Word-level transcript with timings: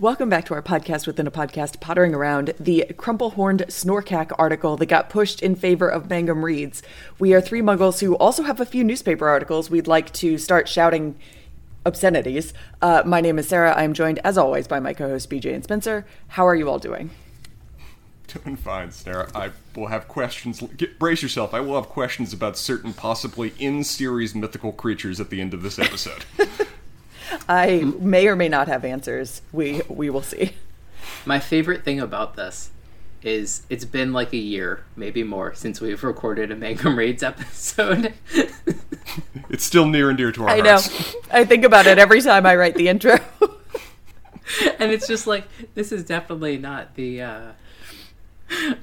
Welcome 0.00 0.28
back 0.30 0.46
to 0.46 0.54
our 0.54 0.62
podcast 0.62 1.06
within 1.06 1.26
a 1.26 1.30
podcast, 1.30 1.80
pottering 1.80 2.14
around 2.14 2.54
the 2.58 2.86
crumple-horned 2.96 3.66
Snorkack 3.68 4.32
article 4.38 4.78
that 4.78 4.86
got 4.86 5.10
pushed 5.10 5.42
in 5.42 5.56
favor 5.56 5.88
of 5.88 6.08
Mangum 6.08 6.42
Reads. 6.42 6.82
We 7.18 7.34
are 7.34 7.40
three 7.42 7.60
muggles 7.60 8.00
who 8.00 8.16
also 8.16 8.44
have 8.44 8.60
a 8.60 8.64
few 8.64 8.82
newspaper 8.82 9.28
articles 9.28 9.68
we'd 9.68 9.86
like 9.86 10.10
to 10.14 10.38
start 10.38 10.68
shouting 10.68 11.16
obscenities. 11.88 12.54
Uh, 12.80 13.02
my 13.04 13.20
name 13.20 13.38
is 13.38 13.48
Sarah. 13.48 13.72
I 13.72 13.82
am 13.82 13.94
joined, 13.94 14.20
as 14.22 14.38
always, 14.38 14.68
by 14.68 14.78
my 14.78 14.94
co-hosts 14.94 15.26
BJ 15.26 15.54
and 15.54 15.64
Spencer. 15.64 16.06
How 16.28 16.46
are 16.46 16.54
you 16.54 16.70
all 16.70 16.78
doing? 16.78 17.10
Doing 18.28 18.56
fine, 18.56 18.92
Sarah. 18.92 19.30
I 19.34 19.50
will 19.74 19.86
have 19.88 20.06
questions. 20.06 20.62
Get, 20.76 20.98
brace 20.98 21.22
yourself. 21.22 21.54
I 21.54 21.60
will 21.60 21.74
have 21.74 21.88
questions 21.88 22.32
about 22.32 22.58
certain 22.58 22.92
possibly 22.92 23.54
in-series 23.58 24.34
mythical 24.34 24.72
creatures 24.72 25.18
at 25.18 25.30
the 25.30 25.40
end 25.40 25.54
of 25.54 25.62
this 25.62 25.78
episode. 25.78 26.24
I 27.48 27.92
may 27.98 28.28
or 28.28 28.36
may 28.36 28.48
not 28.48 28.68
have 28.68 28.84
answers. 28.84 29.42
We 29.50 29.82
we 29.88 30.10
will 30.10 30.22
see. 30.22 30.52
My 31.24 31.40
favorite 31.40 31.84
thing 31.84 32.00
about 32.00 32.36
this 32.36 32.70
is 33.22 33.62
it's 33.68 33.84
been 33.84 34.12
like 34.12 34.32
a 34.32 34.38
year, 34.38 34.84
maybe 34.96 35.22
more, 35.22 35.54
since 35.54 35.80
we've 35.80 36.02
recorded 36.02 36.50
a 36.50 36.56
Mangum 36.56 36.98
Reads 36.98 37.22
episode. 37.22 38.14
it's 39.50 39.64
still 39.64 39.86
near 39.86 40.08
and 40.08 40.18
dear 40.18 40.32
to 40.32 40.42
our 40.44 40.48
I 40.50 40.60
hearts. 40.60 41.14
know. 41.14 41.20
I 41.30 41.44
think 41.44 41.64
about 41.64 41.86
it 41.86 41.98
every 41.98 42.20
time 42.20 42.46
I 42.46 42.56
write 42.56 42.74
the 42.74 42.88
intro. 42.88 43.18
and 44.78 44.92
it's 44.92 45.06
just 45.06 45.26
like 45.26 45.44
this 45.74 45.92
is 45.92 46.04
definitely 46.04 46.58
not 46.58 46.94
the 46.94 47.22
uh, 47.22 47.52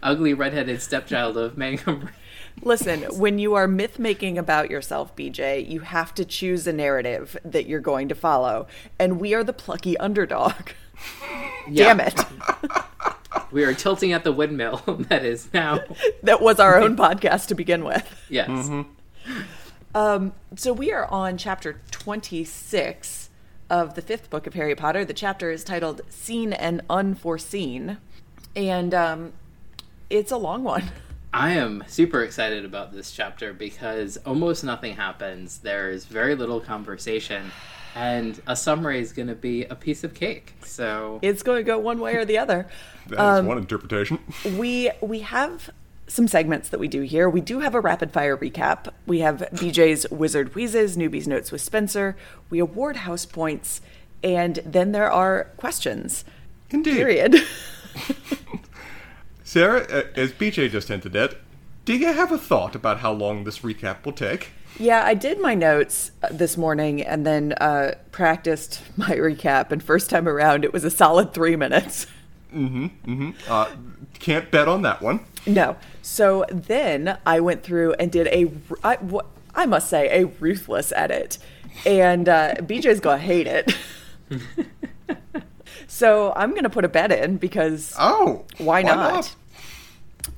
ugly 0.04 0.34
redheaded 0.34 0.82
stepchild 0.82 1.38
of 1.38 1.58
Mangum 1.58 2.02
Reads. 2.02 2.12
Listen, 2.62 3.04
when 3.18 3.38
you 3.38 3.54
are 3.56 3.68
myth 3.68 4.00
making 4.00 4.38
about 4.38 4.70
yourself, 4.70 5.16
BJ, 5.16 5.68
you 5.70 5.82
have 5.82 6.14
to 6.16 6.24
choose 6.24 6.66
a 6.66 6.74
narrative 6.74 7.38
that 7.44 7.68
you're 7.68 7.82
going 7.82 8.08
to 8.08 8.16
follow. 8.16 8.68
And 8.98 9.20
we 9.20 9.34
are 9.34 9.44
the 9.44 9.54
plucky 9.54 9.98
underdog. 9.98 10.70
Damn 11.72 12.00
it. 12.00 12.20
We 13.52 13.64
are 13.64 13.74
tilting 13.74 14.14
at 14.14 14.24
the 14.24 14.32
windmill 14.32 14.78
that 15.10 15.24
is 15.26 15.50
now. 15.54 15.82
that 16.24 16.42
was 16.42 16.60
our 16.60 16.80
own 16.80 16.96
podcast 16.96 17.48
to 17.48 17.56
begin 17.56 17.84
with. 17.84 18.26
Yes. 18.30 18.70
Um, 19.94 20.34
so 20.56 20.74
we 20.74 20.92
are 20.92 21.06
on 21.06 21.38
chapter 21.38 21.80
26 21.92 23.30
of 23.70 23.96
the 23.96 24.02
fifth 24.02 24.30
book 24.30 24.46
of 24.46 24.54
Harry 24.54 24.76
Potter. 24.76 25.06
The 25.06 25.14
chapter 25.14 25.52
is 25.52 25.64
titled 25.64 26.02
Seen 26.10 26.54
and 26.54 26.82
Unforeseen. 26.90 27.98
And 28.56 28.94
um, 28.94 29.34
it's 30.10 30.32
a 30.32 30.38
long 30.38 30.64
one. 30.64 30.92
I 31.34 31.52
am 31.52 31.84
super 31.88 32.24
excited 32.24 32.64
about 32.64 32.94
this 32.94 33.12
chapter 33.12 33.54
because 33.54 34.18
almost 34.26 34.64
nothing 34.64 34.96
happens. 34.96 35.58
There's 35.58 36.06
very 36.06 36.34
little 36.36 36.62
conversation, 36.62 37.52
and 37.96 38.42
a 38.46 38.56
summary 38.56 39.00
is 39.00 39.14
going 39.14 39.30
to 39.30 39.36
be 39.36 39.64
a 39.64 39.76
piece 39.76 40.04
of 40.04 40.14
cake. 40.14 40.54
So 40.64 41.20
It's 41.22 41.42
going 41.42 41.58
to 41.58 41.64
go 41.64 41.80
one 41.80 42.00
way 42.00 42.16
or 42.16 42.26
the 42.26 42.38
other. 42.38 42.68
That 43.08 43.14
is 43.14 43.20
Um, 43.40 43.46
one 43.46 43.60
interpretation. 43.60 44.18
we 44.58 44.90
we 45.00 45.20
have 45.20 45.70
some 46.08 46.28
segments 46.28 46.70
that 46.70 46.80
we 46.80 46.88
do 46.88 47.02
here. 47.02 47.30
We 47.30 47.42
do 47.42 47.60
have 47.60 47.76
a 47.76 47.80
rapid 47.80 48.12
fire 48.12 48.36
recap. 48.36 48.92
We 49.06 49.20
have 49.20 49.48
BJ's 49.54 50.08
Wizard 50.10 50.56
Wheezes, 50.56 50.98
Newbie's 50.98 51.28
Notes 51.28 51.52
with 51.52 51.62
Spencer. 51.62 52.16
We 52.50 52.60
award 52.60 52.98
house 52.98 53.26
points, 53.26 53.82
and 54.24 54.56
then 54.66 54.92
there 54.92 55.12
are 55.12 55.46
questions. 55.58 56.26
Indeed. 56.72 56.96
Period. 56.96 57.36
Sarah, 59.44 59.82
uh, 59.82 60.04
as 60.16 60.32
BJ 60.32 60.70
just 60.70 60.88
hinted 60.88 61.16
at, 61.16 61.36
do 61.86 61.96
you 61.96 62.12
have 62.12 62.32
a 62.32 62.38
thought 62.38 62.76
about 62.76 63.00
how 63.00 63.12
long 63.12 63.44
this 63.44 63.60
recap 63.60 64.04
will 64.04 64.14
take? 64.14 64.50
Yeah, 64.78 65.04
I 65.06 65.14
did 65.14 65.40
my 65.40 65.56
notes 65.56 66.12
uh, 66.22 66.28
this 66.32 66.58
morning 66.58 67.02
and 67.02 67.26
then 67.26 67.54
uh, 67.54 67.96
practiced 68.12 68.82
my 68.98 69.10
recap. 69.12 69.72
And 69.72 69.82
first 69.82 70.10
time 70.10 70.28
around, 70.28 70.64
it 70.64 70.74
was 70.74 70.84
a 70.84 70.90
solid 70.90 71.34
three 71.34 71.56
minutes. 71.56 72.08
Uh, 73.50 73.70
can't 74.18 74.50
bet 74.50 74.70
on 74.70 74.84
that 74.84 75.02
one. 75.02 75.20
No. 75.46 75.76
So 76.02 76.46
then 76.50 77.18
I 77.26 77.42
went 77.42 77.64
through 77.64 77.96
and 77.96 78.10
did 78.10 78.28
a, 78.28 78.50
I, 79.54 79.66
must 79.66 79.90
say, 79.90 80.22
a 80.22 80.28
ruthless 80.40 80.94
edit. 80.96 81.38
And 81.86 82.30
uh, 82.30 82.54
BJ's 82.60 83.02
going 83.02 83.20
to 83.20 83.26
hate 83.26 83.48
it. 83.48 83.76
so 85.88 86.32
I'm 86.34 86.52
going 86.52 86.64
to 86.64 86.70
put 86.70 86.86
a 86.86 86.88
bet 86.88 87.12
in 87.12 87.36
because 87.36 87.94
Oh, 88.00 88.46
why, 88.58 88.84
not? 88.84 89.36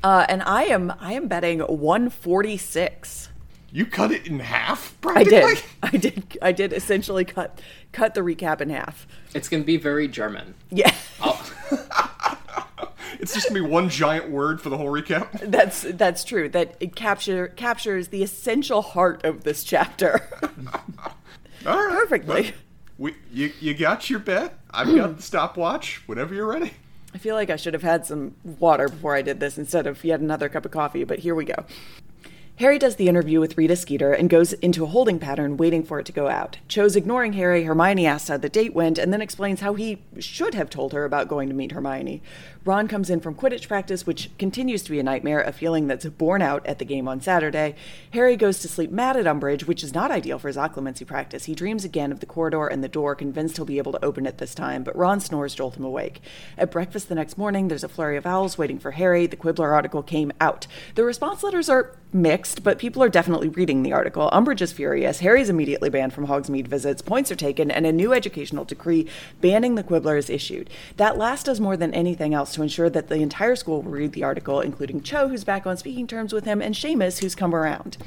Uh, 0.03 0.25
and 0.27 0.41
I 0.43 0.63
am 0.63 0.91
I 0.99 1.13
am 1.13 1.27
betting 1.27 1.59
146. 1.59 3.29
You 3.71 3.85
cut 3.85 4.11
it 4.11 4.27
in 4.27 4.39
half, 4.39 4.95
I 5.05 5.23
did. 5.23 5.61
I 5.83 5.89
did. 5.91 6.37
I 6.41 6.51
did 6.51 6.73
essentially 6.73 7.25
cut 7.25 7.59
cut 7.91 8.13
the 8.13 8.21
recap 8.21 8.61
in 8.61 8.69
half. 8.69 9.07
it's 9.33 9.49
going 9.49 9.63
to 9.63 9.67
be 9.67 9.77
very 9.77 10.07
German. 10.07 10.55
Yeah, 10.69 10.93
oh. 11.21 11.43
It's 13.19 13.33
just 13.33 13.47
gonna 13.49 13.61
be 13.61 13.65
one 13.65 13.89
giant 13.89 14.29
word 14.29 14.61
for 14.61 14.69
the 14.69 14.77
whole 14.77 14.91
recap. 14.91 15.31
that's 15.49 15.81
that's 15.81 16.23
true. 16.23 16.49
That 16.49 16.75
it 16.79 16.95
capture 16.95 17.47
captures 17.49 18.09
the 18.09 18.21
essential 18.23 18.81
heart 18.81 19.25
of 19.25 19.43
this 19.43 19.63
chapter 19.63 20.21
All 21.65 21.77
right. 21.77 21.89
perfectly. 21.89 22.53
we, 22.97 23.15
you, 23.31 23.51
you 23.59 23.73
got 23.73 24.09
your 24.09 24.19
bet. 24.19 24.59
I've 24.71 24.93
got 24.95 25.17
the 25.17 25.23
stopwatch. 25.23 26.03
Whenever 26.07 26.35
you're 26.35 26.45
ready. 26.45 26.73
I 27.13 27.17
feel 27.17 27.35
like 27.35 27.49
I 27.49 27.55
should 27.55 27.73
have 27.73 27.83
had 27.83 28.05
some 28.05 28.35
water 28.43 28.89
before 28.89 29.15
I 29.15 29.21
did 29.21 29.39
this 29.39 29.57
instead 29.57 29.87
of 29.87 30.03
yet 30.03 30.19
another 30.19 30.49
cup 30.49 30.65
of 30.65 30.71
coffee, 30.71 31.03
but 31.03 31.19
here 31.19 31.33
we 31.33 31.45
go. 31.45 31.65
Harry 32.57 32.79
does 32.79 32.95
the 32.95 33.07
interview 33.07 33.39
with 33.39 33.55
Rita 33.55 33.75
Skeeter 33.75 34.13
and 34.13 34.31
goes 34.31 34.53
into 34.53 34.83
a 34.83 34.87
holding 34.87 35.19
pattern, 35.19 35.57
waiting 35.57 35.83
for 35.83 35.99
it 35.99 36.07
to 36.07 36.11
go 36.11 36.27
out. 36.27 36.57
Cho's 36.67 36.95
ignoring 36.95 37.33
Harry. 37.33 37.65
Hermione 37.65 38.07
asks 38.07 38.29
how 38.29 38.37
the 38.37 38.49
date 38.49 38.73
went 38.73 38.97
and 38.97 39.13
then 39.13 39.21
explains 39.21 39.59
how 39.59 39.75
he 39.75 40.01
should 40.17 40.55
have 40.55 40.67
told 40.67 40.91
her 40.91 41.05
about 41.05 41.27
going 41.27 41.49
to 41.49 41.53
meet 41.53 41.71
Hermione. 41.71 42.19
Ron 42.67 42.89
comes 42.89 43.09
in 43.09 43.21
from 43.21 43.33
Quidditch 43.33 43.69
practice, 43.69 44.05
which 44.05 44.29
continues 44.37 44.83
to 44.83 44.91
be 44.91 44.99
a 44.99 45.03
nightmare, 45.03 45.39
a 45.39 45.53
feeling 45.53 45.87
that's 45.87 46.05
borne 46.05 46.41
out 46.41 46.65
at 46.67 46.79
the 46.79 46.85
game 46.85 47.07
on 47.07 47.21
Saturday. 47.21 47.75
Harry 48.11 48.35
goes 48.35 48.59
to 48.59 48.67
sleep 48.67 48.91
mad 48.91 49.15
at 49.15 49.25
Umbridge, 49.25 49.63
which 49.63 49.85
is 49.85 49.93
not 49.93 50.11
ideal 50.11 50.37
for 50.37 50.49
his 50.49 50.57
occlumency 50.57 51.07
practice. 51.07 51.45
He 51.45 51.55
dreams 51.55 51.85
again 51.85 52.11
of 52.11 52.19
the 52.19 52.25
corridor 52.25 52.67
and 52.67 52.83
the 52.83 52.89
door, 52.89 53.15
convinced 53.15 53.55
he'll 53.55 53.65
be 53.65 53.77
able 53.77 53.93
to 53.93 54.03
open 54.03 54.25
it 54.25 54.37
this 54.37 54.53
time, 54.53 54.83
but 54.83 54.97
Ron 54.97 55.21
snores 55.21 55.55
jolt 55.55 55.77
him 55.77 55.85
awake. 55.85 56.21
At 56.57 56.69
breakfast 56.69 57.07
the 57.07 57.15
next 57.15 57.37
morning, 57.37 57.69
there's 57.69 57.85
a 57.85 57.89
flurry 57.89 58.17
of 58.17 58.25
owls 58.25 58.57
waiting 58.57 58.79
for 58.79 58.91
Harry. 58.91 59.27
The 59.27 59.37
Quibbler 59.37 59.73
article 59.73 60.03
came 60.03 60.33
out. 60.41 60.67
The 60.95 61.05
response 61.05 61.43
letters 61.43 61.69
are 61.69 61.95
mixed, 62.11 62.63
but 62.63 62.79
people 62.79 63.01
are 63.01 63.09
definitely 63.09 63.49
reading 63.49 63.83
the 63.83 63.93
article. 63.93 64.29
Umbridge 64.31 64.61
is 64.61 64.73
furious. 64.73 65.19
Harry's 65.19 65.49
immediately 65.49 65.89
banned 65.89 66.13
from 66.13 66.27
Hogsmeade 66.27 66.67
visits. 66.67 67.01
Points 67.01 67.31
are 67.31 67.35
taken, 67.35 67.71
and 67.71 67.85
a 67.85 67.93
new 67.93 68.11
educational 68.13 68.65
decree 68.65 69.07
banning 69.39 69.75
the 69.75 69.83
Quibbler 69.83 70.17
is 70.17 70.29
issued. 70.29 70.69
That 70.97 71.17
last 71.17 71.45
does 71.45 71.61
more 71.61 71.77
than 71.77 71.93
anything 71.93 72.33
else 72.33 72.56
to 72.57 72.63
ensure 72.63 72.89
that 72.89 73.07
the 73.07 73.17
entire 73.17 73.55
school 73.55 73.83
will 73.83 73.91
read 73.91 74.13
the 74.13 74.23
article, 74.23 74.61
including 74.61 75.01
Cho, 75.01 75.27
who's 75.27 75.43
back 75.43 75.67
on 75.67 75.77
speaking 75.77 76.07
terms 76.07 76.33
with 76.33 76.45
him, 76.45 76.59
and 76.59 76.73
Seamus, 76.73 77.19
who's 77.19 77.35
come 77.35 77.53
around. 77.53 77.97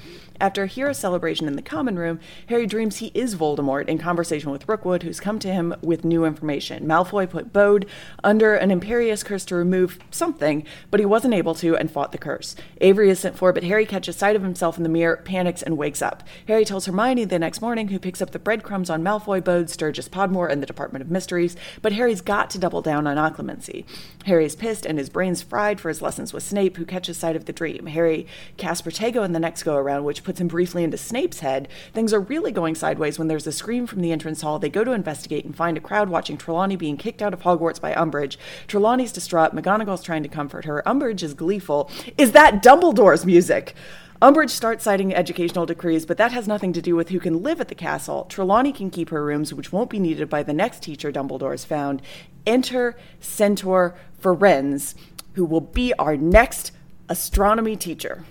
After 0.41 0.62
a 0.62 0.67
hero 0.67 0.95
celebration 0.95 1.47
in 1.47 1.55
the 1.55 1.61
common 1.61 1.99
room, 1.99 2.19
Harry 2.49 2.67
dreams 2.67 2.97
he 2.97 3.09
is 3.12 3.34
Voldemort 3.34 3.87
in 3.89 3.99
conversation 3.99 4.51
with 4.51 4.67
Rookwood, 4.67 5.03
who's 5.03 5.21
come 5.21 5.39
to 5.39 5.53
him 5.53 5.75
with 5.83 6.03
new 6.03 6.25
information. 6.25 6.87
Malfoy 6.87 7.28
put 7.28 7.53
Bode 7.53 7.84
under 8.25 8.55
an 8.55 8.71
Imperius 8.71 9.23
curse 9.23 9.45
to 9.45 9.55
remove 9.55 9.99
something, 10.11 10.65
but 10.91 10.99
he 10.99 11.05
wasn't 11.05 11.34
able 11.34 11.55
to 11.56 11.77
and 11.77 11.91
fought 11.91 12.12
the 12.12 12.19
curse. 12.19 12.56
Avery 12.81 13.11
is 13.11 13.19
sent 13.19 13.37
for, 13.37 13.53
but 13.53 13.65
Harry 13.65 13.84
catches 13.84 14.17
sight 14.17 14.34
of 14.34 14.41
himself 14.41 14.79
in 14.79 14.83
the 14.83 14.89
mirror, 14.89 15.19
panics, 15.19 15.61
and 15.61 15.77
wakes 15.77 16.00
up. 16.00 16.23
Harry 16.49 16.65
tells 16.65 16.87
Hermione 16.87 17.27
the 17.27 17.39
next 17.39 17.61
morning, 17.61 17.89
who 17.89 17.99
picks 17.99 18.23
up 18.23 18.31
the 18.31 18.39
breadcrumbs 18.39 18.89
on 18.89 19.03
Malfoy, 19.03 19.45
Bode, 19.45 19.69
Sturgis 19.69 20.09
Podmore, 20.09 20.49
and 20.49 20.62
the 20.62 20.67
Department 20.67 21.03
of 21.03 21.11
Mysteries, 21.11 21.55
but 21.82 21.93
Harry's 21.93 22.23
got 22.23 22.49
to 22.49 22.59
double 22.59 22.81
down 22.81 23.06
on 23.06 23.19
occlumency. 23.19 23.85
Harry's 24.25 24.56
pissed 24.56 24.87
and 24.87 24.97
his 24.97 25.11
brain's 25.11 25.43
fried 25.43 25.79
for 25.79 25.91
his 25.91 26.00
lessons 26.00 26.32
with 26.32 26.43
Snape, 26.43 26.79
who 26.79 26.87
catches 26.87 27.19
sight 27.19 27.37
of 27.37 27.44
the 27.44 27.53
dream. 27.53 27.85
Harry 27.85 28.26
casts 28.56 28.87
Protego 28.87 29.23
in 29.23 29.32
the 29.32 29.38
next 29.38 29.64
go 29.64 29.76
around, 29.76 30.05
which 30.05 30.25
puts 30.31 30.41
him 30.41 30.47
briefly 30.47 30.85
into 30.85 30.97
Snape's 30.97 31.41
head. 31.41 31.67
Things 31.93 32.12
are 32.12 32.21
really 32.21 32.53
going 32.53 32.77
sideways 32.77 33.19
when 33.19 33.27
there's 33.27 33.49
a 33.49 33.53
scream 33.53 33.85
from 33.85 34.00
the 34.00 34.12
entrance 34.12 34.43
hall. 34.43 34.61
They 34.61 34.69
go 34.69 34.85
to 34.85 34.93
investigate 34.93 35.44
and 35.44 35.56
find 35.56 35.77
a 35.77 35.81
crowd 35.81 36.09
watching 36.09 36.37
Trelawney 36.37 36.77
being 36.77 36.97
kicked 36.97 37.21
out 37.21 37.35
of 37.35 37.41
Hogwarts 37.43 37.81
by 37.81 37.93
Umbridge. 37.94 38.37
Trelawney's 38.69 39.11
distraught. 39.11 39.56
McGonagall's 39.56 40.05
trying 40.05 40.23
to 40.23 40.29
comfort 40.29 40.67
her. 40.67 40.85
Umbridge 40.87 41.25
is 41.25 41.35
gleeful. 41.35 41.91
Is 42.17 42.31
that 42.31 42.62
Dumbledore's 42.62 43.27
music? 43.27 43.75
Umbridge 44.23 44.50
starts 44.50 44.85
citing 44.85 45.12
educational 45.12 45.67
decrees, 45.67 46.06
but 46.06 46.17
that 46.19 46.31
has 46.31 46.47
nothing 46.47 46.73
to 46.75 46.81
do 46.81 46.94
with 46.94 47.09
who 47.09 47.19
can 47.19 47.43
live 47.43 47.61
at 47.61 47.67
the 47.67 47.75
castle. 47.75 48.26
Trelawney 48.29 48.73
can 48.73 48.88
keep 48.88 49.11
her 49.11 49.25
rooms, 49.25 49.53
which 49.53 49.73
won't 49.73 49.91
be 49.91 49.99
needed 49.99 50.31
by 50.31 50.44
the 50.44 50.53
next 50.53 50.85
teacher 50.85 51.11
Dumbledore 51.11 51.41
Dumbledore's 51.41 51.65
found. 51.65 52.03
Enter 52.47 52.97
Centaur 53.19 53.97
Firenze, 54.23 54.94
who 55.33 55.44
will 55.44 55.61
be 55.61 55.93
our 55.94 56.17
next 56.17 56.71
astronomy 57.09 57.75
teacher. 57.75 58.23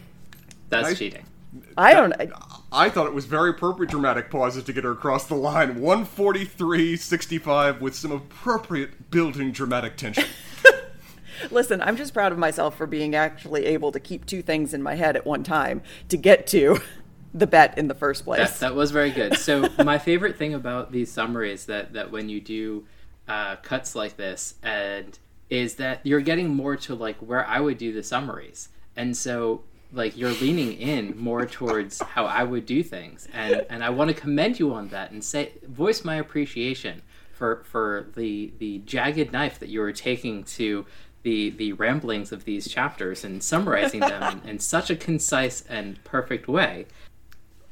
That's 0.69 0.88
Nice. 0.88 0.98
cheating. 0.98 1.25
I 1.80 1.94
don't. 1.94 2.14
I 2.72 2.90
thought 2.90 3.08
it 3.08 3.14
was 3.14 3.26
very 3.26 3.50
appropriate 3.52 3.90
dramatic 3.90 4.30
pauses 4.30 4.64
to 4.66 4.74
get 4.74 4.84
her 4.84 4.92
across 4.92 5.28
the 5.28 5.36
line. 5.36 5.80
143.65 5.80 7.80
with 7.80 7.96
some 7.96 8.12
appropriate 8.12 9.10
building 9.10 9.52
dramatic 9.52 9.96
tension. 9.96 10.26
Listen, 11.52 11.81
I'm 11.81 11.96
just 11.96 12.14
proud 12.14 12.34
of 12.34 12.38
myself 12.38 12.78
for 12.78 12.86
being 12.86 13.16
actually 13.16 13.66
able 13.66 13.94
to 13.94 14.00
keep 14.00 14.26
two 14.26 14.42
things 14.42 14.74
in 14.74 14.84
my 14.84 14.96
head 14.96 15.16
at 15.16 15.26
one 15.26 15.44
time 15.44 15.81
to 16.10 16.18
get 16.18 16.46
to 16.48 16.81
the 17.34 17.48
bet 17.48 17.78
in 17.78 17.88
the 17.88 17.96
first 17.96 18.26
place. 18.26 18.52
That, 18.52 18.60
that 18.60 18.76
was 18.76 18.92
very 18.92 19.12
good. 19.12 19.38
So 19.38 19.70
my 19.84 19.98
favorite 19.98 20.38
thing 20.38 20.54
about 20.54 20.92
these 20.92 21.10
summaries 21.12 21.66
that 21.68 21.94
that 21.94 22.12
when 22.12 22.28
you 22.28 22.42
do 22.42 22.86
uh, 23.28 23.56
cuts 23.58 23.94
like 23.96 24.18
this 24.18 24.56
and 24.62 25.18
is 25.50 25.76
that 25.76 26.02
you're 26.04 26.20
getting 26.20 26.50
more 26.50 26.76
to 26.76 26.94
like 26.94 27.16
where 27.18 27.48
I 27.48 27.62
would 27.62 27.78
do 27.78 27.94
the 27.94 28.04
summaries, 28.04 28.68
and 28.96 29.16
so 29.16 29.64
like 29.91 30.15
you're 30.15 30.33
leaning 30.33 30.74
in 30.74 31.18
more 31.18 31.45
towards 31.45 32.01
how 32.01 32.25
I 32.25 32.44
would 32.44 32.65
do 32.65 32.83
things, 32.83 33.27
and 33.33 33.65
and 33.69 33.83
I 33.83 33.89
want 33.89 34.09
to 34.09 34.13
commend 34.13 34.59
you 34.59 34.74
on 34.74 34.89
that 34.89 35.12
and 35.12 35.24
say 35.24 35.53
voice 35.63 36.03
my 36.03 36.15
appreciation 36.15 37.01
for 37.31 37.63
for 37.63 38.07
the 38.15 38.51
the 38.59 38.80
jagged 38.80 39.31
knife 39.31 39.59
that 39.59 39.69
you 39.69 39.80
were 39.80 39.94
taking 39.94 40.44
to 40.44 40.86
the 41.24 41.50
the 41.51 41.74
ramblings 41.74 42.31
of 42.31 42.45
these 42.45 42.68
chapters 42.68 43.24
and 43.24 43.44
summarizing 43.44 44.01
them 44.01 44.41
in, 44.44 44.50
in 44.50 44.59
such 44.59 44.89
a 44.89 44.95
concise 44.95 45.62
and 45.63 46.03
perfect 46.03 46.47
way. 46.47 46.85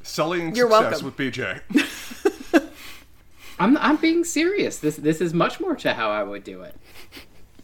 Selling 0.02 0.56
You're 0.56 0.70
success 0.72 1.04
welcome. 1.04 1.06
with 1.06 1.18
BJ. 1.18 1.62
I'm 3.60 3.78
I'm 3.78 3.98
being 3.98 4.24
serious. 4.24 4.80
This 4.80 4.96
this 4.96 5.22
is 5.22 5.34
much 5.34 5.60
more 5.60 5.76
to 5.76 5.94
how 5.94 6.10
I 6.10 6.24
would 6.24 6.44
do 6.44 6.62
it. 6.62 6.76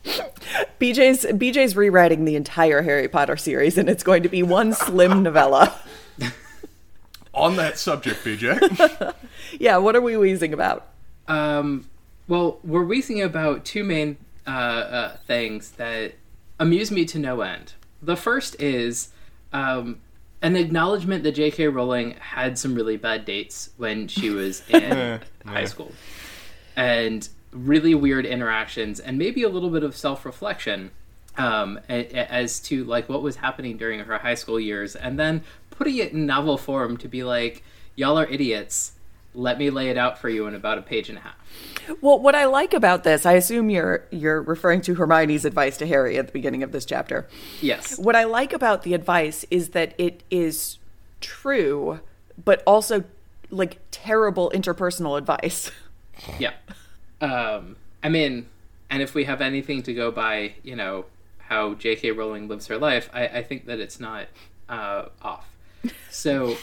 BJ's 0.79 1.25
BJ's 1.25 1.75
rewriting 1.75 2.25
the 2.25 2.35
entire 2.35 2.81
Harry 2.81 3.07
Potter 3.07 3.37
series, 3.37 3.77
and 3.77 3.89
it's 3.89 4.03
going 4.03 4.23
to 4.23 4.29
be 4.29 4.43
one 4.43 4.73
slim 4.73 5.23
novella. 5.23 5.79
On 7.33 7.55
that 7.55 7.79
subject, 7.79 8.23
BJ. 8.23 9.13
Yeah, 9.59 9.77
what 9.77 9.95
are 9.95 10.01
we 10.01 10.17
wheezing 10.17 10.53
about? 10.53 10.87
Um, 11.27 11.87
well, 12.27 12.59
we're 12.63 12.83
wheezing 12.83 13.21
about 13.21 13.65
two 13.65 13.83
main 13.83 14.17
uh, 14.47 14.49
uh, 14.49 15.17
things 15.27 15.71
that 15.71 16.13
amuse 16.59 16.91
me 16.91 17.05
to 17.05 17.19
no 17.19 17.41
end. 17.41 17.73
The 18.01 18.15
first 18.15 18.59
is 18.61 19.09
um, 19.51 20.01
an 20.41 20.55
acknowledgement 20.55 21.23
that 21.23 21.33
J.K. 21.33 21.67
Rowling 21.67 22.15
had 22.19 22.57
some 22.57 22.73
really 22.73 22.97
bad 22.97 23.25
dates 23.25 23.69
when 23.77 24.07
she 24.07 24.29
was 24.29 24.67
in 24.69 25.19
high 25.45 25.65
school, 25.65 25.91
and 26.75 27.27
really 27.53 27.95
weird 27.95 28.25
interactions, 28.25 28.99
and 28.99 29.17
maybe 29.17 29.43
a 29.43 29.49
little 29.49 29.69
bit 29.69 29.83
of 29.83 29.95
self-reflection 29.95 30.91
um, 31.37 31.79
a- 31.89 32.05
a- 32.15 32.31
as 32.31 32.59
to 32.61 32.83
like 32.83 33.09
what 33.09 33.21
was 33.23 33.37
happening 33.37 33.77
during 33.77 33.99
her 34.01 34.17
high 34.19 34.35
school 34.35 34.59
years, 34.59 34.95
and 34.95 35.17
then 35.19 35.43
putting 35.71 35.97
it 35.97 36.11
in 36.13 36.25
novel 36.25 36.57
form 36.57 36.97
to 36.97 37.07
be 37.07 37.23
like, 37.23 37.63
"Y'all 37.95 38.17
are 38.19 38.27
idiots." 38.27 38.91
Let 39.35 39.57
me 39.57 39.71
lay 39.71 39.89
it 39.89 39.97
out 39.97 40.19
for 40.19 40.29
you 40.29 40.45
in 40.45 40.53
about 40.53 40.77
a 40.77 40.83
page 40.83 41.09
and 41.09 41.17
a 41.17 41.21
half. 41.21 41.33
Well, 42.01 42.19
what 42.19 42.35
I 42.35 42.45
like 42.45 42.71
about 42.71 43.03
this, 43.03 43.25
I 43.25 43.33
assume 43.33 43.71
you're 43.71 44.05
you're 44.11 44.43
referring 44.43 44.81
to 44.81 44.93
Hermione's 44.93 45.43
advice 45.43 45.75
to 45.77 45.87
Harry 45.87 46.19
at 46.19 46.27
the 46.27 46.31
beginning 46.33 46.61
of 46.61 46.71
this 46.71 46.85
chapter. 46.85 47.27
Yes. 47.59 47.97
What 47.97 48.15
I 48.15 48.25
like 48.25 48.53
about 48.53 48.83
the 48.83 48.93
advice 48.93 49.43
is 49.49 49.69
that 49.69 49.95
it 49.97 50.21
is 50.29 50.77
true, 51.19 51.99
but 52.43 52.61
also 52.67 53.05
like 53.49 53.79
terrible 53.89 54.51
interpersonal 54.53 55.17
advice. 55.17 55.71
Yeah. 56.37 56.51
Um, 57.23 57.77
I 58.03 58.09
mean, 58.09 58.47
and 58.89 59.01
if 59.01 59.15
we 59.15 59.23
have 59.23 59.39
anything 59.39 59.81
to 59.83 59.93
go 59.93 60.11
by, 60.11 60.55
you 60.61 60.75
know, 60.75 61.05
how 61.39 61.73
J.K. 61.73 62.11
Rowling 62.11 62.49
lives 62.49 62.67
her 62.67 62.77
life, 62.77 63.09
I, 63.13 63.27
I 63.27 63.43
think 63.43 63.65
that 63.65 63.79
it's 63.79 63.97
not 63.97 64.27
uh, 64.67 65.05
off. 65.21 65.49
So 66.09 66.57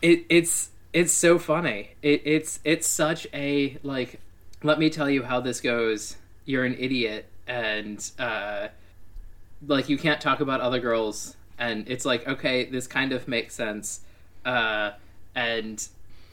it, 0.00 0.24
it's 0.28 0.70
it's 0.92 1.12
so 1.12 1.38
funny. 1.38 1.90
It, 2.02 2.22
it's 2.24 2.60
it's 2.64 2.86
such 2.86 3.26
a 3.34 3.78
like. 3.82 4.20
Let 4.62 4.78
me 4.78 4.90
tell 4.90 5.10
you 5.10 5.24
how 5.24 5.40
this 5.40 5.60
goes. 5.60 6.16
You're 6.44 6.64
an 6.64 6.76
idiot, 6.78 7.26
and 7.48 7.98
uh, 8.18 8.68
like 9.66 9.88
you 9.88 9.98
can't 9.98 10.20
talk 10.20 10.40
about 10.40 10.60
other 10.60 10.78
girls. 10.78 11.36
And 11.58 11.88
it's 11.88 12.04
like, 12.04 12.28
okay, 12.28 12.64
this 12.66 12.86
kind 12.86 13.12
of 13.12 13.26
makes 13.26 13.54
sense. 13.54 14.00
Uh, 14.44 14.92
and 15.34 15.86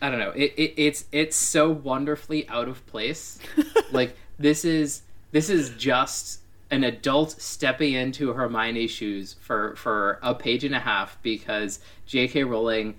I 0.03 0.09
don't 0.09 0.19
know. 0.19 0.31
It, 0.31 0.53
it 0.57 0.73
it's 0.75 1.05
it's 1.13 1.37
so 1.37 1.71
wonderfully 1.71 2.45
out 2.49 2.67
of 2.67 2.85
place. 2.87 3.39
like 3.93 4.17
this 4.37 4.65
is 4.65 5.03
this 5.31 5.49
is 5.49 5.69
just 5.71 6.41
an 6.69 6.83
adult 6.83 7.31
stepping 7.41 7.93
into 7.93 8.33
Hermione's 8.33 8.91
shoes 8.91 9.37
for 9.39 9.77
for 9.77 10.19
a 10.21 10.35
page 10.35 10.65
and 10.65 10.75
a 10.75 10.79
half 10.79 11.17
because 11.21 11.79
J.K. 12.05 12.43
Rowling 12.43 12.95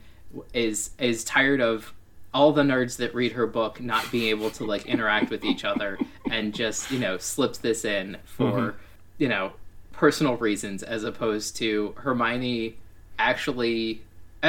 is 0.54 0.92
is 0.98 1.24
tired 1.24 1.60
of 1.60 1.92
all 2.32 2.52
the 2.52 2.62
nerds 2.62 2.96
that 2.96 3.14
read 3.14 3.32
her 3.32 3.46
book 3.46 3.82
not 3.82 4.10
being 4.10 4.30
able 4.30 4.48
to 4.52 4.64
like 4.64 4.86
interact 4.86 5.28
with 5.28 5.44
each 5.44 5.62
other 5.62 5.98
and 6.30 6.54
just 6.54 6.90
you 6.90 6.98
know 6.98 7.18
slips 7.18 7.58
this 7.58 7.84
in 7.84 8.16
for 8.24 8.50
mm-hmm. 8.50 8.78
you 9.18 9.28
know 9.28 9.52
personal 9.92 10.38
reasons 10.38 10.82
as 10.82 11.04
opposed 11.04 11.54
to 11.56 11.94
Hermione 11.98 12.76
actually 13.18 14.00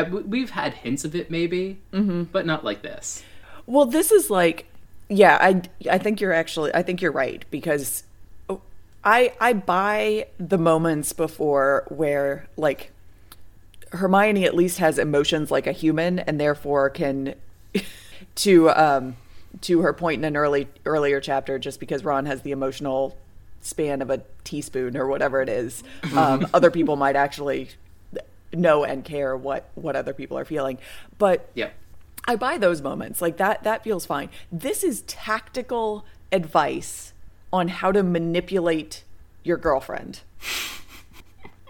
we've 0.04 0.52
had 0.52 0.74
hints 0.74 1.06
of 1.06 1.16
it 1.16 1.32
maybe 1.32 1.80
but 2.32 2.46
not 2.46 2.64
like 2.64 2.82
this. 2.82 3.24
Well, 3.66 3.86
this 3.86 4.12
is 4.12 4.30
like, 4.30 4.68
yeah, 5.10 5.38
I 5.40 5.62
I 5.90 5.98
think 5.98 6.22
you're 6.22 6.34
actually 6.34 6.74
I 6.74 6.84
think 6.84 7.02
you're 7.02 7.12
right 7.12 7.44
because 7.52 8.04
I 9.04 9.34
I 9.40 9.54
buy 9.54 10.28
the 10.40 10.58
moments 10.58 11.14
before 11.14 11.86
where 11.90 12.48
like 12.58 12.92
Hermione 13.92 14.46
at 14.46 14.56
least 14.56 14.80
has 14.80 14.98
emotions 14.98 15.52
like 15.52 15.68
a 15.68 15.72
human 15.72 16.20
and 16.20 16.40
therefore 16.40 16.90
can 16.90 17.36
to 18.36 18.70
um 18.72 19.16
to 19.62 19.82
her 19.82 19.94
point 19.94 20.20
in 20.20 20.26
an 20.26 20.36
early 20.36 20.68
earlier 20.86 21.20
chapter 21.20 21.60
just 21.60 21.80
because 21.80 22.04
Ron 22.04 22.26
has 22.26 22.42
the 22.42 22.52
emotional 22.52 23.16
span 23.62 24.02
of 24.02 24.10
a 24.10 24.22
teaspoon 24.44 24.96
or 24.96 25.08
whatever 25.08 25.42
it 25.42 25.50
is 25.50 25.84
um, 26.16 26.46
other 26.54 26.70
people 26.70 26.96
might 26.96 27.16
actually 27.16 27.70
know 28.56 28.84
and 28.84 29.04
care 29.04 29.36
what 29.36 29.70
what 29.76 29.96
other 29.96 30.14
people 30.14 30.38
are 30.38 30.46
feeling 30.46 30.78
but 31.18 31.50
yeah 31.54 31.70
I 32.28 32.36
buy 32.36 32.58
those 32.58 32.82
moments. 32.82 33.22
Like 33.22 33.38
that 33.38 33.64
that 33.64 33.84
feels 33.84 34.06
fine. 34.06 34.30
This 34.52 34.84
is 34.84 35.02
tactical 35.02 36.06
advice 36.32 37.14
on 37.54 37.68
how 37.68 37.92
to 37.92 38.04
manipulate 38.04 39.04
your 39.44 39.58
girlfriend. 39.58 40.22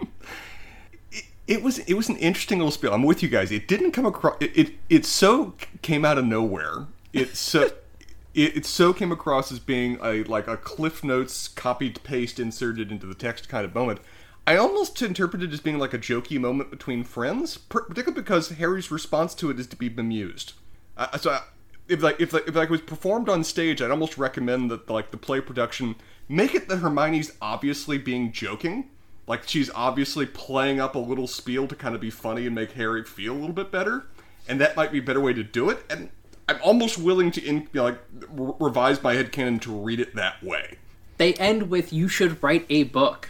it 1.46 1.62
was 1.62 1.78
it 1.80 1.94
was 1.94 2.08
an 2.08 2.16
interesting 2.16 2.58
little 2.58 2.72
spiel. 2.72 2.94
I'm 2.94 3.02
with 3.02 3.22
you 3.22 3.28
guys. 3.28 3.52
It 3.52 3.68
didn't 3.68 3.92
come 3.92 4.06
across. 4.06 4.36
It 4.40 4.56
it, 4.56 4.72
it 4.88 5.04
so 5.04 5.54
came 5.82 6.04
out 6.04 6.18
of 6.18 6.24
nowhere. 6.24 6.86
It 7.12 7.36
so 7.36 7.64
it, 8.34 8.56
it 8.56 8.66
so 8.66 8.92
came 8.92 9.12
across 9.12 9.52
as 9.52 9.58
being 9.58 9.98
a 10.02 10.24
like 10.24 10.48
a 10.48 10.56
Cliff 10.56 11.04
Notes 11.04 11.48
copied 11.48 12.02
paste 12.02 12.40
inserted 12.40 12.90
into 12.90 13.06
the 13.06 13.14
text 13.14 13.48
kind 13.48 13.66
of 13.66 13.74
moment. 13.74 14.00
I 14.46 14.56
almost 14.56 15.02
interpret 15.02 15.42
it 15.42 15.52
as 15.52 15.60
being 15.60 15.78
like 15.78 15.92
a 15.92 15.98
jokey 15.98 16.40
moment 16.40 16.70
between 16.70 17.02
friends, 17.02 17.58
particularly 17.58 18.14
because 18.14 18.50
Harry's 18.50 18.90
response 18.90 19.34
to 19.36 19.50
it 19.50 19.58
is 19.58 19.66
to 19.68 19.76
be 19.76 19.88
bemused. 19.88 20.52
Uh, 20.96 21.18
so 21.18 21.30
I, 21.30 21.40
if 21.88 22.02
like 22.02 22.20
if 22.20 22.32
like 22.32 22.46
if 22.46 22.54
like 22.54 22.68
it 22.68 22.72
was 22.72 22.80
performed 22.80 23.28
on 23.28 23.42
stage, 23.42 23.82
I'd 23.82 23.90
almost 23.90 24.18
recommend 24.18 24.70
that 24.70 24.88
like 24.88 25.10
the 25.10 25.16
play 25.16 25.40
production 25.40 25.96
make 26.28 26.54
it 26.54 26.68
that 26.68 26.78
Hermione's 26.78 27.32
obviously 27.40 27.98
being 27.98 28.32
joking, 28.32 28.90
like 29.26 29.48
she's 29.48 29.70
obviously 29.74 30.26
playing 30.26 30.80
up 30.80 30.94
a 30.94 30.98
little 30.98 31.26
spiel 31.26 31.66
to 31.68 31.74
kind 31.74 31.94
of 31.94 32.00
be 32.00 32.10
funny 32.10 32.46
and 32.46 32.54
make 32.54 32.72
Harry 32.72 33.04
feel 33.04 33.32
a 33.32 33.38
little 33.38 33.52
bit 33.54 33.70
better, 33.70 34.06
and 34.48 34.60
that 34.60 34.76
might 34.76 34.92
be 34.92 34.98
a 34.98 35.02
better 35.02 35.20
way 35.20 35.32
to 35.32 35.42
do 35.42 35.70
it. 35.70 35.84
And 35.90 36.10
I'm 36.48 36.58
almost 36.62 36.98
willing 36.98 37.30
to 37.32 37.44
in, 37.44 37.68
like 37.74 37.98
re- 38.30 38.54
revise 38.60 39.02
my 39.02 39.14
headcanon 39.14 39.60
to 39.62 39.72
read 39.72 40.00
it 40.00 40.14
that 40.14 40.42
way. 40.42 40.78
they 41.18 41.34
end 41.34 41.68
with 41.68 41.92
you 41.92 42.08
should 42.08 42.42
write 42.42 42.66
a 42.68 42.84
book 42.84 43.28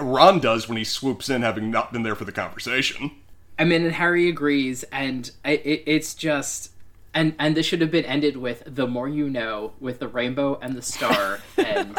Ron 0.00 0.38
does 0.40 0.68
when 0.68 0.78
he 0.78 0.84
swoops 0.84 1.28
in, 1.28 1.42
having 1.42 1.70
not 1.70 1.92
been 1.92 2.02
there 2.02 2.14
for 2.14 2.24
the 2.24 2.32
conversation. 2.32 3.10
I 3.58 3.64
mean, 3.64 3.84
and 3.84 3.94
Harry 3.94 4.28
agrees, 4.28 4.82
and 4.84 5.30
it, 5.44 5.60
it, 5.64 5.82
it's 5.86 6.14
just, 6.14 6.70
and 7.14 7.34
and 7.38 7.56
this 7.56 7.66
should 7.66 7.80
have 7.82 7.90
been 7.90 8.04
ended 8.06 8.36
with 8.36 8.62
"the 8.66 8.86
more 8.86 9.08
you 9.08 9.28
know" 9.28 9.72
with 9.80 9.98
the 9.98 10.08
rainbow 10.08 10.58
and 10.62 10.74
the 10.74 10.82
star, 10.82 11.40
and 11.58 11.96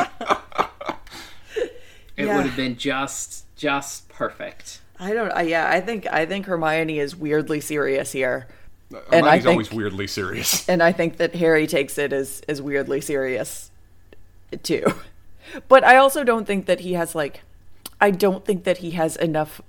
it 2.16 2.26
Yeah. 2.26 2.38
would 2.38 2.46
have 2.46 2.56
been 2.56 2.76
just 2.78 3.46
just 3.56 4.10
perfect. 4.10 4.82
I 5.00 5.14
don't. 5.14 5.32
I, 5.32 5.44
yeah, 5.44 5.70
I 5.70 5.82
think 5.82 6.08
I 6.08 6.26
think 6.26 6.46
Hermione 6.46 7.00
is 7.00 7.16
weirdly 7.16 7.60
serious 7.62 8.12
here, 8.12 8.48
uh, 8.94 8.98
and 9.12 9.26
I 9.26 9.38
Hermione's 9.38 9.44
think 9.44 9.52
always 9.54 9.72
weirdly 9.72 10.08
serious. 10.08 10.68
and 10.70 10.82
I 10.84 10.92
think 10.92 11.18
that 11.18 11.36
Harry 11.36 11.68
takes 11.68 11.98
it 11.98 12.14
as 12.14 12.42
as 12.48 12.62
weirdly 12.62 13.02
serious 13.02 13.72
too. 14.64 14.86
But 15.68 15.84
I 15.84 15.98
also 15.98 16.24
don't 16.24 16.46
think 16.46 16.66
that 16.68 16.80
he 16.82 16.94
has 16.94 17.14
like 17.16 17.42
I 18.04 18.12
don't 18.12 18.44
think 18.44 18.66
that 18.66 18.80
he 18.80 18.92
has 18.92 19.16
enough 19.16 19.62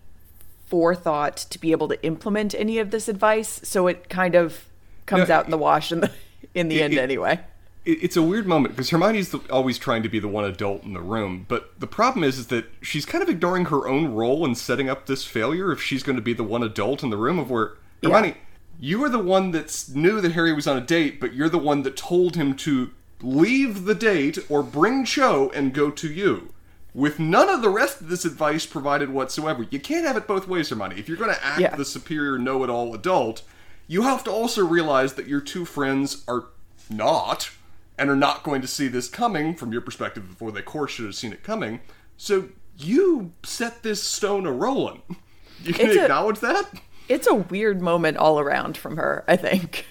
forethought 0.66 1.36
to 1.36 1.58
be 1.60 1.70
able 1.72 1.86
to 1.88 2.02
implement 2.04 2.54
any 2.54 2.78
of 2.80 2.90
this 2.90 3.08
advice, 3.08 3.60
so 3.62 3.86
it 3.86 4.08
kind 4.08 4.34
of 4.34 4.64
comes 5.06 5.28
No, 5.28 5.36
out 5.36 5.44
in 5.44 5.50
the 5.52 5.58
wash 5.58 5.92
in 5.92 6.00
the 6.00 6.10
in 6.54 6.68
the 6.68 6.80
it- 6.80 6.82
end 6.82 6.94
it- 6.94 6.98
anyway. 6.98 7.40
it's 7.84 8.16
a 8.16 8.22
weird 8.22 8.46
moment 8.46 8.74
because 8.74 8.90
Hermione's 8.90 9.28
the, 9.28 9.38
always 9.50 9.78
trying 9.78 10.02
to 10.02 10.08
be 10.08 10.18
the 10.18 10.26
one 10.28 10.44
adult 10.44 10.82
in 10.84 10.94
the 10.94 11.00
room, 11.00 11.44
but 11.48 11.78
the 11.78 11.86
problem 11.86 12.24
is, 12.24 12.38
is 12.38 12.46
that 12.48 12.64
she's 12.80 13.04
kind 13.06 13.22
of 13.22 13.28
ignoring 13.28 13.66
her 13.66 13.86
own 13.86 14.14
role 14.14 14.44
in 14.44 14.54
setting 14.54 14.88
up 14.88 15.06
this 15.06 15.24
failure. 15.24 15.70
If 15.70 15.82
she's 15.82 16.02
going 16.02 16.16
to 16.16 16.22
be 16.22 16.32
the 16.32 16.42
one 16.44 16.62
adult 16.62 17.02
in 17.04 17.10
the 17.10 17.16
room, 17.18 17.38
of 17.38 17.50
where 17.50 17.74
Hermione, 18.02 18.28
Yeah. 18.28 18.34
you 18.80 19.04
are 19.04 19.08
the 19.10 19.18
one 19.18 19.50
that 19.52 19.84
knew 19.94 20.20
that 20.22 20.32
Harry 20.32 20.52
was 20.54 20.66
on 20.66 20.76
a 20.78 20.80
date, 20.80 21.20
but 21.20 21.34
you're 21.34 21.50
the 21.50 21.58
one 21.58 21.82
that 21.82 21.96
told 21.96 22.34
him 22.36 22.56
to 22.56 22.90
leave 23.22 23.84
the 23.84 23.94
date 23.94 24.38
or 24.48 24.62
bring 24.62 25.04
Cho 25.04 25.50
and 25.54 25.72
go 25.74 25.90
to 25.90 26.08
you. 26.10 26.53
With 26.94 27.18
none 27.18 27.48
of 27.48 27.60
the 27.60 27.68
rest 27.68 28.00
of 28.00 28.08
this 28.08 28.24
advice 28.24 28.64
provided 28.66 29.10
whatsoever. 29.10 29.66
You 29.68 29.80
can't 29.80 30.06
have 30.06 30.16
it 30.16 30.28
both 30.28 30.46
ways, 30.46 30.68
Hermione. 30.70 30.96
If 30.96 31.08
you're 31.08 31.16
going 31.18 31.34
to 31.34 31.44
act 31.44 31.60
Yeah. 31.60 31.74
the 31.74 31.84
superior 31.84 32.38
know 32.38 32.62
it 32.62 32.70
all 32.70 32.94
adult, 32.94 33.42
you 33.88 34.02
have 34.02 34.22
to 34.24 34.30
also 34.30 34.64
realize 34.64 35.14
that 35.14 35.26
your 35.26 35.40
two 35.40 35.64
friends 35.64 36.22
are 36.28 36.44
not, 36.88 37.50
and 37.98 38.08
are 38.10 38.16
not 38.16 38.42
going 38.44 38.60
to 38.62 38.68
see 38.68 38.86
this 38.88 39.08
coming 39.08 39.54
from 39.56 39.72
your 39.72 39.80
perspective 39.80 40.28
before 40.28 40.52
they, 40.52 40.60
of 40.60 40.66
course, 40.66 40.92
should 40.92 41.04
have 41.06 41.14
seen 41.16 41.32
it 41.32 41.42
coming. 41.42 41.80
So 42.16 42.48
you 42.76 43.32
set 43.42 43.82
this 43.82 44.02
stone 44.02 44.46
a 44.46 44.52
rolling. 44.52 45.02
You 45.62 45.72
can 45.72 45.86
It's 45.86 45.96
a- 45.96 46.02
acknowledge 46.02 46.40
that? 46.40 46.68
It's 47.08 47.26
a 47.26 47.34
weird 47.34 47.80
moment 47.80 48.16
all 48.18 48.38
around 48.40 48.76
from 48.76 48.96
her, 48.98 49.24
I 49.28 49.36
think. 49.36 49.86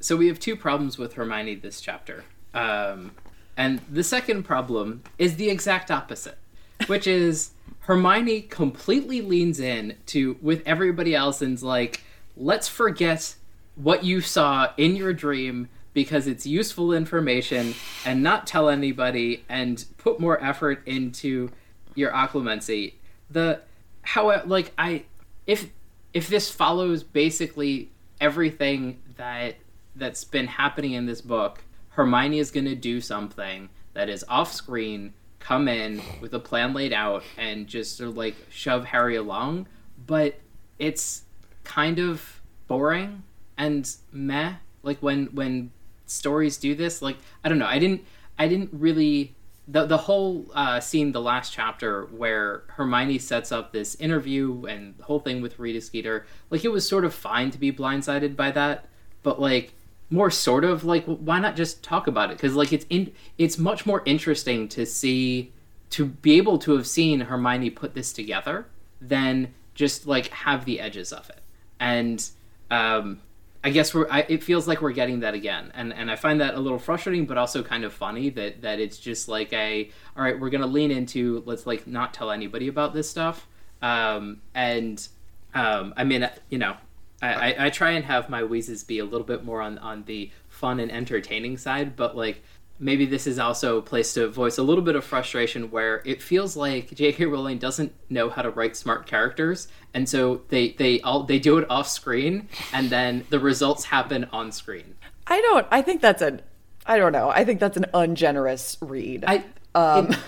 So 0.00 0.14
we 0.16 0.28
have 0.28 0.38
two 0.38 0.54
problems 0.54 0.96
with 0.98 1.14
Hermione 1.14 1.56
this 1.56 1.80
chapter. 1.80 2.24
Um, 2.54 3.12
and 3.56 3.80
the 3.90 4.04
second 4.04 4.42
problem 4.42 5.02
is 5.18 5.36
the 5.36 5.50
exact 5.50 5.90
opposite, 5.90 6.38
which 6.86 7.06
is 7.06 7.52
Hermione 7.80 8.42
completely 8.42 9.20
leans 9.20 9.60
in 9.60 9.96
to 10.06 10.36
with 10.42 10.62
everybody 10.66 11.14
else 11.14 11.40
and's 11.40 11.62
like, 11.62 12.02
let's 12.36 12.68
forget 12.68 13.34
what 13.76 14.04
you 14.04 14.20
saw 14.20 14.72
in 14.76 14.96
your 14.96 15.12
dream 15.12 15.68
because 15.94 16.26
it's 16.26 16.46
useful 16.46 16.92
information 16.92 17.74
and 18.04 18.22
not 18.22 18.46
tell 18.46 18.68
anybody 18.68 19.44
and 19.48 19.86
put 19.96 20.20
more 20.20 20.42
effort 20.44 20.82
into 20.86 21.50
your 21.94 22.10
occlumency. 22.12 22.94
The 23.30 23.62
how 24.02 24.42
like 24.44 24.72
I 24.76 25.04
if 25.46 25.70
if 26.12 26.28
this 26.28 26.50
follows 26.50 27.02
basically 27.02 27.90
everything 28.20 29.00
that 29.16 29.56
that's 29.94 30.24
been 30.24 30.46
happening 30.46 30.92
in 30.92 31.06
this 31.06 31.20
book, 31.20 31.62
Hermione 31.96 32.38
is 32.38 32.50
going 32.50 32.66
to 32.66 32.74
do 32.74 33.00
something 33.00 33.70
that 33.94 34.10
is 34.10 34.22
off 34.28 34.52
screen, 34.52 35.14
come 35.38 35.66
in 35.66 36.02
with 36.20 36.34
a 36.34 36.38
plan 36.38 36.74
laid 36.74 36.92
out, 36.92 37.22
and 37.38 37.66
just 37.66 37.96
sort 37.96 38.10
of 38.10 38.16
like 38.18 38.36
shove 38.50 38.84
Harry 38.84 39.16
along. 39.16 39.66
But 40.06 40.38
it's 40.78 41.22
kind 41.64 41.98
of 41.98 42.42
boring 42.68 43.22
and 43.56 43.90
meh. 44.12 44.56
Like 44.82 44.98
when 44.98 45.26
when 45.26 45.70
stories 46.04 46.58
do 46.58 46.74
this, 46.74 47.00
like 47.00 47.16
I 47.42 47.48
don't 47.48 47.58
know, 47.58 47.66
I 47.66 47.78
didn't 47.78 48.04
I 48.38 48.46
didn't 48.46 48.70
really 48.74 49.34
the 49.66 49.86
the 49.86 49.96
whole 49.96 50.50
uh, 50.52 50.80
scene, 50.80 51.12
the 51.12 51.22
last 51.22 51.50
chapter 51.54 52.04
where 52.06 52.64
Hermione 52.68 53.18
sets 53.18 53.50
up 53.50 53.72
this 53.72 53.94
interview 53.94 54.66
and 54.66 54.98
the 54.98 55.04
whole 55.04 55.20
thing 55.20 55.40
with 55.40 55.58
Rita 55.58 55.80
Skeeter, 55.80 56.26
like 56.50 56.62
it 56.62 56.70
was 56.70 56.86
sort 56.86 57.06
of 57.06 57.14
fine 57.14 57.50
to 57.52 57.58
be 57.58 57.72
blindsided 57.72 58.36
by 58.36 58.50
that, 58.50 58.86
but 59.22 59.40
like 59.40 59.72
more 60.10 60.30
sort 60.30 60.64
of 60.64 60.84
like 60.84 61.04
why 61.04 61.38
not 61.38 61.56
just 61.56 61.82
talk 61.82 62.06
about 62.06 62.30
it? 62.30 62.36
Because 62.36 62.54
like 62.54 62.72
it's 62.72 62.86
in 62.90 63.12
it's 63.38 63.58
much 63.58 63.86
more 63.86 64.02
interesting 64.04 64.68
to 64.68 64.86
see 64.86 65.52
to 65.90 66.06
be 66.06 66.36
able 66.36 66.58
to 66.58 66.72
have 66.76 66.86
seen 66.86 67.20
Hermione 67.20 67.70
put 67.70 67.94
this 67.94 68.12
together 68.12 68.66
than 69.00 69.54
just 69.74 70.06
like 70.06 70.28
have 70.28 70.64
the 70.64 70.80
edges 70.80 71.12
of 71.12 71.28
it. 71.30 71.40
And 71.78 72.24
um, 72.70 73.20
I 73.62 73.70
guess 73.70 73.92
we're. 73.92 74.06
I, 74.10 74.20
it 74.28 74.44
feels 74.44 74.68
like 74.68 74.80
we're 74.80 74.92
getting 74.92 75.20
that 75.20 75.34
again, 75.34 75.72
and 75.74 75.92
and 75.92 76.08
I 76.08 76.14
find 76.14 76.40
that 76.40 76.54
a 76.54 76.60
little 76.60 76.78
frustrating, 76.78 77.26
but 77.26 77.36
also 77.36 77.64
kind 77.64 77.82
of 77.84 77.92
funny 77.92 78.30
that 78.30 78.62
that 78.62 78.78
it's 78.78 78.96
just 78.96 79.28
like 79.28 79.52
a 79.52 79.90
all 80.16 80.22
right, 80.22 80.38
we're 80.38 80.50
gonna 80.50 80.68
lean 80.68 80.92
into 80.92 81.42
let's 81.46 81.66
like 81.66 81.84
not 81.86 82.14
tell 82.14 82.30
anybody 82.30 82.68
about 82.68 82.94
this 82.94 83.10
stuff, 83.10 83.48
um, 83.82 84.40
and 84.54 85.08
um, 85.54 85.94
I 85.96 86.04
mean 86.04 86.28
you 86.48 86.58
know. 86.58 86.76
I, 87.22 87.52
I, 87.52 87.66
I 87.66 87.70
try 87.70 87.92
and 87.92 88.04
have 88.04 88.28
my 88.28 88.44
wheezes 88.44 88.84
be 88.84 88.98
a 88.98 89.04
little 89.04 89.26
bit 89.26 89.44
more 89.44 89.60
on, 89.62 89.78
on 89.78 90.04
the 90.04 90.30
fun 90.48 90.80
and 90.80 90.90
entertaining 90.92 91.56
side, 91.56 91.96
but 91.96 92.16
like 92.16 92.42
maybe 92.78 93.06
this 93.06 93.26
is 93.26 93.38
also 93.38 93.78
a 93.78 93.82
place 93.82 94.12
to 94.14 94.28
voice 94.28 94.58
a 94.58 94.62
little 94.62 94.84
bit 94.84 94.96
of 94.96 95.04
frustration 95.04 95.70
where 95.70 96.02
it 96.04 96.20
feels 96.20 96.56
like 96.56 96.94
J.K. 96.94 97.24
Rowling 97.24 97.58
doesn't 97.58 97.94
know 98.10 98.28
how 98.28 98.42
to 98.42 98.50
write 98.50 98.76
smart 98.76 99.06
characters, 99.06 99.68
and 99.94 100.06
so 100.08 100.42
they 100.48 100.72
they 100.72 101.00
all 101.00 101.22
they 101.22 101.38
do 101.38 101.56
it 101.58 101.66
off 101.70 101.88
screen, 101.88 102.48
and 102.74 102.90
then 102.90 103.24
the 103.30 103.38
results 103.40 103.84
happen 103.84 104.24
on 104.32 104.52
screen. 104.52 104.94
I 105.26 105.40
don't. 105.40 105.66
I 105.70 105.80
think 105.82 106.02
that's 106.02 106.20
a. 106.22 106.40
I 106.84 106.98
don't 106.98 107.12
know. 107.12 107.30
I 107.30 107.44
think 107.44 107.60
that's 107.60 107.76
an 107.78 107.86
ungenerous 107.94 108.76
read. 108.82 109.24
I 109.26 109.42
um, 109.74 110.10
it- 110.12 110.18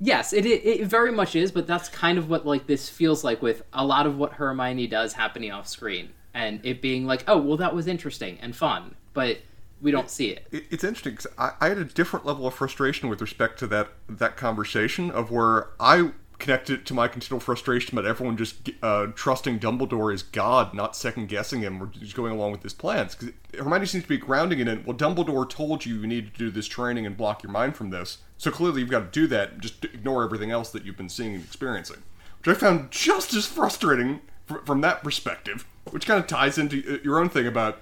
yes, 0.00 0.32
it, 0.32 0.44
it 0.44 0.66
it 0.66 0.86
very 0.86 1.12
much 1.12 1.36
is, 1.36 1.52
but 1.52 1.68
that's 1.68 1.88
kind 1.88 2.18
of 2.18 2.28
what 2.28 2.44
like 2.44 2.66
this 2.66 2.88
feels 2.88 3.22
like 3.22 3.40
with 3.42 3.62
a 3.72 3.86
lot 3.86 4.06
of 4.06 4.18
what 4.18 4.32
Hermione 4.32 4.88
does 4.88 5.12
happening 5.12 5.52
off 5.52 5.68
screen, 5.68 6.10
and 6.34 6.60
it 6.64 6.80
being 6.82 7.06
like, 7.06 7.24
oh 7.28 7.38
well, 7.38 7.56
that 7.58 7.74
was 7.74 7.86
interesting 7.86 8.38
and 8.40 8.54
fun, 8.56 8.94
but 9.14 9.38
we 9.80 9.90
don't 9.90 10.08
see 10.10 10.28
it. 10.30 10.46
It- 10.52 10.66
It's 10.70 10.84
interesting 10.84 11.12
because 11.14 11.26
I, 11.38 11.52
I 11.60 11.68
had 11.68 11.78
a 11.78 11.84
different 11.84 12.24
level 12.24 12.46
of 12.46 12.54
frustration 12.54 13.08
with 13.08 13.20
respect 13.20 13.58
to 13.60 13.66
that 13.68 13.88
that 14.08 14.36
conversation 14.36 15.10
of 15.10 15.30
where 15.30 15.68
I 15.80 16.12
connected 16.38 16.84
to 16.84 16.92
my 16.92 17.06
continual 17.06 17.38
frustration 17.38 17.96
about 17.96 18.08
everyone 18.08 18.36
just 18.36 18.68
uh, 18.82 19.06
trusting 19.14 19.60
Dumbledore 19.60 20.12
as 20.12 20.24
God, 20.24 20.74
not 20.74 20.96
second 20.96 21.28
guessing 21.28 21.60
him 21.60 21.80
or 21.80 21.86
just 21.86 22.16
going 22.16 22.32
along 22.32 22.50
with 22.50 22.64
his 22.64 22.72
plans. 22.72 23.14
Because 23.14 23.32
Hermione 23.56 23.86
seems 23.86 24.02
to 24.02 24.08
be 24.08 24.16
grounding 24.18 24.58
it 24.58 24.66
in, 24.66 24.82
well, 24.84 24.96
Dumbledore 24.96 25.48
told 25.48 25.86
you 25.86 26.00
you 26.00 26.06
need 26.08 26.32
to 26.32 26.38
do 26.38 26.50
this 26.50 26.66
training 26.66 27.06
and 27.06 27.16
block 27.16 27.44
your 27.44 27.52
mind 27.52 27.76
from 27.76 27.90
this, 27.90 28.18
so 28.38 28.50
clearly 28.50 28.80
you've 28.80 28.90
got 28.90 29.12
to 29.12 29.20
do 29.20 29.28
that. 29.28 29.60
Just 29.60 29.84
ignore 29.84 30.24
everything 30.24 30.50
else 30.50 30.70
that 30.70 30.84
you've 30.84 30.96
been 30.96 31.08
seeing 31.08 31.32
and 31.36 31.44
experiencing, 31.44 32.02
which 32.42 32.56
I 32.56 32.58
found 32.58 32.90
just 32.90 33.34
as 33.34 33.46
frustrating 33.46 34.18
fr- 34.46 34.58
from 34.64 34.80
that 34.80 35.04
perspective. 35.04 35.64
Which 35.90 36.06
kind 36.06 36.20
of 36.20 36.26
ties 36.26 36.58
into 36.58 36.82
uh, 36.86 36.98
your 37.02 37.18
own 37.18 37.28
thing 37.28 37.46
about 37.46 37.80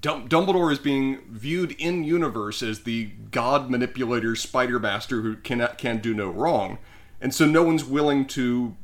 Dumbledore 0.00 0.72
is 0.72 0.78
being 0.78 1.20
viewed 1.28 1.72
in 1.72 2.04
universe 2.04 2.62
as 2.62 2.80
the 2.80 3.10
god 3.30 3.70
manipulator, 3.70 4.34
spider 4.34 4.78
master 4.78 5.20
who 5.20 5.36
cannot 5.36 5.78
can 5.78 5.98
do 5.98 6.14
no 6.14 6.28
wrong, 6.30 6.78
and 7.20 7.34
so 7.34 7.44
no 7.44 7.62
one's 7.62 7.84
willing 7.84 8.26
to 8.28 8.76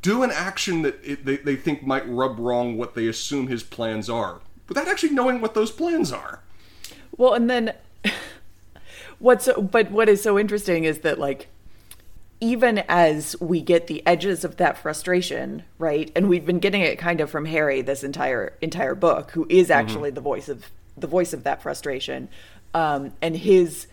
do 0.00 0.22
an 0.24 0.30
action 0.32 0.82
that 0.82 0.98
it, 1.04 1.24
they, 1.24 1.36
they 1.36 1.54
think 1.54 1.86
might 1.86 2.08
rub 2.08 2.38
wrong 2.38 2.76
what 2.76 2.94
they 2.94 3.06
assume 3.06 3.46
his 3.46 3.62
plans 3.62 4.10
are, 4.10 4.40
without 4.68 4.88
actually 4.88 5.10
knowing 5.10 5.40
what 5.40 5.54
those 5.54 5.70
plans 5.70 6.12
are. 6.12 6.42
Well, 7.16 7.34
and 7.34 7.48
then 7.48 7.74
what's 9.18 9.48
but 9.70 9.92
what 9.92 10.08
is 10.08 10.22
so 10.22 10.38
interesting 10.38 10.84
is 10.84 11.00
that 11.00 11.18
like 11.18 11.48
even 12.44 12.76
as 12.90 13.34
we 13.40 13.62
get 13.62 13.86
the 13.86 14.06
edges 14.06 14.44
of 14.44 14.58
that 14.58 14.76
frustration, 14.76 15.62
right? 15.78 16.12
And 16.14 16.28
we've 16.28 16.44
been 16.44 16.58
getting 16.58 16.82
it 16.82 16.98
kind 16.98 17.22
of 17.22 17.30
from 17.30 17.46
Harry 17.46 17.80
this 17.80 18.04
entire 18.04 18.52
entire 18.60 18.94
book, 18.94 19.30
who 19.30 19.46
is 19.48 19.70
actually 19.70 20.10
the 20.10 20.20
voice 20.20 20.50
of 20.50 20.70
the 20.94 21.06
voice 21.06 21.32
of 21.32 21.42
that 21.44 21.62
frustration. 21.62 22.28
Um, 22.74 23.14
and 23.22 23.34
his 23.34 23.86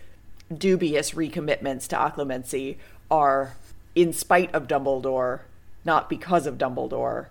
dubious 0.54 1.12
recommitments 1.12 1.88
to 1.88 1.96
occlumency 1.96 2.76
are 3.10 3.56
in 3.94 4.12
spite 4.12 4.54
of 4.54 4.68
Dumbledore, 4.68 5.40
not 5.86 6.10
because 6.10 6.46
of 6.46 6.58
Dumbledore. 6.58 7.28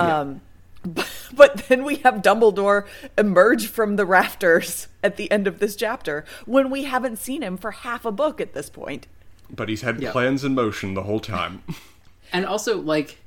Um, 0.00 0.40
but, 0.84 1.08
but 1.32 1.68
then 1.68 1.84
we 1.84 1.96
have 1.96 2.22
Dumbledore 2.22 2.86
emerge 3.16 3.68
from 3.68 3.94
the 3.94 4.04
rafters 4.04 4.88
at 5.04 5.16
the 5.16 5.30
end 5.30 5.46
of 5.46 5.60
this 5.60 5.76
chapter 5.76 6.24
when 6.44 6.70
we 6.70 6.84
haven't 6.84 7.18
seen 7.20 7.42
him 7.42 7.56
for 7.56 7.70
half 7.70 8.04
a 8.04 8.10
book 8.10 8.40
at 8.40 8.52
this 8.52 8.68
point. 8.68 9.06
But 9.54 9.68
he's 9.68 9.82
had 9.82 10.00
Yeah. 10.00 10.12
plans 10.12 10.44
in 10.44 10.54
motion 10.54 10.94
the 10.94 11.02
whole 11.04 11.20
time. 11.20 11.62
and 12.32 12.44
also 12.46 12.78
like 12.80 13.18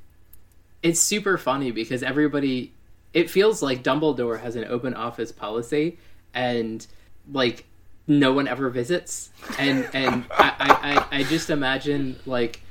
it's 0.84 1.00
super 1.00 1.38
funny 1.38 1.72
because 1.72 2.04
everybody 2.04 2.72
it 3.14 3.30
feels 3.30 3.62
like 3.62 3.84
dumbledore 3.84 4.40
has 4.42 4.56
an 4.56 4.66
open 4.66 4.94
office 4.94 5.32
policy 5.32 5.98
and 6.34 6.86
like 7.32 7.66
no 8.08 8.34
one 8.34 8.48
ever 8.48 8.70
visits 8.70 9.30
and 9.58 9.88
and 9.94 10.26
I, 10.32 10.54
I, 10.60 10.96
I, 11.12 11.20
I 11.20 11.24
just 11.24 11.50
imagine 11.50 12.18
like 12.26 12.62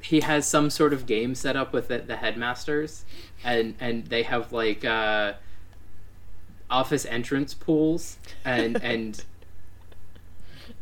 he 0.00 0.20
has 0.20 0.46
some 0.46 0.70
sort 0.70 0.92
of 0.92 1.06
game 1.06 1.34
set 1.34 1.56
up 1.56 1.72
with 1.72 1.88
the, 1.88 1.98
the 1.98 2.16
headmasters 2.16 3.04
and 3.44 3.74
and 3.80 4.06
they 4.06 4.22
have 4.22 4.52
like 4.52 4.84
uh 4.84 5.34
office 6.70 7.04
entrance 7.06 7.54
pools 7.54 8.18
and 8.44 8.82
and 8.82 9.24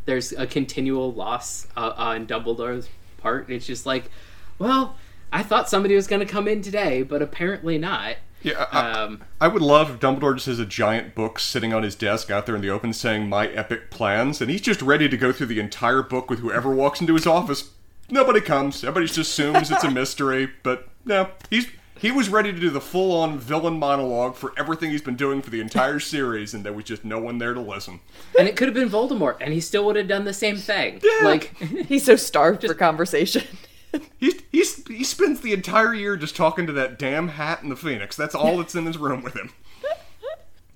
there's 0.07 0.33
a 0.33 0.47
continual 0.47 1.13
loss 1.13 1.67
uh, 1.77 1.93
on 1.97 2.27
Dumbledore's 2.27 2.89
part. 3.19 3.51
It's 3.51 3.67
just 3.67 3.85
like, 3.87 4.11
well, 4.59 4.97
I 5.33 5.43
thought 5.43 5.69
somebody 5.69 5.95
was 5.95 6.07
going 6.07 6.21
to 6.21 6.33
come 6.33 6.49
in 6.49 6.63
today, 6.63 7.03
but 7.03 7.21
apparently 7.21 7.77
not. 7.77 8.17
Yeah, 8.43 8.67
I, 8.71 8.93
Um, 8.93 9.25
I 9.41 9.49
would 9.49 9.63
love 9.63 9.91
if 9.91 10.01
Dumbledore 10.01 10.35
just 10.35 10.47
has 10.47 10.61
a 10.61 10.67
giant 10.67 11.15
book 11.15 11.39
sitting 11.39 11.75
on 11.75 11.83
his 11.83 11.95
desk 11.97 12.31
out 12.31 12.47
there 12.47 12.55
in 12.55 12.63
the 12.63 12.71
open 12.71 12.93
saying 12.93 13.29
"My 13.29 13.49
epic 13.49 13.91
plans," 13.91 14.41
and 14.41 14.51
he's 14.51 14.61
just 14.61 14.81
ready 14.83 15.09
to 15.09 15.17
go 15.17 15.33
through 15.33 15.47
the 15.47 15.59
entire 15.59 16.03
book 16.03 16.31
with 16.31 16.39
whoever 16.39 16.71
walks 16.71 17.01
into 17.01 17.15
his 17.15 17.27
office. 17.27 17.71
Nobody 18.09 18.41
comes. 18.41 18.85
Everybody 18.85 19.07
just 19.07 19.19
assumes 19.19 19.71
it's 19.71 19.83
a 19.83 19.91
mystery, 19.91 20.49
but 20.63 20.89
no, 21.05 21.31
he's 21.51 21.67
he 21.99 22.11
was 22.11 22.29
ready 22.29 22.53
to 22.53 22.59
do 22.59 22.71
the 22.71 22.81
full-on 22.81 23.39
villain 23.39 23.79
monologue 23.79 24.35
for 24.37 24.53
everything 24.57 24.91
he's 24.91 25.03
been 25.03 25.17
doing 25.17 25.43
for 25.43 25.51
the 25.51 25.61
entire 25.61 25.99
series, 26.01 26.55
and 26.55 26.65
there 26.65 26.73
was 26.73 26.85
just 26.85 27.05
no 27.05 27.19
one 27.19 27.39
there 27.39 27.55
to 27.55 27.61
listen. 27.61 28.01
And 28.39 28.49
it 28.49 28.57
could 28.57 28.69
have 28.69 28.75
been 28.75 28.89
Voldemort, 28.89 29.37
and 29.41 29.53
he 29.53 29.61
still 29.61 29.85
would 29.87 29.97
have 29.97 30.09
done 30.09 30.25
the 30.25 30.35
same 30.35 30.57
thing. 30.57 31.01
Yeah. 31.03 31.25
Like, 31.27 31.57
He's 31.89 32.05
so 32.05 32.17
starved 32.17 32.67
for 32.67 32.75
conversation. 32.75 33.45
He's, 34.19 34.43
he's 34.53 34.87
he 34.89 35.05
spends 35.05 35.41
the 35.41 35.55
entire 35.55 35.95
year 35.95 36.19
just 36.19 36.37
talking 36.37 36.67
to 36.67 36.73
that 36.75 36.99
damn 36.99 37.29
hat 37.29 37.63
and 37.63 37.73
the 37.73 37.77
phoenix. 37.77 38.15
That's 38.15 38.35
all 38.35 38.59
that's 38.59 38.75
in 38.75 38.85
his 38.85 38.99
room 38.99 39.23
with 39.23 39.35
him. 39.35 39.53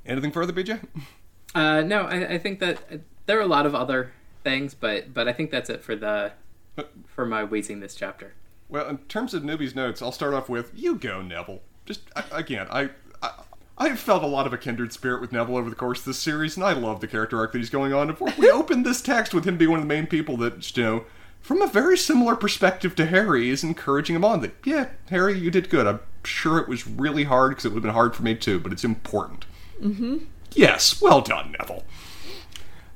Anything 0.07 0.33
further, 0.33 0.55
BJ? 0.55 0.81
uh, 1.55 1.83
no, 1.83 2.03
I, 2.03 2.35
I 2.35 2.39
think 2.39 2.61
that 2.61 2.79
uh, 2.91 2.97
there 3.27 3.39
are 3.39 3.43
a 3.43 3.47
lot 3.47 3.67
of 3.67 3.75
other 3.75 4.13
things, 4.43 4.73
but 4.75 5.13
but 5.13 5.29
I 5.29 5.35
think 5.35 5.51
that's 5.51 5.69
it 5.69 5.83
for 5.83 5.95
the 5.95 6.33
for 7.07 7.27
my 7.27 7.45
wheezing 7.45 7.81
this 7.81 7.95
chapter. 7.95 8.33
Well, 8.71 8.89
in 8.89 8.99
terms 8.99 9.35
of 9.35 9.43
newbies 9.43 9.75
notes, 9.75 10.01
I'll 10.01 10.13
start 10.13 10.33
off 10.33 10.49
with 10.49 10.73
you 10.75 10.95
go 10.97 11.21
Neville. 11.21 11.61
Just 11.85 12.03
I, 12.15 12.25
again, 12.33 12.67
I, 12.71 12.91
I 13.23 13.33
I 13.77 13.97
felt 13.97 14.23
a 14.23 14.27
lot 14.27 14.47
of 14.47 14.53
a 14.53 14.59
kindred 14.59 14.93
spirit 14.93 15.21
with 15.21 15.33
Neville 15.33 15.57
over 15.57 15.71
the 15.71 15.77
course 15.77 16.01
of 16.01 16.05
this 16.05 16.19
series, 16.19 16.57
and 16.57 16.65
I 16.65 16.73
love 16.73 17.01
the 17.01 17.09
character 17.09 17.39
arc 17.39 17.53
that 17.53 17.59
he's 17.59 17.71
going 17.71 17.93
on. 17.93 18.17
We 18.39 18.51
opened 18.51 18.87
this 18.87 19.03
text 19.03 19.35
with 19.35 19.47
him 19.47 19.57
being 19.57 19.71
one 19.71 19.81
of 19.81 19.85
the 19.85 19.95
main 19.95 20.07
people 20.07 20.37
that 20.39 20.77
you 20.77 20.83
know, 20.83 21.05
from 21.41 21.63
a 21.63 21.67
very 21.67 21.97
similar 21.97 22.37
perspective 22.37 22.95
to 22.97 23.07
Harry, 23.07 23.49
is 23.49 23.65
encouraging 23.65 24.17
him 24.17 24.25
on 24.25 24.43
that. 24.43 24.55
Yeah, 24.65 24.91
Harry, 25.09 25.39
you 25.39 25.51
did 25.51 25.71
good. 25.71 25.87
I'm 25.87 26.01
sure 26.25 26.59
it 26.59 26.69
was 26.69 26.87
really 26.87 27.25
hard 27.25 27.53
because 27.53 27.65
it 27.65 27.69
would 27.71 27.77
have 27.77 27.83
been 27.83 27.95
hard 27.95 28.15
for 28.15 28.23
me 28.23 28.35
too, 28.35 28.61
but 28.61 28.71
it's 28.71 28.85
important. 28.85 29.47
Mm-hmm. 29.81 30.19
Yes, 30.53 31.01
well 31.01 31.23
done, 31.23 31.57
Neville. 31.59 31.85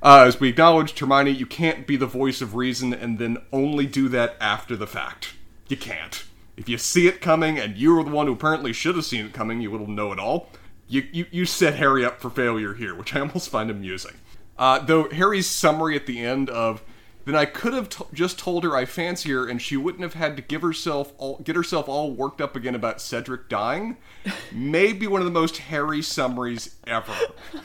Uh, 0.03 0.25
as 0.27 0.39
we 0.39 0.51
acknowledged, 0.51 0.99
Hermione, 0.99 1.31
you 1.31 1.47
can't 1.47 1.87
be 1.87 1.97
the 1.97 2.07
voice 2.07 2.43
of 2.43 2.55
reason 2.55 2.93
and 2.93 3.19
then 3.19 3.39
only 3.53 3.87
do 3.87 4.11
that 4.11 4.37
after 4.39 4.77
the 4.77 4.87
fact. 4.87 5.35
You 5.69 5.77
can't. 5.77 6.25
If 6.57 6.69
you 6.69 6.79
see 6.79 7.07
it 7.07 7.21
coming 7.21 7.59
and 7.59 7.77
you 7.77 7.95
were 7.95 8.05
the 8.05 8.11
one 8.11 8.27
who 8.27 8.33
apparently 8.33 8.73
should 8.73 8.95
have 8.97 9.05
seen 9.05 9.27
it 9.27 9.33
coming, 9.33 9.61
you 9.61 9.71
will 9.71 9.87
know 9.87 10.13
it 10.13 10.19
all. 10.19 10.49
You, 10.87 11.07
you, 11.13 11.27
you 11.31 11.45
set 11.47 11.77
Harry 11.77 12.05
up 12.05 12.21
for 12.21 12.31
failure 12.31 12.75
here, 12.75 12.95
which 12.95 13.15
I 13.15 13.21
almost 13.21 13.49
find 13.49 13.71
amusing. 13.71 14.15
Uh, 14.57 14.79
though 14.79 15.09
Harry's 15.11 15.49
summary 15.49 15.97
at 15.97 16.07
the 16.07 16.21
end 16.21 16.49
of, 16.49 16.83
then 17.25 17.35
I 17.35 17.47
could 17.47 17.73
have 17.73 17.89
t- 17.89 18.05
just 18.13 18.39
told 18.39 18.65
her 18.65 18.77
I 18.77 18.85
fancy 18.85 19.31
her 19.31 19.49
and 19.49 19.61
she 19.61 19.77
wouldn't 19.77 20.03
have 20.03 20.15
had 20.15 20.37
to 20.37 20.43
give 20.43 20.63
herself 20.63 21.13
all, 21.17 21.39
get 21.39 21.57
herself 21.57 21.89
all 21.89 22.13
worked 22.13 22.41
up 22.41 22.55
again 22.55 22.75
about 22.75 23.01
Cedric 23.01 23.49
dying, 23.49 23.97
may 24.53 24.93
be 24.93 25.07
one 25.07 25.21
of 25.21 25.25
the 25.25 25.31
most 25.31 25.57
Harry 25.57 26.03
summaries 26.03 26.77
ever. 26.87 27.15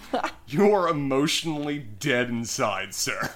you 0.48 0.74
are 0.74 0.88
emotionally 0.88 1.77
dead 1.77 2.29
inside, 2.29 2.94
sir. 2.94 3.34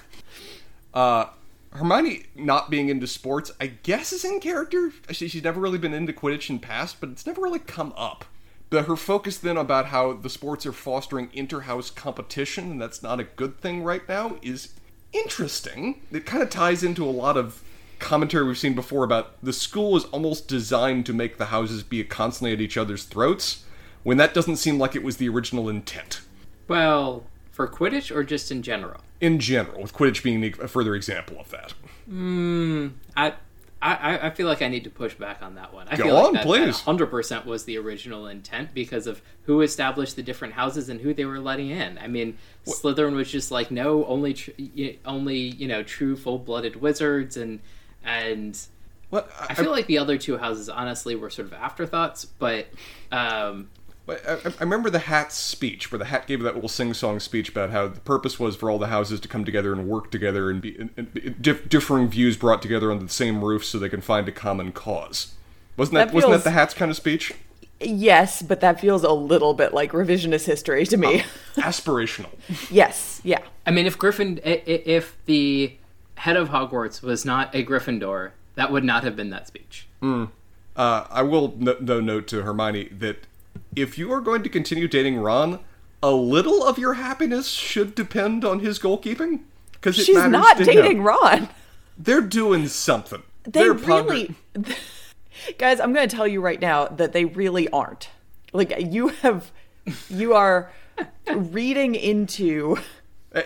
Uh, 0.92 1.26
Hermione 1.74 2.26
not 2.36 2.70
being 2.70 2.88
into 2.88 3.06
sports, 3.06 3.50
I 3.60 3.66
guess, 3.66 4.12
is 4.12 4.24
in 4.24 4.38
character. 4.40 4.92
She, 5.10 5.28
she's 5.28 5.42
never 5.42 5.60
really 5.60 5.78
been 5.78 5.92
into 5.92 6.12
Quidditch 6.12 6.48
in 6.48 6.60
past, 6.60 7.00
but 7.00 7.10
it's 7.10 7.26
never 7.26 7.42
really 7.42 7.58
come 7.58 7.92
up. 7.96 8.24
But 8.70 8.86
her 8.86 8.96
focus 8.96 9.38
then 9.38 9.56
about 9.56 9.86
how 9.86 10.12
the 10.14 10.30
sports 10.30 10.64
are 10.66 10.72
fostering 10.72 11.30
inter-house 11.32 11.90
competition, 11.90 12.70
and 12.70 12.80
that's 12.80 13.02
not 13.02 13.20
a 13.20 13.24
good 13.24 13.60
thing 13.60 13.82
right 13.82 14.08
now, 14.08 14.36
is 14.40 14.74
interesting. 15.12 16.00
It 16.12 16.26
kind 16.26 16.42
of 16.42 16.50
ties 16.50 16.82
into 16.82 17.04
a 17.04 17.10
lot 17.10 17.36
of 17.36 17.62
commentary 17.98 18.46
we've 18.46 18.58
seen 18.58 18.74
before 18.74 19.04
about 19.04 19.42
the 19.42 19.52
school 19.52 19.96
is 19.96 20.04
almost 20.06 20.48
designed 20.48 21.06
to 21.06 21.12
make 21.12 21.38
the 21.38 21.46
houses 21.46 21.82
be 21.82 22.02
constantly 22.04 22.52
at 22.52 22.60
each 22.60 22.76
other's 22.76 23.04
throats, 23.04 23.64
when 24.02 24.16
that 24.16 24.34
doesn't 24.34 24.56
seem 24.56 24.78
like 24.78 24.94
it 24.94 25.04
was 25.04 25.16
the 25.16 25.28
original 25.28 25.68
intent. 25.68 26.20
Well, 26.68 27.24
for 27.54 27.68
Quidditch 27.68 28.14
or 28.14 28.24
just 28.24 28.50
in 28.50 28.62
general? 28.62 29.00
In 29.20 29.38
general, 29.38 29.80
with 29.80 29.92
Quidditch 29.92 30.24
being 30.24 30.44
a 30.44 30.66
further 30.66 30.96
example 30.96 31.38
of 31.38 31.50
that. 31.50 31.72
I, 33.16 33.32
I, 33.80 34.26
I 34.26 34.30
feel 34.30 34.48
like 34.48 34.60
I 34.60 34.66
need 34.68 34.84
to 34.84 34.90
push 34.90 35.14
back 35.14 35.40
on 35.40 35.54
that 35.54 35.72
one. 35.72 35.86
I 35.88 35.96
Go 35.96 36.04
feel 36.04 36.14
like 36.14 36.24
on, 36.24 36.32
that, 36.34 36.44
please. 36.44 36.80
Hundred 36.80 37.06
percent 37.06 37.46
was 37.46 37.64
the 37.64 37.78
original 37.78 38.26
intent 38.26 38.74
because 38.74 39.06
of 39.06 39.22
who 39.44 39.60
established 39.60 40.16
the 40.16 40.22
different 40.22 40.54
houses 40.54 40.88
and 40.88 41.00
who 41.00 41.14
they 41.14 41.24
were 41.24 41.38
letting 41.38 41.70
in. 41.70 41.96
I 41.98 42.08
mean, 42.08 42.36
Slytherin 42.66 43.14
was 43.14 43.30
just 43.30 43.52
like, 43.52 43.70
no, 43.70 44.04
only, 44.06 44.34
tr- 44.34 44.50
only 45.06 45.38
you 45.38 45.68
know, 45.68 45.84
true 45.84 46.16
full-blooded 46.16 46.76
wizards, 46.76 47.36
and 47.36 47.60
and 48.02 48.58
Well, 49.12 49.28
I 49.40 49.54
feel 49.54 49.70
like 49.70 49.86
the 49.86 49.98
other 49.98 50.18
two 50.18 50.38
houses 50.38 50.68
honestly 50.68 51.14
were 51.14 51.30
sort 51.30 51.46
of 51.46 51.54
afterthoughts, 51.54 52.24
but 52.24 52.66
um, 53.12 53.68
But 53.72 53.73
I, 54.08 54.12
I 54.12 54.36
I 54.44 54.60
remember 54.62 54.90
the 54.90 54.98
Hat's 55.00 55.34
speech, 55.36 55.90
where 55.90 55.98
the 55.98 56.04
Hat 56.06 56.26
gave 56.26 56.42
that 56.42 56.54
little 56.54 56.68
sing-song 56.68 57.20
speech 57.20 57.48
about 57.48 57.70
how 57.70 57.88
the 57.88 58.00
purpose 58.00 58.38
was 58.38 58.54
for 58.56 58.70
all 58.70 58.78
the 58.78 58.88
houses 58.88 59.20
to 59.20 59.28
come 59.28 59.44
together 59.44 59.72
and 59.72 59.88
work 59.88 60.10
together 60.10 60.50
and 60.50 60.60
be 60.60 60.76
and, 60.78 60.90
and 60.96 61.36
dif- 61.40 61.68
differing 61.68 62.08
views 62.08 62.36
brought 62.36 62.60
together 62.62 62.90
under 62.90 63.04
the 63.04 63.10
same 63.10 63.42
roof 63.44 63.64
so 63.64 63.78
they 63.78 63.88
can 63.88 64.00
find 64.02 64.28
a 64.28 64.32
common 64.32 64.72
cause. 64.72 65.34
Wasn't 65.76 65.94
that, 65.94 66.08
That 66.08 66.14
wasn't 66.14 66.32
that 66.34 66.44
the 66.44 66.50
Hat's 66.50 66.74
kind 66.74 66.90
of 66.90 66.96
speech? 66.96 67.32
yes, 67.80 68.40
but 68.42 68.60
that 68.60 68.80
feels 68.80 69.02
a 69.04 69.12
little 69.12 69.52
bit 69.54 69.74
like 69.74 69.92
revisionist 69.92 70.46
history 70.46 70.86
to 70.86 70.96
me. 70.96 71.24
Aspirational. 71.56 72.30
yes, 72.70 73.20
yeah. 73.24 73.40
I 73.66 73.70
mean, 73.72 73.86
if 73.86 73.98
Griffin, 73.98 74.40
i- 74.46 74.62
i- 74.66 74.82
if 74.86 75.16
the 75.26 75.74
head 76.16 76.36
of 76.36 76.50
Hogwarts 76.50 77.02
was 77.02 77.24
not 77.24 77.52
a 77.54 77.64
Gryffindor, 77.64 78.30
that 78.54 78.70
would 78.70 78.84
not 78.84 79.02
have 79.04 79.16
been 79.16 79.30
that 79.30 79.46
speech. 79.48 79.86
Uh, 80.02 80.26
I 80.76 81.22
will 81.22 81.54
no, 81.58 81.76
no 81.80 82.00
note 82.00 82.26
to 82.28 82.42
Hermione 82.42 82.88
that 82.98 83.26
if 83.76 83.98
you 83.98 84.12
are 84.12 84.20
going 84.20 84.42
to 84.42 84.48
continue 84.48 84.88
dating 84.88 85.16
Ron, 85.16 85.60
a 86.02 86.10
little 86.12 86.62
of 86.64 86.78
your 86.78 86.94
happiness 86.94 87.48
should 87.48 87.94
depend 87.94 88.44
on 88.44 88.60
his 88.60 88.78
goalkeeping. 88.78 89.40
Because 89.72 89.96
She's 89.96 90.16
not 90.26 90.58
dating 90.58 91.02
Ron. 91.02 91.48
They're 91.98 92.20
doing 92.20 92.68
something. 92.68 93.22
They 93.44 93.50
They're 93.60 93.74
ponder- 93.74 94.10
really, 94.10 94.34
guys. 95.58 95.80
I'm 95.80 95.92
going 95.92 96.08
to 96.08 96.16
tell 96.16 96.26
you 96.26 96.40
right 96.40 96.60
now 96.60 96.86
that 96.86 97.12
they 97.12 97.24
really 97.26 97.68
aren't. 97.68 98.08
Like 98.52 98.74
you 98.78 99.08
have, 99.08 99.50
you 100.08 100.34
are 100.34 100.72
reading 101.34 101.94
into. 101.94 102.76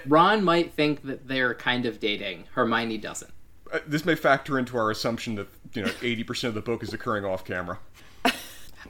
Ron 0.06 0.44
might 0.44 0.72
think 0.74 1.02
that 1.02 1.26
they're 1.28 1.54
kind 1.54 1.86
of 1.86 1.98
dating. 1.98 2.44
Hermione 2.52 2.98
doesn't. 2.98 3.30
uh, 3.72 3.78
this 3.86 4.04
may 4.04 4.14
factor 4.14 4.58
into 4.58 4.76
our 4.76 4.90
assumption 4.90 5.34
that 5.36 5.48
you 5.72 5.82
know 5.82 5.88
80% 5.88 6.44
of 6.44 6.54
the 6.54 6.60
book 6.60 6.82
is 6.82 6.92
occurring 6.92 7.24
off 7.24 7.44
camera. 7.44 7.78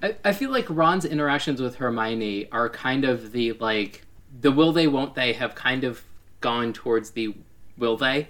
I, 0.02 0.16
I 0.24 0.32
feel 0.32 0.50
like 0.50 0.66
Ron's 0.68 1.04
interactions 1.04 1.60
with 1.60 1.76
Hermione 1.76 2.50
are 2.50 2.68
kind 2.68 3.04
of 3.04 3.32
the 3.32 3.52
like 3.52 4.04
the 4.40 4.50
will 4.50 4.72
they 4.72 4.86
won't 4.86 5.14
they 5.14 5.32
have 5.34 5.54
kind 5.54 5.84
of 5.84 6.02
gone 6.40 6.72
towards 6.72 7.10
the 7.10 7.34
will 7.76 7.96
they 7.96 8.28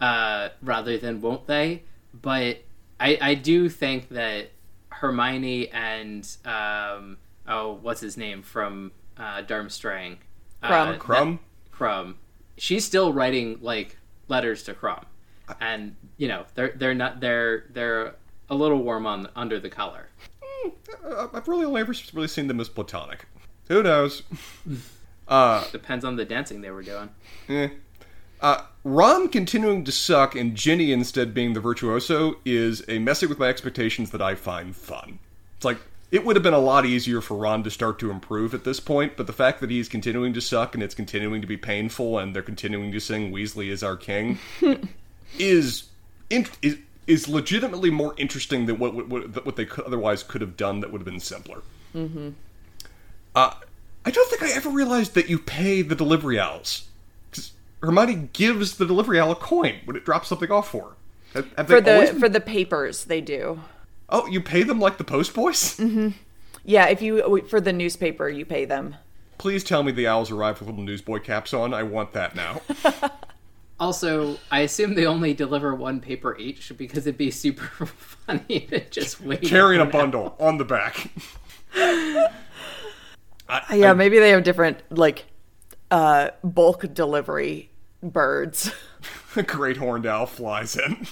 uh, 0.00 0.50
rather 0.62 0.98
than 0.98 1.20
won't 1.20 1.46
they. 1.46 1.82
But 2.12 2.62
I, 3.00 3.18
I 3.20 3.34
do 3.34 3.68
think 3.68 4.10
that 4.10 4.50
Hermione 4.90 5.68
and 5.70 6.28
um, 6.44 7.18
oh 7.48 7.78
what's 7.82 8.00
his 8.00 8.16
name 8.16 8.42
from 8.42 8.92
uh, 9.16 9.42
Durmstrang 9.42 10.18
Krum. 10.62 10.94
uh, 10.94 10.98
Krum? 10.98 11.38
Krum. 11.72 12.14
She's 12.56 12.84
still 12.84 13.12
writing 13.12 13.58
like 13.60 13.96
letters 14.28 14.62
to 14.64 14.74
Krum, 14.74 15.04
and 15.60 15.96
you 16.16 16.28
know 16.28 16.44
they're 16.54 16.72
they're 16.76 16.94
not 16.94 17.20
they're 17.20 17.64
they're 17.70 18.14
a 18.48 18.54
little 18.54 18.82
warm 18.82 19.06
on 19.06 19.28
under 19.34 19.58
the 19.58 19.70
collar. 19.70 20.08
Uh, 21.04 21.28
I've 21.32 21.48
really 21.48 21.64
only 21.64 21.80
ever 21.80 21.94
really 22.12 22.28
seen 22.28 22.46
them 22.48 22.60
as 22.60 22.68
platonic. 22.68 23.26
Who 23.68 23.82
knows? 23.82 24.22
Uh, 25.28 25.64
Depends 25.70 26.04
on 26.04 26.16
the 26.16 26.24
dancing 26.24 26.60
they 26.60 26.70
were 26.70 26.82
doing. 26.82 27.08
eh. 27.48 27.68
Uh, 28.40 28.62
Ron 28.84 29.28
continuing 29.28 29.84
to 29.84 29.92
suck 29.92 30.34
and 30.34 30.54
Ginny 30.56 30.92
instead 30.92 31.32
being 31.32 31.52
the 31.54 31.60
virtuoso 31.60 32.34
is 32.44 32.82
a 32.88 32.98
messing 32.98 33.28
with 33.28 33.38
my 33.38 33.46
expectations 33.46 34.10
that 34.10 34.20
I 34.20 34.34
find 34.34 34.74
fun. 34.74 35.20
It's 35.56 35.64
like 35.64 35.78
it 36.10 36.26
would 36.26 36.34
have 36.36 36.42
been 36.42 36.52
a 36.52 36.58
lot 36.58 36.84
easier 36.84 37.20
for 37.20 37.36
Ron 37.36 37.62
to 37.62 37.70
start 37.70 37.98
to 38.00 38.10
improve 38.10 38.52
at 38.52 38.64
this 38.64 38.80
point, 38.80 39.16
but 39.16 39.26
the 39.28 39.32
fact 39.32 39.60
that 39.60 39.70
he's 39.70 39.88
continuing 39.88 40.34
to 40.34 40.40
suck 40.40 40.74
and 40.74 40.82
it's 40.82 40.94
continuing 40.94 41.40
to 41.40 41.46
be 41.46 41.56
painful 41.56 42.18
and 42.18 42.34
they're 42.34 42.42
continuing 42.42 42.90
to 42.92 43.00
sing 43.00 43.32
Weasley 43.32 43.68
is 43.68 43.82
our 43.84 43.96
king 43.96 44.38
is 45.38 45.84
in, 46.28 46.46
is 46.60 46.78
is 47.06 47.28
legitimately 47.28 47.90
more 47.90 48.14
interesting 48.16 48.66
than 48.66 48.78
what 48.78 48.94
what, 48.94 49.08
what 49.08 49.44
what 49.44 49.56
they 49.56 49.64
could, 49.64 49.84
otherwise 49.84 50.22
could 50.22 50.40
have 50.40 50.56
done 50.56 50.80
that 50.80 50.92
would 50.92 51.00
have 51.00 51.06
been 51.06 51.20
simpler. 51.20 51.62
Mm-hmm. 51.94 52.30
Uh, 53.34 53.54
I 54.04 54.10
don't 54.10 54.28
think 54.30 54.42
I 54.42 54.52
ever 54.52 54.68
realized 54.70 55.14
that 55.14 55.28
you 55.28 55.38
pay 55.38 55.82
the 55.82 55.94
delivery 55.94 56.38
owls. 56.38 56.88
Hermione 57.82 58.28
gives 58.32 58.76
the 58.76 58.86
delivery 58.86 59.18
owl 59.18 59.32
a 59.32 59.36
coin 59.36 59.76
when 59.84 59.96
it 59.96 60.04
drops 60.04 60.28
something 60.28 60.50
off 60.50 60.70
for 60.70 60.82
her. 60.82 60.92
Have, 61.34 61.52
have 61.56 61.66
For 61.66 61.80
the 61.80 61.82
been- 61.82 62.20
for 62.20 62.28
the 62.28 62.40
papers, 62.40 63.04
they 63.04 63.20
do. 63.20 63.60
oh, 64.08 64.26
you 64.26 64.40
pay 64.40 64.62
them 64.62 64.78
like 64.78 64.98
the 64.98 65.04
post 65.04 65.34
boys? 65.34 65.80
Yeah, 66.64 66.86
if 66.88 67.02
you 67.02 67.42
for 67.48 67.60
the 67.60 67.72
newspaper, 67.72 68.28
you 68.28 68.44
pay 68.44 68.64
them. 68.64 68.94
Please 69.38 69.64
tell 69.64 69.82
me 69.82 69.90
the 69.90 70.06
owls 70.06 70.30
arrive 70.30 70.60
with 70.60 70.68
little 70.68 70.84
newsboy 70.84 71.18
caps 71.18 71.52
on. 71.52 71.74
I 71.74 71.82
want 71.82 72.12
that 72.12 72.36
now. 72.36 72.60
Also, 73.82 74.38
I 74.48 74.60
assume 74.60 74.94
they 74.94 75.06
only 75.06 75.34
deliver 75.34 75.74
one 75.74 76.00
paper 76.00 76.36
each 76.38 76.70
because 76.78 77.04
it'd 77.08 77.18
be 77.18 77.32
super 77.32 77.86
funny 77.86 78.60
to 78.70 78.88
just 78.90 79.20
wait. 79.20 79.42
Carrying 79.56 79.80
a 79.80 79.86
bundle 79.86 80.36
on 80.38 80.56
the 80.58 80.64
back. 80.64 81.10
I- 83.48 83.74
Yeah, 83.74 83.90
I- 83.90 83.94
maybe 83.94 84.20
they 84.20 84.30
have 84.30 84.44
different 84.44 84.78
like 84.90 85.24
uh 85.90 86.28
bulk 86.44 86.94
delivery 86.94 87.70
birds. 88.04 88.72
a 89.34 89.42
great 89.42 89.78
horned 89.78 90.06
owl 90.06 90.26
flies 90.26 90.76
in. 90.76 91.04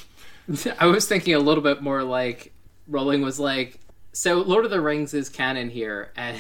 I 0.79 0.87
was 0.87 1.09
thinking 1.09 1.35
a 1.35 1.41
little 1.41 1.65
bit 1.65 1.83
more 1.83 2.05
like 2.05 2.53
Rowling 2.87 3.23
was 3.23 3.41
like, 3.41 3.81
so 4.13 4.43
Lord 4.43 4.65
of 4.65 4.71
the 4.71 4.81
Rings 4.81 5.13
is 5.13 5.29
canon 5.29 5.71
here, 5.71 6.13
and 6.17 6.37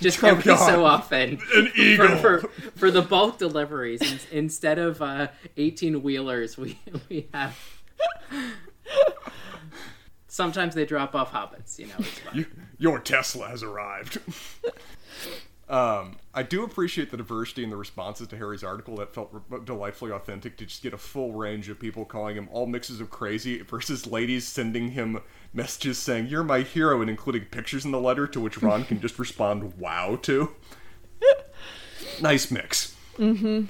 just 0.00 0.22
Oh, 0.22 0.28
every 0.28 0.56
so 0.56 0.84
often, 0.84 1.40
An 1.54 1.72
eagle. 1.76 2.08
for, 2.18 2.38
for, 2.40 2.48
for 2.76 2.90
the 2.90 3.02
bulk 3.02 3.38
deliveries, 3.38 4.00
in- 4.30 4.38
instead 4.38 4.78
of 4.78 5.00
uh, 5.02 5.28
eighteen 5.56 6.02
wheelers, 6.02 6.56
we 6.58 6.78
we 7.08 7.28
have. 7.34 7.56
Sometimes 10.28 10.74
they 10.74 10.84
drop 10.84 11.14
off 11.14 11.32
hobbits, 11.32 11.78
you 11.78 11.86
know. 11.88 11.94
You- 12.32 12.46
Your 12.78 12.98
Tesla 13.00 13.48
has 13.48 13.62
arrived. 13.62 14.18
um, 15.68 16.16
I 16.34 16.42
do 16.42 16.64
appreciate 16.64 17.10
the 17.10 17.16
diversity 17.16 17.62
in 17.62 17.70
the 17.70 17.76
responses 17.76 18.28
to 18.28 18.36
Harry's 18.36 18.64
article. 18.64 18.96
That 18.96 19.12
felt 19.14 19.28
re- 19.50 19.58
delightfully 19.64 20.10
authentic 20.12 20.56
to 20.58 20.66
just 20.66 20.82
get 20.82 20.94
a 20.94 20.98
full 20.98 21.32
range 21.32 21.68
of 21.68 21.78
people 21.78 22.04
calling 22.04 22.36
him 22.36 22.48
all 22.50 22.66
mixes 22.66 23.00
of 23.00 23.10
crazy 23.10 23.60
versus 23.62 24.06
ladies 24.06 24.46
sending 24.48 24.92
him 24.92 25.20
messages 25.52 25.98
saying, 25.98 26.26
You're 26.28 26.44
my 26.44 26.60
hero, 26.62 27.00
and 27.00 27.10
including 27.10 27.44
pictures 27.46 27.84
in 27.84 27.90
the 27.90 28.00
letter 28.00 28.26
to 28.26 28.40
which 28.40 28.62
Ron 28.62 28.84
can 28.84 29.00
just 29.00 29.18
respond, 29.18 29.78
Wow, 29.78 30.16
to. 30.22 30.52
nice 32.22 32.50
mix. 32.50 32.94
It's 33.18 33.68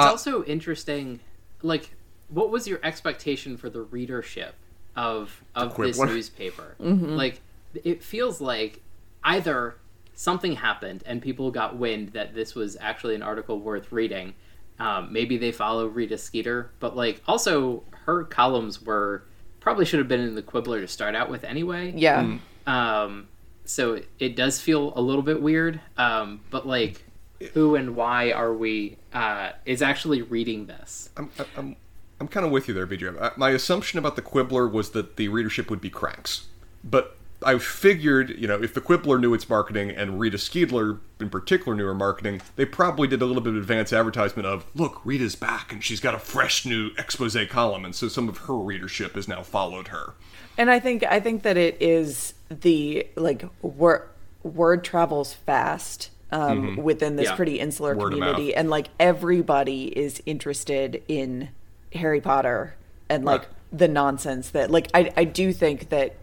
also 0.00 0.44
interesting. 0.44 1.20
Like, 1.62 1.90
what 2.28 2.50
was 2.50 2.66
your 2.66 2.80
expectation 2.82 3.56
for 3.56 3.68
the 3.68 3.82
readership 3.82 4.54
of 4.96 5.42
of 5.54 5.76
this 5.76 5.98
one. 5.98 6.08
newspaper? 6.08 6.76
Like, 6.78 7.40
it 7.82 8.02
feels 8.02 8.40
like 8.40 8.80
either 9.24 9.76
something 10.14 10.56
happened 10.56 11.02
and 11.06 11.20
people 11.20 11.50
got 11.50 11.76
wind 11.76 12.10
that 12.10 12.34
this 12.34 12.54
was 12.54 12.76
actually 12.80 13.14
an 13.14 13.22
article 13.22 13.60
worth 13.60 13.92
reading. 13.92 14.34
Um, 14.78 15.12
maybe 15.12 15.36
they 15.36 15.52
follow 15.52 15.86
Rita 15.86 16.18
Skeeter, 16.18 16.70
but 16.80 16.96
like 16.96 17.22
also 17.26 17.84
her 18.06 18.24
columns 18.24 18.82
were 18.82 19.24
probably 19.60 19.84
should 19.84 19.98
have 19.98 20.08
been 20.08 20.20
in 20.20 20.34
the 20.34 20.42
Quibbler 20.42 20.80
to 20.80 20.88
start 20.88 21.14
out 21.14 21.30
with 21.30 21.44
anyway. 21.44 21.92
Yeah. 21.96 22.38
Um, 22.66 23.28
so 23.64 23.94
it, 23.94 24.08
it 24.18 24.36
does 24.36 24.60
feel 24.60 24.92
a 24.96 25.00
little 25.00 25.22
bit 25.22 25.40
weird. 25.40 25.80
Um, 25.96 26.40
but 26.50 26.66
like, 26.66 27.04
who 27.52 27.74
and 27.74 27.96
why 27.96 28.30
are 28.32 28.52
we? 28.52 28.98
Uh, 29.12 29.52
is 29.64 29.82
actually 29.82 30.22
reading 30.22 30.66
this? 30.66 31.10
I'm, 31.16 31.30
I'm, 31.56 31.76
I'm 32.20 32.28
kind 32.28 32.44
of 32.46 32.52
with 32.52 32.68
you 32.68 32.74
there, 32.74 32.86
BJ. 32.86 33.20
Uh, 33.20 33.30
My 33.36 33.50
assumption 33.50 33.98
about 33.98 34.16
the 34.16 34.22
Quibbler 34.22 34.68
was 34.70 34.90
that 34.90 35.16
the 35.16 35.28
readership 35.28 35.70
would 35.70 35.80
be 35.80 35.90
cranks. 35.90 36.46
But 36.82 37.16
I 37.44 37.58
figured, 37.58 38.30
you 38.38 38.46
know, 38.48 38.62
if 38.62 38.74
the 38.74 38.80
Quibbler 38.80 39.18
knew 39.20 39.34
its 39.34 39.48
marketing 39.48 39.90
and 39.90 40.18
Rita 40.18 40.38
Skeeter 40.38 40.98
in 41.20 41.30
particular 41.30 41.76
knew 41.76 41.86
her 41.86 41.94
marketing, 41.94 42.40
they 42.56 42.64
probably 42.64 43.06
did 43.08 43.22
a 43.22 43.26
little 43.26 43.42
bit 43.42 43.52
of 43.54 43.58
advance 43.58 43.92
advertisement 43.92 44.46
of, 44.46 44.64
look, 44.74 45.00
Rita's 45.04 45.36
back 45.36 45.72
and 45.72 45.82
she's 45.82 46.00
got 46.00 46.14
a 46.14 46.18
fresh 46.18 46.66
new 46.66 46.90
expose 46.98 47.36
column. 47.50 47.84
And 47.84 47.94
so 47.94 48.08
some 48.08 48.28
of 48.28 48.38
her 48.38 48.56
readership 48.56 49.14
has 49.14 49.28
now 49.28 49.42
followed 49.42 49.88
her. 49.88 50.14
And 50.56 50.70
I 50.70 50.78
think 50.80 51.02
I 51.04 51.20
think 51.20 51.42
that 51.42 51.56
it 51.56 51.76
is 51.80 52.34
the 52.48 53.06
like 53.16 53.44
word 53.62 54.02
word 54.42 54.84
travels 54.84 55.32
fast 55.32 56.10
um, 56.30 56.76
within 56.76 57.16
this 57.16 57.26
Yeah. 57.26 57.36
pretty 57.36 57.58
insular 57.60 57.92
Mm-hmm. 57.92 58.00
Word 58.00 58.12
community, 58.12 58.54
and 58.54 58.70
like 58.70 58.88
everybody 59.00 59.86
is 59.86 60.22
interested 60.26 61.02
in 61.08 61.48
Harry 61.92 62.20
Potter 62.20 62.74
and 63.08 63.24
like 63.24 63.42
Right. 63.42 63.48
the 63.72 63.88
nonsense 63.88 64.50
that 64.50 64.70
like 64.70 64.88
I 64.94 65.12
I 65.16 65.24
do 65.24 65.52
think 65.52 65.88
that 65.88 66.14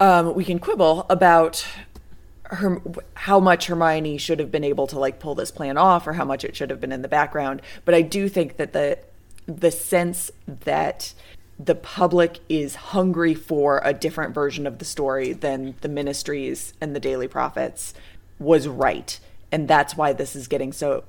um, 0.00 0.34
we 0.34 0.44
can 0.44 0.58
quibble 0.58 1.06
about 1.08 1.66
her 2.50 2.80
how 3.14 3.40
much 3.40 3.66
Hermione 3.66 4.18
should 4.18 4.38
have 4.38 4.50
been 4.50 4.64
able 4.64 4.86
to 4.88 4.98
like 4.98 5.18
pull 5.18 5.34
this 5.34 5.50
plan 5.50 5.76
off 5.76 6.06
or 6.06 6.12
how 6.12 6.24
much 6.24 6.44
it 6.44 6.54
should 6.54 6.70
have 6.70 6.80
been 6.80 6.92
in 6.92 7.02
the 7.02 7.08
background. 7.08 7.62
But 7.84 7.94
I 7.94 8.02
do 8.02 8.28
think 8.28 8.56
that 8.56 8.72
the 8.72 8.98
the 9.46 9.70
sense 9.70 10.30
that 10.46 11.12
the 11.58 11.74
public 11.74 12.40
is 12.48 12.74
hungry 12.74 13.34
for 13.34 13.80
a 13.84 13.94
different 13.94 14.34
version 14.34 14.66
of 14.66 14.78
the 14.78 14.84
story 14.84 15.32
than 15.32 15.74
the 15.80 15.88
ministries 15.88 16.74
and 16.80 16.94
the 16.94 17.00
daily 17.00 17.28
prophets 17.28 17.94
was 18.38 18.68
right. 18.68 19.18
And 19.50 19.66
that's 19.66 19.96
why 19.96 20.12
this 20.12 20.36
is 20.36 20.48
getting 20.48 20.72
so 20.72 21.04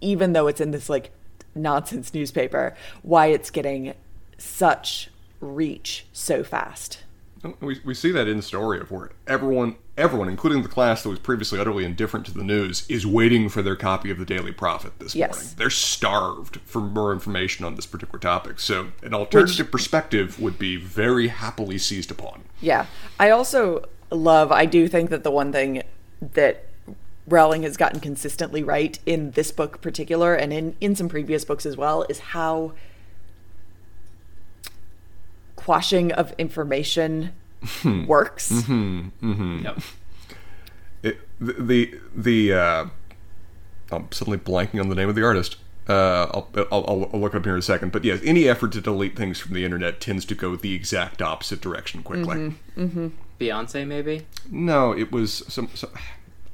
even 0.00 0.32
though 0.32 0.46
it's 0.46 0.60
in 0.60 0.70
this 0.70 0.88
like 0.88 1.10
nonsense 1.54 2.14
newspaper 2.14 2.74
why 3.02 3.26
it's 3.26 3.50
getting 3.50 3.94
such 4.38 5.10
reach 5.40 6.06
so 6.12 6.42
fast 6.42 7.02
We, 7.60 7.80
we 7.84 7.94
see 7.94 8.12
that 8.12 8.28
in 8.28 8.36
the 8.36 8.42
story 8.42 8.78
of 8.78 8.90
where 8.92 9.10
everyone, 9.26 9.74
everyone, 9.96 10.28
including 10.28 10.62
the 10.62 10.68
class 10.68 11.02
that 11.02 11.08
was 11.08 11.18
previously 11.18 11.58
utterly 11.58 11.84
indifferent 11.84 12.24
to 12.26 12.32
the 12.32 12.44
news, 12.44 12.86
is 12.88 13.04
waiting 13.04 13.48
for 13.48 13.62
their 13.62 13.74
copy 13.74 14.10
of 14.10 14.18
the 14.18 14.24
Daily 14.24 14.52
Prophet 14.52 14.92
this 15.00 15.16
Yes. 15.16 15.34
morning. 15.34 15.54
They're 15.56 15.70
starved 15.70 16.60
for 16.64 16.80
more 16.80 17.12
information 17.12 17.64
on 17.64 17.74
this 17.74 17.86
particular 17.86 18.20
topic. 18.20 18.60
So 18.60 18.92
an 19.02 19.12
alternative 19.12 19.72
perspective 19.72 20.40
would 20.40 20.58
be 20.58 20.76
very 20.76 21.28
happily 21.28 21.78
seized 21.78 22.12
upon. 22.12 22.42
Yeah. 22.60 22.86
I 23.18 23.30
also 23.30 23.86
love, 24.10 24.52
I 24.52 24.66
do 24.66 24.86
think 24.86 25.10
that 25.10 25.24
the 25.24 25.30
one 25.32 25.50
thing 25.50 25.82
that 26.20 26.66
Rowling 27.26 27.62
has 27.62 27.76
gotten 27.76 28.00
consistently 28.00 28.62
right 28.62 28.98
in 29.06 29.32
this 29.32 29.50
book 29.52 29.80
particular 29.80 30.34
and 30.34 30.52
in, 30.52 30.76
in 30.80 30.96
some 30.96 31.08
previous 31.08 31.44
books 31.44 31.64
as 31.64 31.76
well 31.76 32.04
is 32.08 32.18
how 32.18 32.72
quashing 35.62 36.12
of 36.12 36.32
information 36.38 37.32
works. 38.06 38.50
Yep. 38.68 39.78
It, 41.02 41.18
the 41.40 41.52
the, 41.52 42.00
the 42.14 42.52
uh, 42.52 42.86
I'm 43.90 44.10
suddenly 44.12 44.38
blanking 44.38 44.80
on 44.80 44.88
the 44.88 44.94
name 44.94 45.08
of 45.08 45.14
the 45.14 45.24
artist. 45.24 45.56
Uh, 45.88 46.26
I'll, 46.32 46.48
I'll, 46.70 47.10
I'll 47.12 47.20
look 47.20 47.34
it 47.34 47.38
up 47.38 47.44
here 47.44 47.54
in 47.54 47.58
a 47.58 47.62
second. 47.62 47.90
But 47.92 48.04
yes, 48.04 48.20
any 48.24 48.48
effort 48.48 48.70
to 48.72 48.80
delete 48.80 49.16
things 49.16 49.38
from 49.40 49.54
the 49.54 49.64
internet 49.64 50.00
tends 50.00 50.24
to 50.26 50.34
go 50.34 50.54
the 50.54 50.74
exact 50.74 51.20
opposite 51.20 51.60
direction 51.60 52.02
quickly. 52.04 52.54
Mm-hmm, 52.76 53.08
Beyonce, 53.40 53.84
maybe. 53.86 54.26
No, 54.50 54.92
it 54.96 55.10
was 55.10 55.42
some. 55.52 55.68
some 55.74 55.90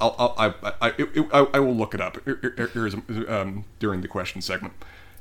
I'll, 0.01 0.15
I'll, 0.19 0.35
I, 0.63 0.73
I, 0.81 0.89
it, 0.97 1.09
it, 1.17 1.27
I, 1.33 1.47
I 1.55 1.59
will 1.61 1.75
look 1.75 1.93
it 1.93 2.01
up 2.01 2.25
Here- 2.25 2.39
here- 2.57 2.69
here 2.69 2.87
is, 2.87 2.95
um, 3.29 3.65
during 3.81 4.01
the 4.01 4.09
question 4.09 4.41
segment. 4.41 4.73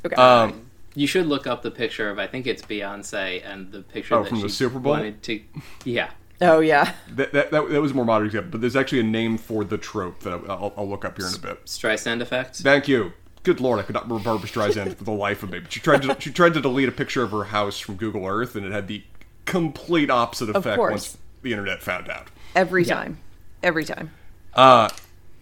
Okay. 0.06 0.16
Um, 0.16 0.67
You 0.98 1.06
should 1.06 1.28
look 1.28 1.46
up 1.46 1.62
the 1.62 1.70
picture 1.70 2.10
of 2.10 2.18
I 2.18 2.26
think 2.26 2.48
it's 2.48 2.64
Beyonce 2.64 3.46
and 3.46 3.72
the 3.72 3.84
picture 3.84 4.16
Oh, 4.16 4.24
that 4.24 4.30
from 4.30 4.40
she 4.40 4.44
the 4.44 4.50
Super 4.50 4.80
Bowl? 4.80 4.94
wanted 4.94 5.22
to. 5.24 5.42
Yeah. 5.86 6.10
oh, 6.42 6.60
yeah. 6.60 6.94
that, 7.10 7.34
that, 7.34 7.52
that, 7.52 7.70
that 7.70 7.82
was 7.82 7.92
a 7.92 7.94
more 7.94 8.04
modern 8.04 8.26
example, 8.26 8.50
but 8.52 8.62
there's 8.62 8.76
actually 8.76 9.02
a 9.02 9.04
name 9.04 9.38
for 9.38 9.64
the 9.64 9.78
trope 9.78 10.22
that 10.22 10.34
I'll, 10.50 10.74
I'll 10.76 10.90
look 10.90 11.06
up 11.06 11.16
here 11.18 11.28
in 11.28 11.36
a 11.36 11.38
bit. 11.40 11.66
Streisand 11.66 12.22
effect. 12.22 12.56
Thank 12.58 12.88
you. 12.88 13.14
Good 13.44 13.60
lord, 13.62 13.80
I 13.80 13.84
could 13.84 13.94
not 13.94 14.06
remember 14.10 14.24
Barbra 14.24 14.50
Streisand 14.50 14.96
for 14.96 15.04
the 15.04 15.12
life 15.12 15.44
of 15.44 15.52
me. 15.52 15.60
But 15.60 15.72
she 15.72 15.80
tried 15.80 16.02
to 16.02 16.18
she 16.20 16.32
tried 16.34 16.56
to 16.56 16.62
delete 16.62 16.90
a 16.90 16.92
picture 16.92 17.22
of 17.22 17.30
her 17.30 17.46
house 17.46 17.80
from 17.80 17.96
Google 17.96 18.26
Earth, 18.26 18.56
and 18.56 18.66
it 18.66 18.72
had 18.72 18.88
the 18.88 19.04
complete 19.46 20.10
opposite 20.10 20.50
effect 20.50 20.78
course. 20.78 20.92
once 20.92 21.18
the 21.44 21.52
internet 21.52 21.84
found 21.84 22.10
out. 22.10 22.28
Every 22.56 22.84
time. 22.84 23.20
Every 23.62 23.86
time. 23.86 24.12
Uh, 24.56 24.90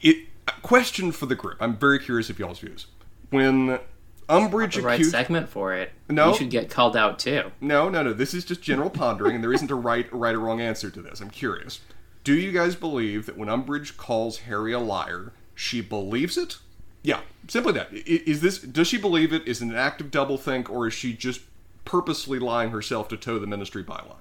it 0.02 0.18
question 0.62 1.14
for 1.14 1.26
the 1.26 1.36
group. 1.36 1.58
I'm 1.62 1.78
very 1.78 1.98
curious 1.98 2.30
of 2.30 2.38
y'all's 2.40 2.60
views. 2.60 2.88
When 3.30 3.80
Umbridge 4.30 4.76
The 4.76 4.82
right 4.82 4.94
accused 4.96 5.12
segment 5.12 5.50
for 5.50 5.74
it. 5.74 5.92
No. 6.10 6.30
You 6.32 6.38
should 6.38 6.50
get 6.50 6.70
called 6.70 6.98
out 6.98 7.20
too. 7.20 7.52
No, 7.62 7.90
no, 7.90 8.02
no. 8.04 8.14
This 8.14 8.34
is 8.34 8.44
just 8.44 8.62
general 8.62 8.90
pondering, 8.90 9.36
and 9.36 9.44
there 9.44 9.54
isn't 9.54 9.70
a 9.70 9.76
right, 9.76 10.12
right 10.12 10.36
or 10.36 10.40
wrong 10.40 10.62
answer 10.62 10.90
to 10.90 11.02
this. 11.02 11.22
I'm 11.22 11.30
curious. 11.30 11.82
Do 12.24 12.34
you 12.34 12.52
guys 12.52 12.76
believe 12.76 13.28
that 13.28 13.38
when 13.38 13.50
Umbridge 13.50 13.98
calls 13.98 14.40
Harry 14.40 14.74
a 14.74 14.80
liar, 14.80 15.32
she 15.54 15.80
believes 15.80 16.38
it? 16.38 16.58
Yeah, 17.04 17.20
simply 17.48 17.74
that. 17.74 17.90
Is 17.94 18.42
this? 18.42 18.58
Does 18.58 18.88
she 18.88 18.98
believe 18.98 19.32
it? 19.32 19.48
Is 19.48 19.62
it 19.62 19.66
an 19.66 19.76
act 19.76 20.02
of 20.02 20.10
doublethink, 20.10 20.68
or 20.70 20.88
is 20.88 20.94
she 20.96 21.14
just 21.14 21.42
purposely 21.86 22.40
lying 22.40 22.72
herself 22.72 23.08
to 23.10 23.18
toe 23.18 23.38
the 23.38 23.46
ministry 23.46 23.84
byline? 23.84 24.16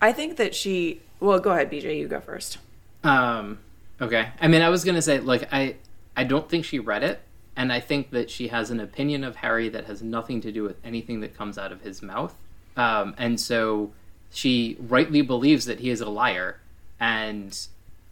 I 0.00 0.12
think 0.12 0.38
that 0.38 0.54
she. 0.54 1.02
Well, 1.20 1.38
go 1.38 1.52
ahead, 1.52 1.70
BJ. 1.70 1.98
You 1.98 2.08
go 2.08 2.20
first. 2.20 2.56
Um, 3.02 3.58
okay. 4.00 4.28
I 4.40 4.48
mean, 4.48 4.62
I 4.62 4.70
was 4.70 4.84
gonna 4.84 5.02
say, 5.02 5.20
like, 5.20 5.52
I, 5.52 5.76
I 6.16 6.24
don't 6.24 6.48
think 6.48 6.64
she 6.64 6.78
read 6.78 7.02
it, 7.02 7.20
and 7.56 7.72
I 7.72 7.80
think 7.80 8.10
that 8.10 8.30
she 8.30 8.48
has 8.48 8.70
an 8.70 8.80
opinion 8.80 9.24
of 9.24 9.36
Harry 9.36 9.68
that 9.68 9.84
has 9.86 10.02
nothing 10.02 10.40
to 10.42 10.52
do 10.52 10.62
with 10.62 10.76
anything 10.84 11.20
that 11.20 11.36
comes 11.36 11.58
out 11.58 11.72
of 11.72 11.82
his 11.82 12.02
mouth. 12.02 12.34
Um, 12.76 13.14
and 13.18 13.40
so 13.40 13.92
she 14.30 14.76
rightly 14.80 15.22
believes 15.22 15.66
that 15.66 15.80
he 15.80 15.90
is 15.90 16.00
a 16.00 16.08
liar, 16.08 16.60
and 16.98 17.56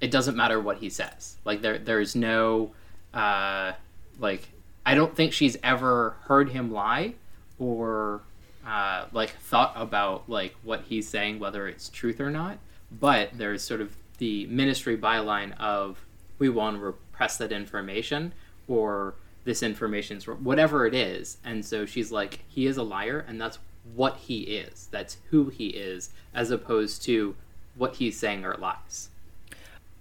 it 0.00 0.11
doesn't 0.11 0.37
matter 0.37 0.61
what 0.61 0.78
he 0.78 0.88
says. 0.88 1.37
Like, 1.44 1.62
there, 1.62 1.78
there's 1.78 2.14
no, 2.14 2.72
uh, 3.12 3.72
like, 4.18 4.48
I 4.87 4.94
don't 4.94 5.14
think 5.16 5.33
she's 5.33 5.57
ever 5.62 6.16
heard 6.26 6.50
him 6.50 6.72
lie, 6.72 7.14
or 7.59 8.20
uh, 8.66 9.07
like 9.12 9.31
thought 9.31 9.72
about 9.76 10.28
like 10.28 10.55
what 10.62 10.83
he's 10.88 11.09
saying, 11.09 11.38
whether 11.38 11.68
it's 11.68 11.88
truth 11.88 12.20
or 12.20 12.31
not. 12.31 12.59
But 12.90 13.31
there's 13.35 13.62
sort 13.62 13.81
of 13.81 13.94
the 14.18 14.46
ministry 14.46 14.96
byline 14.96 15.57
of 15.59 15.98
we 16.38 16.48
want 16.48 16.76
to 16.76 16.83
repress 16.83 17.38
that 17.38 17.52
information 17.52 18.33
or 18.68 19.14
this 19.44 19.62
information's 19.62 20.26
whatever 20.26 20.87
it 20.87 20.94
is. 20.94 21.38
And 21.44 21.64
so 21.64 21.87
she's 21.87 22.12
like, 22.12 22.40
he 22.48 22.66
is 22.66 22.76
a 22.76 22.83
liar, 22.83 23.24
and 23.26 23.40
that's 23.40 23.59
what 23.94 24.16
he 24.16 24.40
is. 24.42 24.88
That's 24.90 25.16
who 25.31 25.48
he 25.48 25.68
is, 25.68 26.11
as 26.35 26.50
opposed 26.50 27.02
to 27.05 27.35
what 27.74 27.96
he's 27.96 28.18
saying 28.18 28.44
are 28.44 28.57
lies. 28.57 29.09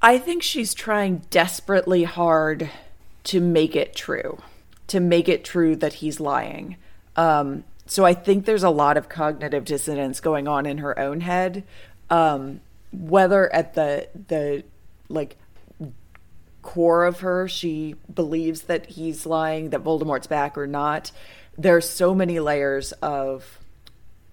I 0.01 0.17
think 0.17 0.43
she's 0.43 0.73
trying 0.73 1.23
desperately 1.29 2.03
hard 2.03 2.69
to 3.25 3.39
make 3.39 3.75
it 3.75 3.95
true, 3.95 4.41
to 4.87 4.99
make 4.99 5.29
it 5.29 5.43
true 5.43 5.75
that 5.75 5.93
he's 5.95 6.19
lying. 6.19 6.77
Um, 7.15 7.63
so 7.85 8.05
I 8.05 8.13
think 8.13 8.45
there's 8.45 8.63
a 8.63 8.69
lot 8.69 8.97
of 8.97 9.09
cognitive 9.09 9.65
dissonance 9.65 10.19
going 10.19 10.47
on 10.47 10.65
in 10.65 10.79
her 10.79 10.97
own 10.97 11.21
head. 11.21 11.63
Um, 12.09 12.61
whether 12.91 13.53
at 13.53 13.73
the 13.73 14.07
the 14.27 14.63
like 15.07 15.37
core 16.61 17.05
of 17.05 17.21
her 17.21 17.47
she 17.47 17.95
believes 18.13 18.63
that 18.63 18.85
he's 18.87 19.25
lying, 19.25 19.69
that 19.69 19.83
Voldemort's 19.83 20.27
back 20.27 20.57
or 20.57 20.67
not, 20.67 21.11
there's 21.57 21.89
so 21.89 22.15
many 22.15 22.39
layers 22.39 22.91
of 22.93 23.59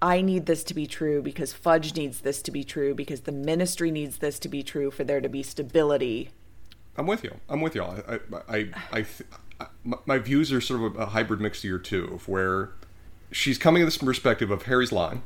I 0.01 0.21
need 0.21 0.45
this 0.45 0.63
to 0.65 0.73
be 0.73 0.87
true 0.87 1.21
because 1.21 1.51
Fudge 1.51 1.95
needs 1.95 2.21
this 2.21 2.41
to 2.43 2.51
be 2.51 2.63
true 2.63 2.95
because 2.95 3.21
the 3.21 3.31
ministry 3.31 3.91
needs 3.91 4.17
this 4.19 4.39
to 4.39 4.47
be 4.47 4.63
true 4.63 4.91
for 4.91 5.03
there 5.03 5.19
to 5.19 5.27
be 5.27 5.43
stability. 5.43 6.29
I'm 6.97 7.05
with 7.05 7.23
you. 7.23 7.35
I'm 7.49 7.61
with 7.61 7.75
you. 7.75 7.83
I, 7.83 8.01
I, 8.07 8.19
I, 8.47 8.69
I, 8.91 9.05
I 9.59 9.67
my 10.05 10.17
views 10.17 10.53
are 10.53 10.61
sort 10.61 10.81
of 10.81 10.99
a, 10.99 11.07
hybrid 11.07 11.41
mix 11.41 11.61
here 11.63 11.77
too, 11.77 12.11
of 12.13 12.27
where 12.27 12.71
she's 13.31 13.57
coming 13.57 13.81
at 13.81 13.85
this 13.85 13.97
from 13.97 14.07
perspective 14.07 14.51
of 14.51 14.63
Harry's 14.63 14.91
lying, 14.91 15.21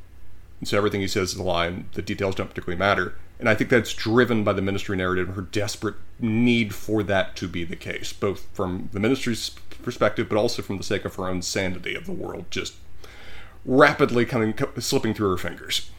and 0.59 0.67
so 0.67 0.77
everything 0.77 1.01
he 1.01 1.07
says 1.07 1.33
is 1.33 1.39
a 1.39 1.43
lie, 1.43 1.67
and 1.67 1.85
the 1.93 2.01
details 2.01 2.35
don't 2.35 2.47
particularly 2.47 2.77
matter. 2.77 3.15
And 3.43 3.49
I 3.49 3.55
think 3.55 3.69
that's 3.69 3.93
driven 3.93 4.45
by 4.45 4.53
the 4.53 4.61
ministry 4.61 4.95
narrative 4.95 5.27
and 5.27 5.35
her 5.35 5.41
desperate 5.41 5.95
need 6.17 6.73
for 6.73 7.03
that 7.03 7.35
to 7.35 7.47
be 7.49 7.65
the 7.65 7.75
case, 7.75 8.13
both 8.13 8.47
from 8.53 8.87
the 8.93 9.01
ministry's 9.01 9.49
perspective, 9.81 10.29
but 10.29 10.37
also 10.37 10.61
from 10.61 10.77
the 10.77 10.83
sake 10.85 11.03
of 11.03 11.15
her 11.15 11.27
own 11.27 11.41
sanity 11.41 11.93
of 11.93 12.05
the 12.05 12.13
world 12.13 12.45
just 12.49 12.75
rapidly 13.65 14.25
coming 14.25 14.53
slipping 14.79 15.13
through 15.13 15.29
her 15.29 15.37
fingers. 15.37 15.91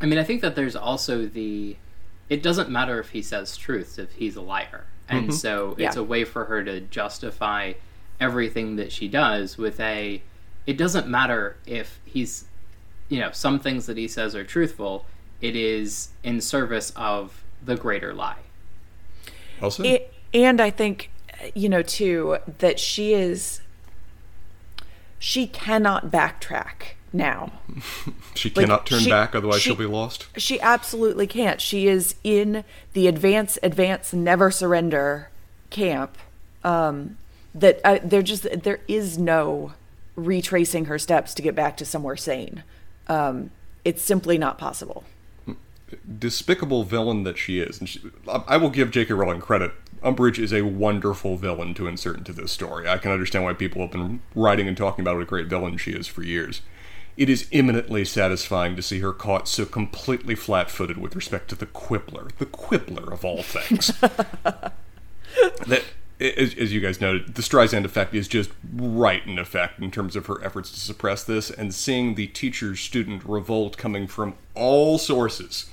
I 0.00 0.06
mean, 0.06 0.18
I 0.18 0.24
think 0.24 0.40
that 0.40 0.56
there's 0.56 0.74
also 0.74 1.26
the 1.26 1.76
it 2.30 2.42
doesn't 2.42 2.70
matter 2.70 2.98
if 2.98 3.10
he 3.10 3.20
says 3.20 3.58
truths 3.58 3.98
if 3.98 4.10
he's 4.12 4.34
a 4.34 4.40
liar. 4.40 4.86
And 5.10 5.24
mm-hmm. 5.24 5.32
so 5.32 5.74
it's 5.76 5.96
yeah. 5.96 6.00
a 6.00 6.02
way 6.02 6.24
for 6.24 6.46
her 6.46 6.64
to 6.64 6.80
justify 6.80 7.74
everything 8.18 8.76
that 8.76 8.92
she 8.92 9.08
does 9.08 9.58
with 9.58 9.78
a 9.78 10.22
it 10.66 10.78
doesn't 10.78 11.06
matter 11.06 11.58
if 11.66 12.00
he's 12.06 12.46
you 13.10 13.18
know, 13.18 13.30
some 13.32 13.58
things 13.58 13.84
that 13.84 13.98
he 13.98 14.08
says 14.08 14.34
are 14.34 14.44
truthful, 14.44 15.04
it 15.40 15.56
is 15.56 16.10
in 16.22 16.40
service 16.40 16.92
of 16.96 17.42
the 17.64 17.76
greater 17.76 18.12
lie. 18.14 18.38
Also, 19.60 19.82
it, 19.82 20.12
and 20.32 20.60
I 20.60 20.70
think 20.70 21.10
you 21.54 21.68
know 21.68 21.82
too 21.82 22.38
that 22.58 22.78
she 22.78 23.14
is 23.14 23.60
she 25.18 25.46
cannot 25.46 26.10
backtrack 26.10 26.94
now. 27.12 27.52
she 28.34 28.50
cannot 28.50 28.80
like, 28.80 28.86
turn 28.86 29.00
she, 29.00 29.10
back, 29.10 29.34
otherwise 29.34 29.62
she, 29.62 29.70
will 29.70 29.76
be 29.76 29.86
lost. 29.86 30.26
She 30.36 30.60
absolutely 30.60 31.26
can't. 31.26 31.60
She 31.60 31.88
is 31.88 32.14
in 32.24 32.64
the 32.92 33.06
advance, 33.06 33.58
advance, 33.62 34.12
never 34.12 34.50
surrender 34.50 35.30
camp. 35.70 36.16
Um, 36.62 37.16
that 37.54 37.80
uh, 37.84 37.98
there 38.02 38.22
just 38.22 38.46
there 38.62 38.80
is 38.86 39.18
no 39.18 39.72
retracing 40.14 40.86
her 40.86 40.98
steps 40.98 41.34
to 41.34 41.42
get 41.42 41.54
back 41.54 41.76
to 41.78 41.84
somewhere 41.84 42.16
sane. 42.16 42.62
Um, 43.08 43.50
it's 43.84 44.02
simply 44.02 44.38
not 44.38 44.58
possible. 44.58 45.04
Despicable 46.18 46.84
villain 46.84 47.24
that 47.24 47.38
she 47.38 47.60
is, 47.60 47.78
and 47.78 47.88
she, 47.88 48.00
I 48.28 48.56
will 48.56 48.70
give 48.70 48.90
J.K. 48.90 49.14
Rowling 49.14 49.40
credit 49.40 49.72
Umbridge 50.02 50.38
is 50.38 50.52
a 50.52 50.62
wonderful 50.62 51.36
villain 51.36 51.74
to 51.74 51.86
insert 51.86 52.16
into 52.16 52.32
this 52.32 52.52
story. 52.52 52.88
I 52.88 52.98
can 52.98 53.12
understand 53.12 53.44
why 53.44 53.52
people 53.52 53.82
have 53.82 53.90
been 53.90 54.22
writing 54.34 54.66
and 54.66 54.76
talking 54.76 55.02
about 55.02 55.16
what 55.16 55.22
a 55.22 55.26
great 55.26 55.48
villain 55.48 55.76
she 55.76 55.92
is 55.92 56.06
for 56.06 56.22
years. 56.22 56.62
It 57.16 57.28
is 57.28 57.48
eminently 57.52 58.04
satisfying 58.04 58.76
to 58.76 58.82
see 58.82 59.00
her 59.00 59.12
caught 59.12 59.46
so 59.46 59.66
completely 59.66 60.34
flat 60.34 60.70
footed 60.70 60.96
with 60.96 61.14
respect 61.14 61.48
to 61.50 61.54
the 61.54 61.66
Quibbler, 61.66 62.30
the 62.38 62.46
Quibbler 62.46 63.12
of 63.12 63.24
all 63.24 63.42
things. 63.42 63.88
that, 64.00 65.84
as, 66.18 66.54
as, 66.54 66.72
you 66.72 66.80
guys 66.80 67.00
noted, 67.00 67.34
the 67.34 67.42
Streisand 67.42 67.84
effect 67.84 68.14
is 68.14 68.26
just 68.26 68.50
right 68.72 69.26
in 69.26 69.38
effect 69.38 69.80
in 69.80 69.90
terms 69.90 70.16
of 70.16 70.26
her 70.26 70.42
efforts 70.42 70.70
to 70.70 70.80
suppress 70.80 71.22
this, 71.22 71.50
and 71.50 71.74
seeing 71.74 72.14
the 72.14 72.28
teacher 72.28 72.74
student 72.74 73.22
revolt 73.26 73.76
coming 73.76 74.06
from 74.06 74.34
all 74.54 74.96
sources. 74.96 75.66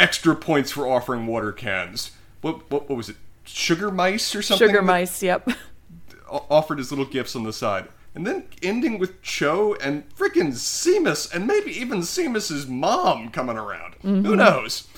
Extra 0.00 0.34
points 0.34 0.70
for 0.72 0.86
offering 0.86 1.26
water 1.26 1.52
cans. 1.52 2.12
What, 2.40 2.70
what, 2.70 2.88
what 2.88 2.96
was 2.96 3.08
it? 3.08 3.16
sugar 3.50 3.90
mice 3.90 4.34
or 4.34 4.42
something. 4.42 4.68
Sugar 4.68 4.82
mice, 4.82 5.22
yep. 5.22 5.48
Offered 6.28 6.78
as 6.78 6.90
little 6.90 7.04
gifts 7.04 7.34
on 7.34 7.44
the 7.44 7.52
side. 7.52 7.88
And 8.14 8.26
then 8.26 8.44
ending 8.62 8.98
with 8.98 9.22
Cho 9.22 9.74
and 9.80 10.08
freaking 10.16 10.52
Seamus, 10.52 11.32
and 11.32 11.46
maybe 11.46 11.70
even 11.72 12.00
Seamus's 12.00 12.66
mom 12.66 13.30
coming 13.30 13.56
around. 13.56 13.94
Mm-hmm. 13.96 14.24
Who 14.24 14.36
knows? 14.36 14.88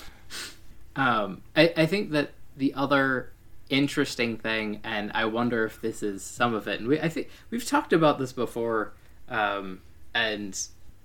Um, 0.95 1.41
I, 1.55 1.73
I 1.77 1.85
think 1.85 2.11
that 2.11 2.31
the 2.57 2.73
other 2.73 3.31
interesting 3.69 4.37
thing, 4.37 4.79
and 4.83 5.11
I 5.13 5.25
wonder 5.25 5.65
if 5.65 5.79
this 5.81 6.01
is 6.01 6.23
some 6.23 6.53
of 6.53 6.67
it, 6.67 6.79
and 6.79 6.89
we, 6.89 6.99
I 6.99 7.09
think 7.09 7.29
we've 7.49 7.65
talked 7.65 7.93
about 7.93 8.19
this 8.19 8.31
before, 8.31 8.93
um, 9.29 9.81
and 10.15 10.59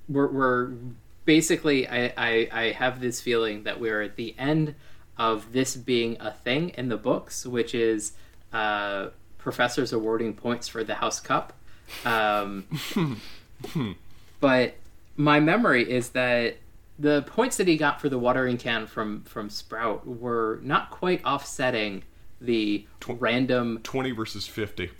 we're, 0.09 0.29
we're 0.29 0.73
basically, 1.29 1.87
I, 1.87 2.07
I, 2.17 2.49
I 2.51 2.63
have 2.71 3.03
this 3.03 3.21
feeling 3.21 3.65
that 3.65 3.79
we're 3.79 4.01
at 4.01 4.17
the 4.17 4.35
end 4.39 4.75
of 5.19 5.53
this 5.53 5.77
being 5.77 6.17
a 6.21 6.31
thing 6.33 6.71
in 6.71 6.89
the 6.89 6.97
books, 6.97 7.45
which 7.45 7.75
is 7.75 8.13
uh, 8.55 9.09
professors 9.37 9.93
awarding 9.93 10.33
points 10.33 10.69
for 10.69 10.83
the 10.83 10.95
House 10.95 11.21
Cup. 11.21 11.53
Um, 12.07 12.67
but 14.41 14.77
my 15.19 15.39
memory 15.39 15.83
is 15.91 16.09
that 16.11 16.57
the 16.99 17.21
points 17.27 17.59
that 17.59 17.69
he 17.69 17.77
got 17.77 18.01
for 18.01 18.09
the 18.09 18.19
watering 18.19 18.57
can 18.57 18.87
from 18.87 19.23
from 19.25 19.51
Sprout 19.51 20.07
were 20.07 20.61
not 20.63 20.91
quite 20.91 21.23
offsetting 21.27 22.05
the 22.41 22.87
Tw- 23.01 23.21
random 23.21 23.81
20 23.83 24.13
versus 24.13 24.47
50. 24.47 24.93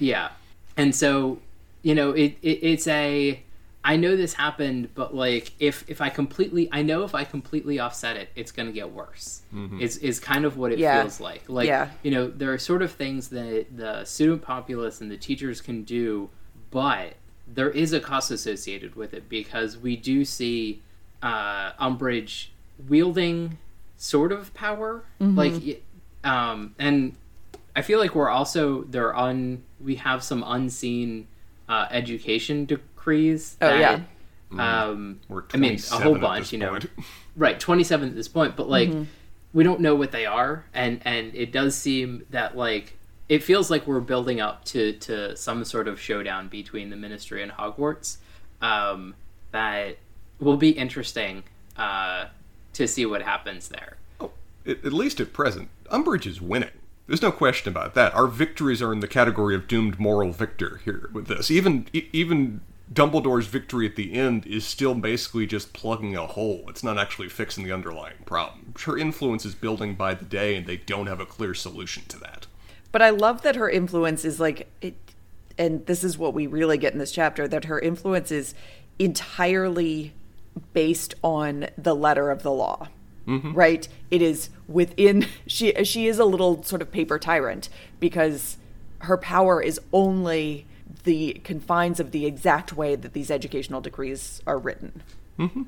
Yeah. 0.00 0.30
And 0.76 0.96
so, 0.96 1.38
you 1.82 1.94
know, 1.94 2.10
it, 2.10 2.36
it 2.42 2.58
it's 2.62 2.88
a 2.88 3.40
I 3.86 3.94
know 3.94 4.16
this 4.16 4.34
happened, 4.34 4.88
but 4.96 5.14
like 5.14 5.52
if 5.60 5.84
if 5.86 6.00
I 6.00 6.08
completely 6.08 6.68
I 6.72 6.82
know 6.82 7.04
if 7.04 7.14
I 7.14 7.22
completely 7.22 7.78
offset 7.78 8.16
it, 8.16 8.28
it's 8.34 8.50
gonna 8.50 8.72
get 8.72 8.90
worse. 8.90 9.42
Mm-hmm. 9.54 9.80
Is 9.80 9.98
is 9.98 10.18
kind 10.18 10.44
of 10.44 10.56
what 10.56 10.72
it 10.72 10.80
yeah. 10.80 11.00
feels 11.00 11.20
like. 11.20 11.44
Like 11.46 11.68
yeah. 11.68 11.90
you 12.02 12.10
know, 12.10 12.26
there 12.26 12.52
are 12.52 12.58
sort 12.58 12.82
of 12.82 12.90
things 12.90 13.28
that 13.28 13.66
the 13.76 14.04
student 14.04 14.42
populace 14.42 15.00
and 15.00 15.08
the 15.08 15.16
teachers 15.16 15.60
can 15.60 15.84
do, 15.84 16.28
but 16.72 17.14
there 17.46 17.70
is 17.70 17.92
a 17.92 18.00
cost 18.00 18.32
associated 18.32 18.96
with 18.96 19.14
it 19.14 19.28
because 19.28 19.78
we 19.78 19.96
do 19.96 20.24
see 20.24 20.82
uh, 21.22 21.70
Umbridge 21.74 22.48
wielding 22.88 23.56
sort 23.96 24.32
of 24.32 24.52
power, 24.52 25.04
mm-hmm. 25.20 25.38
like, 25.38 25.84
um, 26.24 26.74
and 26.80 27.14
I 27.76 27.82
feel 27.82 28.00
like 28.00 28.16
we're 28.16 28.30
also 28.30 28.82
there 28.82 29.14
on 29.14 29.62
we 29.78 29.94
have 29.94 30.24
some 30.24 30.42
unseen 30.44 31.28
uh, 31.68 31.86
education 31.92 32.66
to 32.66 32.80
decrees. 33.06 33.56
Oh 33.60 33.66
that, 33.68 34.02
yeah. 34.52 34.82
Um, 34.88 35.20
I 35.52 35.56
mean, 35.56 35.78
a 35.92 35.96
whole 35.96 36.18
bunch, 36.18 36.52
you 36.52 36.58
know. 36.58 36.78
right, 37.36 37.58
twenty-seven 37.58 38.08
at 38.08 38.14
this 38.14 38.28
point, 38.28 38.56
but 38.56 38.68
like, 38.68 38.88
mm-hmm. 38.88 39.04
we 39.52 39.64
don't 39.64 39.80
know 39.80 39.94
what 39.94 40.12
they 40.12 40.26
are, 40.26 40.64
and 40.74 41.00
and 41.04 41.34
it 41.34 41.52
does 41.52 41.74
seem 41.74 42.24
that 42.30 42.56
like 42.56 42.96
it 43.28 43.42
feels 43.42 43.70
like 43.70 43.86
we're 43.86 44.00
building 44.00 44.40
up 44.40 44.64
to 44.66 44.92
to 44.92 45.36
some 45.36 45.64
sort 45.64 45.88
of 45.88 46.00
showdown 46.00 46.48
between 46.48 46.90
the 46.90 46.96
Ministry 46.96 47.42
and 47.42 47.52
Hogwarts. 47.52 48.18
Um, 48.62 49.14
that 49.50 49.98
will 50.38 50.56
be 50.56 50.70
interesting 50.70 51.42
uh, 51.76 52.26
to 52.74 52.86
see 52.86 53.04
what 53.04 53.22
happens 53.22 53.68
there. 53.68 53.96
Oh, 54.20 54.30
at, 54.64 54.84
at 54.84 54.92
least 54.92 55.20
at 55.20 55.32
present, 55.32 55.68
Umbridge 55.90 56.26
is 56.26 56.40
winning. 56.40 56.70
There's 57.06 57.22
no 57.22 57.30
question 57.30 57.70
about 57.70 57.94
that. 57.94 58.14
Our 58.14 58.26
victories 58.26 58.82
are 58.82 58.92
in 58.92 59.00
the 59.00 59.08
category 59.08 59.54
of 59.54 59.68
doomed 59.68 60.00
moral 60.00 60.32
victor 60.32 60.80
here 60.84 61.08
with 61.12 61.26
this. 61.26 61.50
Even 61.50 61.86
even 61.92 62.60
Dumbledore's 62.92 63.46
victory 63.46 63.86
at 63.86 63.96
the 63.96 64.14
end 64.14 64.46
is 64.46 64.64
still 64.64 64.94
basically 64.94 65.46
just 65.46 65.72
plugging 65.72 66.16
a 66.16 66.26
hole. 66.26 66.64
It's 66.68 66.84
not 66.84 66.98
actually 66.98 67.28
fixing 67.28 67.64
the 67.64 67.72
underlying 67.72 68.18
problem. 68.24 68.74
Her 68.84 68.96
influence 68.96 69.44
is 69.44 69.54
building 69.56 69.94
by 69.94 70.14
the 70.14 70.24
day, 70.24 70.54
and 70.56 70.66
they 70.66 70.76
don't 70.76 71.08
have 71.08 71.18
a 71.18 71.26
clear 71.26 71.52
solution 71.52 72.04
to 72.08 72.18
that. 72.20 72.46
But 72.92 73.02
I 73.02 73.10
love 73.10 73.42
that 73.42 73.56
her 73.56 73.68
influence 73.68 74.24
is 74.24 74.38
like, 74.38 74.70
it, 74.80 74.94
and 75.58 75.84
this 75.86 76.04
is 76.04 76.16
what 76.16 76.32
we 76.32 76.46
really 76.46 76.78
get 76.78 76.92
in 76.92 77.00
this 77.00 77.10
chapter 77.10 77.48
that 77.48 77.64
her 77.64 77.80
influence 77.80 78.30
is 78.30 78.54
entirely 78.98 80.12
based 80.72 81.14
on 81.22 81.66
the 81.76 81.94
letter 81.94 82.30
of 82.30 82.42
the 82.42 82.52
law. 82.52 82.88
Mm-hmm. 83.26 83.54
Right? 83.54 83.88
It 84.12 84.22
is 84.22 84.50
within 84.68 85.26
she 85.48 85.72
she 85.84 86.06
is 86.06 86.20
a 86.20 86.24
little 86.24 86.62
sort 86.62 86.80
of 86.80 86.92
paper 86.92 87.18
tyrant 87.18 87.68
because 87.98 88.56
her 89.00 89.16
power 89.16 89.60
is 89.60 89.80
only 89.92 90.66
the 91.06 91.40
confines 91.44 91.98
of 91.98 92.10
the 92.10 92.26
exact 92.26 92.74
way 92.74 92.96
that 92.96 93.14
these 93.14 93.30
educational 93.30 93.80
decrees 93.80 94.42
are 94.46 94.58
written. 94.58 95.02
Mm-hmm. 95.38 95.62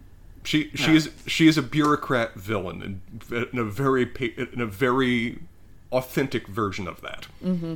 She 0.44 0.70
she 0.74 0.90
yeah. 0.90 0.96
is 0.96 1.11
she 1.27 1.48
is 1.48 1.57
a 1.57 1.62
bureaucrat 1.62 2.35
villain 2.35 3.01
in, 3.31 3.48
in, 3.53 3.59
a 3.59 3.64
very 3.64 4.03
in 4.37 4.61
a 4.61 4.66
very 4.66 5.38
authentic 5.92 6.46
version 6.46 6.87
of 6.87 7.01
that. 7.01 7.29
Mm-hmm. 7.42 7.74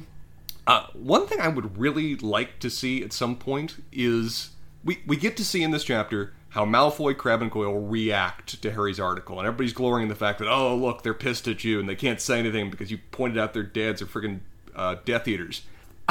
Uh, 0.66 0.87
one 0.92 1.27
thing 1.27 1.40
I 1.40 1.48
would 1.48 1.79
really 1.79 2.16
like 2.16 2.59
to 2.61 2.70
see 2.70 3.03
at 3.03 3.12
some 3.12 3.37
point 3.37 3.83
is 3.92 4.51
we 4.85 5.01
we 5.07 5.16
get 5.16 5.37
to 5.38 5.44
see 5.44 5.62
in 5.62 5.70
this 5.70 5.85
chapter 5.85 6.33
how 6.51 6.64
Malfoy, 6.66 7.16
Crabbe, 7.16 7.42
and 7.42 7.51
Goyle 7.51 7.81
react 7.81 8.61
to 8.61 8.70
Harry's 8.72 9.01
article, 9.01 9.38
and 9.38 9.46
everybody's 9.46 9.72
glorying 9.72 10.05
in 10.05 10.09
the 10.09 10.14
fact 10.14 10.38
that 10.40 10.48
oh 10.48 10.75
look 10.75 11.03
they're 11.03 11.14
pissed 11.14 11.46
at 11.48 11.64
you 11.64 11.79
and 11.79 11.88
they 11.88 11.96
can't 11.96 12.20
say 12.20 12.38
anything 12.38 12.70
because 12.70 12.90
you 12.90 12.98
pointed 13.11 13.38
out 13.38 13.55
their 13.55 13.62
dads 13.62 14.03
are 14.03 14.07
friggin' 14.07 14.40
uh, 14.75 14.96
Death 15.05 15.29
Eaters. 15.29 15.62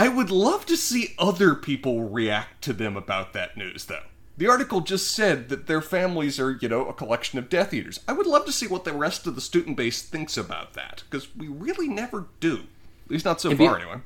I 0.02 0.08
would 0.08 0.32
love 0.32 0.66
to 0.66 0.76
see 0.76 1.14
other 1.20 1.54
people 1.54 2.10
react 2.10 2.64
to 2.64 2.74
them 2.74 2.98
about 2.98 3.34
that 3.34 3.56
news, 3.56 3.86
though. 3.86 4.02
The 4.36 4.48
article 4.48 4.82
just 4.82 5.12
said 5.12 5.50
that 5.50 5.68
their 5.68 5.80
families 5.80 6.40
are, 6.40 6.58
you 6.60 6.68
know, 6.68 6.88
a 6.88 6.94
collection 6.94 7.38
of 7.38 7.50
Death 7.50 7.72
Eaters. 7.72 8.00
I 8.08 8.14
would 8.14 8.26
love 8.26 8.46
to 8.46 8.52
see 8.52 8.66
what 8.66 8.84
the 8.84 8.94
rest 8.94 9.28
of 9.28 9.36
the 9.36 9.42
student 9.42 9.78
base 9.78 10.02
thinks 10.02 10.38
about 10.38 10.74
that, 10.74 11.04
because 11.08 11.36
we 11.36 11.48
really 11.48 11.88
never 11.88 12.26
do. 12.40 12.62
At 13.06 13.12
least 13.12 13.26
not 13.26 13.40
so 13.42 13.52
be- 13.52 13.58
far, 13.58 13.78
anyway. 13.78 13.98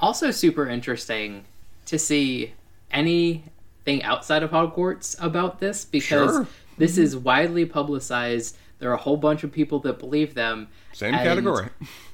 Also, 0.00 0.32
super 0.32 0.66
interesting 0.68 1.44
to 1.86 2.00
see 2.00 2.54
anything 2.90 4.02
outside 4.02 4.42
of 4.42 4.50
Hogwarts 4.50 5.14
about 5.22 5.60
this 5.60 5.84
because 5.84 6.32
Sure. 6.32 6.46
this 6.78 6.98
is 6.98 7.16
widely 7.16 7.64
publicized. 7.64 8.56
There 8.80 8.90
are 8.90 8.94
a 8.94 9.02
whole 9.02 9.18
bunch 9.18 9.44
of 9.44 9.52
people 9.52 9.78
that 9.80 10.00
believe 10.00 10.34
them. 10.34 10.66
Same 10.92 11.14
category. 11.14 11.68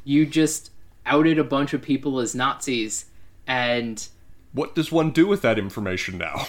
You 0.04 0.26
just 0.26 0.72
outed 1.06 1.38
a 1.38 1.44
bunch 1.44 1.72
of 1.72 1.80
people 1.80 2.20
as 2.20 2.34
Nazis, 2.34 3.06
and 3.50 4.06
What 4.52 4.74
does 4.76 4.90
one 4.92 5.10
do 5.10 5.26
with 5.26 5.42
that 5.42 5.58
information 5.58 6.16
now? 6.18 6.46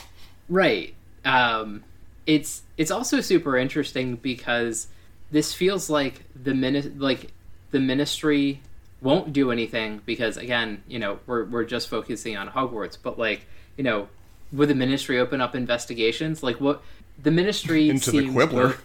Right. 0.47 0.93
Um, 1.25 1.83
it's 2.27 2.61
it's 2.77 2.91
also 2.91 3.21
super 3.21 3.57
interesting 3.57 4.15
because 4.15 4.87
this 5.31 5.53
feels 5.53 5.89
like 5.89 6.23
the 6.41 6.53
mini- 6.53 6.81
like 6.97 7.31
the 7.71 7.79
ministry 7.79 8.61
won't 9.01 9.33
do 9.33 9.49
anything 9.51 10.01
because 10.05 10.37
again, 10.37 10.83
you 10.87 10.99
know, 10.99 11.19
we're 11.25 11.45
we're 11.45 11.63
just 11.63 11.89
focusing 11.89 12.37
on 12.37 12.49
Hogwarts, 12.49 12.97
but 13.01 13.17
like, 13.17 13.45
you 13.77 13.83
know, 13.83 14.07
would 14.51 14.69
the 14.69 14.75
ministry 14.75 15.19
open 15.19 15.41
up 15.41 15.55
investigations? 15.55 16.43
Like 16.43 16.61
what 16.61 16.81
the 17.21 17.31
ministry 17.31 17.89
Into 17.93 18.11
the 18.11 18.19
seems 18.19 18.33
Quibbler. 18.33 18.75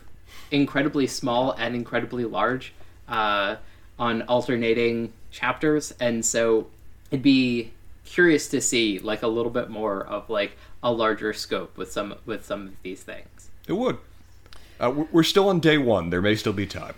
incredibly 0.50 1.06
small 1.06 1.52
and 1.52 1.74
incredibly 1.74 2.24
large 2.24 2.72
uh, 3.08 3.56
on 3.98 4.22
alternating 4.22 5.12
chapters, 5.30 5.92
and 6.00 6.24
so 6.24 6.68
it'd 7.10 7.22
be 7.22 7.72
curious 8.06 8.48
to 8.48 8.60
see 8.62 8.98
like 8.98 9.22
a 9.22 9.28
little 9.28 9.50
bit 9.52 9.68
more 9.68 10.02
of 10.06 10.30
like 10.30 10.56
a 10.82 10.90
larger 10.90 11.32
scope 11.34 11.76
with 11.76 11.92
some 11.92 12.14
with 12.24 12.44
some 12.46 12.68
of 12.68 12.72
these 12.82 13.02
things. 13.02 13.50
It 13.68 13.74
would. 13.74 13.98
Uh, 14.80 14.90
we're- 14.94 15.08
we're 15.12 15.22
still 15.22 15.48
on 15.48 15.60
day 15.60 15.76
one. 15.78 16.10
There 16.10 16.22
may 16.22 16.34
still 16.36 16.52
be 16.52 16.66
time. 16.66 16.94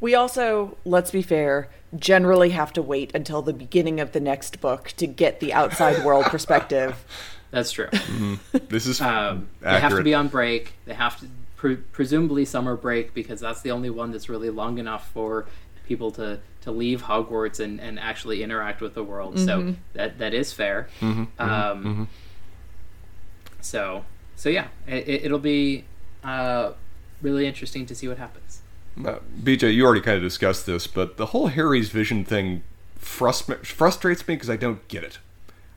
We 0.00 0.14
also, 0.14 0.76
let's 0.84 1.10
be 1.10 1.22
fair, 1.22 1.68
generally 1.96 2.50
have 2.50 2.72
to 2.74 2.82
wait 2.82 3.14
until 3.14 3.42
the 3.42 3.52
beginning 3.52 4.00
of 4.00 4.12
the 4.12 4.20
next 4.20 4.60
book 4.60 4.92
to 4.96 5.06
get 5.06 5.40
the 5.40 5.52
outside 5.52 6.04
world 6.04 6.24
perspective. 6.26 7.04
That's 7.50 7.70
true. 7.70 7.88
This 8.68 8.86
is 8.86 9.00
Um, 9.00 9.48
they 9.60 9.78
have 9.78 9.92
to 9.92 10.02
be 10.02 10.14
on 10.14 10.26
break. 10.28 10.72
They 10.86 10.94
have 10.94 11.20
to 11.20 11.26
pre- 11.56 11.76
presumably 11.76 12.44
summer 12.44 12.76
break 12.76 13.14
because 13.14 13.38
that's 13.40 13.62
the 13.62 13.70
only 13.70 13.90
one 13.90 14.10
that's 14.10 14.28
really 14.28 14.50
long 14.50 14.78
enough 14.78 15.08
for 15.12 15.46
people 15.86 16.10
to 16.12 16.40
to 16.64 16.70
leave 16.72 17.02
Hogwarts 17.04 17.60
and, 17.60 17.80
and 17.80 17.98
actually 17.98 18.42
interact 18.42 18.80
with 18.80 18.94
the 18.94 19.04
world. 19.04 19.38
So 19.38 19.74
that 19.94 20.18
that 20.18 20.34
is 20.34 20.52
fair. 20.52 20.88
um, 21.38 22.08
So 23.60 24.04
so 24.36 24.48
yeah, 24.48 24.68
it, 24.86 25.08
it- 25.08 25.24
it'll 25.26 25.38
be 25.38 25.84
uh, 26.22 26.72
really 27.22 27.46
interesting 27.46 27.86
to 27.86 27.94
see 27.94 28.08
what 28.08 28.18
happens. 28.18 28.60
Uh, 29.04 29.18
BJ, 29.42 29.74
you 29.74 29.84
already 29.84 30.00
kind 30.00 30.16
of 30.16 30.22
discussed 30.22 30.66
this, 30.66 30.86
but 30.86 31.16
the 31.16 31.26
whole 31.26 31.48
Harry's 31.48 31.88
vision 31.90 32.24
thing 32.24 32.62
frust- 33.00 33.64
frustrates 33.66 34.26
me 34.28 34.34
because 34.36 34.48
I 34.50 34.56
don't 34.56 34.86
get 34.88 35.02
it. 35.02 35.18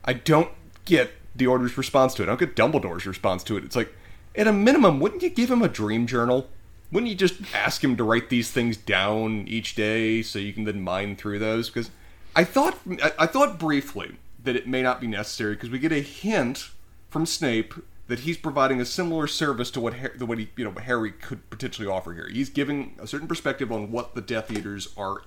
I 0.04 0.12
don't 0.12 0.50
get 0.84 1.10
the 1.34 1.46
Order's 1.46 1.76
response 1.76 2.14
to 2.14 2.22
it. 2.22 2.26
I 2.26 2.28
don't 2.34 2.40
get 2.40 2.54
Dumbledore's 2.56 3.06
response 3.06 3.42
to 3.44 3.56
it. 3.56 3.64
It's 3.64 3.74
like, 3.76 3.92
at 4.36 4.46
a 4.46 4.52
minimum, 4.52 5.00
wouldn't 5.00 5.22
you 5.22 5.30
give 5.30 5.50
him 5.50 5.62
a 5.62 5.68
dream 5.68 6.06
journal? 6.06 6.48
Wouldn't 6.90 7.10
you 7.10 7.16
just 7.16 7.54
ask 7.54 7.84
him 7.84 7.96
to 7.96 8.04
write 8.04 8.30
these 8.30 8.50
things 8.50 8.76
down 8.76 9.46
each 9.46 9.74
day 9.74 10.22
so 10.22 10.38
you 10.38 10.52
can 10.52 10.64
then 10.64 10.80
mine 10.80 11.16
through 11.16 11.38
those? 11.38 11.68
Because 11.68 11.90
I 12.34 12.44
thought, 12.44 12.78
I, 13.18 13.26
thought 13.26 13.58
briefly 13.58 14.16
that 14.42 14.56
it 14.56 14.66
may 14.66 14.82
not 14.82 15.00
be 15.00 15.06
necessary 15.06 15.54
because 15.54 15.70
we 15.70 15.78
get 15.78 15.92
a 15.92 16.00
hint 16.00 16.70
from 17.10 17.26
Snape 17.26 17.74
that 18.06 18.20
he's 18.20 18.38
providing 18.38 18.80
a 18.80 18.86
similar 18.86 19.26
service 19.26 19.70
to 19.72 19.80
what 19.80 19.94
Har- 19.94 20.12
the 20.16 20.24
what 20.24 20.38
he, 20.38 20.48
you 20.56 20.64
know 20.64 20.70
Harry 20.80 21.12
could 21.12 21.48
potentially 21.50 21.86
offer 21.86 22.14
here. 22.14 22.28
He's 22.28 22.48
giving 22.48 22.96
a 22.98 23.06
certain 23.06 23.28
perspective 23.28 23.70
on 23.70 23.92
what 23.92 24.14
the 24.14 24.22
Death 24.22 24.50
Eaters 24.50 24.88
are 24.96 25.22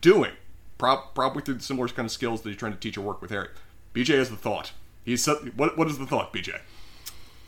doing, 0.00 0.32
Prob- 0.76 1.14
probably 1.14 1.42
through 1.42 1.54
the 1.54 1.62
similar 1.62 1.88
kind 1.88 2.04
of 2.04 2.12
skills 2.12 2.42
that 2.42 2.50
he's 2.50 2.58
trying 2.58 2.72
to 2.72 2.78
teach 2.78 2.98
or 2.98 3.00
work 3.00 3.22
with 3.22 3.30
Harry. 3.30 3.48
BJ 3.94 4.18
has 4.18 4.28
the 4.28 4.36
thought. 4.36 4.72
He's 5.04 5.26
what 5.56 5.78
what 5.78 5.88
is 5.88 5.98
the 5.98 6.06
thought, 6.06 6.34
BJ? 6.34 6.60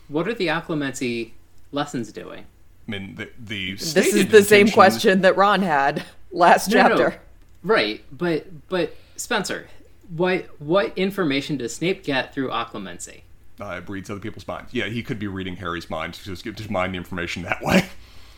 What 0.07 0.27
are 0.27 0.33
the 0.33 0.47
occlumency 0.47 1.31
lessons 1.71 2.11
doing? 2.11 2.45
I 2.89 2.97
mean, 2.97 3.15
the, 3.15 3.29
the 3.39 3.73
This 3.75 4.13
is 4.13 4.27
the 4.27 4.43
same 4.43 4.69
question 4.69 5.21
that 5.21 5.37
Ron 5.37 5.61
had 5.61 6.03
last 6.31 6.69
No, 6.69 6.81
no, 6.81 6.89
chapter. 6.89 7.21
Right, 7.63 8.03
but 8.11 8.67
but 8.67 8.95
Spencer, 9.15 9.67
what 10.15 10.47
what 10.59 10.97
information 10.97 11.57
does 11.57 11.75
Snape 11.75 12.03
get 12.03 12.33
through 12.33 12.49
occlumency? 12.49 13.21
Uh, 13.61 13.81
it 13.83 13.89
reads 13.89 14.09
other 14.09 14.19
people's 14.19 14.47
minds. 14.47 14.73
Yeah, 14.73 14.85
he 14.85 15.03
could 15.03 15.19
be 15.19 15.27
reading 15.27 15.57
Harry's 15.57 15.89
mind 15.89 16.13
to 16.15 16.23
just, 16.23 16.45
just 16.45 16.69
mine 16.71 16.93
the 16.93 16.97
information 16.97 17.43
that 17.43 17.61
way. 17.61 17.85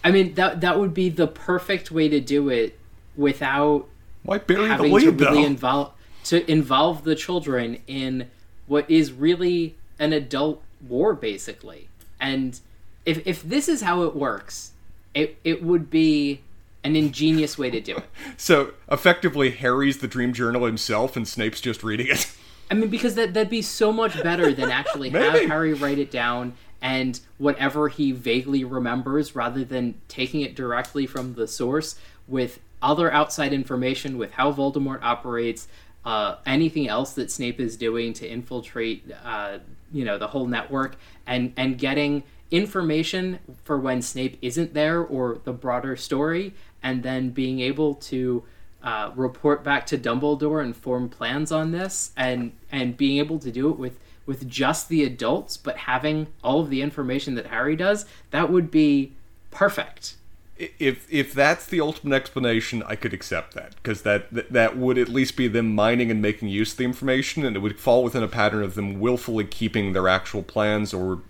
I 0.03 0.11
mean 0.11 0.33
that 0.33 0.61
that 0.61 0.79
would 0.79 0.93
be 0.93 1.09
the 1.09 1.27
perfect 1.27 1.91
way 1.91 2.09
to 2.09 2.19
do 2.19 2.49
it 2.49 2.77
without 3.15 3.87
Why 4.23 4.39
bury 4.39 4.63
the 4.63 4.67
having 4.67 4.89
to 4.99 5.11
really 5.11 5.13
though? 5.13 5.45
involve 5.45 5.93
to 6.25 6.51
involve 6.51 7.03
the 7.03 7.15
children 7.15 7.77
in 7.87 8.29
what 8.67 8.89
is 8.89 9.13
really 9.13 9.75
an 9.99 10.11
adult 10.11 10.61
war 10.87 11.13
basically. 11.13 11.87
And 12.19 12.59
if 13.05 13.25
if 13.25 13.43
this 13.43 13.67
is 13.67 13.81
how 13.81 14.03
it 14.03 14.15
works, 14.15 14.71
it 15.13 15.37
it 15.43 15.63
would 15.63 15.89
be 15.89 16.41
an 16.83 16.95
ingenious 16.95 17.57
way 17.57 17.69
to 17.69 17.79
do 17.79 17.97
it. 17.97 18.05
so 18.37 18.73
effectively, 18.89 19.51
Harry's 19.51 19.99
the 19.99 20.07
dream 20.07 20.33
journal 20.33 20.65
himself, 20.65 21.15
and 21.15 21.27
Snape's 21.27 21.61
just 21.61 21.83
reading 21.83 22.07
it. 22.07 22.31
I 22.71 22.73
mean, 22.73 22.89
because 22.89 23.15
that 23.15 23.33
that'd 23.33 23.49
be 23.49 23.61
so 23.61 23.91
much 23.91 24.21
better 24.23 24.53
than 24.53 24.71
actually 24.71 25.09
have 25.11 25.47
Harry 25.47 25.73
write 25.73 25.99
it 25.99 26.11
down 26.11 26.53
and 26.81 27.19
whatever 27.37 27.89
he 27.89 28.11
vaguely 28.11 28.63
remembers, 28.63 29.35
rather 29.35 29.63
than 29.63 29.95
taking 30.07 30.41
it 30.41 30.55
directly 30.55 31.05
from 31.05 31.35
the 31.35 31.47
source 31.47 31.95
with 32.27 32.59
other 32.81 33.11
outside 33.13 33.53
information, 33.53 34.17
with 34.17 34.31
how 34.31 34.51
Voldemort 34.51 34.99
operates, 35.03 35.67
uh, 36.05 36.37
anything 36.45 36.87
else 36.87 37.13
that 37.13 37.29
Snape 37.29 37.59
is 37.59 37.77
doing 37.77 38.13
to 38.13 38.27
infiltrate, 38.27 39.03
uh, 39.23 39.59
you 39.93 40.03
know, 40.03 40.17
the 40.17 40.27
whole 40.27 40.47
network, 40.47 40.95
and 41.27 41.53
and 41.57 41.77
getting 41.77 42.23
information 42.51 43.39
for 43.63 43.79
when 43.79 44.01
Snape 44.01 44.37
isn't 44.41 44.73
there 44.73 45.01
or 45.01 45.39
the 45.43 45.53
broader 45.53 45.95
story, 45.95 46.53
and 46.83 47.01
then 47.01 47.29
being 47.29 47.59
able 47.61 47.95
to 47.95 48.43
uh, 48.83 49.11
report 49.15 49.63
back 49.63 49.85
to 49.87 49.97
Dumbledore 49.97 50.63
and 50.63 50.75
form 50.75 51.09
plans 51.09 51.51
on 51.51 51.71
this, 51.71 52.11
and 52.15 52.51
and 52.71 52.97
being 52.97 53.17
able 53.17 53.39
to 53.39 53.51
do 53.51 53.69
it 53.69 53.77
with 53.77 53.99
with 54.25 54.47
just 54.47 54.89
the 54.89 55.03
adults, 55.03 55.57
but 55.57 55.77
having 55.77 56.27
all 56.43 56.61
of 56.61 56.69
the 56.69 56.81
information 56.81 57.35
that 57.35 57.47
Harry 57.47 57.75
does, 57.75 58.05
that 58.29 58.51
would 58.51 58.69
be 58.69 59.13
perfect. 59.49 60.15
if 60.57 61.07
if 61.11 61.33
that's 61.33 61.65
the 61.65 61.81
ultimate 61.81 62.15
explanation, 62.15 62.83
I 62.85 62.95
could 62.95 63.13
accept 63.13 63.53
that 63.55 63.75
because 63.75 64.03
that, 64.03 64.31
that 64.31 64.51
that 64.51 64.77
would 64.77 64.97
at 64.97 65.09
least 65.09 65.35
be 65.35 65.47
them 65.47 65.73
mining 65.73 66.11
and 66.11 66.21
making 66.21 66.49
use 66.49 66.71
of 66.73 66.77
the 66.77 66.83
information, 66.83 67.45
and 67.45 67.55
it 67.55 67.59
would 67.59 67.79
fall 67.79 68.03
within 68.03 68.23
a 68.23 68.27
pattern 68.27 68.63
of 68.63 68.75
them 68.75 68.99
willfully 68.99 69.45
keeping 69.45 69.93
their 69.93 70.07
actual 70.07 70.43
plans 70.43 70.93
or 70.93 71.21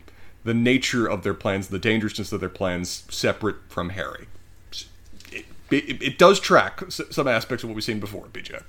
the 0.44 0.54
nature 0.54 1.06
of 1.08 1.24
their 1.24 1.34
plans, 1.34 1.68
the 1.68 1.80
dangerousness 1.80 2.32
of 2.32 2.40
their 2.40 2.50
plans, 2.50 3.04
separate 3.10 3.58
from 3.70 3.90
Harry. 3.90 4.28
It, 5.32 5.46
it, 5.72 6.04
it 6.04 6.18
does 6.18 6.40
track 6.40 6.84
some 6.92 7.28
aspects 7.28 7.64
of 7.64 7.70
what 7.70 7.76
we've 7.76 7.84
seen 7.84 8.00
before, 8.00 8.26
BJ. 8.28 8.64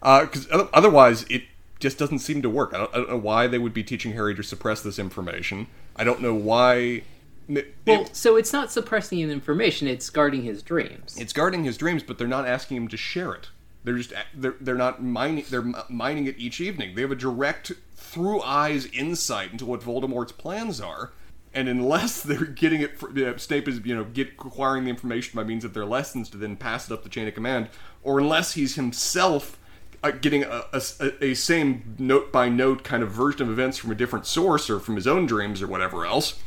Because 0.00 0.50
uh, 0.50 0.66
otherwise, 0.72 1.24
it 1.30 1.44
just 1.78 1.98
doesn't 1.98 2.18
seem 2.18 2.42
to 2.42 2.50
work. 2.50 2.74
I 2.74 2.78
don't, 2.78 2.94
I 2.94 2.96
don't 2.98 3.08
know 3.10 3.16
why 3.18 3.46
they 3.46 3.58
would 3.58 3.72
be 3.74 3.84
teaching 3.84 4.12
Harry 4.12 4.34
to 4.34 4.42
suppress 4.42 4.82
this 4.82 4.98
information. 4.98 5.66
I 5.96 6.04
don't 6.04 6.20
know 6.20 6.34
why. 6.34 7.02
it- 7.48 7.74
Well, 7.86 8.06
so 8.12 8.36
it's 8.36 8.52
not 8.52 8.72
suppressing 8.72 9.20
information; 9.20 9.86
it's 9.86 10.10
guarding 10.10 10.42
his 10.42 10.62
dreams. 10.62 11.16
it's 11.18 11.32
guarding 11.32 11.64
his 11.64 11.76
dreams, 11.76 12.02
but 12.02 12.18
they're 12.18 12.26
not 12.26 12.46
asking 12.48 12.78
him 12.78 12.88
to 12.88 12.96
share 12.96 13.32
it. 13.32 13.48
They're 13.84 13.96
just 13.96 14.12
they're 14.34 14.56
they're 14.60 14.74
not 14.74 15.02
mining 15.02 15.44
they're 15.50 15.72
mining 15.88 16.26
it 16.26 16.36
each 16.38 16.60
evening. 16.60 16.94
They 16.94 17.02
have 17.02 17.12
a 17.12 17.16
direct 17.16 17.72
through 17.94 18.40
eyes 18.42 18.86
insight 18.86 19.52
into 19.52 19.66
what 19.66 19.80
Voldemort's 19.80 20.32
plans 20.32 20.80
are, 20.80 21.12
and 21.52 21.68
unless 21.68 22.22
they're 22.22 22.46
getting 22.46 22.80
it, 22.80 22.98
for, 22.98 23.10
uh, 23.10 23.36
Snape 23.36 23.68
is 23.68 23.80
you 23.84 23.94
know 23.94 24.04
get 24.04 24.28
acquiring 24.30 24.84
the 24.84 24.90
information 24.90 25.36
by 25.36 25.44
means 25.44 25.64
of 25.64 25.74
their 25.74 25.84
lessons 25.84 26.30
to 26.30 26.38
then 26.38 26.56
pass 26.56 26.90
it 26.90 26.94
up 26.94 27.02
the 27.02 27.08
chain 27.08 27.28
of 27.28 27.34
command, 27.34 27.68
or 28.02 28.18
unless 28.18 28.54
he's 28.54 28.76
himself 28.76 29.58
uh, 30.02 30.10
getting 30.10 30.44
a, 30.44 30.64
a, 30.72 31.24
a 31.24 31.34
same 31.34 31.94
note 31.98 32.32
by 32.32 32.48
note 32.48 32.84
kind 32.84 33.02
of 33.02 33.10
version 33.10 33.42
of 33.42 33.50
events 33.50 33.78
from 33.78 33.90
a 33.90 33.94
different 33.94 34.26
source 34.26 34.70
or 34.70 34.80
from 34.80 34.96
his 34.96 35.06
own 35.06 35.26
dreams 35.26 35.60
or 35.60 35.66
whatever 35.66 36.06
else 36.06 36.42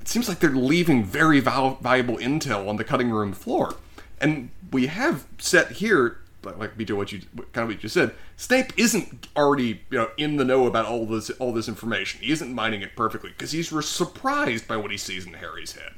it 0.00 0.08
seems 0.08 0.28
like 0.28 0.40
they're 0.40 0.50
leaving 0.50 1.04
very 1.04 1.40
val- 1.40 1.78
valuable 1.80 2.16
intel 2.16 2.68
on 2.68 2.76
the 2.76 2.84
cutting 2.84 3.10
room 3.10 3.32
floor. 3.32 3.74
And 4.20 4.50
we 4.72 4.86
have 4.86 5.26
set 5.38 5.72
here, 5.72 6.19
like 6.42 6.58
like 6.58 6.78
BJ, 6.78 6.96
what 6.96 7.12
you 7.12 7.20
kind 7.52 7.64
of 7.64 7.68
what 7.68 7.70
you 7.70 7.76
just 7.76 7.94
said. 7.94 8.14
Snape 8.36 8.72
isn't 8.76 9.28
already 9.36 9.82
you 9.90 9.98
know 9.98 10.10
in 10.16 10.36
the 10.36 10.44
know 10.44 10.66
about 10.66 10.86
all 10.86 11.06
this 11.06 11.30
all 11.30 11.52
this 11.52 11.68
information. 11.68 12.20
He 12.20 12.32
isn't 12.32 12.52
mining 12.52 12.82
it 12.82 12.96
perfectly 12.96 13.30
because 13.30 13.52
he's 13.52 13.72
re- 13.72 13.82
surprised 13.82 14.66
by 14.66 14.76
what 14.76 14.90
he 14.90 14.96
sees 14.96 15.26
in 15.26 15.34
Harry's 15.34 15.72
head. 15.72 15.94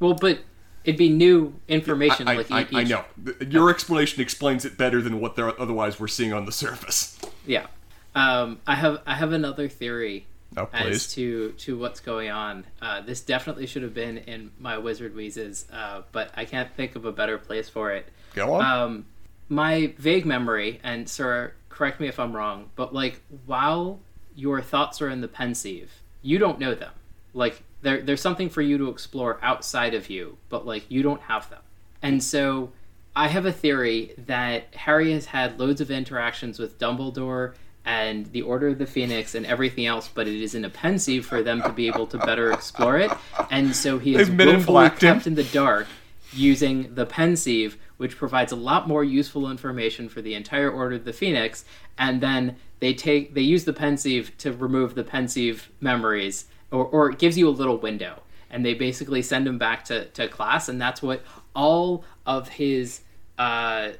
Well, 0.00 0.14
but 0.14 0.40
it'd 0.84 0.98
be 0.98 1.08
new 1.08 1.54
information. 1.68 2.28
I, 2.28 2.36
like 2.36 2.50
I, 2.50 2.62
each, 2.62 2.74
I 2.74 2.82
know 2.84 3.04
your 3.48 3.70
explanation 3.70 4.22
explains 4.22 4.64
it 4.64 4.76
better 4.76 5.00
than 5.00 5.20
what 5.20 5.36
they're 5.36 5.60
otherwise 5.60 5.98
we're 5.98 6.08
seeing 6.08 6.32
on 6.32 6.46
the 6.46 6.52
surface. 6.52 7.18
Yeah. 7.46 7.66
Um, 8.14 8.60
I 8.66 8.76
have 8.76 9.00
I 9.06 9.14
have 9.14 9.32
another 9.32 9.68
theory 9.68 10.26
Oh, 10.56 10.68
as 10.72 11.12
to 11.14 11.50
to 11.52 11.76
what's 11.76 12.00
going 12.00 12.30
on. 12.30 12.64
Uh, 12.80 13.00
this 13.00 13.20
definitely 13.20 13.66
should 13.66 13.82
have 13.82 13.94
been 13.94 14.18
in 14.18 14.52
my 14.58 14.78
Wizard 14.78 15.14
Wheezes, 15.14 15.66
uh, 15.72 16.02
but 16.12 16.30
I 16.36 16.44
can't 16.44 16.72
think 16.76 16.94
of 16.94 17.04
a 17.04 17.12
better 17.12 17.38
place 17.38 17.68
for 17.68 17.90
it. 17.90 18.08
Go 18.34 18.54
on. 18.54 18.64
Um, 18.64 19.06
my 19.48 19.92
vague 19.98 20.26
memory, 20.26 20.80
and 20.82 21.08
sir, 21.08 21.52
correct 21.68 22.00
me 22.00 22.08
if 22.08 22.18
I'm 22.18 22.34
wrong, 22.34 22.70
but 22.76 22.94
like 22.94 23.20
while 23.46 24.00
your 24.34 24.60
thoughts 24.60 25.02
are 25.02 25.08
in 25.08 25.20
the 25.20 25.28
pensieve, 25.28 25.92
you 26.22 26.38
don't 26.38 26.58
know 26.58 26.74
them. 26.74 26.92
Like 27.34 27.62
there, 27.82 28.00
there's 28.00 28.20
something 28.20 28.48
for 28.48 28.62
you 28.62 28.78
to 28.78 28.88
explore 28.88 29.38
outside 29.42 29.94
of 29.94 30.08
you, 30.08 30.38
but 30.48 30.66
like 30.66 30.90
you 30.90 31.02
don't 31.02 31.20
have 31.22 31.50
them. 31.50 31.60
And 32.02 32.22
so 32.22 32.72
I 33.16 33.28
have 33.28 33.46
a 33.46 33.52
theory 33.52 34.14
that 34.26 34.74
Harry 34.74 35.12
has 35.12 35.26
had 35.26 35.58
loads 35.58 35.80
of 35.80 35.90
interactions 35.90 36.58
with 36.58 36.78
Dumbledore 36.78 37.54
and 37.84 38.26
the 38.32 38.42
Order 38.42 38.68
of 38.68 38.78
the 38.78 38.86
Phoenix 38.86 39.34
and 39.34 39.44
everything 39.44 39.84
else, 39.84 40.08
but 40.08 40.26
it 40.26 40.42
is 40.42 40.54
in 40.54 40.64
a 40.64 40.70
pensieve 40.70 41.26
for 41.26 41.42
them 41.42 41.62
to 41.62 41.70
be 41.70 41.86
able 41.86 42.06
to 42.08 42.18
better 42.18 42.50
explore 42.50 42.96
it. 42.96 43.10
And 43.50 43.76
so 43.76 43.98
he 43.98 44.16
is 44.16 44.30
willfully 44.30 44.86
him. 44.86 44.96
kept 44.96 45.26
in 45.26 45.34
the 45.34 45.44
dark 45.44 45.86
using 46.34 46.94
the 46.94 47.06
pensieve, 47.06 47.78
which 47.96 48.16
provides 48.16 48.52
a 48.52 48.56
lot 48.56 48.88
more 48.88 49.04
useful 49.04 49.50
information 49.50 50.08
for 50.08 50.20
the 50.20 50.34
entire 50.34 50.70
Order 50.70 50.96
of 50.96 51.04
the 51.04 51.12
Phoenix. 51.12 51.64
And 51.98 52.20
then 52.20 52.56
they 52.80 52.94
take 52.94 53.34
they 53.34 53.40
use 53.40 53.64
the 53.64 53.72
pensieve 53.72 54.36
to 54.38 54.52
remove 54.52 54.94
the 54.94 55.04
pensieve 55.04 55.70
memories, 55.80 56.46
or, 56.70 56.84
or 56.84 57.10
it 57.10 57.18
gives 57.18 57.38
you 57.38 57.48
a 57.48 57.50
little 57.50 57.78
window. 57.78 58.22
And 58.50 58.64
they 58.64 58.74
basically 58.74 59.22
send 59.22 59.48
him 59.48 59.58
back 59.58 59.84
to, 59.86 60.06
to 60.10 60.28
class, 60.28 60.68
and 60.68 60.80
that's 60.80 61.02
what 61.02 61.22
all 61.54 62.04
of 62.24 62.48
his 62.48 63.00
uh, 63.38 63.90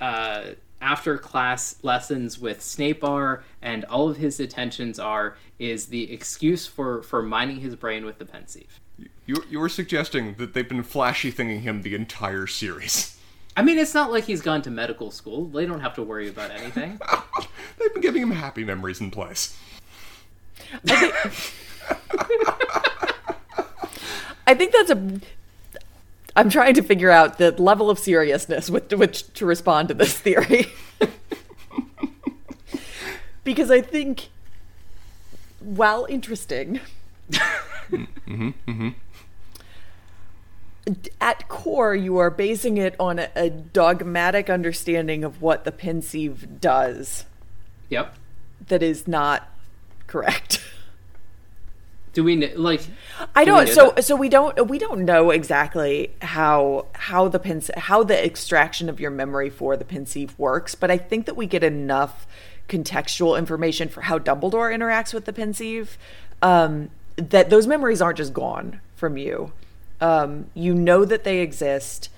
uh, 0.00 0.44
after 0.80 1.16
class 1.16 1.76
lessons 1.82 2.38
with 2.38 2.62
Snape 2.62 3.02
are, 3.02 3.42
and 3.62 3.84
all 3.86 4.10
of 4.10 4.18
his 4.18 4.38
attentions 4.38 4.98
are, 4.98 5.36
is 5.58 5.86
the 5.86 6.12
excuse 6.12 6.66
for, 6.66 7.02
for 7.02 7.22
mining 7.22 7.60
his 7.60 7.74
brain 7.74 8.04
with 8.04 8.18
the 8.18 8.26
pensieve. 8.26 8.80
You, 9.26 9.42
you 9.48 9.58
were 9.58 9.68
suggesting 9.68 10.34
that 10.34 10.54
they've 10.54 10.68
been 10.68 10.82
flashy 10.82 11.32
thinging 11.32 11.60
him 11.60 11.82
the 11.82 11.94
entire 11.94 12.46
series. 12.46 13.18
I 13.56 13.62
mean, 13.62 13.78
it's 13.78 13.94
not 13.94 14.10
like 14.10 14.24
he's 14.24 14.42
gone 14.42 14.62
to 14.62 14.70
medical 14.70 15.10
school. 15.10 15.46
They 15.46 15.64
don't 15.64 15.80
have 15.80 15.94
to 15.94 16.02
worry 16.02 16.28
about 16.28 16.50
anything. 16.50 17.00
They've 17.78 17.92
been 17.92 18.02
giving 18.02 18.22
him 18.22 18.32
happy 18.32 18.64
memories 18.64 19.00
in 19.00 19.10
place. 19.10 19.56
I 24.46 24.54
think 24.54 24.72
that's 24.72 24.90
a. 24.90 25.20
I'm 26.36 26.50
trying 26.50 26.74
to 26.74 26.82
figure 26.82 27.10
out 27.10 27.38
the 27.38 27.52
level 27.52 27.90
of 27.90 27.98
seriousness 27.98 28.68
with 28.68 28.92
which 28.92 29.32
to 29.34 29.46
respond 29.46 29.88
to 29.88 29.94
this 29.94 30.18
theory. 30.18 30.66
because 33.44 33.70
I 33.70 33.80
think, 33.80 34.30
while 35.60 36.06
interesting, 36.10 36.80
Mm-hmm. 37.90 38.32
Mm-hmm. 38.32 38.70
Mm-hmm. 38.70 38.90
at 41.20 41.48
core, 41.48 41.94
you 41.94 42.18
are 42.18 42.30
basing 42.30 42.76
it 42.76 42.94
on 42.98 43.18
a, 43.18 43.30
a 43.34 43.50
dogmatic 43.50 44.50
understanding 44.50 45.24
of 45.24 45.40
what 45.40 45.64
the 45.64 45.72
pensieve 45.72 46.60
does 46.60 47.24
yep. 47.88 48.14
that 48.68 48.82
is 48.82 49.08
not 49.08 49.48
correct. 50.06 50.62
Do 52.14 52.22
we 52.22 52.46
like? 52.54 52.80
I 53.34 53.44
do 53.44 53.50
don't. 53.50 53.68
So 53.68 53.90
that? 53.90 54.04
so 54.04 54.14
we 54.14 54.28
don't 54.28 54.68
we 54.68 54.78
don't 54.78 55.04
know 55.04 55.30
exactly 55.30 56.12
how 56.22 56.86
how 56.92 57.26
the 57.26 57.40
pens 57.40 57.72
how 57.76 58.04
the 58.04 58.24
extraction 58.24 58.88
of 58.88 59.00
your 59.00 59.10
memory 59.10 59.50
for 59.50 59.76
the 59.76 59.84
pensieve 59.84 60.38
works, 60.38 60.76
but 60.76 60.92
I 60.92 60.96
think 60.96 61.26
that 61.26 61.36
we 61.36 61.46
get 61.46 61.64
enough 61.64 62.24
contextual 62.68 63.36
information 63.36 63.88
for 63.88 64.02
how 64.02 64.20
Dumbledore 64.20 64.72
interacts 64.72 65.12
with 65.12 65.24
the 65.24 65.32
pensieve 65.32 65.98
um, 66.40 66.90
that 67.16 67.50
those 67.50 67.66
memories 67.66 68.02
aren't 68.02 68.18
just 68.18 68.32
gone 68.32 68.80
from 68.96 69.16
you. 69.16 69.52
Um, 70.00 70.46
you 70.54 70.74
know 70.74 71.04
that 71.04 71.24
they 71.24 71.40
exist, 71.40 72.08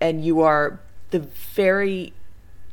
and 0.00 0.24
you 0.24 0.40
are 0.40 0.80
the 1.10 1.20
very 1.20 2.12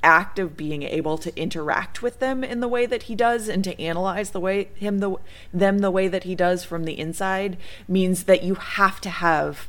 act 0.03 0.39
of 0.39 0.57
being 0.57 0.83
able 0.83 1.17
to 1.17 1.35
interact 1.39 2.01
with 2.01 2.19
them 2.19 2.43
in 2.43 2.59
the 2.59 2.67
way 2.67 2.85
that 2.85 3.03
he 3.03 3.15
does 3.15 3.47
and 3.47 3.63
to 3.63 3.79
analyze 3.79 4.31
the 4.31 4.39
way 4.39 4.67
him 4.75 4.97
the 4.97 5.15
them 5.53 5.77
the 5.79 5.91
way 5.91 6.07
that 6.07 6.23
he 6.23 6.33
does 6.33 6.63
from 6.63 6.85
the 6.85 6.97
inside 6.97 7.55
means 7.87 8.23
that 8.23 8.41
you 8.41 8.55
have 8.55 8.99
to 8.99 9.11
have 9.11 9.67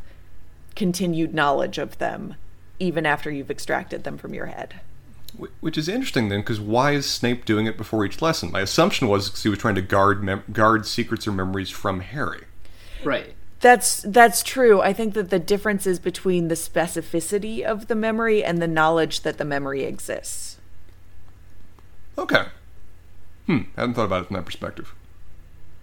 continued 0.74 1.34
knowledge 1.34 1.76
of 1.76 1.98
them 1.98 2.34
even 2.78 3.04
after 3.04 3.30
you've 3.30 3.50
extracted 3.50 4.04
them 4.04 4.16
from 4.16 4.34
your 4.34 4.46
head. 4.46 4.80
Wh- 5.38 5.62
Which 5.62 5.78
is 5.78 5.88
interesting 5.88 6.28
then, 6.28 6.40
because 6.40 6.60
why 6.60 6.92
is 6.92 7.06
Snape 7.06 7.44
doing 7.44 7.66
it 7.66 7.76
before 7.76 8.04
each 8.04 8.20
lesson? 8.22 8.50
My 8.52 8.60
assumption 8.60 9.08
was 9.08 9.28
'cause 9.28 9.42
he 9.42 9.48
was 9.48 9.58
trying 9.58 9.74
to 9.76 9.82
guard 9.82 10.22
mem- 10.22 10.44
guard 10.52 10.86
secrets 10.86 11.26
or 11.26 11.32
memories 11.32 11.70
from 11.70 12.00
Harry. 12.00 12.44
right. 13.04 13.34
That's 13.60 14.02
that's 14.02 14.42
true. 14.42 14.80
I 14.80 14.92
think 14.92 15.14
that 15.14 15.30
the 15.30 15.38
difference 15.38 15.86
is 15.86 16.00
between 16.00 16.48
the 16.48 16.56
specificity 16.56 17.62
of 17.62 17.86
the 17.86 17.94
memory 17.94 18.42
and 18.42 18.60
the 18.60 18.66
knowledge 18.66 19.20
that 19.20 19.38
the 19.38 19.44
memory 19.44 19.84
exists. 19.84 20.56
Okay. 22.18 22.46
Hmm. 23.46 23.58
I 23.76 23.82
hadn't 23.82 23.94
thought 23.94 24.06
about 24.06 24.22
it 24.22 24.26
from 24.26 24.34
that 24.36 24.44
perspective. 24.46 24.92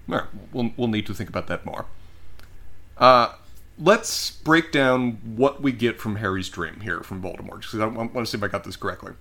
All 0.10 0.16
right. 0.16 0.26
We'll, 0.52 0.72
we'll 0.76 0.88
need 0.90 1.06
to 1.08 1.14
think 1.14 1.30
about 1.30 1.48
that 1.48 1.66
more. 1.66 1.86
Uh, 2.98 3.34
let's 3.82 4.32
break 4.32 4.74
down 4.74 5.14
what 5.38 5.62
we 5.62 5.72
get 5.72 6.02
from 6.02 6.18
Harry's 6.18 6.50
dream 6.50 6.82
here 6.82 7.00
from 7.00 7.22
Voldemort, 7.22 7.62
because 7.62 7.80
I 7.80 7.86
want 7.86 8.14
to 8.14 8.26
see 8.26 8.38
if 8.38 8.44
I 8.44 8.48
got 8.50 8.66
this 8.66 8.76
correctly. 8.76 9.14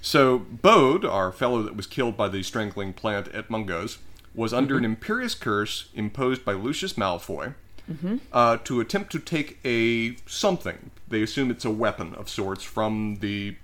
So, 0.00 0.38
Bode, 0.38 1.04
our 1.04 1.32
fellow 1.32 1.62
that 1.62 1.76
was 1.76 1.86
killed 1.86 2.16
by 2.16 2.28
the 2.28 2.42
strangling 2.42 2.92
plant 2.92 3.28
at 3.28 3.50
Mungo's, 3.50 3.98
was 4.34 4.52
under 4.52 4.76
an 4.76 4.84
Imperius 4.84 5.38
curse 5.38 5.88
imposed 5.94 6.44
by 6.44 6.52
Lucius 6.52 6.92
Malfoy 6.94 7.54
uh, 8.32 8.58
to 8.64 8.80
attempt 8.80 9.10
to 9.12 9.18
take 9.18 9.58
a 9.64 10.16
something. 10.26 10.90
They 11.08 11.22
assume 11.22 11.50
it's 11.50 11.64
a 11.64 11.70
weapon 11.70 12.14
of 12.14 12.28
sorts 12.28 12.62
from 12.62 13.16
the, 13.20 13.56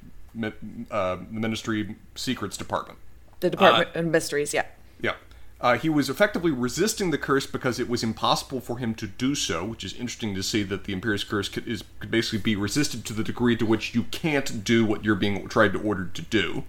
uh, 0.90 1.18
Ministry 1.30 1.96
Secrets 2.14 2.56
Department. 2.56 2.98
The 3.40 3.50
Department 3.50 3.94
of 3.94 4.06
Mysteries, 4.06 4.54
yeah. 4.54 4.66
Yeah. 5.00 5.14
Uh, 5.62 5.78
he 5.78 5.88
was 5.88 6.10
effectively 6.10 6.50
resisting 6.50 7.12
the 7.12 7.18
curse 7.18 7.46
because 7.46 7.78
it 7.78 7.88
was 7.88 8.02
impossible 8.02 8.60
for 8.60 8.78
him 8.78 8.96
to 8.96 9.06
do 9.06 9.32
so, 9.36 9.64
which 9.64 9.84
is 9.84 9.92
interesting 9.92 10.34
to 10.34 10.42
see 10.42 10.64
that 10.64 10.84
the 10.84 10.94
Imperius 10.94 11.26
Curse 11.26 11.48
could, 11.48 11.68
is, 11.68 11.84
could 12.00 12.10
basically 12.10 12.40
be 12.40 12.56
resisted 12.56 13.04
to 13.06 13.12
the 13.12 13.22
degree 13.22 13.56
to 13.56 13.64
which 13.64 13.94
you 13.94 14.02
can't 14.04 14.64
do 14.64 14.84
what 14.84 15.04
you're 15.04 15.14
being 15.14 15.46
tried 15.46 15.72
to 15.74 15.80
ordered 15.80 16.16
to 16.16 16.22
do. 16.22 16.64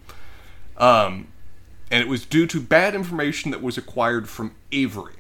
Um, 0.78 1.30
and 1.90 2.04
it 2.04 2.08
was 2.08 2.24
due 2.24 2.46
to 2.46 2.62
bad 2.62 2.94
information 2.94 3.50
that 3.50 3.64
was 3.64 3.80
acquired 3.80 4.30
from 4.30 4.54
Avery, 4.72 5.16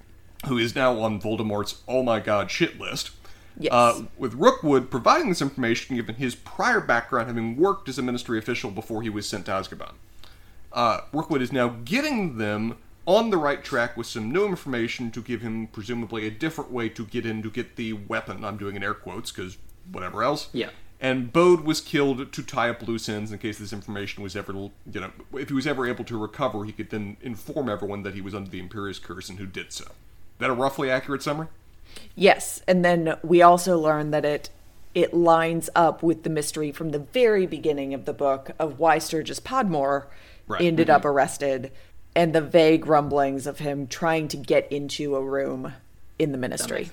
who 0.46 0.60
is 0.60 0.76
now 0.76 1.00
on 1.00 1.20
Voldemort's 1.20 1.82
oh 1.88 2.04
my 2.04 2.20
god 2.20 2.52
shit 2.52 2.80
list. 2.80 3.10
Yes. 3.58 3.74
Uh, 3.74 4.04
with 4.18 4.36
Rookwood 4.36 4.92
providing 4.92 5.30
this 5.30 5.42
information 5.42 5.96
given 5.96 6.16
his 6.16 6.36
prior 6.36 6.80
background 6.80 7.28
having 7.28 7.56
worked 7.56 7.90
as 7.90 7.98
a 7.98 8.02
ministry 8.04 8.38
official 8.38 8.72
before 8.72 9.04
he 9.04 9.10
was 9.10 9.28
sent 9.28 9.46
to 9.46 9.52
Azkaban 9.52 9.94
uh, 10.74 11.02
Rookwood 11.12 11.42
is 11.42 11.52
now 11.52 11.70
getting 11.86 12.38
them 12.38 12.78
on 13.06 13.30
the 13.30 13.38
right 13.38 13.64
track 13.64 13.98
with 13.98 14.08
some 14.08 14.32
new 14.32 14.46
information 14.46 15.12
to 15.12 15.22
give 15.22 15.42
him 15.42 15.68
presumably 15.68 16.26
a 16.28 16.32
different 16.32 16.72
way 16.72 16.90
to 16.90 17.06
get 17.06 17.26
in 17.26 17.42
to 17.44 17.50
get 17.50 17.76
the 17.76 17.94
weapon. 17.94 18.44
I'm 18.46 18.58
doing 18.58 18.76
in 18.76 18.84
air 18.84 18.94
quotes 18.94 19.32
because 19.32 19.58
whatever 19.92 20.24
else. 20.24 20.50
Yeah. 20.54 20.70
And 21.02 21.34
Bode 21.34 21.62
was 21.62 21.82
killed 21.82 22.32
to 22.32 22.44
tie 22.44 22.70
up 22.70 22.88
loose 22.88 23.10
ends 23.10 23.34
in 23.34 23.40
case 23.40 23.60
this 23.60 23.74
information 23.74 24.24
was 24.24 24.38
ever, 24.38 24.54
you 24.54 24.72
know, 24.86 25.12
if 25.34 25.50
he 25.50 25.54
was 25.54 25.68
ever 25.68 25.86
able 25.86 26.06
to 26.06 26.18
recover, 26.18 26.64
he 26.64 26.72
could 26.72 26.92
then 26.92 27.18
inform 27.22 27.68
everyone 27.68 28.04
that 28.04 28.14
he 28.14 28.22
was 28.22 28.34
under 28.34 28.50
the 28.50 28.62
Imperius 28.62 29.02
Curse 29.02 29.28
and 29.28 29.38
who 29.38 29.46
did 29.46 29.74
so. 29.74 29.86
That 30.40 30.50
a 30.50 30.54
roughly 30.54 30.90
accurate 30.90 31.22
summary? 31.22 31.48
Yes, 32.16 32.62
and 32.70 32.86
then 32.86 33.18
we 33.22 33.42
also 33.42 33.78
learn 33.78 34.12
that 34.12 34.24
it 34.26 34.50
it 34.96 35.14
lines 35.14 35.72
up 35.76 36.04
with 36.04 36.22
the 36.22 36.30
mystery 36.30 36.72
from 36.72 36.92
the 36.92 37.00
very 37.00 37.48
beginning 37.48 37.96
of 37.96 38.06
the 38.06 38.14
book 38.14 38.52
of 38.60 38.78
why 38.78 39.00
Sturgis 39.00 39.40
Podmore 39.40 40.08
Right. 40.46 40.62
ended 40.62 40.90
up 40.90 41.02
mm-hmm. 41.02 41.10
arrested 41.10 41.72
and 42.16 42.34
the 42.34 42.42
vague 42.42 42.86
rumblings 42.86 43.48
of 43.48 43.60
him 43.60 43.88
trying 43.88 44.28
to 44.30 44.38
get 44.38 44.72
into 44.72 45.16
a 45.16 45.22
room 45.24 45.74
in 46.20 46.32
the 46.32 46.38
ministry. 46.38 46.90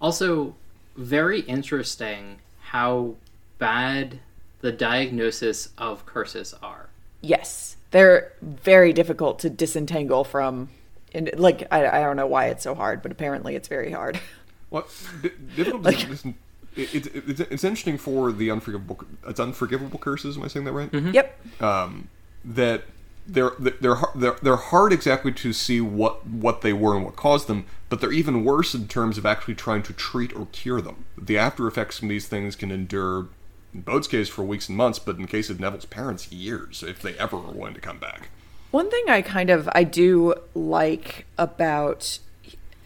Also, 0.00 0.54
very 0.96 1.40
interesting 1.40 2.38
how 2.60 3.14
bad 3.58 4.20
the 4.60 4.72
diagnosis 4.72 5.70
of 5.78 6.04
curses 6.06 6.54
are. 6.62 6.88
Yes, 7.20 7.76
they're 7.90 8.32
very 8.42 8.92
difficult 8.92 9.38
to 9.40 9.50
disentangle 9.50 10.24
from. 10.24 10.68
And 11.14 11.30
like 11.36 11.66
I, 11.70 11.86
I 11.86 12.00
don't 12.00 12.16
know 12.16 12.26
why 12.26 12.46
it's 12.46 12.62
so 12.62 12.74
hard, 12.74 13.02
but 13.02 13.12
apparently 13.12 13.54
it's 13.54 13.68
very 13.68 13.92
hard. 13.92 14.20
What 14.68 14.88
di- 15.22 15.30
difficult? 15.54 15.86
is 15.86 16.08
listen, 16.08 16.34
it, 16.74 17.06
it, 17.06 17.24
it's 17.28 17.40
it's 17.40 17.62
interesting 17.62 17.98
for 17.98 18.32
the 18.32 18.50
unforgivable. 18.50 19.00
It's 19.28 19.38
unforgivable 19.38 20.00
curses. 20.00 20.36
Am 20.36 20.42
I 20.42 20.48
saying 20.48 20.64
that 20.64 20.72
right? 20.72 20.92
Yep. 20.92 21.62
um, 21.62 22.08
that 22.44 22.82
they're 23.26 23.52
they're 23.58 23.96
they're 24.14 24.36
they're 24.42 24.56
hard 24.56 24.92
exactly 24.92 25.32
to 25.32 25.52
see 25.52 25.80
what 25.80 26.26
what 26.26 26.62
they 26.62 26.72
were 26.72 26.94
and 26.96 27.04
what 27.04 27.16
caused 27.16 27.46
them, 27.48 27.66
but 27.88 28.00
they're 28.00 28.12
even 28.12 28.44
worse 28.44 28.74
in 28.74 28.88
terms 28.88 29.18
of 29.18 29.26
actually 29.26 29.54
trying 29.54 29.82
to 29.84 29.92
treat 29.92 30.34
or 30.34 30.46
cure 30.52 30.80
them. 30.80 31.04
The 31.18 31.38
after 31.38 31.66
effects 31.66 31.98
from 31.98 32.08
these 32.08 32.28
things 32.28 32.56
can 32.56 32.70
endure, 32.70 33.28
in 33.74 33.80
Bode's 33.80 34.08
case, 34.08 34.28
for 34.28 34.44
weeks 34.44 34.68
and 34.68 34.76
months, 34.76 34.98
but 34.98 35.16
in 35.16 35.26
case 35.26 35.50
of 35.50 35.60
Neville's 35.60 35.86
parents, 35.86 36.30
years 36.30 36.82
if 36.82 37.02
they 37.02 37.14
ever 37.14 37.36
are 37.36 37.52
going 37.52 37.74
to 37.74 37.80
come 37.80 37.98
back. 37.98 38.28
One 38.70 38.90
thing 38.90 39.04
I 39.08 39.22
kind 39.22 39.50
of 39.50 39.68
I 39.72 39.84
do 39.84 40.34
like 40.54 41.26
about 41.38 42.18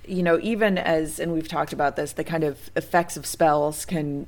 you 0.07 0.25
know, 0.25 0.41
even 0.43 0.77
as, 0.77 1.21
and 1.21 1.33
we've 1.33 1.47
talked 1.47 1.73
about 1.73 1.95
this, 1.95 2.13
the 2.13 2.25
kind 2.25 2.43
of 2.43 2.71
effects 2.75 3.17
of 3.17 3.25
spells 3.25 3.85
can 3.85 4.27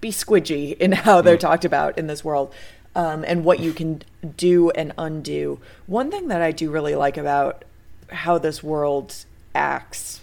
be 0.00 0.10
squidgy 0.10 0.76
in 0.78 0.92
how 0.92 1.20
they're 1.20 1.36
mm. 1.36 1.40
talked 1.40 1.64
about 1.64 1.98
in 1.98 2.06
this 2.06 2.24
world 2.24 2.54
um, 2.94 3.24
and 3.26 3.44
what 3.44 3.60
you 3.60 3.72
can 3.72 4.02
do 4.36 4.70
and 4.70 4.92
undo. 4.96 5.60
One 5.86 6.10
thing 6.10 6.28
that 6.28 6.42
I 6.42 6.52
do 6.52 6.70
really 6.70 6.94
like 6.94 7.16
about 7.16 7.64
how 8.10 8.38
this 8.38 8.62
world 8.62 9.24
acts 9.54 10.20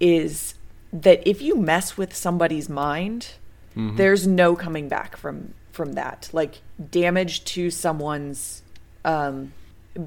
is 0.00 0.54
that 0.92 1.22
if 1.28 1.40
you 1.40 1.56
mess 1.56 1.96
with 1.96 2.14
somebody's 2.14 2.68
mind, 2.68 3.34
there's 3.96 4.26
no 4.26 4.56
coming 4.56 4.88
back 4.88 5.16
from 5.16 5.54
from 5.70 5.92
that. 5.92 6.28
Like 6.32 6.60
damage 6.90 7.44
to 7.46 7.70
someone's 7.70 8.62
um, 9.04 9.52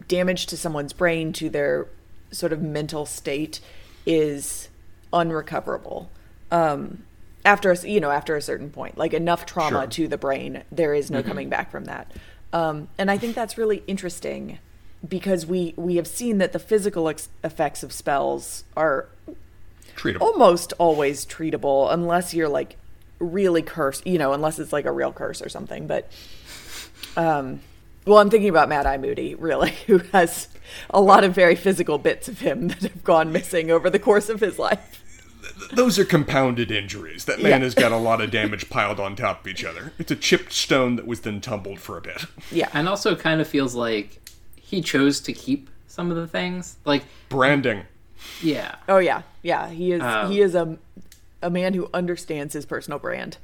damage 0.08 0.48
to 0.48 0.58
someone's 0.58 0.94
brain, 0.94 1.34
to 1.34 1.50
their 1.50 1.88
sort 2.32 2.54
of 2.54 2.62
mental 2.62 3.06
state, 3.06 3.60
is 4.06 4.70
unrecoverable. 5.12 6.10
Um, 6.52 7.04
after 7.46 7.72
a, 7.72 7.78
you 7.88 8.00
know 8.00 8.12
after 8.12 8.36
a 8.36 8.42
certain 8.42 8.70
point, 8.70 8.98
like 8.98 9.14
enough 9.14 9.46
trauma 9.46 9.82
Sure. 9.82 9.88
to 9.88 10.08
the 10.08 10.18
brain, 10.18 10.64
there 10.72 10.94
is 10.94 11.12
no 11.12 11.22
coming 11.24 11.50
back 11.50 11.72
from 11.72 11.86
that. 11.86 12.12
Um, 12.54 12.88
and 12.98 13.10
I 13.12 13.18
think 13.18 13.36
that's 13.36 13.58
really 13.58 13.84
interesting 13.88 14.60
because 15.08 15.46
we 15.46 15.74
we 15.76 15.96
have 15.98 16.08
seen 16.08 16.38
that 16.38 16.54
the 16.54 16.60
physical 16.60 17.10
ex- 17.10 17.30
effects 17.44 17.84
of 17.84 17.92
spells 17.92 18.64
are 18.78 19.08
Treatable. 19.98 20.22
almost 20.22 20.74
always 20.78 21.26
treatable 21.26 21.92
unless 21.92 22.34
you're 22.34 22.48
like 22.50 22.78
really 23.20 23.62
cursed, 23.62 24.06
you 24.08 24.18
know, 24.18 24.34
unless 24.34 24.60
it's 24.60 24.72
like 24.74 24.86
a 24.86 24.92
real 24.92 25.12
curse 25.14 25.42
or 25.42 25.50
something. 25.50 25.88
But, 25.88 26.10
um, 27.16 27.60
well, 28.06 28.18
I'm 28.18 28.30
thinking 28.30 28.50
about 28.50 28.70
Mad 28.70 28.86
Eye 28.86 28.98
Moody, 28.98 29.36
really, 29.36 29.72
who 29.88 30.00
has 30.12 30.48
a 30.90 31.00
lot 31.02 31.24
of 31.24 31.34
very 31.36 31.56
physical 31.56 31.98
bits 31.98 32.28
of 32.28 32.40
him 32.40 32.68
that 32.70 32.82
have 32.82 33.04
gone 33.04 33.32
missing 33.32 33.72
over 33.72 33.90
the 33.90 34.00
course 34.00 34.30
of 34.30 34.40
his 34.40 34.58
life. 34.60 35.03
Those 35.74 36.00
are 36.00 36.06
compounded 36.06 36.72
injuries. 36.72 37.26
That 37.26 37.40
man 37.42 37.52
Yeah. 37.62 37.66
has 37.66 37.76
got 37.76 37.92
a 37.92 37.98
lot 37.98 38.22
of 38.22 38.32
damage 38.32 38.70
piled 38.70 39.00
on 39.00 39.16
top 39.16 39.42
of 39.42 39.48
each 39.48 39.64
other. 39.66 39.94
It's 40.00 40.12
a 40.12 40.16
chipped 40.16 40.54
stone 40.54 40.96
that 40.96 41.06
was 41.08 41.22
then 41.22 41.42
tumbled 41.42 41.80
for 41.80 41.98
a 41.98 42.02
bit. 42.02 42.26
Yeah. 42.52 42.70
And 42.74 42.88
also 42.88 43.16
kind 43.16 43.42
of 43.42 43.48
feels 43.48 43.76
like 43.76 44.22
he 44.56 44.82
chose 44.82 45.20
to 45.22 45.34
keep 45.34 45.70
some 45.88 46.10
of 46.12 46.18
the 46.18 46.28
things. 46.28 46.78
Like, 46.86 47.04
Branding. 47.30 47.84
yeah. 48.42 48.76
Oh 48.88 48.98
yeah, 49.00 49.24
yeah. 49.42 49.70
He 49.70 49.92
is 49.92 50.02
Um, 50.02 50.32
he 50.32 50.42
is 50.42 50.56
a 50.56 50.78
a 51.42 51.50
man 51.50 51.74
who 51.74 51.90
understands 51.94 52.54
his 52.54 52.66
personal 52.66 52.98
brand. 53.00 53.38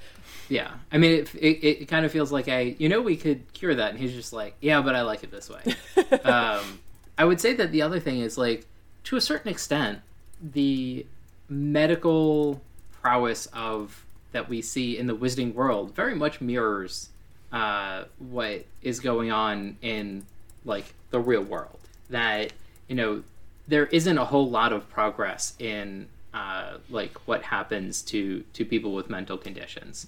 Yeah, 0.47 0.71
I 0.91 0.97
mean, 0.97 1.11
it, 1.19 1.35
it, 1.35 1.67
it 1.81 1.85
kind 1.89 2.05
of 2.07 2.11
feels 2.11 2.31
like 2.31 2.47
a, 2.47 2.75
you 2.79 2.89
know, 2.89 3.01
we 3.01 3.15
could 3.17 3.51
cure 3.53 3.75
that, 3.75 3.91
and 3.91 3.99
he's 3.99 4.13
just 4.13 4.33
like, 4.33 4.55
yeah, 4.61 4.81
but 4.81 4.95
I 4.95 5.01
like 5.03 5.21
it 5.23 5.29
this 5.29 5.47
way. 5.49 5.61
um, 6.23 6.79
I 7.19 7.25
would 7.25 7.39
say 7.39 7.53
that 7.53 7.71
the 7.71 7.83
other 7.83 7.99
thing 7.99 8.21
is 8.21 8.35
like, 8.35 8.65
to 9.03 9.15
a 9.15 9.21
certain 9.21 9.51
extent, 9.51 9.99
the 10.41 11.05
medical 11.49 12.61
prowess 13.01 13.47
of 13.47 14.05
that 14.31 14.47
we 14.47 14.61
see 14.61 14.97
in 14.97 15.07
the 15.07 15.15
wizarding 15.15 15.53
world 15.53 15.95
very 15.95 16.13
much 16.15 16.39
mirrors 16.39 17.09
uh, 17.51 18.03
what 18.19 18.65
is 18.81 18.99
going 18.99 19.31
on 19.31 19.77
in 19.81 20.25
like 20.65 20.93
the 21.09 21.19
real 21.19 21.41
world. 21.41 21.79
That 22.09 22.53
you 22.87 22.95
know, 22.95 23.23
there 23.67 23.87
isn't 23.87 24.17
a 24.17 24.25
whole 24.25 24.49
lot 24.49 24.73
of 24.73 24.89
progress 24.89 25.53
in 25.59 26.07
uh, 26.33 26.77
like 26.89 27.27
what 27.27 27.43
happens 27.43 28.01
to 28.03 28.43
to 28.53 28.65
people 28.65 28.93
with 28.93 29.09
mental 29.09 29.37
conditions, 29.37 30.07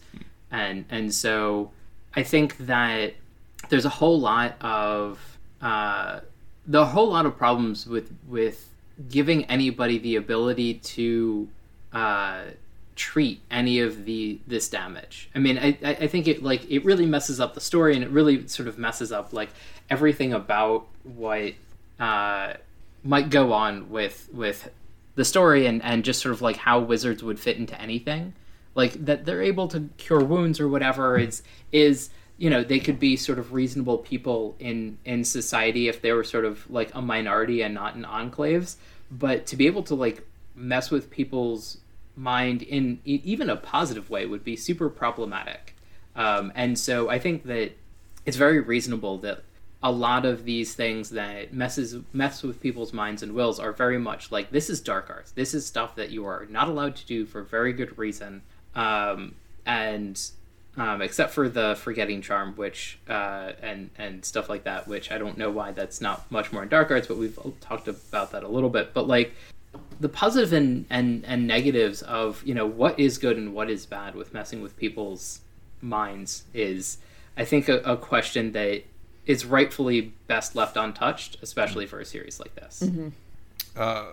and 0.51 0.85
and 0.89 1.13
so 1.13 1.71
I 2.15 2.23
think 2.23 2.57
that 2.57 3.15
there's 3.69 3.85
a 3.85 3.89
whole 3.89 4.19
lot 4.19 4.55
of 4.61 5.37
uh, 5.61 6.19
the 6.67 6.85
whole 6.85 7.09
lot 7.09 7.25
of 7.25 7.37
problems 7.37 7.87
with 7.87 8.11
with 8.27 8.70
giving 9.09 9.45
anybody 9.45 9.97
the 9.97 10.15
ability 10.15 10.75
to 10.75 11.47
uh, 11.93 12.41
treat 12.95 13.41
any 13.49 13.79
of 13.79 14.05
the 14.05 14.39
this 14.47 14.69
damage. 14.69 15.29
I 15.33 15.39
mean, 15.39 15.57
I, 15.57 15.77
I 15.83 16.07
think 16.07 16.27
it 16.27 16.43
like 16.43 16.69
it 16.69 16.85
really 16.85 17.05
messes 17.05 17.39
up 17.39 17.53
the 17.53 17.61
story, 17.61 17.95
and 17.95 18.03
it 18.03 18.09
really 18.09 18.47
sort 18.47 18.67
of 18.67 18.77
messes 18.77 19.11
up 19.11 19.33
like 19.33 19.49
everything 19.89 20.33
about 20.33 20.87
what 21.03 21.53
uh, 21.99 22.53
might 23.03 23.29
go 23.29 23.53
on 23.53 23.89
with 23.89 24.29
with 24.31 24.69
the 25.15 25.25
story 25.25 25.65
and 25.65 25.83
and 25.83 26.03
just 26.03 26.21
sort 26.21 26.33
of 26.33 26.41
like 26.41 26.57
how 26.57 26.79
wizards 26.79 27.23
would 27.23 27.39
fit 27.39 27.57
into 27.57 27.79
anything 27.81 28.33
like 28.75 28.93
that 29.05 29.25
they're 29.25 29.41
able 29.41 29.67
to 29.67 29.89
cure 29.97 30.23
wounds 30.23 30.59
or 30.59 30.67
whatever 30.67 31.17
is 31.17 31.43
is 31.71 32.09
you 32.41 32.49
know 32.49 32.63
they 32.63 32.79
could 32.79 32.99
be 32.99 33.15
sort 33.15 33.37
of 33.37 33.53
reasonable 33.53 33.99
people 33.99 34.55
in 34.59 34.97
in 35.05 35.23
society 35.23 35.87
if 35.87 36.01
they 36.01 36.11
were 36.11 36.23
sort 36.23 36.43
of 36.43 36.69
like 36.71 36.89
a 36.95 37.01
minority 37.01 37.61
and 37.61 37.75
not 37.75 37.95
in 37.95 38.03
enclaves. 38.03 38.77
But 39.11 39.45
to 39.47 39.55
be 39.55 39.67
able 39.67 39.83
to 39.83 39.95
like 39.95 40.25
mess 40.55 40.89
with 40.89 41.11
people's 41.11 41.77
mind 42.15 42.63
in 42.63 42.99
even 43.05 43.47
a 43.47 43.55
positive 43.55 44.09
way 44.09 44.25
would 44.25 44.43
be 44.43 44.55
super 44.55 44.89
problematic. 44.89 45.75
Um, 46.15 46.51
and 46.55 46.77
so 46.77 47.09
i 47.09 47.17
think 47.19 47.45
that 47.45 47.71
it's 48.25 48.35
very 48.35 48.59
reasonable 48.59 49.17
that 49.19 49.43
a 49.83 49.91
lot 49.91 50.25
of 50.25 50.43
these 50.43 50.73
things 50.73 51.11
that 51.11 51.53
messes 51.53 51.97
mess 52.11 52.43
with 52.43 52.59
people's 52.61 52.91
minds 52.91 53.23
and 53.23 53.33
wills 53.33 53.59
are 53.59 53.71
very 53.71 53.97
much 53.97 54.31
like 54.31 54.51
this 54.51 54.69
is 54.69 54.81
dark 54.81 55.09
arts. 55.09 55.31
This 55.31 55.53
is 55.53 55.65
stuff 55.65 55.95
that 55.95 56.11
you 56.11 56.25
are 56.25 56.45
not 56.49 56.67
allowed 56.67 56.95
to 56.97 57.05
do 57.05 57.25
for 57.25 57.43
very 57.43 57.73
good 57.73 57.97
reason, 57.97 58.41
um, 58.75 59.35
and 59.65 60.21
um, 60.77 61.01
except 61.01 61.33
for 61.33 61.49
the 61.49 61.75
forgetting 61.75 62.21
charm, 62.21 62.53
which 62.55 62.97
uh, 63.09 63.51
and 63.61 63.89
and 63.97 64.23
stuff 64.23 64.49
like 64.49 64.63
that, 64.63 64.87
which 64.87 65.11
I 65.11 65.17
don't 65.17 65.37
know 65.37 65.51
why 65.51 65.71
that's 65.71 65.99
not 65.99 66.31
much 66.31 66.51
more 66.51 66.63
in 66.63 66.69
dark 66.69 66.91
arts, 66.91 67.07
but 67.07 67.17
we've 67.17 67.37
talked 67.59 67.87
about 67.87 68.31
that 68.31 68.43
a 68.43 68.47
little 68.47 68.69
bit. 68.69 68.93
But 68.93 69.07
like 69.07 69.33
the 69.99 70.09
positive 70.09 70.53
and 70.53 70.85
and 70.89 71.25
and 71.25 71.45
negatives 71.45 72.01
of 72.03 72.41
you 72.45 72.53
know 72.53 72.65
what 72.65 72.99
is 72.99 73.17
good 73.17 73.37
and 73.37 73.53
what 73.53 73.69
is 73.69 73.85
bad 73.85 74.15
with 74.15 74.33
messing 74.33 74.61
with 74.61 74.77
people's 74.77 75.41
minds 75.81 76.45
is 76.53 76.97
I 77.35 77.43
think 77.45 77.67
a, 77.67 77.79
a 77.79 77.97
question 77.97 78.53
that 78.53 78.83
is 79.25 79.45
rightfully 79.45 80.13
best 80.27 80.55
left 80.55 80.77
untouched, 80.77 81.37
especially 81.41 81.85
for 81.85 81.99
a 81.99 82.05
series 82.05 82.39
like 82.39 82.55
this. 82.55 82.83
Uh, 83.75 84.05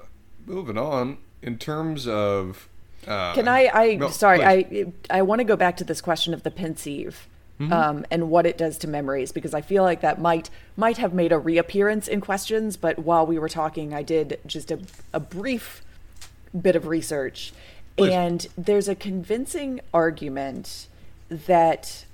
moving 0.44 0.78
on, 0.78 1.18
in 1.40 1.56
terms 1.56 2.09
of. 2.09 2.68
Uh, 3.07 3.34
Can 3.34 3.49
I? 3.49 3.70
I 3.72 3.94
no, 3.94 4.09
sorry. 4.09 4.38
please. 4.38 4.86
I 5.11 5.18
I 5.18 5.22
want 5.22 5.40
to 5.40 5.44
go 5.44 5.57
back 5.57 5.76
to 5.78 5.84
this 5.84 6.01
question 6.01 6.34
of 6.34 6.42
the 6.42 6.51
pensieve. 6.51 7.26
Um, 7.61 8.07
and 8.12 8.30
what 8.30 8.46
it 8.46 8.57
does 8.57 8.78
to 8.78 8.86
memories 8.86 9.32
because 9.32 9.53
I 9.53 9.62
feel 9.62 9.82
like 9.82 10.01
that 10.03 10.20
might 10.20 10.49
might 10.76 10.99
have 10.99 11.12
made 11.12 11.32
a 11.32 11.38
reappearance 11.38 12.07
in 12.07 12.20
questions, 12.20 12.76
but 12.76 13.01
while 13.01 13.26
we 13.26 13.36
were 13.36 13.49
talking, 13.49 13.92
I 13.92 14.05
did 14.05 14.38
just 14.46 14.70
a, 14.70 14.78
a 15.12 15.18
brief 15.18 15.82
bit 16.62 16.76
of 16.76 16.86
research, 16.86 17.53
Please. 17.96 18.12
and 18.12 18.46
there's 18.57 18.88
a 18.88 18.94
convincing 18.94 19.80
argument 19.92 20.86
that 21.28 22.05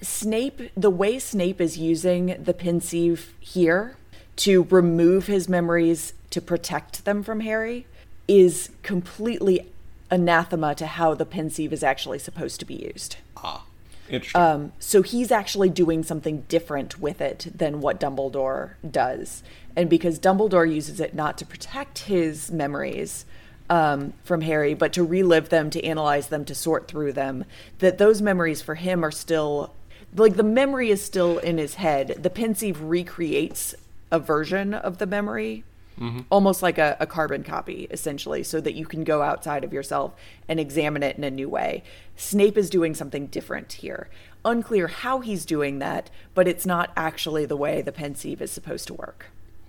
Snape, 0.00 0.70
the 0.76 0.90
way 0.90 1.18
Snape 1.18 1.60
is 1.60 1.76
using 1.76 2.36
the 2.42 2.54
pensieve 2.54 3.34
here 3.40 3.96
to 4.36 4.64
remove 4.64 5.26
his 5.26 5.50
memories 5.50 6.14
to 6.30 6.40
protect 6.40 7.04
them 7.04 7.22
from 7.22 7.40
Harry, 7.40 7.86
is 8.26 8.70
completely 8.82 9.70
anathema 10.12 10.74
to 10.76 10.86
how 10.86 11.14
the 11.14 11.24
pensieve 11.24 11.72
is 11.72 11.82
actually 11.82 12.18
supposed 12.18 12.60
to 12.60 12.66
be 12.66 12.74
used. 12.74 13.16
Ah, 13.36 13.64
interesting. 14.08 14.40
Um, 14.40 14.72
so 14.78 15.02
he's 15.02 15.32
actually 15.32 15.70
doing 15.70 16.04
something 16.04 16.42
different 16.42 17.00
with 17.00 17.20
it 17.20 17.50
than 17.52 17.80
what 17.80 17.98
Dumbledore 17.98 18.74
does. 18.88 19.42
And 19.74 19.88
because 19.88 20.20
Dumbledore 20.20 20.72
uses 20.72 21.00
it 21.00 21.14
not 21.14 21.38
to 21.38 21.46
protect 21.46 22.00
his 22.00 22.52
memories 22.52 23.24
um, 23.70 24.12
from 24.22 24.42
Harry, 24.42 24.74
but 24.74 24.92
to 24.92 25.02
relive 25.02 25.48
them, 25.48 25.70
to 25.70 25.82
analyze 25.82 26.28
them, 26.28 26.44
to 26.44 26.54
sort 26.54 26.88
through 26.88 27.14
them, 27.14 27.46
that 27.78 27.96
those 27.96 28.20
memories 28.20 28.60
for 28.60 28.74
him 28.74 29.02
are 29.02 29.10
still 29.10 29.74
like 30.14 30.36
the 30.36 30.42
memory 30.42 30.90
is 30.90 31.02
still 31.02 31.38
in 31.38 31.56
his 31.56 31.76
head. 31.76 32.18
The 32.22 32.28
pensieve 32.28 32.82
recreates 32.82 33.74
a 34.10 34.18
version 34.18 34.74
of 34.74 34.98
the 34.98 35.06
memory 35.06 35.64
Mm-hmm. 36.00 36.20
almost 36.30 36.62
like 36.62 36.78
a, 36.78 36.96
a 37.00 37.06
carbon 37.06 37.44
copy, 37.44 37.86
essentially, 37.90 38.42
so 38.42 38.60
that 38.60 38.74
you 38.74 38.86
can 38.86 39.04
go 39.04 39.22
outside 39.22 39.62
of 39.62 39.72
yourself 39.72 40.14
and 40.48 40.58
examine 40.58 41.02
it 41.02 41.16
in 41.16 41.24
a 41.24 41.30
new 41.30 41.48
way. 41.48 41.82
Snape 42.16 42.56
is 42.56 42.70
doing 42.70 42.94
something 42.94 43.26
different 43.26 43.74
here. 43.74 44.08
Unclear 44.44 44.88
how 44.88 45.20
he's 45.20 45.44
doing 45.44 45.78
that, 45.80 46.10
but 46.34 46.48
it's 46.48 46.64
not 46.66 46.90
actually 46.96 47.44
the 47.44 47.56
way 47.56 47.82
the 47.82 47.92
pensieve 47.92 48.40
is 48.40 48.50
supposed 48.50 48.86
to 48.88 48.94
work. 48.94 49.26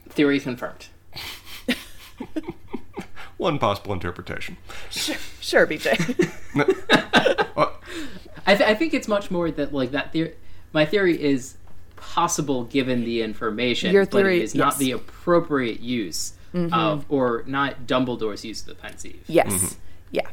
Theory 0.10 0.40
confirmed. 0.40 0.88
One 3.38 3.60
possible 3.60 3.94
interpretation. 3.94 4.58
Sure, 4.90 5.16
sure 5.42 5.68
BJ. 5.68 6.30
Uh, 7.56 7.68
I, 8.48 8.56
th- 8.56 8.68
I 8.68 8.74
think 8.74 8.96
it's 8.96 9.08
much 9.08 9.30
more 9.30 9.52
that 9.52 9.74
like 9.74 9.92
that 9.92 10.12
theory. 10.12 10.34
My 10.72 10.86
theory 10.88 11.22
is 11.22 11.56
possible 12.04 12.66
given 12.66 13.04
the 13.04 13.22
information, 13.22 13.94
Your 13.94 14.06
but 14.06 14.12
theory- 14.24 14.40
it 14.40 14.44
is 14.44 14.56
not 14.56 14.74
yes. 14.74 14.78
the 14.78 14.92
appropriate 14.92 15.80
use 15.80 16.34
of, 16.54 17.06
or 17.10 17.44
not 17.48 17.88
Dumbledore's 17.88 18.46
use 18.46 18.62
of 18.62 18.68
the 18.68 18.76
pensieve. 18.76 19.24
Yes. 19.28 19.78
Yeah. 20.12 20.28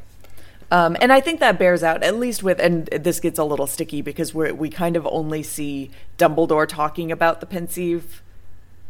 Um, 0.70 0.96
and 1.00 1.12
I 1.12 1.20
think 1.20 1.40
that 1.40 1.58
bears 1.58 1.82
out, 1.82 2.02
at 2.02 2.16
least 2.16 2.42
with, 2.42 2.60
and 2.60 2.86
this 2.88 3.18
gets 3.20 3.38
a 3.38 3.44
little 3.44 3.66
sticky 3.66 4.02
because 4.02 4.34
we 4.34 4.52
we 4.52 4.68
kind 4.70 4.96
of 4.96 5.06
only 5.10 5.42
see 5.42 5.90
Dumbledore 6.18 6.68
talking 6.68 7.10
about 7.10 7.40
the 7.40 7.46
pensieve 7.46 8.22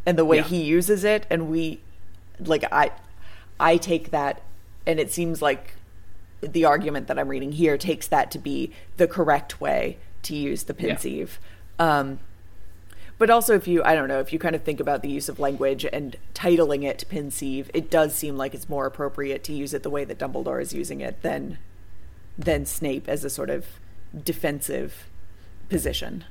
and 0.05 0.17
the 0.17 0.25
way 0.25 0.37
Yeah. 0.37 0.43
he 0.43 0.61
uses 0.63 1.03
it, 1.03 1.25
and 1.29 1.49
we, 1.49 1.79
like, 2.39 2.65
I, 2.71 2.91
I 3.59 3.77
take 3.77 4.11
that 4.11 4.41
and 4.85 4.99
it 4.99 5.11
seems 5.11 5.41
like 5.41 5.75
the 6.41 6.65
argument 6.65 7.07
that 7.07 7.17
I'm 7.19 7.29
reading 7.29 7.51
here 7.53 7.77
takes 7.77 8.07
that 8.07 8.29
to 8.31 8.39
be 8.39 8.71
the 8.97 9.07
correct 9.07 9.61
way 9.61 9.97
to 10.23 10.35
use 10.35 10.63
the 10.63 10.73
pensieve. 10.73 11.39
Um, 11.79 12.19
but 13.21 13.29
also, 13.29 13.53
if 13.53 13.67
you, 13.67 13.83
I 13.83 13.93
don't 13.93 14.07
know, 14.07 14.19
if 14.19 14.33
you 14.33 14.39
kind 14.39 14.55
of 14.55 14.63
think 14.63 14.79
about 14.79 15.03
the 15.03 15.07
use 15.07 15.29
of 15.29 15.39
language 15.39 15.85
and 15.93 16.17
titling 16.33 16.83
it 16.83 17.05
pensieve, 17.07 17.69
it 17.71 17.91
does 17.91 18.15
seem 18.15 18.35
like 18.35 18.55
it's 18.55 18.67
more 18.67 18.87
appropriate 18.87 19.43
to 19.43 19.53
use 19.53 19.75
it 19.75 19.83
the 19.83 19.91
way 19.91 20.03
that 20.03 20.17
Dumbledore 20.17 20.59
is 20.59 20.73
using 20.73 21.01
it 21.01 21.21
than 21.21 21.59
than 22.35 22.65
Snape 22.65 23.07
as 23.07 23.23
a 23.23 23.29
sort 23.29 23.51
of 23.51 23.67
defensive 24.25 25.07
position. 25.69 26.23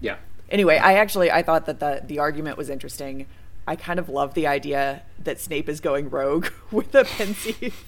Yeah. 0.00 0.16
Anyway, 0.50 0.78
I 0.78 0.94
actually 0.94 1.30
I 1.30 1.44
thought 1.44 1.64
that 1.66 1.78
the 1.78 2.02
the 2.04 2.18
argument 2.18 2.58
was 2.58 2.70
interesting. 2.70 3.28
I 3.64 3.76
kind 3.76 4.00
of 4.00 4.08
love 4.08 4.34
the 4.34 4.48
idea 4.48 5.02
that 5.22 5.38
Snape 5.38 5.68
is 5.68 5.78
going 5.78 6.10
rogue 6.10 6.48
with 6.72 6.92
a 6.96 7.04
pensieve 7.04 7.84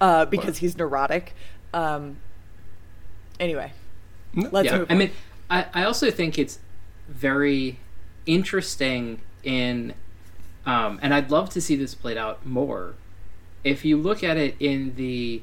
uh, 0.00 0.24
because 0.24 0.58
he's 0.58 0.76
neurotic. 0.76 1.36
Um, 1.72 2.16
anyway, 3.38 3.74
let's 4.34 4.66
yeah. 4.66 4.78
move 4.78 4.86
I 4.90 4.94
mean, 4.96 5.12
I, 5.48 5.66
I 5.72 5.84
also 5.84 6.10
think 6.10 6.36
it's 6.36 6.58
very 7.12 7.78
interesting 8.26 9.20
in, 9.42 9.94
um, 10.66 10.98
and 11.02 11.12
I'd 11.14 11.30
love 11.30 11.50
to 11.50 11.60
see 11.60 11.76
this 11.76 11.94
played 11.94 12.16
out 12.16 12.44
more. 12.46 12.94
If 13.64 13.84
you 13.84 13.96
look 13.96 14.24
at 14.24 14.36
it 14.36 14.56
in 14.58 14.94
the 14.96 15.42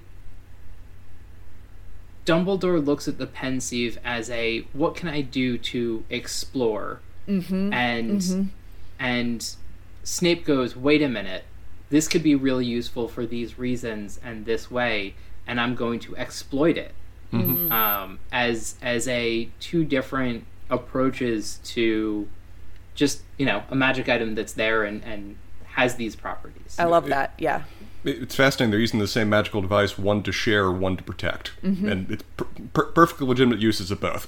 Dumbledore 2.26 2.84
looks 2.86 3.08
at 3.08 3.18
the 3.18 3.26
pensieve 3.26 3.98
as 4.04 4.30
a 4.30 4.60
what 4.74 4.96
can 4.96 5.10
I 5.10 5.22
do 5.22 5.58
to 5.58 6.04
explore, 6.10 7.00
Mm-hmm. 7.28 7.72
and 7.74 8.52
and 9.00 9.56
Snape 10.04 10.44
goes, 10.46 10.76
wait 10.76 11.04
a 11.04 11.08
minute, 11.08 11.44
this 11.92 12.08
could 12.08 12.24
be 12.24 12.34
really 12.34 12.66
useful 12.66 13.08
for 13.08 13.24
these 13.26 13.60
reasons 13.60 14.20
and 14.24 14.46
this 14.46 14.72
way, 14.72 15.14
and 15.46 15.62
I'm 15.62 15.76
going 15.76 16.00
to 16.02 16.18
exploit 16.18 16.76
it. 16.78 16.94
Um, 17.72 18.18
as 18.32 18.76
as 18.82 19.08
a 19.08 19.50
two 19.60 19.86
different 19.86 20.46
approaches 20.70 21.60
to 21.64 22.28
just 22.96 23.22
you 23.38 23.46
know 23.46 23.64
a 23.70 23.76
magic 23.76 24.10
item 24.10 24.36
that's 24.36 24.54
there 24.54 24.84
and 24.84 25.04
and 25.04 25.36
has 25.74 25.96
these 25.96 26.16
properties. 26.16 26.76
I 26.80 26.86
love 26.86 27.08
that. 27.08 27.34
Yeah. 27.38 27.64
It's 28.04 28.36
fascinating. 28.36 28.72
They're 28.72 28.80
using 28.80 29.00
the 29.00 29.08
same 29.08 29.30
magical 29.30 29.62
device, 29.62 29.98
one 29.98 30.24
to 30.24 30.32
share, 30.32 30.72
one 30.72 30.96
to 30.98 31.04
protect, 31.04 31.52
and 31.62 32.10
it's 32.10 32.24
per- 32.38 32.46
per- 32.74 32.86
perfectly 32.86 33.28
legitimate 33.28 33.60
uses 33.60 33.92
of 33.92 34.00
both. 34.00 34.28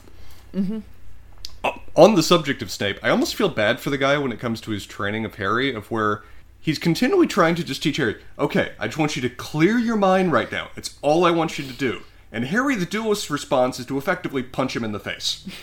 Uh, 1.64 1.72
On 1.96 2.16
the 2.16 2.24
subject 2.24 2.62
of 2.62 2.70
Snape, 2.72 3.00
I 3.04 3.10
almost 3.10 3.36
feel 3.36 3.48
bad 3.50 3.80
for 3.80 3.90
the 3.90 3.98
guy 3.98 4.18
when 4.18 4.32
it 4.32 4.40
comes 4.40 4.60
to 4.62 4.72
his 4.72 4.86
training 4.86 5.24
of 5.26 5.36
Harry, 5.36 5.74
of 5.74 5.90
where 5.90 6.22
he's 6.60 6.80
continually 6.80 7.28
trying 7.28 7.56
to 7.56 7.64
just 7.64 7.82
teach 7.84 7.98
Harry, 7.98 8.18
okay, 8.38 8.74
I 8.80 8.88
just 8.88 8.98
want 8.98 9.16
you 9.16 9.22
to 9.22 9.30
clear 9.30 9.78
your 9.78 9.98
mind 9.98 10.32
right 10.32 10.52
now. 10.52 10.70
It's 10.76 10.98
all 11.02 11.24
I 11.26 11.32
want 11.32 11.58
you 11.58 11.66
to 11.66 11.74
do. 11.74 12.02
And 12.32 12.46
Harry 12.46 12.76
the 12.76 12.86
duelist's 12.86 13.30
response 13.30 13.80
is 13.80 13.86
to 13.88 13.98
effectively 13.98 14.44
punch 14.44 14.76
him 14.76 14.84
in 14.84 14.92
the 14.92 15.00
face. 15.00 15.48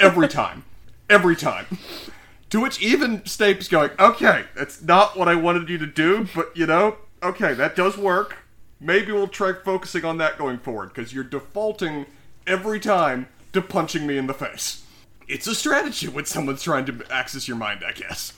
Every 0.00 0.28
time. 0.28 0.64
Every 1.08 1.36
time. 1.36 1.66
To 2.50 2.60
which 2.60 2.80
even 2.80 3.24
Snape's 3.26 3.68
going, 3.68 3.90
okay, 3.98 4.44
that's 4.54 4.80
not 4.82 5.16
what 5.16 5.28
I 5.28 5.34
wanted 5.34 5.68
you 5.68 5.78
to 5.78 5.86
do, 5.86 6.28
but 6.34 6.56
you 6.56 6.66
know, 6.66 6.96
okay, 7.22 7.52
that 7.54 7.74
does 7.74 7.96
work. 7.96 8.36
Maybe 8.80 9.12
we'll 9.12 9.28
try 9.28 9.52
focusing 9.52 10.04
on 10.04 10.18
that 10.18 10.38
going 10.38 10.58
forward, 10.58 10.92
because 10.94 11.12
you're 11.12 11.24
defaulting 11.24 12.06
every 12.46 12.78
time 12.78 13.28
to 13.52 13.62
punching 13.62 14.06
me 14.06 14.18
in 14.18 14.26
the 14.26 14.34
face. 14.34 14.84
It's 15.26 15.46
a 15.46 15.54
strategy 15.54 16.06
when 16.06 16.26
someone's 16.26 16.62
trying 16.62 16.84
to 16.86 17.04
access 17.10 17.48
your 17.48 17.56
mind, 17.56 17.82
I 17.86 17.92
guess. 17.92 18.34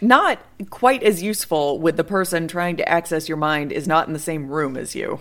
Not 0.00 0.38
quite 0.70 1.02
as 1.02 1.22
useful 1.22 1.80
with 1.80 1.96
the 1.96 2.04
person 2.04 2.46
trying 2.46 2.76
to 2.76 2.88
access 2.88 3.28
your 3.28 3.38
mind 3.38 3.72
is 3.72 3.88
not 3.88 4.06
in 4.06 4.12
the 4.12 4.18
same 4.18 4.48
room 4.48 4.76
as 4.76 4.94
you. 4.94 5.20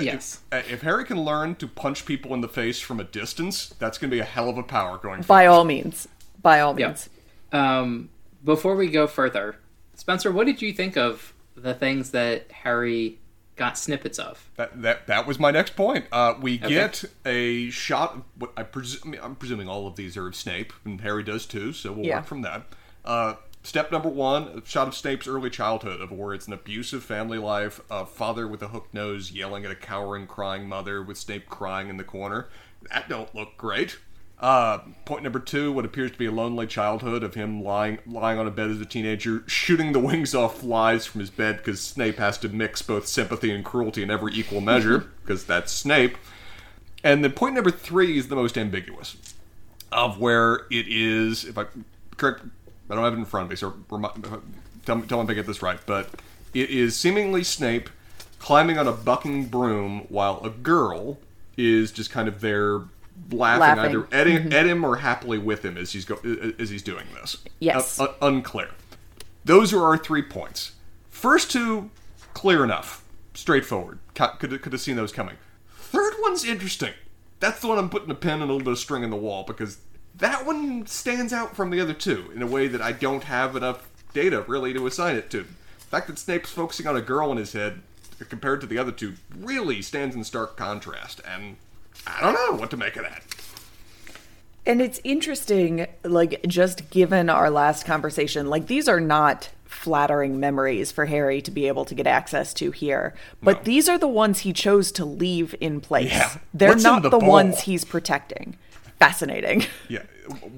Yes. 0.00 0.40
If, 0.52 0.72
if 0.72 0.82
Harry 0.82 1.04
can 1.04 1.20
learn 1.22 1.54
to 1.56 1.66
punch 1.66 2.04
people 2.06 2.34
in 2.34 2.40
the 2.40 2.48
face 2.48 2.80
from 2.80 3.00
a 3.00 3.04
distance, 3.04 3.68
that's 3.78 3.98
going 3.98 4.10
to 4.10 4.14
be 4.14 4.20
a 4.20 4.24
hell 4.24 4.48
of 4.48 4.58
a 4.58 4.62
power 4.62 4.98
going 4.98 5.22
forward. 5.22 5.26
By 5.28 5.46
all 5.46 5.64
means. 5.64 6.08
By 6.42 6.60
all 6.60 6.78
Yeah. 6.78 6.88
means. 6.88 7.08
Um, 7.52 8.08
before 8.44 8.76
we 8.76 8.88
go 8.88 9.06
further, 9.06 9.56
Spencer, 9.94 10.30
what 10.30 10.46
did 10.46 10.60
you 10.62 10.72
think 10.72 10.96
of 10.96 11.32
the 11.56 11.74
things 11.74 12.10
that 12.10 12.50
Harry 12.50 13.18
got 13.56 13.78
snippets 13.78 14.18
of? 14.18 14.48
That, 14.56 14.82
that 14.82 15.06
that 15.06 15.26
was 15.26 15.38
my 15.38 15.50
next 15.50 15.74
point. 15.76 16.04
Uh, 16.12 16.34
we 16.40 16.58
get 16.58 17.04
a 17.24 17.70
shot. 17.70 18.14
Of 18.16 18.22
what 18.38 18.52
I 18.56 18.62
presume. 18.62 19.16
I'm 19.22 19.34
presuming 19.36 19.68
all 19.68 19.86
of 19.86 19.96
these 19.96 20.16
are 20.16 20.26
of 20.26 20.36
Snape, 20.36 20.72
and 20.84 21.00
Harry 21.00 21.22
does 21.22 21.46
too. 21.46 21.72
So 21.72 21.92
we'll 21.92 22.04
Yeah. 22.06 22.16
work 22.18 22.26
from 22.26 22.42
that. 22.42 22.66
Uh, 23.04 23.34
step 23.66 23.90
number 23.90 24.08
one: 24.08 24.44
a 24.44 24.64
shot 24.64 24.88
of 24.88 24.94
Snape's 24.94 25.26
early 25.26 25.50
childhood, 25.50 26.00
of 26.00 26.12
where 26.12 26.32
it's 26.32 26.46
an 26.46 26.52
abusive 26.52 27.02
family 27.02 27.38
life. 27.38 27.80
A 27.90 28.06
father 28.06 28.46
with 28.46 28.62
a 28.62 28.68
hooked 28.68 28.94
nose 28.94 29.32
yelling 29.32 29.64
at 29.64 29.70
a 29.70 29.76
cowering, 29.76 30.26
crying 30.26 30.68
mother, 30.68 31.02
with 31.02 31.18
Snape 31.18 31.48
crying 31.48 31.88
in 31.88 31.96
the 31.96 32.04
corner. 32.04 32.48
That 32.90 33.08
don't 33.08 33.34
look 33.34 33.56
great. 33.56 33.98
Uh, 34.38 34.78
point 35.06 35.22
number 35.22 35.40
two: 35.40 35.72
what 35.72 35.84
appears 35.84 36.10
to 36.12 36.18
be 36.18 36.26
a 36.26 36.30
lonely 36.30 36.66
childhood 36.66 37.22
of 37.22 37.34
him 37.34 37.62
lying 37.62 37.98
lying 38.06 38.38
on 38.38 38.46
a 38.46 38.50
bed 38.50 38.70
as 38.70 38.80
a 38.80 38.84
teenager, 38.84 39.42
shooting 39.46 39.92
the 39.92 39.98
wings 39.98 40.34
off 40.34 40.60
flies 40.60 41.06
from 41.06 41.20
his 41.20 41.30
bed 41.30 41.56
because 41.56 41.80
Snape 41.80 42.18
has 42.18 42.36
to 42.38 42.48
mix 42.48 42.82
both 42.82 43.06
sympathy 43.06 43.50
and 43.50 43.64
cruelty 43.64 44.02
in 44.02 44.10
every 44.10 44.32
equal 44.34 44.60
measure 44.60 45.10
because 45.22 45.44
that's 45.44 45.72
Snape. 45.72 46.16
And 47.02 47.24
then 47.24 47.32
point 47.32 47.54
number 47.54 47.70
three 47.70 48.18
is 48.18 48.28
the 48.28 48.36
most 48.36 48.58
ambiguous, 48.58 49.16
of 49.90 50.20
where 50.20 50.66
it 50.70 50.86
is. 50.88 51.44
If 51.44 51.56
I 51.56 51.66
correct, 52.16 52.42
I 52.90 52.94
don't 52.94 53.04
have 53.04 53.12
it 53.14 53.16
in 53.18 53.24
front 53.24 53.44
of 53.44 53.50
me, 53.50 53.56
so 53.56 53.74
remi- 53.90 54.08
tell 54.84 54.96
me, 54.96 55.06
tell 55.06 55.18
me 55.18 55.24
if 55.24 55.30
I 55.30 55.34
get 55.34 55.46
this 55.46 55.62
right. 55.62 55.78
But 55.86 56.10
it 56.54 56.70
is 56.70 56.96
seemingly 56.96 57.42
Snape 57.44 57.90
climbing 58.38 58.78
on 58.78 58.86
a 58.86 58.92
bucking 58.92 59.46
broom 59.46 60.06
while 60.08 60.40
a 60.44 60.50
girl 60.50 61.18
is 61.56 61.90
just 61.90 62.10
kind 62.10 62.28
of 62.28 62.40
there 62.40 62.82
laughing, 63.30 63.60
Laughing. 63.60 63.84
either 63.84 64.08
at 64.12 64.26
him, 64.26 64.52
at 64.52 64.66
him 64.66 64.84
or 64.84 64.96
happily 64.96 65.38
with 65.38 65.64
him 65.64 65.76
as 65.76 65.92
he's 65.92 66.04
go 66.04 66.16
as 66.58 66.70
he's 66.70 66.82
doing 66.82 67.06
this. 67.14 67.38
Yes. 67.60 67.98
Uh, 67.98 68.04
uh, 68.04 68.14
unclear. 68.22 68.70
Those 69.44 69.72
are 69.72 69.82
our 69.84 69.96
three 69.96 70.22
points. 70.22 70.72
First 71.08 71.50
two, 71.50 71.90
clear 72.34 72.62
enough, 72.62 73.04
straightforward. 73.34 73.98
Could 74.14 74.62
could 74.62 74.72
have 74.72 74.80
seen 74.80 74.96
those 74.96 75.12
coming. 75.12 75.36
Third 75.70 76.14
one's 76.20 76.44
interesting. 76.44 76.92
That's 77.38 77.60
the 77.60 77.68
one 77.68 77.78
I'm 77.78 77.90
putting 77.90 78.10
a 78.10 78.14
pin 78.14 78.34
and 78.34 78.42
a 78.42 78.46
little 78.46 78.60
bit 78.64 78.72
of 78.72 78.78
string 78.78 79.02
in 79.02 79.10
the 79.10 79.16
wall 79.16 79.44
because 79.44 79.78
that 80.18 80.46
one 80.46 80.86
stands 80.86 81.32
out 81.32 81.54
from 81.56 81.70
the 81.70 81.80
other 81.80 81.92
two 81.94 82.30
in 82.34 82.42
a 82.42 82.46
way 82.46 82.68
that 82.68 82.80
I 82.80 82.92
don't 82.92 83.24
have 83.24 83.56
enough 83.56 83.88
data 84.14 84.42
really 84.48 84.72
to 84.72 84.86
assign 84.86 85.16
it 85.16 85.30
to. 85.30 85.42
The 85.42 85.84
fact 85.90 86.06
that 86.08 86.18
Snape's 86.18 86.50
focusing 86.50 86.86
on 86.86 86.96
a 86.96 87.02
girl 87.02 87.30
in 87.30 87.36
his 87.38 87.52
head 87.52 87.80
compared 88.28 88.60
to 88.62 88.66
the 88.66 88.78
other 88.78 88.92
two 88.92 89.14
really 89.38 89.82
stands 89.82 90.16
in 90.16 90.24
stark 90.24 90.56
contrast, 90.56 91.20
and 91.28 91.56
I 92.06 92.20
don't 92.22 92.32
know 92.34 92.58
what 92.58 92.70
to 92.70 92.76
make 92.76 92.96
of 92.96 93.02
that. 93.02 93.22
And 94.64 94.80
it's 94.82 95.00
interesting, 95.04 95.86
like, 96.02 96.42
just 96.48 96.90
given 96.90 97.30
our 97.30 97.50
last 97.50 97.84
conversation, 97.86 98.48
like, 98.48 98.66
these 98.66 98.88
are 98.88 99.00
not 99.00 99.50
flattering 99.64 100.40
memories 100.40 100.90
for 100.90 101.06
Harry 101.06 101.40
to 101.42 101.50
be 101.52 101.68
able 101.68 101.84
to 101.84 101.94
get 101.94 102.06
access 102.06 102.52
to 102.54 102.72
here. 102.72 103.14
But 103.42 103.58
No. 103.58 103.62
these 103.64 103.88
are 103.88 103.98
the 103.98 104.08
ones 104.08 104.40
he 104.40 104.52
chose 104.52 104.90
to 104.92 105.04
leave 105.04 105.54
in 105.60 105.80
place. 105.80 106.10
Yeah. 106.10 106.38
They're 106.54 106.70
What's 106.70 106.82
not 106.82 107.02
the 107.02 107.10
the, 107.10 107.18
ones 107.18 107.60
he's 107.60 107.84
protecting. 107.84 108.56
Fascinating. 108.98 109.64
Yeah, 109.88 110.02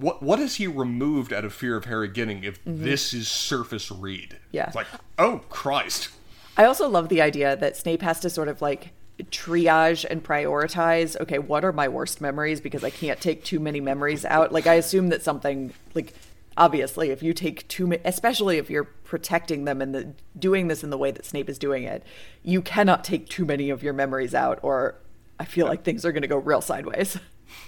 what 0.00 0.22
what 0.22 0.38
has 0.38 0.54
he 0.54 0.66
removed 0.66 1.34
out 1.34 1.44
of 1.44 1.52
fear 1.52 1.76
of 1.76 1.84
Harry 1.84 2.08
getting 2.08 2.44
if 2.44 2.64
mm-hmm. 2.64 2.82
this 2.82 3.12
is 3.12 3.28
surface 3.28 3.90
read? 3.90 4.38
Yeah. 4.52 4.66
it's 4.66 4.74
like, 4.74 4.86
oh 5.18 5.42
Christ. 5.50 6.08
I 6.56 6.64
also 6.64 6.88
love 6.88 7.10
the 7.10 7.20
idea 7.20 7.56
that 7.56 7.76
Snape 7.76 8.00
has 8.00 8.20
to 8.20 8.30
sort 8.30 8.48
of 8.48 8.62
like 8.62 8.92
triage 9.24 10.06
and 10.08 10.22
prioritize 10.22 11.20
okay 11.20 11.40
what 11.40 11.64
are 11.64 11.72
my 11.72 11.88
worst 11.88 12.20
memories 12.20 12.60
because 12.60 12.84
i 12.84 12.90
can't 12.90 13.20
take 13.20 13.42
too 13.42 13.58
many 13.58 13.80
memories 13.80 14.24
out 14.24 14.52
like 14.52 14.68
i 14.68 14.74
assume 14.74 15.08
that 15.08 15.24
something 15.24 15.72
like 15.92 16.14
obviously 16.56 17.10
if 17.10 17.20
you 17.20 17.34
take 17.34 17.66
too 17.66 17.88
many 17.88 18.00
especially 18.04 18.58
if 18.58 18.70
you're 18.70 18.84
protecting 18.84 19.64
them 19.64 19.82
and 19.82 19.92
the 19.92 20.14
doing 20.38 20.68
this 20.68 20.84
in 20.84 20.90
the 20.90 20.96
way 20.96 21.10
that 21.10 21.26
snape 21.26 21.48
is 21.48 21.58
doing 21.58 21.82
it 21.82 22.04
you 22.44 22.62
cannot 22.62 23.02
take 23.02 23.28
too 23.28 23.44
many 23.44 23.70
of 23.70 23.82
your 23.82 23.92
memories 23.92 24.34
out 24.34 24.60
or 24.62 24.94
i 25.40 25.44
feel 25.44 25.66
like 25.66 25.82
things 25.82 26.04
are 26.04 26.12
going 26.12 26.22
to 26.22 26.28
go 26.28 26.36
real 26.36 26.60
sideways 26.60 27.18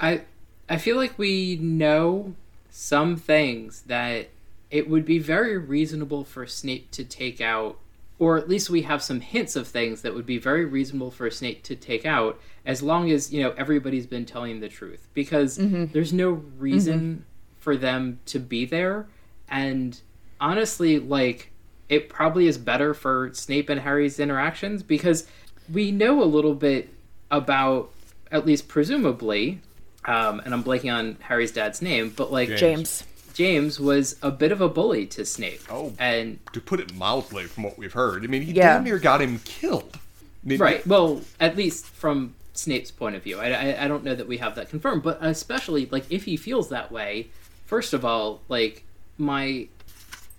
I 0.01 0.23
I 0.71 0.79
feel 0.79 0.97
like 0.97 1.19
we 1.19 1.57
know 1.57 2.35
some 2.71 3.17
things 3.17 3.83
that 3.83 4.29
it 4.71 4.89
would 4.89 5.05
be 5.05 5.19
very 5.19 5.59
reasonable 5.59 6.25
for 6.25 6.47
Snape 6.47 6.93
to 6.93 7.05
take 7.05 7.41
out, 7.41 7.77
or 8.21 8.39
at 8.39 8.49
least 8.49 8.71
we 8.71 8.83
have 8.83 9.03
some 9.03 9.21
hints 9.21 9.57
of 9.57 9.67
things 9.67 10.03
that 10.03 10.15
would 10.15 10.27
be 10.27 10.39
very 10.39 10.65
reasonable 10.65 11.11
for 11.11 11.29
Snape 11.29 11.65
to 11.65 11.75
take 11.75 12.07
out, 12.07 12.41
as 12.65 12.85
long 12.85 13.11
as 13.11 13.33
you 13.33 13.43
know 13.43 13.51
everybody's 13.59 14.07
been 14.07 14.25
telling 14.25 14.61
the 14.61 14.69
truth. 14.69 15.09
Because 15.13 15.59
mm-hmm. 15.59 15.87
there's 15.87 16.13
no 16.13 16.31
reason 16.31 17.01
mm-hmm. 17.01 17.23
for 17.59 17.77
them 17.77 18.21
to 18.27 18.39
be 18.39 18.65
there, 18.65 19.09
and 19.49 20.01
honestly, 20.41 21.01
like 21.01 21.51
it 21.89 22.09
probably 22.09 22.47
is 22.47 22.59
better 22.59 22.95
for 22.95 23.31
Snape 23.35 23.69
and 23.69 23.81
Harry's 23.81 24.21
interactions 24.21 24.85
because 24.85 25.27
we 25.73 25.91
know 25.91 26.23
a 26.23 26.25
little 26.25 26.55
bit 26.55 26.89
about, 27.29 27.91
at 28.31 28.47
least 28.47 28.69
presumably, 28.69 29.61
um, 30.05 30.41
and 30.45 30.55
I'm 30.55 30.65
blanking 30.65 30.93
on 30.93 31.17
Harry's 31.21 31.53
dad's 31.53 31.83
name, 31.83 32.13
but 32.17 32.33
like 32.33 32.49
James. 32.49 32.61
james 32.61 33.05
James 33.35 33.81
was 33.81 34.17
a 34.23 34.31
bit 34.31 34.53
of 34.53 34.61
a 34.61 34.69
bully 34.69 35.07
to 35.07 35.25
Snape. 35.25 35.63
Oh. 35.71 35.95
and 35.99 36.39
To 36.53 36.61
put 36.61 36.81
it 36.81 36.95
mildly, 36.95 37.45
from 37.45 37.63
what 37.65 37.79
we've 37.79 37.93
heard, 37.93 38.25
I 38.25 38.27
mean, 38.27 38.43
he 38.43 38.53
Yeah. 38.53 38.75
damn 38.75 38.85
near 38.85 38.99
got 38.99 39.23
him 39.23 39.39
killed. 39.45 39.97
I 40.45 40.49
mean, 40.49 40.59
right. 40.59 40.87
Well, 40.87 41.23
at 41.39 41.57
least 41.57 41.87
from 41.87 42.35
Snape's 42.55 42.91
point 42.91 43.15
of 43.17 43.23
view, 43.23 43.39
I, 43.39 43.51
I 43.51 43.85
I 43.85 43.89
don't 43.89 44.05
know 44.05 44.15
that 44.15 44.27
we 44.27 44.39
have 44.39 44.57
that 44.57 44.69
confirmed, 44.69 45.03
but 45.03 45.19
especially 45.23 45.87
like 45.91 46.05
if 46.11 46.25
he 46.25 46.37
feels 46.37 46.69
that 46.71 46.91
way, 46.91 47.29
first 47.67 47.95
of 47.95 48.05
all, 48.05 48.41
like 48.49 48.85
my 49.17 49.69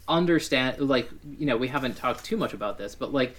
understand 0.07 0.80
like 0.80 1.09
you 1.39 1.45
know 1.45 1.55
we 1.55 1.68
haven't 1.70 1.95
talked 1.95 2.26
too 2.26 2.36
much 2.38 2.53
about 2.53 2.78
this, 2.78 2.95
but 2.95 3.14
like 3.14 3.36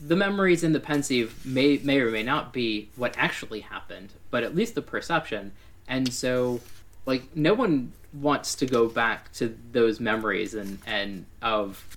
the 0.00 0.14
memories 0.16 0.62
in 0.62 0.72
the 0.72 0.80
pensieve 0.80 1.44
may 1.44 1.78
may 1.82 2.00
or 2.00 2.10
may 2.10 2.22
not 2.22 2.52
be 2.52 2.90
what 2.96 3.14
actually 3.16 3.60
happened, 3.60 4.12
but 4.30 4.42
at 4.42 4.54
least 4.54 4.74
the 4.74 4.82
perception. 4.82 5.52
And 5.86 6.12
so, 6.12 6.60
like, 7.06 7.36
no 7.36 7.54
one 7.54 7.92
wants 8.12 8.54
to 8.56 8.66
go 8.66 8.88
back 8.88 9.32
to 9.32 9.56
those 9.72 10.00
memories 10.00 10.54
and 10.54 10.78
and 10.86 11.26
of 11.42 11.96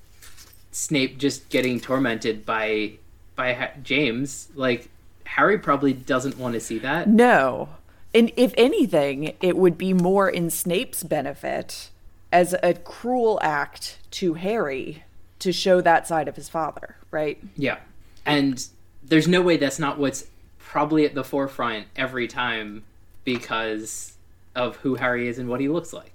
Snape 0.71 1.17
just 1.17 1.49
getting 1.49 1.79
tormented 1.79 2.45
by 2.45 2.93
by 3.35 3.53
ha- 3.53 3.71
James. 3.83 4.49
Like, 4.55 4.89
Harry 5.25 5.57
probably 5.57 5.93
doesn't 5.93 6.37
want 6.37 6.53
to 6.53 6.59
see 6.59 6.79
that. 6.79 7.07
No. 7.07 7.69
And 8.13 8.31
if 8.35 8.53
anything, 8.57 9.35
it 9.41 9.55
would 9.55 9.77
be 9.77 9.93
more 9.93 10.29
in 10.29 10.49
Snape's 10.49 11.03
benefit 11.03 11.89
as 12.31 12.55
a 12.61 12.73
cruel 12.73 13.39
act 13.41 13.97
to 14.11 14.33
Harry 14.35 15.03
to 15.39 15.51
show 15.51 15.81
that 15.81 16.07
side 16.07 16.27
of 16.27 16.35
his 16.35 16.49
father, 16.49 16.95
right? 17.09 17.41
Yeah, 17.57 17.77
and 18.25 18.65
there's 19.03 19.27
no 19.27 19.41
way 19.41 19.57
that's 19.57 19.79
not 19.79 19.97
what's 19.97 20.25
probably 20.71 21.05
at 21.05 21.13
the 21.13 21.23
forefront 21.23 21.85
every 21.97 22.29
time 22.29 22.81
because 23.25 24.13
of 24.55 24.77
who 24.77 24.95
Harry 24.95 25.27
is 25.27 25.37
and 25.37 25.49
what 25.49 25.59
he 25.59 25.67
looks 25.67 25.91
like. 25.91 26.13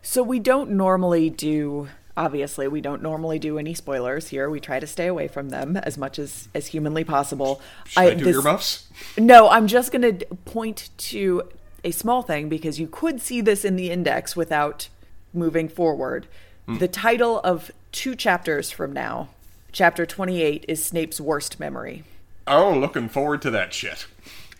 So 0.00 0.22
we 0.22 0.38
don't 0.38 0.70
normally 0.70 1.28
do 1.28 1.88
obviously 2.16 2.66
we 2.66 2.80
don't 2.80 3.02
normally 3.02 3.38
do 3.38 3.58
any 3.58 3.74
spoilers 3.74 4.28
here. 4.28 4.48
We 4.48 4.60
try 4.60 4.80
to 4.80 4.86
stay 4.86 5.06
away 5.06 5.28
from 5.28 5.50
them 5.50 5.76
as 5.76 5.98
much 5.98 6.18
as 6.18 6.48
as 6.54 6.68
humanly 6.68 7.04
possible. 7.04 7.60
Should 7.84 8.00
I, 8.00 8.14
do 8.14 8.24
this- 8.24 8.36
earmuffs? 8.36 8.86
No, 9.18 9.50
I'm 9.50 9.66
just 9.66 9.92
going 9.92 10.18
to 10.18 10.24
point 10.46 10.88
to 10.96 11.42
a 11.84 11.90
small 11.90 12.22
thing 12.22 12.48
because 12.48 12.80
you 12.80 12.86
could 12.86 13.20
see 13.20 13.42
this 13.42 13.62
in 13.62 13.76
the 13.76 13.90
index 13.90 14.34
without 14.34 14.88
moving 15.34 15.68
forward. 15.68 16.26
Hmm. 16.64 16.78
The 16.78 16.88
title 16.88 17.40
of 17.40 17.70
two 17.92 18.14
chapters 18.14 18.70
from 18.70 18.94
now, 18.94 19.28
chapter 19.70 20.06
28, 20.06 20.64
is 20.66 20.82
Snape's 20.82 21.20
worst 21.20 21.60
memory. 21.60 22.04
Oh, 22.46 22.76
looking 22.78 23.08
forward 23.08 23.42
to 23.42 23.50
that 23.50 23.72
shit. 23.74 24.06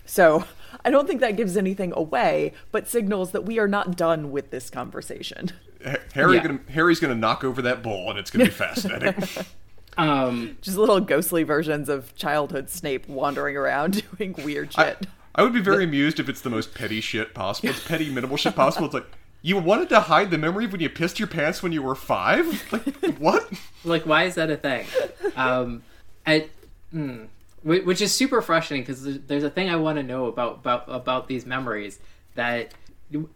So 0.04 0.44
I 0.84 0.90
don't 0.90 1.06
think 1.06 1.20
that 1.20 1.36
gives 1.36 1.56
anything 1.56 1.92
away, 1.94 2.52
but 2.72 2.88
signals 2.88 3.32
that 3.32 3.44
we 3.44 3.58
are 3.58 3.68
not 3.68 3.96
done 3.96 4.30
with 4.30 4.50
this 4.50 4.70
conversation. 4.70 5.50
Harry 6.14 6.36
Yeah. 6.36 6.42
gonna, 6.42 6.60
Harry's 6.70 7.00
gonna 7.00 7.14
knock 7.14 7.44
over 7.44 7.62
that 7.62 7.82
bowl, 7.82 8.10
and 8.10 8.18
it's 8.18 8.30
gonna 8.30 8.46
be 8.46 8.50
fascinating. 8.50 9.14
Um, 9.98 10.58
Just 10.60 10.76
little 10.76 11.00
ghostly 11.00 11.42
versions 11.42 11.88
of 11.88 12.14
childhood 12.16 12.68
Snape 12.68 13.08
wandering 13.08 13.56
around 13.56 14.04
doing 14.18 14.34
weird 14.44 14.74
shit. 14.74 15.06
I 15.34 15.42
would 15.42 15.54
be 15.54 15.60
very 15.60 15.84
amused 15.84 16.20
if 16.20 16.28
it's 16.28 16.42
the 16.42 16.50
most 16.50 16.74
petty 16.74 17.00
shit 17.00 17.32
possible. 17.32 17.70
It's 17.70 17.82
petty, 17.88 18.10
minimal 18.10 18.36
shit 18.36 18.54
possible. 18.54 18.84
It's 18.86 18.94
like 18.94 19.06
you 19.40 19.56
wanted 19.56 19.88
to 19.88 20.00
hide 20.00 20.30
the 20.30 20.36
memory 20.36 20.66
of 20.66 20.72
when 20.72 20.82
you 20.82 20.90
pissed 20.90 21.18
your 21.18 21.28
pants 21.28 21.62
when 21.62 21.72
you 21.72 21.82
were 21.82 21.94
five. 21.94 22.70
Like 22.72 23.16
what? 23.16 23.50
like, 23.84 24.04
why 24.04 24.24
is 24.24 24.34
that 24.34 24.50
a 24.50 24.56
thing? 24.58 24.84
Um, 25.34 25.82
I, 26.26 26.48
mm, 26.94 27.28
whi- 27.28 27.28
which 27.66 28.00
is 28.00 28.14
super 28.14 28.40
frustrating 28.40 28.82
because 28.84 29.18
there's, 29.26 29.42
a 29.42 29.50
thing 29.50 29.68
I 29.68 29.76
want 29.76 29.96
to 29.98 30.02
know 30.04 30.26
about, 30.26 30.58
about 30.58 30.84
about 30.86 31.26
these 31.26 31.44
memories 31.44 31.98
that 32.36 32.72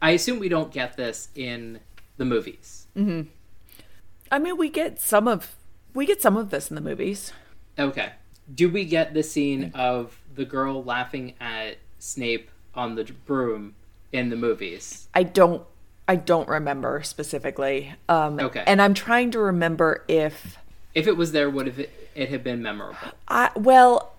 I 0.00 0.12
assume 0.12 0.38
we 0.38 0.48
don't 0.48 0.72
get 0.72 0.96
this 0.96 1.28
in 1.34 1.80
the 2.16 2.24
movies. 2.24 2.86
I 2.96 4.38
mean, 4.38 4.56
we 4.56 4.68
get 4.68 5.00
some 5.00 5.26
of 5.26 5.56
we 5.94 6.06
get 6.06 6.22
some 6.22 6.36
of 6.36 6.50
this 6.50 6.70
in 6.70 6.76
the 6.76 6.80
movies. 6.80 7.32
Okay. 7.78 8.12
Do 8.54 8.68
we 8.68 8.84
get 8.84 9.14
the 9.14 9.22
scene 9.22 9.72
of 9.74 10.20
the 10.34 10.44
girl 10.44 10.82
laughing 10.84 11.34
at 11.40 11.78
Snape 11.98 12.50
on 12.74 12.94
the 12.94 13.04
broom 13.26 13.74
in 14.12 14.30
the 14.30 14.36
movies? 14.36 15.08
I 15.12 15.24
don't 15.24 15.64
I 16.06 16.16
don't 16.16 16.48
remember 16.48 17.02
specifically. 17.02 17.94
Um 18.08 18.38
Okay. 18.38 18.62
and 18.64 18.80
I'm 18.80 18.94
trying 18.94 19.32
to 19.32 19.40
remember 19.40 20.04
if 20.06 20.56
If 20.94 21.06
it 21.08 21.16
was 21.16 21.32
there, 21.32 21.50
what 21.50 21.66
if 21.66 21.78
it, 21.80 21.90
it 22.20 22.28
have 22.30 22.44
been 22.44 22.62
memorable? 22.62 22.96
I 23.28 23.50
well 23.56 24.14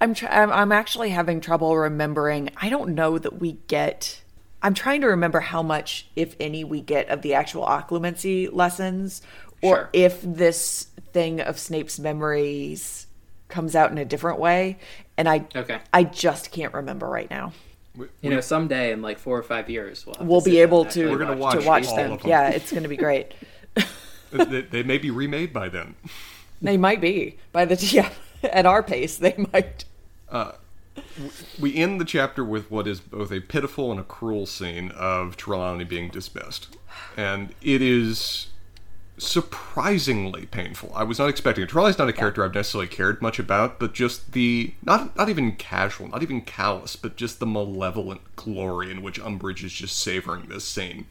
I'm 0.00 0.14
try- 0.14 0.30
I'm 0.42 0.50
I'm 0.50 0.72
actually 0.72 1.10
having 1.10 1.40
trouble 1.40 1.76
remembering. 1.76 2.50
I 2.60 2.68
don't 2.68 2.94
know 2.94 3.18
that 3.18 3.38
we 3.40 3.52
get 3.68 4.20
I'm 4.62 4.74
trying 4.74 5.00
to 5.00 5.06
remember 5.08 5.40
how 5.40 5.62
much 5.62 6.06
if 6.16 6.36
any 6.38 6.64
we 6.64 6.80
get 6.80 7.08
of 7.08 7.22
the 7.22 7.34
actual 7.34 7.64
occlumency 7.66 8.52
lessons 8.52 9.22
or 9.62 9.76
Sure. 9.76 9.90
if 9.92 10.20
this 10.22 10.86
thing 11.12 11.40
of 11.40 11.58
Snape's 11.58 11.98
memories 11.98 13.06
comes 13.48 13.74
out 13.74 13.90
in 13.90 13.98
a 13.98 14.04
different 14.04 14.38
way 14.38 14.78
and 15.16 15.28
I 15.28 15.46
Okay. 15.56 15.80
I 15.92 16.04
just 16.04 16.50
can't 16.52 16.72
remember 16.74 17.08
right 17.08 17.28
now. 17.30 17.52
You 18.22 18.30
know, 18.30 18.40
someday 18.40 18.92
in 18.92 19.02
like 19.02 19.18
four 19.18 19.36
or 19.36 19.42
five 19.42 19.68
years, 19.68 20.06
we'll, 20.06 20.14
have 20.14 20.26
We'll 20.26 20.40
to 20.40 20.48
be 20.48 20.60
able 20.60 20.84
to 20.86 21.10
We're 21.10 21.18
gonna 21.18 21.36
watch, 21.36 21.58
to 21.60 21.66
watch 21.66 21.84
watch 21.84 21.86
all 21.88 21.96
them. 21.96 22.12
of 22.12 22.20
them. 22.22 22.30
Yeah, 22.30 22.48
it's 22.48 22.70
going 22.70 22.84
to 22.84 22.88
be 22.88 22.96
great. 22.96 23.34
they, 24.30 24.62
they 24.62 24.82
may 24.84 24.96
be 24.96 25.10
remade 25.10 25.52
by 25.52 25.68
then. 25.68 25.96
They 26.62 26.76
might 26.76 27.00
be 27.00 27.38
by 27.52 27.64
the 27.64 27.74
yeah 27.92 28.10
at 28.42 28.66
our 28.66 28.82
pace. 28.82 29.16
They 29.16 29.34
might. 29.52 29.84
Uh, 30.28 30.52
we 31.58 31.76
end 31.76 32.00
the 32.00 32.04
chapter 32.04 32.44
with 32.44 32.70
what 32.70 32.86
is 32.86 33.00
both 33.00 33.32
a 33.32 33.40
pitiful 33.40 33.90
and 33.90 34.00
a 34.00 34.04
cruel 34.04 34.46
scene 34.46 34.90
of 34.92 35.36
Trelawney 35.36 35.84
being 35.84 36.08
dismissed, 36.08 36.76
and 37.16 37.54
it 37.62 37.82
is 37.82 38.48
surprisingly 39.18 40.46
painful. 40.46 40.92
I 40.94 41.04
was 41.04 41.18
not 41.18 41.28
expecting 41.28 41.64
it. 41.64 41.68
Trelawney's 41.68 41.98
not 41.98 42.08
a 42.08 42.12
character 42.12 42.44
I've 42.44 42.54
necessarily 42.54 42.88
cared 42.88 43.20
much 43.20 43.38
about, 43.38 43.78
but 43.78 43.92
just 43.92 44.32
the 44.32 44.74
not 44.82 45.16
not 45.16 45.28
even 45.28 45.52
casual, 45.56 46.08
not 46.08 46.22
even 46.22 46.40
callous, 46.42 46.96
but 46.96 47.16
just 47.16 47.38
the 47.38 47.46
malevolent 47.46 48.22
glory 48.36 48.90
in 48.90 49.02
which 49.02 49.20
Umbridge 49.20 49.62
is 49.62 49.72
just 49.72 49.98
savoring 49.98 50.46
this 50.46 50.64
scene. 50.64 51.06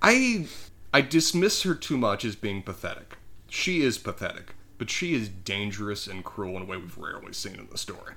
I 0.00 0.46
I 0.92 1.00
dismiss 1.02 1.62
her 1.62 1.74
too 1.74 1.96
much 1.96 2.24
as 2.24 2.36
being 2.36 2.62
pathetic. 2.62 3.16
She 3.48 3.82
is 3.82 3.98
pathetic, 3.98 4.51
but 4.82 4.90
she 4.90 5.14
is 5.14 5.28
dangerous 5.28 6.08
and 6.08 6.24
cruel 6.24 6.56
in 6.56 6.62
a 6.62 6.64
way 6.64 6.76
we've 6.76 6.98
rarely 6.98 7.32
seen 7.32 7.54
in 7.54 7.68
the 7.70 7.78
story. 7.78 8.14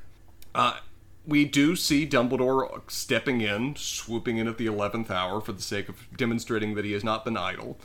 Uh, 0.56 0.78
we 1.24 1.46
do 1.46 1.76
see 1.76 2.08
Dumbledore 2.08 2.82
stepping 2.90 3.42
in, 3.42 3.76
swooping 3.76 4.38
in 4.38 4.48
at 4.48 4.58
the 4.58 4.66
11th 4.66 5.12
hour 5.12 5.42
for 5.42 5.52
the 5.52 5.62
sake 5.62 5.90
of 5.90 6.08
demonstrating 6.18 6.74
that 6.74 6.84
he 6.84 6.94
has 6.94 7.04
not 7.04 7.24
been 7.24 7.38
idle. 7.38 7.78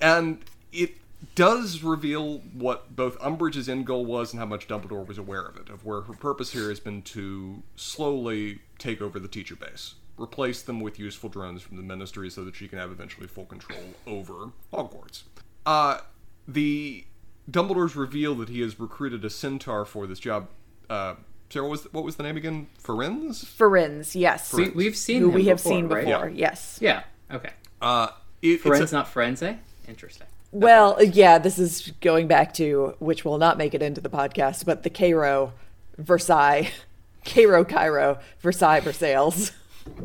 And 0.00 0.40
it 0.72 0.96
does 1.36 1.84
reveal 1.84 2.38
what 2.52 2.96
both 2.96 3.16
Umbridge's 3.20 3.68
end 3.68 3.86
goal 3.86 4.04
was 4.04 4.32
and 4.32 4.40
how 4.40 4.46
much 4.46 4.66
Dumbledore 4.66 5.06
was 5.06 5.16
aware 5.16 5.46
of 5.46 5.56
it, 5.56 5.68
of 5.68 5.84
where 5.84 6.00
her 6.00 6.14
purpose 6.14 6.50
here 6.50 6.70
has 6.70 6.80
been 6.80 7.02
to 7.02 7.62
slowly 7.76 8.58
take 8.78 9.00
over 9.00 9.20
the 9.20 9.28
teacher 9.28 9.54
base, 9.54 9.94
replace 10.18 10.60
them 10.60 10.80
with 10.80 10.98
useful 10.98 11.30
drones 11.30 11.62
from 11.62 11.76
the 11.76 11.84
ministry 11.84 12.28
so 12.28 12.42
that 12.44 12.56
she 12.56 12.66
can 12.66 12.80
have 12.80 12.90
eventually 12.90 13.28
full 13.28 13.44
control 13.44 13.94
over 14.08 14.50
Hogwarts. 14.72 15.22
Uh, 15.64 16.00
the 16.48 17.04
Dumbledore's 17.50 17.94
reveal 17.96 18.34
that 18.36 18.48
he 18.48 18.60
has 18.62 18.78
recruited 18.80 19.24
a 19.24 19.30
centaur 19.30 19.84
for 19.84 20.06
this 20.06 20.18
job. 20.18 20.48
Uh, 20.88 21.14
Sarah, 21.50 21.64
what 21.66 21.70
was 21.70 21.92
what 21.92 22.04
was 22.04 22.16
the 22.16 22.22
name 22.22 22.36
again? 22.36 22.66
Ferenz. 22.82 23.44
Ferenz, 23.44 24.14
yes, 24.14 24.52
We, 24.52 24.70
we've 24.70 24.96
seen 24.96 25.20
who 25.22 25.28
him 25.28 25.34
we 25.34 25.44
have 25.46 25.58
before, 25.58 25.72
seen 25.72 25.88
right? 25.88 26.04
before. 26.04 26.28
Yeah. 26.28 26.34
Yes. 26.48 26.78
Yeah. 26.80 27.02
Okay. 27.30 27.50
Uh, 27.80 28.08
it, 28.42 28.60
Friends, 28.60 28.82
it's 28.82 28.92
a- 28.92 28.96
not 28.96 29.12
Firenze. 29.12 29.58
Interesting. 29.86 30.26
Well, 30.52 31.02
yeah, 31.02 31.38
this 31.38 31.58
is 31.58 31.92
going 32.00 32.28
back 32.28 32.54
to 32.54 32.94
which 32.98 33.24
will 33.24 33.38
not 33.38 33.58
make 33.58 33.74
it 33.74 33.82
into 33.82 34.00
the 34.00 34.08
podcast, 34.08 34.64
but 34.64 34.82
the 34.84 34.90
Cairo, 34.90 35.52
Versailles, 35.98 36.70
Cairo, 37.24 37.64
Cairo, 37.64 38.18
Versailles, 38.40 38.80
Versailles. 38.80 39.50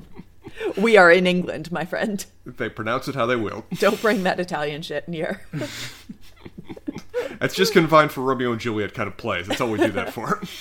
we 0.78 0.98
are 0.98 1.12
in 1.12 1.28
England, 1.28 1.72
my 1.72 1.86
friend. 1.86 2.26
they 2.46 2.68
pronounce 2.70 3.08
it 3.08 3.16
how 3.16 3.26
they 3.28 3.36
will. 3.36 3.66
Don't 3.76 4.02
bring 4.02 4.24
that 4.24 4.40
Italian 4.40 4.82
shit 4.82 5.04
in 5.08 5.14
here. 5.14 5.42
That's 7.40 7.56
just 7.56 7.74
confined 7.74 8.12
for 8.12 8.22
Romeo 8.22 8.52
and 8.52 8.62
Juliet 8.62 8.94
kind 8.94 9.08
of 9.08 9.18
plays. 9.18 9.48
That's 9.48 9.62
all 9.62 9.70
we 9.70 9.78
do 9.78 9.92
that 9.92 10.14
for. 10.14 10.42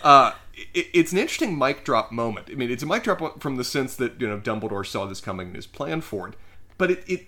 Uh, 0.00 0.32
it, 0.74 0.86
it's 0.94 1.10
an 1.10 1.18
interesting 1.18 1.58
mic 1.58 1.84
drop 1.84 2.12
moment. 2.12 2.48
I 2.52 2.54
mean, 2.54 2.70
it's 2.70 2.84
a 2.84 2.86
mic 2.86 3.02
drop 3.02 3.40
from 3.40 3.56
the 3.56 3.64
sense 3.64 3.96
that 3.96 4.20
you 4.20 4.28
know 4.28 4.38
Dumbledore 4.38 4.86
saw 4.86 5.06
this 5.06 5.20
coming 5.20 5.48
and 5.48 5.56
has 5.56 5.66
planned 5.66 6.04
for 6.04 6.28
it. 6.28 6.34
But 6.76 6.92
it, 6.92 7.04
it 7.08 7.26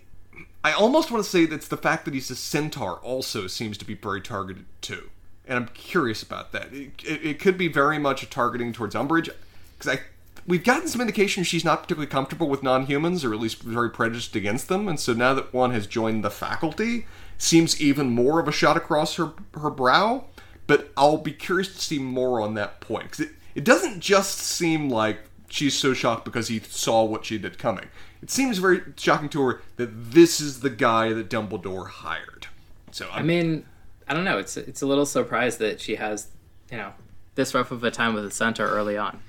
I 0.63 0.73
almost 0.73 1.11
want 1.11 1.25
to 1.25 1.29
say 1.29 1.47
that's 1.47 1.69
the 1.69 1.77
fact 1.77 2.05
that 2.05 2.15
he's 2.15 2.31
a 2.31 2.37
centaur 2.37 2.99
also 2.99 3.47
seems 3.47 3.77
to 3.79 3.85
be 3.85 3.95
very 3.95 4.21
targeted 4.21 4.67
too. 4.81 5.11
And 5.47 5.57
I'm 5.57 5.69
curious 5.69 6.23
about 6.23 6.53
that. 6.53 6.73
It, 6.73 6.93
it, 7.05 7.27
it 7.27 7.41
could 7.41 7.59
be 7.59 7.67
very 7.67 7.99
much 7.99 8.23
a 8.23 8.27
targeting 8.27 8.73
towards 8.73 8.95
Umbridge 8.95 9.31
because 9.77 9.99
I 9.99 10.03
we've 10.47 10.65
gotten 10.65 10.89
some 10.89 11.01
indication 11.01 11.45
she's 11.45 11.65
not 11.65 11.83
particularly 11.83 12.11
comfortable 12.11 12.49
with 12.49 12.63
non-humans 12.63 13.25
or 13.25 13.33
at 13.33 13.41
least 13.41 13.63
very 13.63 13.91
prejudiced 13.91 14.37
against 14.37 14.69
them. 14.69 14.89
And 14.89 14.99
so 14.99 15.13
now 15.13 15.35
that 15.35 15.53
one 15.53 15.71
has 15.73 15.87
joined 15.87 16.25
the 16.25 16.31
faculty, 16.31 17.07
seems 17.41 17.81
even 17.81 18.11
more 18.11 18.39
of 18.39 18.47
a 18.47 18.53
shot 18.53 18.77
across 18.77 19.17
her 19.17 19.33
her 19.55 19.71
brow. 19.71 20.25
But 20.67 20.93
I'll 20.97 21.17
be 21.17 21.33
curious 21.33 21.75
to 21.75 21.81
see 21.81 21.99
more 21.99 22.41
on 22.41 22.55
that 22.55 22.81
point 22.81 23.05
because 23.05 23.21
it, 23.21 23.31
it 23.57 23.65
doesn't 23.65 24.01
just 24.01 24.39
seem 24.39 24.89
like 24.89 25.19
she's 25.49 25.77
so 25.77 25.93
shocked 25.95 26.25
because 26.25 26.47
he 26.47 26.61
saw 26.61 27.03
what 27.03 27.25
she 27.25 27.39
did 27.39 27.59
coming. 27.59 27.87
It 28.23 28.31
seems 28.31 28.59
very 28.59 28.83
shocking 28.97 29.29
to 29.31 29.43
her 29.43 29.63
that 29.77 30.13
this 30.13 30.41
is 30.41 30.61
the 30.61 30.71
guy 30.71 31.13
that 31.13 31.29
Dumbledore 31.29 31.89
hired. 31.89 32.47
So 32.93 33.09
i'm 33.13 33.27
mean, 33.27 33.67
I 34.07 34.15
don't 34.15 34.25
know. 34.25 34.39
It's 34.39 34.57
it's 34.57 34.83
a 34.83 34.87
little 34.87 35.07
surprised 35.07 35.59
that 35.59 35.81
she 35.81 35.97
has, 35.97 36.29
you 36.71 36.77
know, 36.77 36.93
this 37.35 37.55
rough 37.55 37.71
of 37.71 37.83
a 37.83 37.91
time 37.91 38.15
with 38.15 38.25
the 38.25 38.31
centaur 38.31 38.69
early 38.69 38.97
on. 38.97 39.21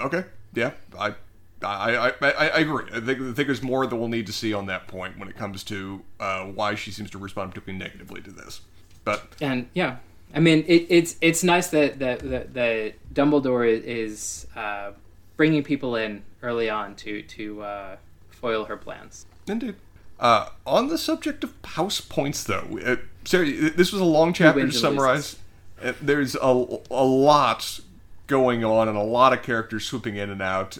Okay, 0.00 0.24
yeah, 0.54 0.72
I. 0.98 1.14
I, 1.62 2.12
I, 2.20 2.30
I, 2.30 2.58
agree. 2.60 2.84
I 2.92 3.00
think, 3.00 3.20
I 3.20 3.32
think 3.32 3.46
there's 3.48 3.62
more 3.62 3.86
that 3.86 3.96
we'll 3.96 4.08
need 4.08 4.26
to 4.26 4.32
see 4.32 4.52
on 4.52 4.66
that 4.66 4.86
point 4.86 5.18
when 5.18 5.28
it 5.28 5.36
comes 5.36 5.64
to 5.64 6.02
uh, 6.20 6.44
why 6.44 6.74
she 6.74 6.90
seems 6.90 7.10
to 7.10 7.18
respond 7.18 7.50
particularly 7.50 7.78
negatively 7.78 8.20
to 8.22 8.30
this. 8.30 8.60
But 9.04 9.24
and 9.40 9.68
yeah, 9.74 9.96
I 10.34 10.40
mean, 10.40 10.64
it, 10.66 10.86
it's 10.88 11.16
it's 11.20 11.42
nice 11.42 11.68
that 11.68 11.98
that 11.98 12.20
that, 12.20 12.54
that 12.54 13.14
Dumbledore 13.14 13.66
is 13.66 14.46
uh, 14.54 14.92
bringing 15.36 15.62
people 15.62 15.96
in 15.96 16.22
early 16.42 16.70
on 16.70 16.94
to 16.96 17.22
to 17.22 17.62
uh, 17.62 17.96
foil 18.30 18.66
her 18.66 18.76
plans. 18.76 19.26
Indeed. 19.46 19.76
Uh, 20.20 20.48
on 20.66 20.88
the 20.88 20.98
subject 20.98 21.44
of 21.44 21.54
house 21.64 22.00
points, 22.00 22.42
though, 22.44 22.78
uh, 22.84 22.96
sorry, 23.24 23.52
this 23.52 23.92
was 23.92 24.00
a 24.00 24.04
long 24.04 24.32
chapter 24.32 24.66
to 24.66 24.72
summarize. 24.72 25.36
Uh, 25.80 25.92
there's 26.02 26.34
a, 26.34 26.78
a 26.90 27.04
lot 27.04 27.80
going 28.26 28.64
on 28.64 28.88
and 28.88 28.98
a 28.98 29.02
lot 29.02 29.32
of 29.32 29.42
characters 29.42 29.84
swooping 29.84 30.16
in 30.16 30.28
and 30.30 30.42
out. 30.42 30.76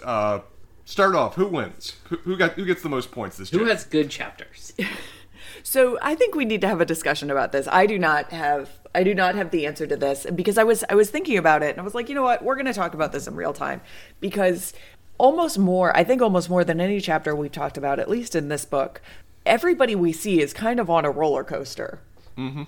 Start 0.88 1.14
off. 1.14 1.34
Who 1.34 1.46
wins? 1.46 1.96
Who, 2.04 2.16
who, 2.16 2.36
got? 2.38 2.52
Who 2.52 2.64
gets 2.64 2.80
the 2.80 2.88
most 2.88 3.12
points 3.12 3.36
this? 3.36 3.50
Time? 3.50 3.60
Who 3.60 3.66
chapter? 3.66 3.76
has 3.76 3.84
good 3.84 4.10
chapters? 4.10 4.72
so 5.62 5.98
I 6.00 6.14
think 6.14 6.34
we 6.34 6.46
need 6.46 6.62
to 6.62 6.66
have 6.66 6.80
a 6.80 6.86
discussion 6.86 7.30
about 7.30 7.52
this. 7.52 7.68
I 7.70 7.84
do 7.84 7.98
not 7.98 8.30
have. 8.30 8.70
I 8.94 9.04
do 9.04 9.14
not 9.14 9.34
have 9.34 9.50
the 9.50 9.66
answer 9.66 9.86
to 9.86 9.96
this 9.98 10.26
because 10.34 10.56
I 10.56 10.64
was 10.64 10.84
I 10.88 10.94
was 10.94 11.10
thinking 11.10 11.36
about 11.36 11.62
it 11.62 11.72
and 11.72 11.78
I 11.78 11.82
was 11.82 11.94
like, 11.94 12.08
you 12.08 12.14
know 12.14 12.22
what, 12.22 12.42
we're 12.42 12.54
going 12.54 12.64
to 12.64 12.72
talk 12.72 12.94
about 12.94 13.12
this 13.12 13.26
in 13.26 13.36
real 13.36 13.52
time 13.52 13.82
because 14.18 14.72
almost 15.18 15.58
more, 15.58 15.94
I 15.94 16.04
think 16.04 16.22
almost 16.22 16.48
more 16.48 16.64
than 16.64 16.80
any 16.80 17.02
chapter 17.02 17.36
we've 17.36 17.52
talked 17.52 17.76
about, 17.76 17.98
at 17.98 18.08
least 18.08 18.34
in 18.34 18.48
this 18.48 18.64
book, 18.64 19.02
everybody 19.44 19.94
we 19.94 20.14
see 20.14 20.40
is 20.40 20.54
kind 20.54 20.80
of 20.80 20.88
on 20.88 21.04
a 21.04 21.10
roller 21.10 21.44
coaster. 21.44 22.00
Mm-hmm. 22.38 22.62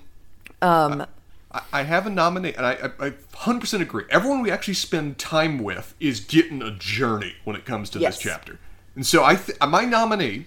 Um, 0.61 1.07
I, 1.53 1.63
I 1.73 1.83
have 1.83 2.07
a 2.07 2.11
nominee, 2.11 2.55
and 2.55 2.67
I, 2.67 2.73
I, 2.73 3.07
I 3.07 3.11
100% 3.11 3.81
agree. 3.81 4.05
Everyone 4.11 4.43
we 4.43 4.51
actually 4.51 4.75
spend 4.75 5.19
time 5.19 5.59
with 5.59 5.95
is 6.01 6.21
getting 6.21 6.63
a 6.63 6.71
journey 6.71 7.37
when 7.45 7.57
it 7.57 7.65
comes 7.65 7.91
to 7.91 7.99
yes. 7.99 8.17
this 8.17 8.25
chapter. 8.25 8.59
And 8.95 9.07
so 9.07 9.25
I, 9.25 9.37
th- 9.37 9.59
my 9.69 9.85
nominee, 9.85 10.47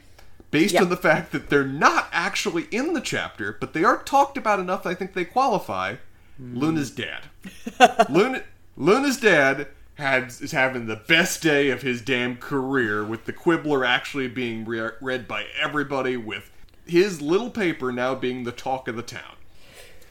based 0.51 0.75
yep. 0.75 0.83
on 0.83 0.89
the 0.89 0.97
fact 0.97 1.31
that 1.31 1.49
they're 1.49 1.65
not 1.65 2.07
actually 2.11 2.67
in 2.71 2.93
the 2.93 3.01
chapter, 3.01 3.57
but 3.59 3.73
they 3.73 3.83
are 3.83 4.03
talked 4.03 4.37
about 4.37 4.59
enough, 4.59 4.85
I 4.85 4.93
think 4.93 5.13
they 5.13 5.25
qualify. 5.25 5.95
Mm. 6.41 6.57
Luna's 6.57 6.91
dad. 6.91 7.23
Luna, 8.09 8.43
Luna's 8.77 9.17
dad 9.17 9.67
had 9.95 10.25
is 10.41 10.51
having 10.51 10.87
the 10.87 10.95
best 10.95 11.41
day 11.41 11.69
of 11.69 11.83
his 11.83 12.01
damn 12.01 12.35
career 12.35 13.03
with 13.03 13.25
the 13.25 13.33
Quibbler 13.33 13.85
actually 13.85 14.27
being 14.27 14.65
re- 14.65 14.91
read 14.99 15.27
by 15.27 15.45
everybody 15.59 16.17
with 16.17 16.49
his 16.85 17.21
little 17.21 17.49
paper 17.49 17.91
now 17.91 18.15
being 18.15 18.43
the 18.43 18.51
talk 18.51 18.87
of 18.87 18.95
the 18.95 19.03
town. 19.03 19.35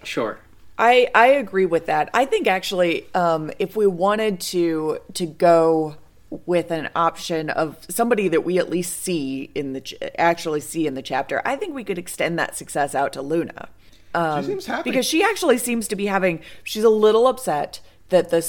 Sure. 0.04 0.38
I 0.78 1.08
I 1.14 1.28
agree 1.28 1.66
with 1.66 1.86
that. 1.86 2.10
I 2.14 2.24
think 2.24 2.46
actually 2.46 3.06
um, 3.14 3.50
if 3.58 3.76
we 3.76 3.86
wanted 3.86 4.40
to 4.40 4.98
to 5.14 5.26
go 5.26 5.96
with 6.46 6.70
an 6.70 6.88
option 6.96 7.50
of 7.50 7.76
somebody 7.90 8.28
that 8.28 8.42
we 8.42 8.58
at 8.58 8.70
least 8.70 9.02
see 9.02 9.50
in 9.54 9.74
the 9.74 10.20
actually 10.20 10.60
see 10.60 10.86
in 10.86 10.94
the 10.94 11.02
chapter, 11.02 11.42
I 11.44 11.56
think 11.56 11.74
we 11.74 11.84
could 11.84 11.98
extend 11.98 12.38
that 12.38 12.56
success 12.56 12.94
out 12.94 13.12
to 13.14 13.22
Luna. 13.22 13.68
Um, 14.14 14.42
she 14.42 14.48
seems 14.48 14.66
happy 14.66 14.90
because 14.90 15.06
she 15.06 15.22
actually 15.22 15.58
seems 15.58 15.88
to 15.88 15.96
be 15.96 16.06
having. 16.06 16.40
She's 16.64 16.84
a 16.84 16.90
little 16.90 17.26
upset 17.26 17.80
that 18.08 18.30
the 18.30 18.42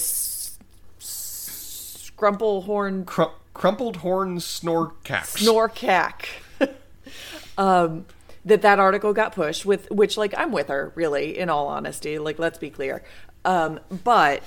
crumple 2.15 2.61
horn 2.61 3.05
Cr- 3.05 3.23
crumpled 3.53 3.97
horn 3.97 4.37
snorkack 4.37 5.25
snorkack 5.35 6.25
um 7.57 8.05
that 8.45 8.61
that 8.61 8.79
article 8.79 9.13
got 9.13 9.33
pushed 9.33 9.65
with 9.65 9.89
which 9.91 10.17
like 10.17 10.33
i'm 10.37 10.51
with 10.51 10.67
her 10.67 10.91
really 10.95 11.37
in 11.37 11.49
all 11.49 11.67
honesty 11.67 12.19
like 12.19 12.39
let's 12.39 12.57
be 12.57 12.69
clear 12.69 13.03
um 13.45 13.79
but 14.03 14.43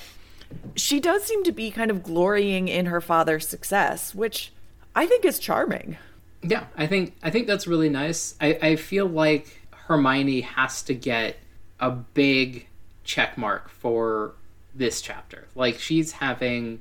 she 0.74 1.01
does 1.01 1.24
seem 1.24 1.42
to 1.42 1.53
be 1.53 1.70
kind 1.70 1.90
of 1.90 2.03
glorying 2.03 2.68
in 2.68 2.86
her 2.86 3.01
father's 3.01 3.47
success 3.47 4.14
which 4.14 4.53
i 4.94 5.07
think 5.07 5.24
is 5.24 5.38
charming 5.38 5.97
yeah 6.42 6.64
i 6.76 6.86
think 6.86 7.14
i 7.22 7.30
think 7.30 7.47
that's 7.47 7.66
really 7.66 7.88
nice 7.88 8.34
i 8.40 8.59
i 8.62 8.76
feel 8.76 9.07
like 9.07 9.61
hermione 9.72 10.40
has 10.40 10.82
to 10.82 10.94
get 10.94 11.36
a 11.80 11.90
big 11.90 12.66
check 13.05 13.36
mark 13.36 13.68
for 13.68 14.34
this 14.74 15.01
chapter 15.01 15.49
like 15.55 15.78
she's 15.78 16.12
having 16.12 16.80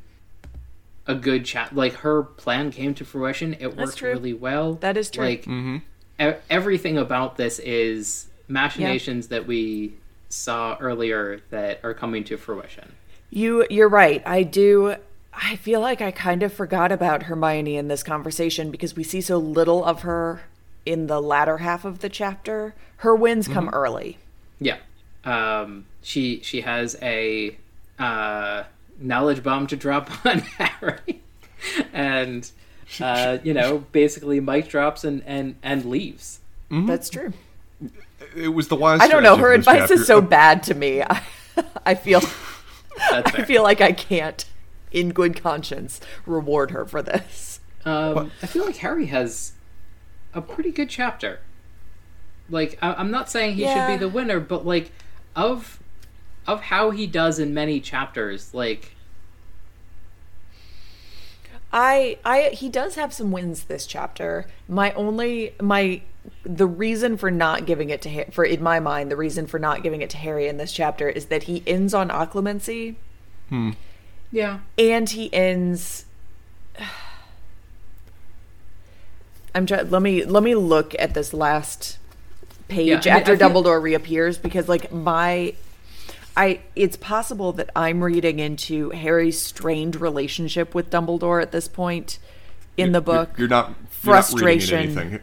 a 1.07 1.15
good 1.15 1.45
chat. 1.45 1.75
Like 1.75 1.93
her 1.95 2.23
plan 2.23 2.71
came 2.71 2.93
to 2.95 3.05
fruition. 3.05 3.55
It 3.59 3.77
worked 3.77 4.01
really 4.01 4.33
well. 4.33 4.75
That 4.75 4.97
is 4.97 5.11
true. 5.11 5.25
Like 5.25 5.41
mm-hmm. 5.41 5.77
Everything 6.19 6.97
about 6.97 7.37
this 7.37 7.59
is 7.59 8.27
machinations 8.47 9.27
that 9.27 9.47
we 9.47 9.93
saw 10.29 10.77
earlier 10.79 11.41
that 11.49 11.79
are 11.83 11.93
coming 11.93 12.23
to 12.25 12.37
fruition. 12.37 12.93
You 13.29 13.65
you're 13.69 13.89
right. 13.89 14.21
I 14.25 14.43
do 14.43 14.95
I 15.33 15.57
feel 15.57 15.81
like 15.81 16.01
I 16.01 16.11
kind 16.11 16.43
of 16.43 16.53
forgot 16.53 16.91
about 16.91 17.23
Hermione 17.23 17.75
in 17.75 17.87
this 17.87 18.03
conversation 18.03 18.71
because 18.71 18.95
we 18.95 19.03
see 19.03 19.21
so 19.21 19.37
little 19.37 19.83
of 19.83 20.03
her 20.03 20.43
in 20.85 21.07
the 21.07 21.21
latter 21.21 21.57
half 21.57 21.83
of 21.83 21.99
the 21.99 22.09
chapter. 22.09 22.73
Her 22.97 23.15
wins 23.15 23.47
come 23.47 23.65
mm-hmm. 23.65 23.75
early. 23.75 24.17
Yeah. 24.59 24.77
Um, 25.25 25.85
she 26.01 26.39
she 26.43 26.61
has 26.61 26.95
a 27.01 27.57
uh, 27.99 28.63
knowledge 28.99 29.43
bomb 29.43 29.67
to 29.67 29.75
drop 29.75 30.25
on 30.25 30.39
Harry, 30.39 31.21
and 31.91 32.49
uh, 32.99 33.37
you 33.43 33.53
know, 33.53 33.79
basically 33.91 34.39
Mike 34.39 34.67
drops 34.67 35.03
and 35.03 35.23
and 35.25 35.55
and 35.63 35.85
leaves. 35.85 36.39
Mm-hmm. 36.71 36.87
That's 36.87 37.09
true. 37.09 37.33
It 38.35 38.49
was 38.49 38.67
the 38.67 38.75
wise. 38.75 39.01
I 39.01 39.07
don't 39.07 39.23
know. 39.23 39.37
Her 39.37 39.53
advice 39.53 39.81
chapter. 39.81 39.93
is 39.93 40.07
so 40.07 40.21
bad 40.21 40.63
to 40.63 40.73
me. 40.73 41.01
I, 41.09 41.21
I 41.85 41.95
feel. 41.95 42.21
I 42.97 43.43
feel 43.43 43.61
like 43.61 43.81
I 43.81 43.91
can't, 43.91 44.45
in 44.91 45.09
good 45.09 45.41
conscience, 45.41 45.99
reward 46.25 46.71
her 46.71 46.85
for 46.85 47.01
this. 47.01 47.59
Um, 47.83 48.31
I 48.41 48.47
feel 48.47 48.65
like 48.65 48.77
Harry 48.77 49.07
has 49.07 49.51
a 50.33 50.41
pretty 50.41 50.71
good 50.71 50.89
chapter. 50.89 51.39
Like, 52.49 52.79
I- 52.81 52.99
am 52.99 53.11
not 53.11 53.29
saying 53.29 53.55
he 53.55 53.63
yeah. 53.63 53.87
should 53.87 53.93
be 53.93 53.99
the 53.99 54.09
winner, 54.09 54.39
but 54.39 54.65
like, 54.65 54.91
of 55.35 55.79
of 56.47 56.61
how 56.61 56.91
he 56.91 57.07
does 57.07 57.39
in 57.39 57.53
many 57.53 57.79
chapters 57.79 58.53
like 58.53 58.94
I 61.75 62.17
I 62.23 62.49
he 62.53 62.69
does 62.69 62.95
have 62.95 63.13
some 63.13 63.31
wins 63.31 63.65
this 63.65 63.85
chapter. 63.85 64.47
My 64.67 64.93
only 64.93 65.53
my 65.61 66.01
the 66.43 66.65
reason 66.65 67.17
for 67.17 67.29
not 67.29 67.65
giving 67.65 67.89
it 67.89 68.01
to 68.03 68.31
for 68.31 68.45
in 68.45 68.63
my 68.63 68.79
mind 68.79 69.11
the 69.11 69.17
reason 69.17 69.45
for 69.45 69.59
not 69.59 69.83
giving 69.83 70.01
it 70.01 70.09
to 70.11 70.17
Harry 70.17 70.47
in 70.47 70.55
this 70.55 70.71
chapter 70.71 71.09
is 71.09 71.25
that 71.25 71.43
he 71.43 71.61
ends 71.67 71.93
on 71.93 72.07
occlumency. 72.09 72.95
Hmm. 73.49 73.71
Yeah. 74.31 74.59
And 74.77 75.09
he 75.09 75.31
ends 75.33 76.05
I'm 79.53 79.65
trying 79.65 79.89
let 79.89 80.01
me 80.01 80.23
let 80.23 80.43
me 80.43 80.55
look 80.55 80.95
at 80.97 81.13
this 81.13 81.33
last 81.33 81.97
page 82.69 83.05
yeah, 83.05 83.17
after 83.17 83.33
I 83.33 83.35
mean, 83.35 83.43
I 83.43 83.49
feel, 83.49 83.63
Dumbledore 83.63 83.81
reappears 83.81 84.37
because 84.37 84.69
like 84.69 84.93
my 84.93 85.53
I 86.37 86.61
it's 86.75 86.97
possible 86.97 87.51
that 87.53 87.69
I'm 87.75 88.03
reading 88.03 88.39
into 88.39 88.89
Harry's 88.89 89.39
strained 89.39 89.95
relationship 89.99 90.75
with 90.75 90.89
Dumbledore 90.89 91.41
at 91.41 91.51
this 91.51 91.67
point 91.67 92.19
in 92.77 92.91
the 92.91 93.01
book. 93.01 93.29
You're, 93.37 93.47
you're 93.47 93.49
not 93.49 93.73
frustration. 93.89 95.21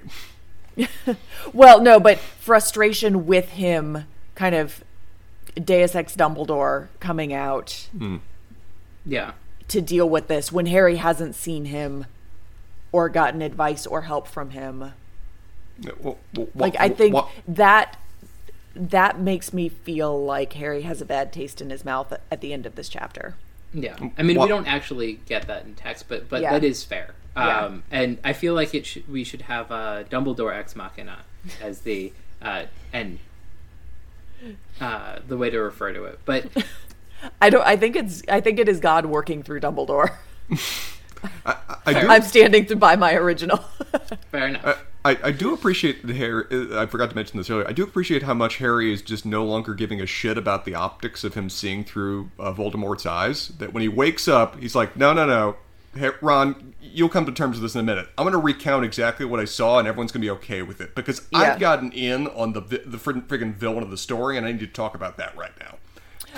You're 0.77 0.89
not 1.07 1.17
well, 1.53 1.81
no, 1.81 2.01
but 2.01 2.19
frustration 2.19 3.27
with 3.27 3.51
him, 3.51 4.07
kind 4.35 4.55
of 4.55 4.83
Deus 5.63 5.95
Ex 5.95 6.17
Dumbledore 6.17 6.89
coming 7.01 7.33
out. 7.33 7.89
Hmm. 7.97 8.19
Yeah. 9.05 9.33
To 9.69 9.81
deal 9.81 10.09
with 10.09 10.29
this 10.29 10.53
when 10.53 10.67
Harry 10.67 10.97
hasn't 10.97 11.35
seen 11.35 11.67
him 11.67 12.07
or 12.91 13.09
gotten 13.09 13.43
advice 13.43 13.87
or 13.87 14.03
help 14.03 14.27
from 14.27 14.51
him. 14.51 14.93
Well, 16.01 16.19
well, 16.35 16.49
like 16.55 16.77
I 16.79 16.89
think 16.91 17.17
that 17.49 17.97
that 18.75 19.19
makes 19.19 19.53
me 19.53 19.69
feel 19.69 20.25
like 20.25 20.55
Harry 20.55 20.83
has 20.83 21.01
a 21.01 21.05
bad 21.05 21.33
taste 21.33 21.61
in 21.61 21.71
his 21.71 21.85
mouth 21.85 22.13
at 22.31 22.41
the 22.41 22.53
end 22.53 22.67
of 22.67 22.75
this 22.75 22.89
chapter. 22.89 23.37
Yeah, 23.75 23.97
I 24.19 24.23
mean, 24.23 24.37
well, 24.37 24.47
we 24.47 24.49
don't 24.49 24.67
actually 24.67 25.21
get 25.27 25.47
that 25.47 25.65
in 25.65 25.75
text, 25.75 26.07
but 26.09 26.29
but 26.29 26.43
yeah. 26.43 26.53
that 26.53 26.65
is 26.65 26.85
fair. 26.85 27.15
Yeah. 27.37 27.65
Um, 27.65 27.83
and 27.91 28.19
I 28.23 28.35
feel 28.35 28.55
like 28.55 28.75
it 28.75 28.85
should, 28.85 29.09
we 29.09 29.25
should 29.25 29.43
have 29.43 29.73
uh, 29.73 30.05
Dumbledore 30.05 30.55
ex 30.55 30.77
machina 30.77 31.21
as 31.61 31.81
the 31.81 32.13
uh, 32.43 32.65
and 32.93 33.19
uh, 34.81 35.21
the 35.27 35.37
way 35.37 35.51
to 35.51 35.59
refer 35.59 35.93
to 35.93 36.05
it. 36.05 36.21
But 36.25 36.47
I 37.41 37.51
don't. 37.51 37.67
I 37.67 37.77
think 37.77 37.97
it's. 37.97 38.23
I 38.29 38.41
think 38.41 38.59
it 38.59 38.69
is 38.69 38.81
God 38.81 39.07
working 39.07 39.43
through 39.43 39.61
Dumbledore. 39.61 40.17
I, 41.47 41.57
I 41.87 42.17
am 42.17 42.23
standing 42.23 42.67
by 42.79 42.97
my 42.97 43.15
original. 43.15 43.57
Fair 44.31 44.49
enough. 44.49 44.85
I, 45.05 45.19
I 45.23 45.31
do 45.33 45.53
appreciate 45.53 46.07
the 46.07 46.15
Harry. 46.15 46.45
Uh, 46.51 46.81
I 46.81 46.87
forgot 46.87 47.11
to 47.11 47.17
mention 47.17 47.37
this 47.39 47.51
earlier. 47.51 47.67
I 47.69 47.73
do 47.73 47.83
appreciate 47.83 48.23
how 48.23 48.35
much 48.35 48.57
Harry 48.59 48.93
is 48.93 49.03
just 49.03 49.27
no 49.27 49.45
longer 49.45 49.75
giving 49.75 50.01
a 50.01 50.07
shit 50.07 50.39
about 50.39 50.65
the 50.65 50.75
optics 50.77 51.25
of 51.25 51.35
him 51.35 51.51
seeing 51.51 51.83
through 51.85 52.31
uh, 52.39 52.53
Voldemort's 52.53 53.05
eyes. 53.05 53.49
That 53.49 53.73
when 53.73 53.83
he 53.83 53.89
wakes 53.89 54.29
up, 54.29 54.61
he's 54.61 54.77
like, 54.77 54.97
"No, 54.97 55.13
no, 55.13 55.27
no, 55.27 55.57
Hey, 55.95 56.11
Ron, 56.23 56.73
you'll 56.81 57.11
come 57.11 57.27
to 57.27 57.33
terms 57.33 57.57
with 57.57 57.63
this 57.63 57.75
in 57.75 57.81
a 57.81 57.85
minute. 57.85 58.09
I'm 58.17 58.25
going 58.25 58.33
to 58.33 58.39
recount 58.39 58.85
exactly 58.85 59.27
what 59.27 59.41
I 59.41 59.45
saw, 59.45 59.79
and 59.79 59.87
everyone's 59.87 60.11
going 60.11 60.23
to 60.23 60.27
be 60.27 60.31
okay 60.31 60.63
with 60.63 60.81
it 60.81 60.95
because 60.95 61.27
Yeah. 61.31 61.39
I've 61.41 61.61
gotten 61.61 61.93
in 61.93 62.29
on 62.29 62.55
the 62.55 62.61
the 62.61 62.97
frig- 62.97 63.27
friggin' 63.27 63.55
villain 63.55 63.83
of 63.83 63.91
the 63.91 63.99
story, 63.99 64.39
and 64.39 64.47
I 64.47 64.53
need 64.53 64.61
to 64.61 64.67
talk 64.67 64.95
about 64.95 65.19
that 65.19 65.37
right 65.37 65.53
now. 65.61 65.77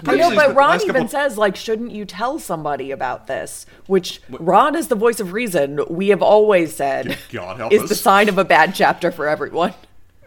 I 0.07 0.17
know, 0.17 0.35
but 0.35 0.55
Ron 0.55 0.81
even 0.83 0.93
couple- 0.95 1.09
says, 1.09 1.39
like, 1.39 1.57
shouldn't 1.57 1.93
you 1.93 2.05
tell 2.05 2.39
somebody 2.39 2.91
about 2.91 3.27
this? 3.27 3.67
Which 3.87 4.21
Ron 4.29 4.75
is 4.77 4.89
the 4.89 4.95
voice 4.95 5.21
of 5.21 5.33
reason. 5.33 5.81
We 5.89 6.09
have 6.09 6.23
always 6.23 6.75
said 6.75 7.19
God 7.31 7.59
help 7.59 7.73
is 7.73 7.83
us. 7.83 7.89
the 7.89 7.95
sign 7.95 8.29
of 8.29 8.39
a 8.39 8.45
bad 8.45 8.75
chapter 8.75 9.11
for 9.13 9.29
everyone. 9.29 9.75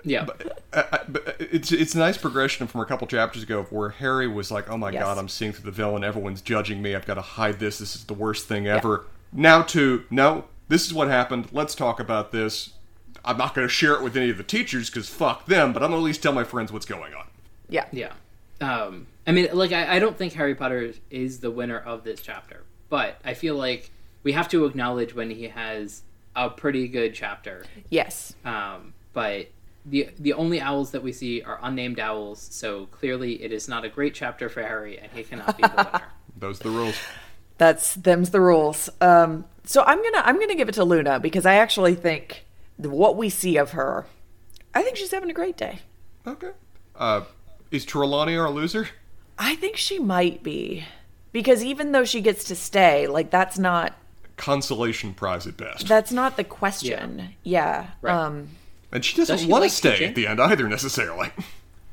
Yeah. 0.03 0.25
I, 0.73 0.79
I, 0.91 0.99
but 1.07 1.15
uh, 1.17 1.17
uh, 1.17 1.19
uh, 1.27 1.31
it's 1.39 1.71
it's 1.73 1.95
a 1.95 1.97
nice 1.97 2.17
progression 2.17 2.65
from 2.67 2.79
a 2.81 2.85
couple 2.85 3.07
chapters 3.07 3.43
ago 3.43 3.63
where 3.71 3.89
Harry 3.89 4.27
was 4.27 4.51
like, 4.51 4.69
"Oh 4.69 4.77
my 4.77 4.89
Yes. 4.91 5.03
god, 5.03 5.17
I'm 5.17 5.27
seeing 5.27 5.51
through 5.51 5.65
the 5.65 5.71
villain. 5.75 6.03
Everyone's 6.05 6.41
judging 6.41 6.81
me. 6.81 6.95
I've 6.95 7.05
got 7.05 7.15
to 7.15 7.21
hide 7.21 7.59
this. 7.59 7.79
This 7.79 7.95
is 7.95 8.05
the 8.05 8.13
worst 8.13 8.47
thing 8.47 8.67
ever." 8.67 9.05
Now 9.33 9.63
to 9.63 10.05
no, 10.09 10.45
this 10.69 10.85
is 10.85 10.93
what 10.93 11.09
happened. 11.09 11.49
Let's 11.51 11.75
talk 11.75 11.99
about 11.99 12.31
this. 12.31 12.69
I'm 13.25 13.37
not 13.37 13.53
going 13.53 13.67
to 13.67 13.73
share 13.73 13.93
it 13.95 14.01
with 14.03 14.15
any 14.15 14.29
of 14.29 14.37
the 14.37 14.43
teachers 14.43 14.89
because 14.89 15.09
fuck 15.09 15.45
them. 15.47 15.73
But 15.73 15.83
I'm 15.83 15.89
going 15.89 15.99
to 15.99 16.05
at 16.05 16.07
least 16.07 16.23
tell 16.23 16.31
my 16.31 16.45
friends 16.45 16.71
what's 16.71 16.85
going 16.85 17.13
on. 17.13 17.25
Yeah. 17.67 17.87
Yeah. 17.91 18.13
Um, 18.61 19.07
I 19.27 19.33
mean, 19.33 19.49
like, 19.51 19.73
I, 19.73 19.97
I 19.97 19.99
don't 19.99 20.17
think 20.17 20.33
Harry 20.33 20.55
Potter 20.55 20.93
is 21.11 21.39
the 21.39 21.51
winner 21.51 21.77
of 21.77 22.03
this 22.05 22.21
chapter, 22.21 22.63
but 22.89 23.19
I 23.25 23.33
feel 23.33 23.55
like 23.55 23.91
we 24.23 24.31
have 24.31 24.47
to 24.49 24.65
acknowledge 24.65 25.13
when 25.13 25.29
he 25.29 25.49
has 25.49 26.01
a 26.35 26.49
pretty 26.49 26.87
good 26.87 27.13
chapter. 27.13 27.65
Yes. 27.89 28.33
Um, 28.45 28.93
but 29.13 29.47
the 29.85 30.09
the 30.19 30.33
only 30.33 30.61
owls 30.61 30.91
that 30.91 31.03
we 31.03 31.11
see 31.11 31.41
are 31.41 31.59
unnamed 31.61 31.99
owls, 31.99 32.39
so 32.39 32.85
clearly 32.87 33.41
it 33.41 33.51
is 33.51 33.67
not 33.67 33.83
a 33.83 33.89
great 33.89 34.13
chapter 34.13 34.49
for 34.49 34.61
Harry, 34.61 34.97
and 34.99 35.11
he 35.11 35.23
cannot 35.23 35.57
be 35.57 35.63
the 35.63 35.73
winner. 35.93 36.07
Those 36.37 36.61
are 36.61 36.63
the 36.65 36.69
rules. 36.69 36.95
That's 37.57 37.95
them's 37.95 38.29
the 38.29 38.41
rules. 38.41 38.89
Um, 39.01 39.45
so 39.65 39.83
I'm 39.83 40.01
gonna 40.01 40.21
I'm 40.23 40.39
gonna 40.39 40.55
give 40.55 40.69
it 40.69 40.75
to 40.75 40.83
Luna 40.83 41.19
because 41.19 41.45
I 41.45 41.55
actually 41.55 41.95
think 41.95 42.45
what 42.77 43.17
we 43.17 43.29
see 43.29 43.57
of 43.57 43.71
her, 43.71 44.05
I 44.73 44.83
think 44.83 44.97
she's 44.97 45.11
having 45.11 45.29
a 45.29 45.33
great 45.33 45.57
day. 45.57 45.79
Okay. 46.25 46.51
Uh, 46.95 47.21
is 47.71 47.83
Trelawney 47.83 48.37
our 48.37 48.49
loser? 48.49 48.89
I 49.39 49.55
think 49.55 49.77
she 49.77 49.99
might 49.99 50.43
be 50.43 50.85
because 51.31 51.63
even 51.63 51.91
though 51.91 52.05
she 52.05 52.21
gets 52.21 52.43
to 52.45 52.55
stay, 52.55 53.07
like 53.07 53.29
that's 53.29 53.57
not 53.59 53.93
Consolation 54.37 55.13
prize 55.13 55.47
at 55.47 55.57
best. 55.57 55.87
that's 55.87 56.11
not 56.11 56.37
the 56.37 56.43
question. 56.43 57.29
Yeah. 57.43 57.87
Right. 58.01 58.13
Um, 58.13 58.49
and 58.91 59.03
she 59.03 59.17
doesn't 59.17 59.35
Does 59.35 59.43
she 59.43 59.49
want 59.51 59.61
like 59.63 59.71
to 59.71 59.75
stay 59.75 59.91
teaching? 59.91 60.09
at 60.09 60.15
the 60.15 60.27
end 60.27 60.39
either 60.39 60.67
necessarily. 60.69 61.29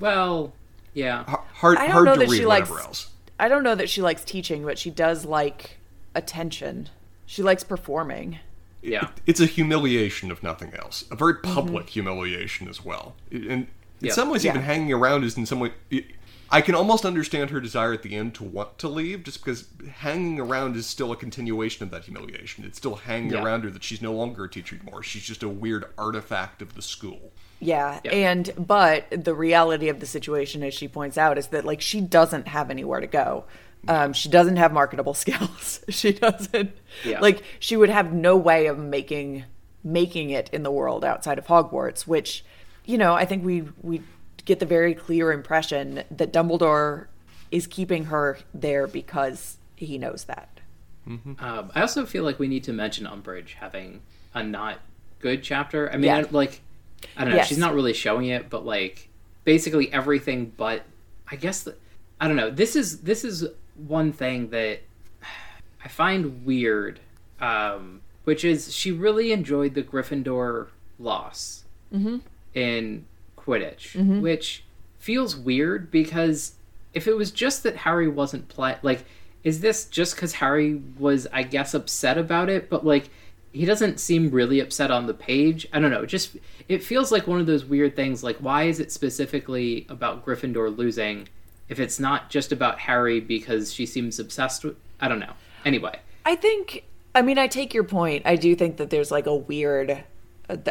Well, 0.00 0.52
yeah, 0.92 1.24
H- 1.28 1.36
hard 1.54 1.78
I 1.78 1.82
don't 1.86 1.90
hard 1.92 2.04
know 2.06 2.12
to 2.14 2.18
that 2.20 2.28
read 2.30 2.38
she 2.38 2.46
likes. 2.46 2.68
whatever 2.68 2.86
else. 2.86 3.08
I 3.38 3.48
don't 3.48 3.62
know 3.62 3.74
that 3.74 3.88
she 3.88 4.02
likes 4.02 4.24
teaching, 4.24 4.64
but 4.64 4.78
she 4.78 4.90
does 4.90 5.24
like 5.24 5.78
attention. 6.14 6.88
She 7.26 7.42
likes 7.42 7.64
performing. 7.64 8.38
yeah, 8.82 9.08
It's 9.26 9.40
a 9.40 9.46
humiliation, 9.46 10.30
if 10.30 10.42
nothing 10.42 10.72
else. 10.74 11.02
A 11.02 11.04
Mm-hmm. 11.06 11.16
very 11.16 11.34
public 11.36 11.88
humiliation 11.88 12.68
as 12.68 12.84
well. 12.84 13.14
And 13.32 13.44
in 13.44 13.68
Yeah. 14.00 14.12
some 14.12 14.28
ways, 14.30 14.44
even 14.44 14.60
hanging 14.62 14.92
around 14.92 15.24
is 15.24 15.36
in 15.36 15.46
some 15.46 15.58
way. 15.60 15.72
I 16.50 16.60
can 16.60 16.74
almost 16.74 17.04
understand 17.04 17.50
her 17.50 17.60
desire 17.60 17.92
at 17.92 18.02
the 18.02 18.14
end 18.14 18.34
to 18.36 18.44
want 18.44 18.78
to 18.78 18.88
leave, 18.88 19.24
just 19.24 19.44
because 19.44 19.66
hanging 19.98 20.38
around 20.38 20.76
is 20.76 20.86
still 20.86 21.10
a 21.12 21.16
continuation 21.16 21.82
of 21.82 21.90
that 21.90 22.04
humiliation. 22.04 22.64
It's 22.64 22.78
still 22.78 22.96
hanging 22.96 23.32
Yeah. 23.32 23.42
around 23.42 23.64
her 23.64 23.70
that 23.70 23.82
she's 23.82 24.02
no 24.02 24.12
longer 24.12 24.44
a 24.44 24.50
teacher 24.50 24.76
anymore. 24.76 25.02
She's 25.02 25.24
just 25.24 25.42
a 25.42 25.48
weird 25.48 25.84
artifact 25.98 26.62
of 26.62 26.74
the 26.74 26.82
school. 26.82 27.32
Yeah, 27.60 28.00
Yeah. 28.04 28.12
and 28.12 28.52
but 28.58 29.06
the 29.10 29.34
reality 29.34 29.88
of 29.88 30.00
the 30.00 30.06
situation, 30.06 30.62
as 30.62 30.74
she 30.74 30.86
points 30.88 31.16
out, 31.16 31.38
is 31.38 31.48
that 31.48 31.64
like 31.64 31.80
she 31.80 32.00
doesn't 32.00 32.48
have 32.48 32.70
anywhere 32.70 33.00
to 33.00 33.06
go. 33.06 33.44
Um, 33.88 34.12
she 34.12 34.28
doesn't 34.28 34.56
have 34.56 34.72
marketable 34.72 35.14
skills. 35.24 35.80
she 35.88 36.12
doesn't 36.12 36.72
Yeah. 37.04 37.20
like 37.20 37.42
she 37.58 37.76
would 37.76 37.90
have 37.90 38.12
no 38.12 38.36
way 38.36 38.66
of 38.66 38.78
making 38.78 39.44
making 39.82 40.30
it 40.30 40.48
in 40.52 40.62
the 40.62 40.70
world 40.70 41.04
outside 41.04 41.38
of 41.38 41.46
Hogwarts. 41.46 42.06
Which, 42.06 42.44
you 42.84 42.98
know, 42.98 43.14
I 43.14 43.24
think 43.24 43.44
we 43.44 43.64
we 43.82 44.02
get 44.44 44.60
the 44.60 44.66
very 44.66 44.94
clear 44.94 45.32
impression 45.32 46.04
that 46.10 46.32
Dumbledore 46.32 47.06
is 47.50 47.66
keeping 47.66 48.06
her 48.06 48.38
there 48.52 48.86
because 48.86 49.56
he 49.76 49.98
knows 49.98 50.24
that. 50.24 50.48
Um, 51.06 51.70
I 51.74 51.82
also 51.82 52.06
feel 52.06 52.24
like 52.24 52.38
we 52.38 52.48
need 52.48 52.64
to 52.64 52.72
mention 52.72 53.06
Umbridge 53.06 53.54
having 53.54 54.00
a 54.32 54.42
not 54.42 54.78
good 55.20 55.42
chapter. 55.42 55.90
I 55.90 55.96
mean, 55.96 56.04
Yeah. 56.04 56.18
I- 56.18 56.26
like, 56.30 56.62
I 57.16 57.22
don't 57.22 57.30
know, 57.30 57.36
Yes. 57.36 57.48
she's 57.48 57.58
not 57.58 57.74
really 57.74 57.92
showing 57.92 58.28
it, 58.28 58.48
but 58.48 58.64
like, 58.64 59.08
basically 59.44 59.92
everything 59.92 60.52
but, 60.56 60.82
I 61.30 61.36
guess, 61.36 61.62
the, 61.62 61.74
I 62.20 62.26
don't 62.26 62.36
know. 62.36 62.50
This 62.50 62.76
is 62.76 63.00
this 63.02 63.24
is 63.24 63.46
one 63.76 64.12
thing 64.12 64.48
that 64.50 64.80
I 65.84 65.88
find 65.88 66.44
weird, 66.46 67.00
um, 67.40 68.00
which 68.24 68.44
is 68.44 68.74
she 68.74 68.90
really 68.90 69.32
enjoyed 69.32 69.74
the 69.74 69.82
Gryffindor 69.82 70.68
loss 70.98 71.64
mm-hmm. 71.92 72.18
in 72.54 73.04
Quidditch, 73.44 73.96
mm-hmm. 73.96 74.20
which 74.20 74.64
feels 74.98 75.36
weird 75.36 75.90
because 75.90 76.54
if 76.92 77.06
it 77.06 77.16
was 77.16 77.30
just 77.30 77.62
that 77.62 77.76
Harry 77.78 78.08
wasn't 78.08 78.48
play 78.48 78.76
like 78.82 79.04
is 79.42 79.60
this 79.60 79.84
just 79.84 80.16
cuz 80.16 80.34
Harry 80.34 80.80
was 80.98 81.26
I 81.32 81.42
guess 81.42 81.74
upset 81.74 82.16
about 82.16 82.48
it 82.48 82.70
but 82.70 82.86
like 82.86 83.10
he 83.52 83.64
doesn't 83.66 84.00
seem 84.00 84.30
really 84.30 84.58
upset 84.60 84.90
on 84.90 85.06
the 85.06 85.14
page. 85.14 85.68
I 85.72 85.78
don't 85.78 85.90
know, 85.90 86.02
it 86.02 86.06
just 86.06 86.36
it 86.68 86.82
feels 86.82 87.12
like 87.12 87.26
one 87.26 87.40
of 87.40 87.46
those 87.46 87.64
weird 87.64 87.94
things 87.94 88.24
like 88.24 88.38
why 88.38 88.64
is 88.64 88.80
it 88.80 88.90
specifically 88.90 89.86
about 89.88 90.24
Gryffindor 90.24 90.76
losing 90.76 91.28
if 91.68 91.78
it's 91.78 92.00
not 92.00 92.30
just 92.30 92.52
about 92.52 92.80
Harry 92.80 93.20
because 93.20 93.72
she 93.72 93.86
seems 93.86 94.18
obsessed 94.18 94.64
with 94.64 94.76
I 95.00 95.08
don't 95.08 95.20
know. 95.20 95.34
Anyway, 95.64 95.98
I 96.24 96.36
think, 96.36 96.84
I 97.14 97.22
mean, 97.22 97.38
I 97.38 97.46
take 97.46 97.74
your 97.74 97.84
point. 97.84 98.22
I 98.24 98.36
do 98.36 98.54
think 98.54 98.76
that 98.78 98.90
there's 98.90 99.10
like 99.10 99.26
a 99.26 99.34
weird, 99.34 100.04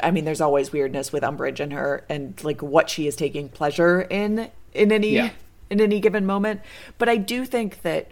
I 0.04 0.12
mean, 0.12 0.26
there's 0.26 0.42
always 0.42 0.72
weirdness 0.72 1.12
with 1.12 1.24
Umbridge 1.24 1.60
and 1.60 1.74
her 1.74 2.06
and 2.10 2.42
like 2.44 2.62
what 2.62 2.90
she 2.90 3.08
is 3.08 3.16
taking 3.16 3.50
pleasure 3.50 4.02
in 4.02 4.50
in 4.74 4.92
any 4.92 5.10
Yeah. 5.16 5.30
in 5.70 5.82
any 5.82 6.00
given 6.00 6.26
moment. 6.26 6.62
But 6.98 7.10
I 7.10 7.18
do 7.18 7.46
think 7.46 7.82
that, 7.82 8.12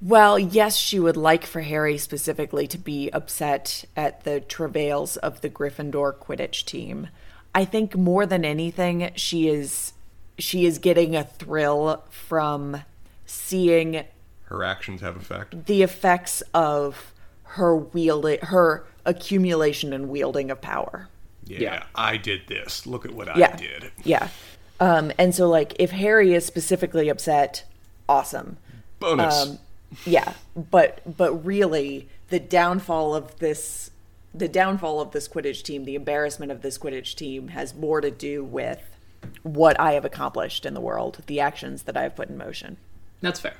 well, 0.00 0.38
yes, 0.38 0.76
she 0.76 1.00
would 1.00 1.16
like 1.16 1.44
for 1.44 1.60
Harry 1.62 1.98
specifically 1.98 2.66
to 2.68 2.78
be 2.78 3.10
upset 3.10 3.84
at 3.96 4.22
the 4.24 4.40
travails 4.40 5.16
of 5.16 5.40
the 5.40 5.50
Gryffindor 5.50 6.14
Quidditch 6.14 6.64
team. 6.64 7.08
I 7.54 7.64
think 7.64 7.96
more 7.96 8.24
than 8.26 8.44
anything, 8.44 9.10
she 9.16 9.48
is 9.48 9.92
she 10.38 10.64
is 10.64 10.78
getting 10.78 11.16
a 11.16 11.24
thrill 11.24 12.04
from 12.08 12.82
seeing 13.26 14.04
Her 14.44 14.64
actions 14.64 15.00
have 15.02 15.16
effect. 15.16 15.66
the 15.66 15.82
effects 15.82 16.42
of 16.54 17.12
her 17.42 17.76
wielding 17.76 18.38
her 18.42 18.86
accumulation 19.04 19.92
and 19.92 20.08
wielding 20.08 20.50
of 20.50 20.60
power. 20.60 21.08
Yeah, 21.44 21.58
Yeah. 21.60 21.84
I 21.94 22.16
did 22.16 22.42
this. 22.46 22.86
Look 22.86 23.04
at 23.04 23.12
what 23.12 23.28
I 23.28 23.56
did. 23.56 23.90
Yeah. 24.04 24.28
Um, 24.78 25.12
and 25.18 25.34
so 25.34 25.48
like 25.48 25.74
if 25.78 25.90
Harry 25.90 26.32
is 26.34 26.46
specifically 26.46 27.08
upset, 27.08 27.64
awesome. 28.08 28.56
Bonus. 28.98 29.34
Um, 29.46 29.58
yeah, 30.06 30.34
but 30.54 31.00
but 31.16 31.44
really 31.44 32.08
the 32.28 32.38
downfall 32.38 33.14
of 33.14 33.38
this 33.40 33.90
the 34.32 34.48
downfall 34.48 35.00
of 35.00 35.10
this 35.10 35.26
Quidditch 35.28 35.62
team, 35.64 35.84
the 35.84 35.96
embarrassment 35.96 36.52
of 36.52 36.62
this 36.62 36.78
Quidditch 36.78 37.16
team 37.16 37.48
has 37.48 37.74
more 37.74 38.00
to 38.00 38.10
do 38.10 38.44
with 38.44 38.80
what 39.42 39.78
I 39.80 39.92
have 39.92 40.04
accomplished 40.04 40.64
in 40.64 40.72
the 40.72 40.80
world, 40.80 41.18
the 41.26 41.40
actions 41.40 41.82
that 41.82 41.96
I 41.96 42.02
have 42.02 42.14
put 42.14 42.28
in 42.28 42.38
motion. 42.38 42.76
that's 43.20 43.40
fair. 43.40 43.56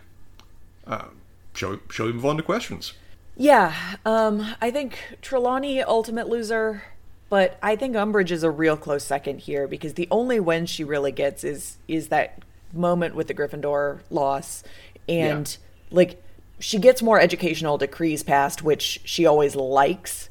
Um, 0.86 1.16
shall, 1.54 1.72
we, 1.72 1.78
shall 1.90 2.06
we 2.06 2.12
move 2.12 2.24
on 2.26 2.36
to 2.36 2.42
questions? 2.42 2.94
Yeah, 3.40 3.74
um, 4.04 4.54
I 4.60 4.70
think 4.70 4.98
Trelawney 5.22 5.82
ultimate 5.82 6.28
loser, 6.28 6.82
but 7.30 7.58
I 7.62 7.74
think 7.74 7.96
Umbridge 7.96 8.30
is 8.30 8.42
a 8.42 8.50
real 8.50 8.76
close 8.76 9.02
second 9.02 9.40
here 9.40 9.66
because 9.66 9.94
the 9.94 10.06
only 10.10 10.38
win 10.38 10.66
she 10.66 10.84
really 10.84 11.10
gets 11.10 11.42
is 11.42 11.78
is 11.88 12.08
that 12.08 12.42
moment 12.74 13.14
with 13.14 13.28
the 13.28 13.34
Gryffindor 13.34 14.00
loss, 14.10 14.62
and 15.08 15.56
like 15.90 16.22
she 16.58 16.78
gets 16.78 17.00
more 17.00 17.18
educational 17.18 17.78
decrees 17.78 18.22
passed, 18.22 18.62
which 18.62 19.00
she 19.04 19.24
always 19.24 19.56
likes, 19.56 20.28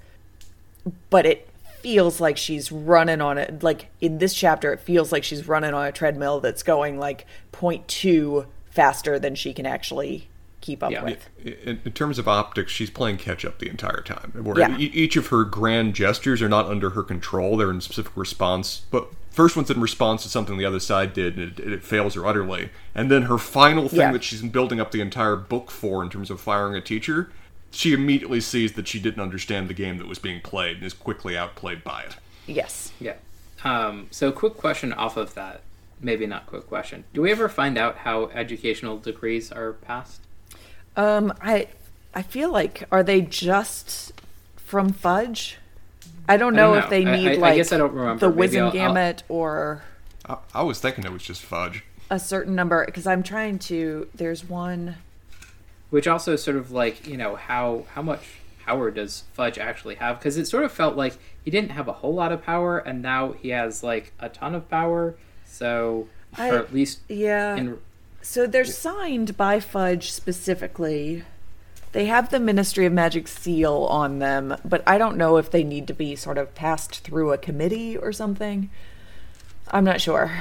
but 1.09 1.25
it 1.25 1.49
feels 1.79 2.21
like 2.21 2.37
she's 2.37 2.71
running 2.71 3.21
on 3.21 3.39
it. 3.39 3.63
Like 3.63 3.87
in 3.99 4.19
this 4.19 4.35
chapter, 4.35 4.71
it 4.71 4.81
feels 4.81 5.11
like 5.11 5.23
she's 5.23 5.47
running 5.47 5.73
on 5.73 5.87
a 5.87 5.91
treadmill 5.91 6.41
that's 6.41 6.61
going 6.61 6.99
like 6.99 7.25
0.2 7.53 8.45
faster 8.69 9.17
than 9.17 9.33
she 9.33 9.51
can 9.51 9.65
actually 9.65 10.29
keep 10.69 10.83
up 10.83 10.91
Yeah. 10.91 11.03
with. 11.03 11.29
in, 11.43 11.81
in 11.83 11.91
terms 11.93 12.19
of 12.19 12.27
optics, 12.27 12.71
she's 12.71 12.89
playing 12.89 13.17
catch 13.17 13.43
up 13.43 13.59
the 13.59 13.67
entire 13.69 14.01
time. 14.01 14.31
Where 14.35 14.59
Yeah. 14.59 14.77
e- 14.77 14.91
each 14.93 15.15
of 15.15 15.27
her 15.27 15.43
grand 15.43 15.95
gestures 15.95 16.41
are 16.41 16.49
not 16.49 16.67
under 16.67 16.91
her 16.91 17.03
control; 17.03 17.57
they're 17.57 17.71
in 17.71 17.81
specific 17.81 18.11
response. 18.15 18.81
But 18.91 19.07
first 19.31 19.55
one's 19.55 19.71
in 19.71 19.81
response 19.81 20.23
to 20.23 20.29
something 20.29 20.57
the 20.57 20.65
other 20.65 20.79
side 20.79 21.13
did, 21.13 21.37
and 21.37 21.59
it, 21.59 21.73
it 21.73 21.83
fails 21.83 22.13
her 22.15 22.25
utterly. 22.25 22.69
And 22.93 23.09
then 23.09 23.23
her 23.23 23.37
final 23.39 23.89
thing 23.89 23.99
Yeah. 23.99 24.11
that 24.11 24.23
she's 24.23 24.41
been 24.41 24.49
building 24.51 24.79
up 24.79 24.91
the 24.91 25.01
entire 25.01 25.35
book 25.35 25.71
for, 25.71 26.03
in 26.03 26.09
terms 26.09 26.29
of 26.29 26.39
firing 26.39 26.75
a 26.75 26.81
teacher, 26.81 27.31
she 27.71 27.93
immediately 27.93 28.41
sees 28.41 28.73
that 28.73 28.87
she 28.87 28.99
didn't 28.99 29.21
understand 29.21 29.69
the 29.69 29.73
game 29.73 29.97
that 29.97 30.07
was 30.07 30.19
being 30.19 30.41
played 30.41 30.77
and 30.77 30.85
is 30.85 30.93
quickly 30.93 31.35
outplayed 31.37 31.83
by 31.83 32.01
it. 32.03 32.15
Yes. 32.47 32.91
Yeah. 32.99 33.15
Um, 33.63 34.07
so, 34.11 34.31
quick 34.31 34.55
question 34.55 34.93
off 34.93 35.17
of 35.17 35.33
that. 35.35 35.61
Maybe 36.01 36.25
not 36.25 36.45
quick 36.47 36.65
question. 36.67 37.03
Do 37.13 37.21
we 37.23 37.29
ever 37.31 37.49
find 37.49 37.77
out 37.77 37.97
how 37.97 38.29
educational 38.33 38.97
decrees 38.97 39.51
are 39.51 39.73
passed? 39.73 40.21
Um, 40.99 41.33
I 41.41 41.67
I 42.13 42.21
feel 42.21 42.51
like 42.51 42.83
are 42.91 43.03
they 43.03 43.21
just 43.21 44.11
from 44.57 44.91
Fudge? 44.91 45.57
I 46.27 46.37
don't 46.37 46.53
know, 46.55 46.73
don't 46.75 46.83
if 46.83 46.89
they 46.89 47.03
need 47.03 47.27
I- 47.27 47.33
I 47.33 47.35
like 47.35 47.55
guess 47.55 47.71
I 47.71 47.77
don't 47.77 47.93
remember. 47.93 48.29
the 48.29 48.35
Maybe 48.35 48.59
I'll- 48.59 48.77
I'll- 48.97 49.15
or 49.29 49.81
I, 50.27 50.37
I 50.53 50.63
was 50.63 50.79
thinking 50.79 51.05
it 51.05 51.11
was 51.11 51.23
just 51.23 51.41
fudge. 51.41 51.83
a 52.09 52.19
certain 52.19 52.53
number 52.55 52.85
because 52.85 53.07
I'm 53.07 53.23
trying 53.23 53.59
to. 53.59 54.07
There's 54.13 54.43
one. 54.47 54.95
which 55.89 56.07
also 56.07 56.35
sort 56.35 56.55
of 56.57 56.69
like 56.71 57.07
you 57.07 57.17
know 57.17 57.35
how 57.35 57.85
how 57.95 58.01
much 58.03 58.21
power 58.65 58.91
does 58.91 59.23
Fudge 59.33 59.57
actually 59.57 59.95
have? 59.95 60.19
Because 60.19 60.37
it 60.37 60.45
sort 60.45 60.63
of 60.63 60.71
felt 60.71 60.95
like 60.95 61.17
he 61.43 61.49
didn't 61.49 61.71
have 61.71 61.87
a 61.87 61.93
whole 61.93 62.13
lot 62.13 62.31
of 62.31 62.43
power, 62.43 62.77
and 62.77 63.01
now 63.01 63.31
he 63.31 63.49
has 63.49 63.81
like 63.81 64.13
a 64.19 64.29
ton 64.29 64.53
of 64.53 64.69
power. 64.69 65.15
So, 65.45 66.07
I- 66.37 66.49
or 66.51 66.57
at 66.59 66.71
least 66.73 66.99
Yeah. 67.07 67.55
in 67.55 67.79
So 68.29 68.45
they're 68.45 68.63
signed 68.63 69.37
by 69.37 69.59
Fudge 69.59 70.11
specifically. 70.11 71.23
They 71.93 72.05
have 72.05 72.29
the 72.29 72.39
Ministry 72.39 72.85
of 72.85 72.93
Magic 72.93 73.27
seal 73.27 73.87
on 73.89 74.19
them, 74.19 74.55
but 74.63 74.83
I 74.85 74.99
don't 74.99 75.17
know 75.17 75.37
if 75.37 75.49
they 75.49 75.63
need 75.63 75.87
to 75.87 75.95
be 75.95 76.15
sort 76.15 76.37
of 76.37 76.53
passed 76.53 76.99
through 76.99 77.31
a 77.31 77.39
committee 77.39 77.97
or 77.97 78.13
something. 78.13 78.69
I'm 79.71 79.83
not 79.83 79.99
sure. 79.99 80.31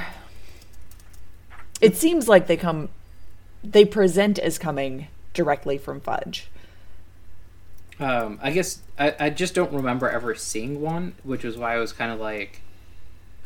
It 1.81 1.97
seems 1.97 2.29
like 2.29 2.47
they 2.47 2.59
come 2.59 2.91
they 3.65 3.87
present 3.87 4.39
as 4.39 4.59
coming 4.59 5.07
directly 5.33 5.79
from 5.79 6.03
Fudge. 6.03 6.51
Um, 7.99 8.39
I 8.43 8.51
guess 8.51 8.83
I, 8.99 9.15
I 9.19 9.31
just 9.31 9.55
don't 9.55 9.73
remember 9.73 10.11
ever 10.11 10.35
seeing 10.35 10.83
one, 10.83 11.15
which 11.23 11.43
was 11.43 11.57
why 11.57 11.77
I 11.77 11.79
was 11.79 11.95
kind 11.95 12.13
of 12.13 12.21
like 12.21 12.61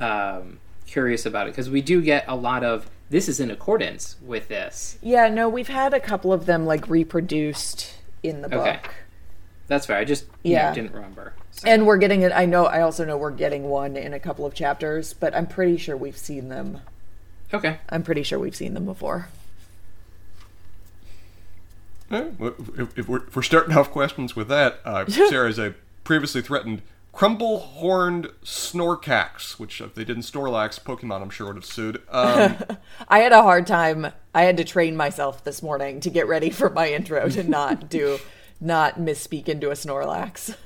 um, 0.00 0.58
curious 0.88 1.24
about 1.24 1.46
it 1.46 1.50
because 1.50 1.70
we 1.70 1.80
do 1.80 2.02
get 2.02 2.24
a 2.26 2.34
lot 2.34 2.64
of 2.64 2.90
this 3.12 3.28
is 3.28 3.38
in 3.40 3.50
accordance 3.50 4.16
with 4.24 4.48
this. 4.48 4.96
Yeah, 5.02 5.28
no, 5.28 5.46
we've 5.48 5.68
had 5.68 5.92
a 5.92 6.00
couple 6.00 6.32
of 6.32 6.46
them 6.46 6.64
like 6.64 6.88
reproduced 6.88 7.94
in 8.22 8.40
the 8.40 8.48
book. 8.48 8.66
Okay. 8.66 8.80
That's 9.68 9.84
fair. 9.86 9.98
I 9.98 10.04
just 10.04 10.24
Yeah. 10.42 10.70
know, 10.70 10.74
didn't 10.74 10.94
remember. 10.94 11.34
So- 11.50 11.68
And 11.68 11.86
we're 11.86 11.98
getting 11.98 12.22
it. 12.22 12.32
I 12.32 12.46
know. 12.46 12.64
I 12.64 12.80
also 12.80 13.04
know 13.04 13.16
we're 13.18 13.30
getting 13.30 13.64
one 13.68 13.96
in 13.98 14.14
a 14.14 14.18
couple 14.18 14.46
of 14.46 14.54
chapters, 14.54 15.12
but 15.12 15.34
I'm 15.36 15.46
pretty 15.46 15.76
sure 15.76 15.94
we've 15.96 16.16
seen 16.18 16.48
them. 16.48 16.80
okay, 17.54 17.78
I'm 17.90 18.02
pretty 18.02 18.22
sure 18.22 18.38
we've 18.38 18.56
seen 18.56 18.72
them 18.72 18.86
before. 18.86 19.28
Well, 22.10 22.54
If, 22.76 22.98
if, 22.98 23.08
we're, 23.08 23.24
if 23.26 23.36
we're 23.36 23.42
starting 23.42 23.76
off 23.76 23.90
questions 23.90 24.34
with 24.36 24.48
that, 24.48 24.80
uh, 24.84 25.06
Sarah, 25.08 25.48
as 25.48 25.58
I 25.58 25.74
previously 26.04 26.42
threatened, 26.42 26.82
crumple 27.12 27.58
horned 27.60 28.26
Snorkacks, 28.44 29.58
which 29.58 29.80
if 29.80 29.94
they 29.94 30.04
didn't 30.04 30.22
Snorlax, 30.22 30.80
Pokemon 30.80 31.22
I'm 31.22 31.30
sure 31.30 31.46
would 31.48 31.56
have 31.56 31.64
sued. 31.64 32.02
Um, 32.10 32.56
I 33.12 33.18
had 33.18 33.32
a 33.32 33.42
hard 33.42 33.66
time. 33.66 34.10
I 34.34 34.44
had 34.44 34.56
to 34.56 34.64
train 34.64 34.96
myself 34.96 35.44
this 35.44 35.62
morning 35.62 36.00
to 36.00 36.08
get 36.08 36.26
ready 36.26 36.48
for 36.48 36.70
my 36.70 36.90
intro 36.90 37.28
to 37.28 37.42
not 37.48 37.90
do, 37.90 38.18
not 38.58 38.98
misspeak 38.98 39.50
into 39.50 39.68
a 39.68 39.74
Snorlax. 39.74 40.56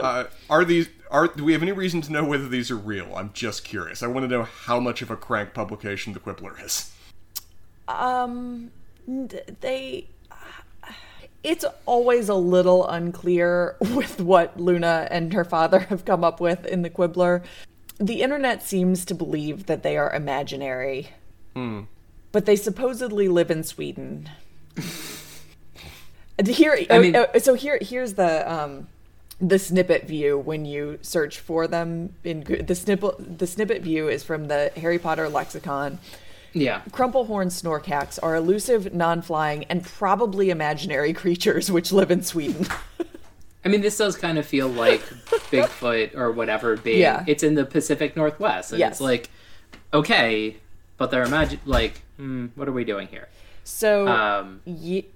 uh, 0.00 0.24
are 0.50 0.64
these 0.64 0.88
are 1.12 1.28
do 1.28 1.44
we 1.44 1.52
have 1.52 1.62
any 1.62 1.70
reason 1.70 2.00
to 2.00 2.10
know 2.10 2.24
whether 2.24 2.48
these 2.48 2.72
are 2.72 2.76
real? 2.76 3.14
I'm 3.14 3.30
just 3.32 3.62
curious. 3.62 4.02
I 4.02 4.08
want 4.08 4.24
to 4.24 4.28
know 4.28 4.42
how 4.42 4.80
much 4.80 5.00
of 5.00 5.12
a 5.12 5.16
crank 5.16 5.54
publication 5.54 6.12
the 6.12 6.18
Quibbler 6.18 6.56
is. 6.64 6.92
Um, 7.86 8.72
they. 9.06 10.08
It's 11.44 11.64
always 11.86 12.28
a 12.28 12.34
little 12.34 12.84
unclear 12.88 13.76
with 13.80 14.20
what 14.20 14.58
Luna 14.58 15.06
and 15.08 15.32
her 15.32 15.44
father 15.44 15.78
have 15.90 16.04
come 16.04 16.24
up 16.24 16.40
with 16.40 16.66
in 16.66 16.82
the 16.82 16.90
Quibbler. 16.90 17.44
The 17.98 18.22
internet 18.22 18.60
seems 18.60 19.04
to 19.04 19.14
believe 19.14 19.66
that 19.66 19.84
they 19.84 19.96
are 19.96 20.12
imaginary, 20.12 21.10
but 21.54 22.46
they 22.46 22.56
supposedly 22.56 23.28
live 23.28 23.50
in 23.50 23.62
Sweden. 23.64 24.28
Here, 26.44 26.76
I 26.90 26.98
mean- 26.98 27.14
oh, 27.14 27.26
oh, 27.34 27.38
so 27.38 27.54
here, 27.54 27.78
here's 27.80 28.14
the 28.14 28.50
um, 28.52 28.88
the 29.40 29.58
snippet 29.58 30.06
view 30.06 30.38
when 30.38 30.64
you 30.64 30.98
search 31.02 31.38
for 31.38 31.66
them 31.68 32.14
in 32.24 32.42
the 32.66 32.74
snippet. 32.74 33.38
The 33.38 33.46
snippet 33.46 33.82
view 33.82 34.08
is 34.08 34.24
from 34.24 34.48
the 34.48 34.72
Harry 34.76 34.98
Potter 34.98 35.28
lexicon. 35.28 35.98
yeah, 36.52 36.80
Crumplehorn 36.90 37.46
snorkacks 37.48 38.18
are 38.22 38.34
elusive, 38.34 38.92
non-flying, 38.94 39.64
and 39.64 39.84
probably 39.84 40.50
imaginary 40.50 41.12
creatures 41.22 41.70
which 41.70 41.92
live 41.92 42.10
in 42.10 42.22
Sweden. 42.22 42.66
I 43.64 43.68
mean, 43.68 43.80
this 43.82 43.96
does 43.96 44.16
kind 44.16 44.38
of 44.38 44.44
feel 44.46 44.68
like 44.68 45.00
Bigfoot 45.52 46.16
or 46.16 46.32
whatever 46.32 46.76
being. 46.76 46.98
Yeah. 46.98 47.22
It's 47.28 47.44
in 47.44 47.54
the 47.54 47.64
Pacific 47.64 48.16
Northwest, 48.16 48.72
and 48.72 48.80
Yes. 48.80 48.92
it's 48.92 49.00
like, 49.00 49.30
okay, 49.94 50.56
but 50.98 51.10
they're 51.10 51.24
imagine 51.24 51.60
like, 51.66 52.02
hmm, 52.16 52.46
what 52.54 52.68
are 52.68 52.72
we 52.72 52.84
doing 52.84 53.08
here? 53.08 53.28
So, 53.64 54.08
Um, 54.08 54.60
ye- 54.64 55.06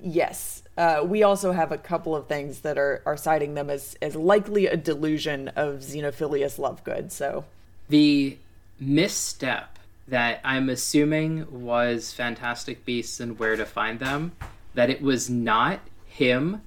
yes, 0.00 0.62
uh, 0.76 1.02
we 1.04 1.22
also 1.22 1.52
have 1.52 1.72
a 1.72 1.78
couple 1.78 2.14
of 2.16 2.26
things 2.26 2.60
that 2.60 2.78
are 2.78 3.02
are 3.04 3.16
citing 3.16 3.54
them 3.54 3.68
as 3.70 3.96
as 4.02 4.14
likely 4.16 4.66
a 4.66 4.76
delusion 4.76 5.48
of 5.48 5.80
Xenophilius 5.80 6.58
Lovegood. 6.58 7.10
So, 7.10 7.44
the 7.88 8.36
misstep 8.80 9.78
that 10.08 10.40
I'm 10.44 10.68
assuming 10.68 11.46
was 11.64 12.12
Fantastic 12.12 12.84
Beasts 12.84 13.20
and 13.20 13.38
Where 13.38 13.56
to 13.56 13.64
Find 13.64 13.98
Them, 14.00 14.32
that 14.74 14.90
it 14.90 15.00
was 15.02 15.30
not 15.30 15.80
him, 16.06 16.60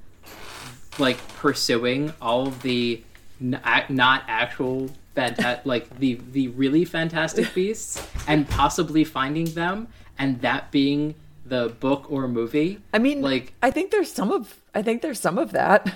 like 0.97 1.17
pursuing 1.35 2.13
all 2.21 2.47
of 2.47 2.61
the 2.61 3.03
n- 3.41 3.59
not 3.89 4.23
actual 4.27 4.89
fanta- 5.15 5.61
like 5.65 5.99
the 5.99 6.19
the 6.31 6.49
really 6.49 6.85
fantastic 6.85 7.53
beasts 7.55 8.05
and 8.27 8.47
possibly 8.49 9.03
finding 9.03 9.45
them 9.45 9.87
and 10.17 10.41
that 10.41 10.71
being 10.71 11.15
the 11.45 11.69
book 11.79 12.11
or 12.11 12.27
movie. 12.27 12.79
I 12.93 12.99
mean, 12.99 13.21
like 13.21 13.53
I 13.61 13.71
think 13.71 13.91
there's 13.91 14.11
some 14.11 14.31
of 14.31 14.61
I 14.73 14.81
think 14.81 15.01
there's 15.01 15.19
some 15.19 15.37
of 15.37 15.51
that. 15.51 15.93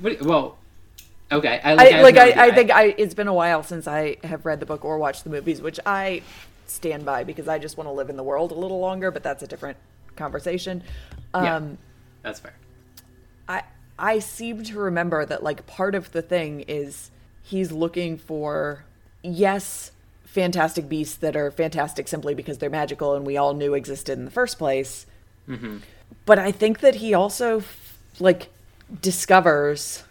what, 0.00 0.22
well, 0.22 0.58
okay, 1.30 1.60
I 1.62 1.72
I 1.72 1.74
like, 1.74 2.02
like 2.02 2.14
no 2.14 2.22
I. 2.22 2.46
I 2.46 2.54
think 2.54 2.70
I 2.70 2.84
it's 2.96 3.14
been 3.14 3.28
a 3.28 3.34
while 3.34 3.62
since 3.62 3.86
I 3.86 4.16
have 4.24 4.46
read 4.46 4.60
the 4.60 4.66
book 4.66 4.84
or 4.84 4.98
watched 4.98 5.24
the 5.24 5.30
movies, 5.30 5.60
which 5.60 5.80
I 5.84 6.22
stand 6.66 7.04
by 7.04 7.24
because 7.24 7.48
I 7.48 7.58
just 7.58 7.76
want 7.76 7.88
to 7.88 7.92
live 7.92 8.10
in 8.10 8.16
the 8.16 8.22
world 8.22 8.52
a 8.52 8.54
little 8.54 8.78
longer, 8.78 9.10
but 9.10 9.22
that's 9.22 9.42
a 9.42 9.46
different 9.46 9.76
conversation. 10.16 10.82
Yeah. 11.34 11.56
Um 11.56 11.78
that's 12.22 12.40
fair. 12.40 12.54
I 13.48 13.62
I 13.98 14.20
seem 14.20 14.62
to 14.64 14.78
remember 14.78 15.24
that 15.26 15.42
like 15.42 15.66
part 15.66 15.94
of 15.94 16.12
the 16.12 16.22
thing 16.22 16.60
is 16.68 17.10
he's 17.42 17.72
looking 17.72 18.16
for 18.18 18.84
yes, 19.22 19.92
fantastic 20.24 20.88
beasts 20.88 21.16
that 21.16 21.36
are 21.36 21.50
fantastic 21.50 22.08
simply 22.08 22.34
because 22.34 22.58
they're 22.58 22.70
magical 22.70 23.14
and 23.14 23.26
we 23.26 23.36
all 23.36 23.54
knew 23.54 23.74
existed 23.74 24.18
in 24.18 24.24
the 24.24 24.30
first 24.30 24.58
place. 24.58 25.06
Mm-hmm. 25.48 25.78
But 26.26 26.38
I 26.38 26.52
think 26.52 26.80
that 26.80 26.96
he 26.96 27.14
also 27.14 27.62
like 28.20 28.50
discovers 29.00 30.04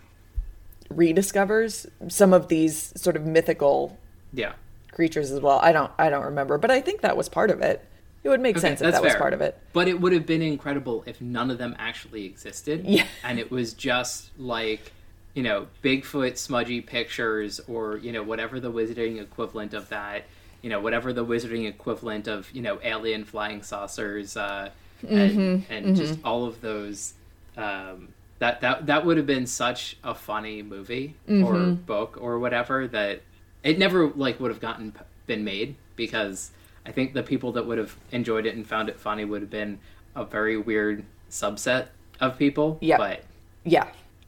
rediscovers 0.94 1.86
some 2.08 2.34
of 2.34 2.48
these 2.48 2.94
sort 3.00 3.16
of 3.16 3.26
mythical 3.26 3.98
Yeah. 4.34 4.54
creatures 4.92 5.32
as 5.32 5.40
well. 5.42 5.60
I 5.62 5.72
don't 5.72 5.92
I 5.98 6.10
don't 6.10 6.26
remember, 6.26 6.58
but 6.58 6.72
I 6.72 6.82
think 6.82 7.02
that 7.02 7.18
was 7.18 7.30
part 7.30 7.52
of 7.52 7.62
it. 7.62 7.86
It 8.24 8.30
would 8.30 8.42
make 8.42 8.58
Okay, 8.58 8.62
sense 8.68 8.82
if 8.82 8.92
that 8.92 9.04
was 9.04 9.16
part 9.16 9.34
of 9.34 9.42
it. 9.42 9.58
But 9.74 9.88
it 9.88 10.02
would 10.02 10.12
have 10.12 10.26
been 10.26 10.42
incredible 10.42 11.04
if 11.06 11.22
none 11.22 11.52
of 11.52 11.58
them 11.58 11.76
actually 11.80 12.26
existed. 12.26 12.86
Yeah. 12.86 13.06
And 13.24 13.40
it 13.40 13.52
was 13.52 13.74
just 13.74 14.32
like, 14.38 14.92
you 15.34 15.44
know, 15.44 15.68
Bigfoot 15.84 16.38
smudgy 16.38 16.82
pictures 16.82 17.60
or, 17.68 17.98
you 17.98 18.12
know, 18.12 18.24
whatever 18.24 18.60
the 18.60 18.72
wizarding 18.72 19.22
equivalent 19.22 19.74
of 19.74 19.90
that, 19.90 20.26
you 20.62 20.70
know, 20.70 20.80
whatever 20.80 21.14
the 21.14 21.26
wizarding 21.26 21.68
equivalent 21.68 22.28
of, 22.28 22.50
you 22.52 22.62
know, 22.62 22.80
alien 22.84 23.24
flying 23.24 23.62
saucers, 23.64 24.36
uh, 24.38 24.70
and, 25.08 25.64
Mm-hmm, 25.70 25.94
just 25.94 26.20
all 26.24 26.46
of 26.46 26.62
those. 26.62 27.14
Um, 27.56 28.10
that, 28.40 28.62
that 28.62 28.86
that 28.86 29.04
would 29.06 29.18
have 29.18 29.26
been 29.26 29.48
such 29.48 29.98
a 30.04 30.14
funny 30.14 30.62
movie 30.62 31.16
or 31.28 31.34
Mm-hmm. 31.34 31.74
book 31.86 32.18
or 32.22 32.38
whatever 32.38 32.88
that 32.88 33.22
it 33.64 33.80
never 33.80 34.08
like 34.10 34.40
would 34.40 34.52
have 34.52 34.60
gotten 34.60 34.94
been 35.26 35.44
made 35.44 35.76
because 35.96 36.52
I 36.86 36.92
think 36.92 37.14
the 37.14 37.24
people 37.24 37.52
that 37.54 37.66
would 37.66 37.78
have 37.80 37.96
enjoyed 38.12 38.46
it 38.46 38.56
and 38.56 38.66
found 38.66 38.90
it 38.90 39.00
funny 39.00 39.26
would 39.26 39.42
have 39.42 39.50
been 39.50 39.80
a 40.16 40.24
very 40.24 40.56
weird 40.58 41.04
subset 41.32 41.88
of 42.20 42.38
people. 42.38 42.78
Yeah. 42.82 42.98
But 42.98 43.24
Yeah. 43.66 43.88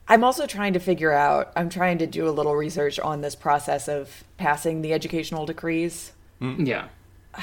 I'm 0.10 0.24
also 0.24 0.48
trying 0.48 0.74
to 0.74 0.80
figure 0.80 1.12
out, 1.14 1.54
I'm 1.56 1.70
trying 1.70 2.00
to 2.00 2.08
do 2.08 2.28
a 2.28 2.32
little 2.32 2.56
research 2.56 3.00
on 3.00 3.22
this 3.22 3.36
process 3.36 3.88
of 3.88 4.24
passing 4.38 4.82
the 4.82 4.92
educational 4.94 5.46
decrees. 5.46 6.12
yeah. 6.42 6.88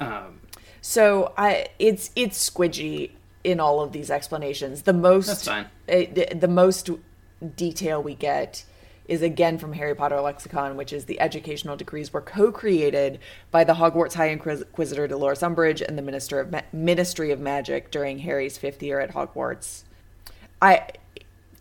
Um, 0.00 0.40
So 0.80 1.32
I 1.38 1.68
it's 1.78 2.10
it's 2.16 2.50
squidgy 2.50 3.12
in 3.44 3.60
all 3.60 3.80
of 3.80 3.92
these 3.92 4.10
explanations. 4.10 4.82
The 4.82 4.92
most 4.92 5.26
That's 5.28 5.44
fine. 5.46 5.66
eh, 5.88 6.06
the, 6.12 6.34
the 6.34 6.48
most 6.48 6.90
detail 7.54 8.02
we 8.02 8.14
get 8.16 8.64
is 9.06 9.22
again 9.22 9.56
from 9.58 9.74
Harry 9.74 9.94
Potter 9.94 10.20
lexicon, 10.20 10.76
which 10.76 10.92
is 10.92 11.04
the 11.04 11.20
educational 11.20 11.76
decrees 11.76 12.12
were 12.12 12.20
co-created 12.22 13.20
by 13.52 13.62
the 13.62 13.74
Hogwarts 13.74 14.14
High 14.14 14.30
Inquisitor 14.30 15.06
Dolores 15.06 15.40
Umbridge 15.40 15.80
and 15.80 15.96
the 15.96 16.02
Minister 16.02 16.40
of 16.40 16.50
Ma- 16.50 16.62
Ministry 16.72 17.30
of 17.30 17.38
Magic 17.38 17.90
during 17.92 18.18
Harry's 18.18 18.58
fifth 18.58 18.82
year 18.82 18.98
at 18.98 19.12
Hogwarts. 19.14 19.84
I 20.60 20.88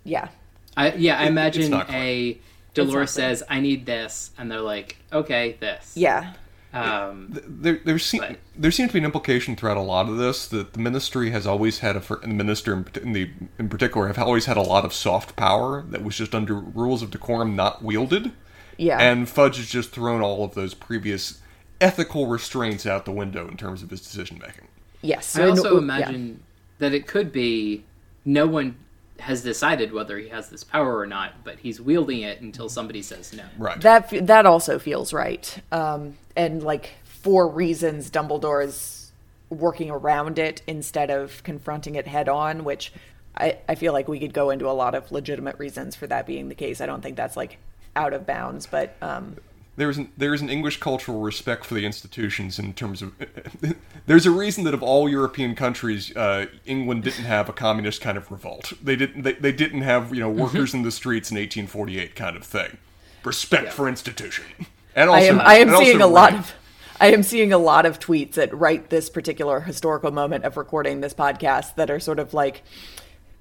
yeah. 0.03 0.29
I 0.75 0.93
yeah, 0.93 1.19
I 1.19 1.25
imagine 1.25 1.69
not 1.69 1.89
a 1.91 2.39
Dolores 2.73 3.11
says, 3.11 3.43
"I 3.47 3.59
need 3.59 3.85
this," 3.85 4.31
and 4.37 4.49
they're 4.49 4.61
like, 4.61 4.97
"Okay, 5.11 5.57
this." 5.59 5.93
Yeah. 5.95 6.33
Um, 6.73 7.27
there, 7.29 7.79
there, 7.85 7.99
seem, 7.99 8.21
But- 8.21 8.39
there 8.55 8.71
seems 8.71 8.89
to 8.89 8.93
be 8.93 8.99
an 8.99 9.05
implication 9.05 9.55
throughout 9.55 9.77
a 9.77 9.81
lot 9.81 10.09
of 10.09 10.17
this 10.17 10.47
that 10.47 10.73
the 10.73 10.79
ministry 10.79 11.29
has 11.29 11.45
always 11.45 11.79
had 11.79 11.95
a, 11.95 12.01
and 12.23 12.31
the 12.31 12.35
minister 12.43 12.73
in, 12.73 12.87
in 13.03 13.13
the 13.13 13.29
in 13.59 13.69
particular 13.69 14.07
have 14.07 14.17
always 14.17 14.45
had 14.45 14.57
a 14.57 14.61
lot 14.61 14.83
of 14.83 14.91
soft 14.91 15.35
power 15.35 15.83
that 15.89 16.03
was 16.03 16.17
just 16.17 16.33
under 16.33 16.55
rules 16.55 17.03
of 17.03 17.11
decorum 17.11 17.55
not 17.55 17.83
wielded. 17.83 18.31
Yeah. 18.77 18.97
And 18.97 19.29
Fudge 19.29 19.57
has 19.57 19.67
just 19.67 19.91
thrown 19.91 20.21
all 20.21 20.43
of 20.43 20.55
those 20.55 20.73
previous 20.73 21.39
ethical 21.79 22.25
restraints 22.25 22.87
out 22.87 23.05
the 23.05 23.11
window 23.11 23.47
in 23.47 23.55
terms 23.55 23.83
of 23.83 23.91
his 23.91 24.01
decision 24.01 24.39
making. 24.39 24.67
yes. 25.03 25.37
I 25.37 25.41
and- 25.41 25.51
also 25.51 25.73
yeah. 25.73 25.77
imagine 25.77 26.41
that 26.79 26.91
it 26.91 27.05
could 27.05 27.31
be 27.31 27.83
no 28.25 28.47
one 28.47 28.77
has 29.23 29.41
decided 29.41 29.93
whether 29.93 30.17
he 30.17 30.29
has 30.29 30.49
this 30.49 30.63
power 30.63 30.97
or 30.97 31.07
not, 31.07 31.43
but 31.43 31.59
he's 31.59 31.81
wielding 31.81 32.21
it 32.21 32.41
until 32.41 32.69
somebody 32.69 33.01
says 33.01 33.33
no. 33.33 33.43
Right. 33.57 33.79
That 33.81 34.27
that 34.27 34.45
also 34.45 34.79
feels 34.79 35.13
right. 35.13 35.61
Um, 35.71 36.17
and 36.35 36.61
like 36.61 36.91
for 37.05 37.47
reasons, 37.47 38.11
Dumbledore 38.11 38.63
is 38.65 39.11
working 39.49 39.89
around 39.89 40.39
it 40.39 40.61
instead 40.67 41.09
of 41.09 41.43
confronting 41.43 41.95
it 41.95 42.07
head 42.07 42.27
on, 42.27 42.63
which 42.63 42.91
I, 43.35 43.57
I 43.67 43.75
feel 43.75 43.93
like 43.93 44.07
we 44.07 44.19
could 44.19 44.33
go 44.33 44.49
into 44.49 44.69
a 44.69 44.71
lot 44.71 44.95
of 44.95 45.11
legitimate 45.11 45.57
reasons 45.57 45.95
for 45.95 46.07
that 46.07 46.25
being 46.25 46.49
the 46.49 46.55
case. 46.55 46.81
I 46.81 46.85
don't 46.85 47.01
think 47.01 47.15
that's 47.15 47.37
like 47.37 47.57
out 47.95 48.13
of 48.13 48.25
bounds, 48.25 48.65
but 48.65 48.95
um, 49.01 49.37
there 49.75 49.89
is 49.89 49.97
an, 49.97 50.11
there 50.15 50.33
is 50.33 50.41
an 50.41 50.49
English 50.49 50.79
cultural 50.79 51.21
respect 51.21 51.65
for 51.65 51.73
the 51.73 51.85
institutions 51.85 52.59
in 52.59 52.73
terms 52.73 53.01
of. 53.01 53.13
there's 54.05 54.25
a 54.25 54.31
reason 54.31 54.63
that 54.65 54.73
of 54.73 54.83
all 54.83 55.09
European 55.09 55.55
countries, 55.55 56.15
uh, 56.15 56.45
England 56.65 57.03
didn't 57.03 57.25
have 57.25 57.49
a 57.49 57.53
communist 57.53 58.01
kind 58.01 58.17
of 58.17 58.31
revolt. 58.31 58.73
They 58.83 58.95
didn't. 58.95 59.23
They, 59.23 59.33
they 59.33 59.51
didn't 59.51 59.81
have 59.81 60.13
you 60.13 60.19
know 60.19 60.29
workers 60.29 60.73
in 60.73 60.83
the 60.83 60.91
streets 60.91 61.31
in 61.31 61.37
1848 61.37 62.15
kind 62.15 62.35
of 62.35 62.43
thing. 62.43 62.77
Respect 63.23 63.73
for 63.73 63.87
institution. 63.87 64.45
And 64.95 65.09
also, 65.09 65.23
I 65.23 65.27
am 65.27 65.41
I 65.41 65.55
am 65.55 65.75
seeing 65.75 66.01
a 66.01 66.05
lot 66.05 66.35
of 66.35 66.53
I 67.01 67.07
am 67.07 67.23
seeing 67.23 67.51
a 67.51 67.57
lot 67.57 67.87
of 67.87 67.99
tweets 67.99 68.37
at 68.37 68.55
right 68.55 68.87
this 68.91 69.09
particular 69.09 69.61
historical 69.61 70.11
moment 70.11 70.43
of 70.43 70.55
recording 70.55 71.01
this 71.01 71.15
podcast 71.15 71.73
that 71.75 71.89
are 71.89 71.99
sort 71.99 72.19
of 72.19 72.35
like 72.35 72.61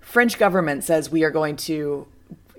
French 0.00 0.38
government 0.38 0.84
says 0.84 1.10
we 1.10 1.24
are 1.24 1.30
going 1.30 1.56
to 1.56 2.06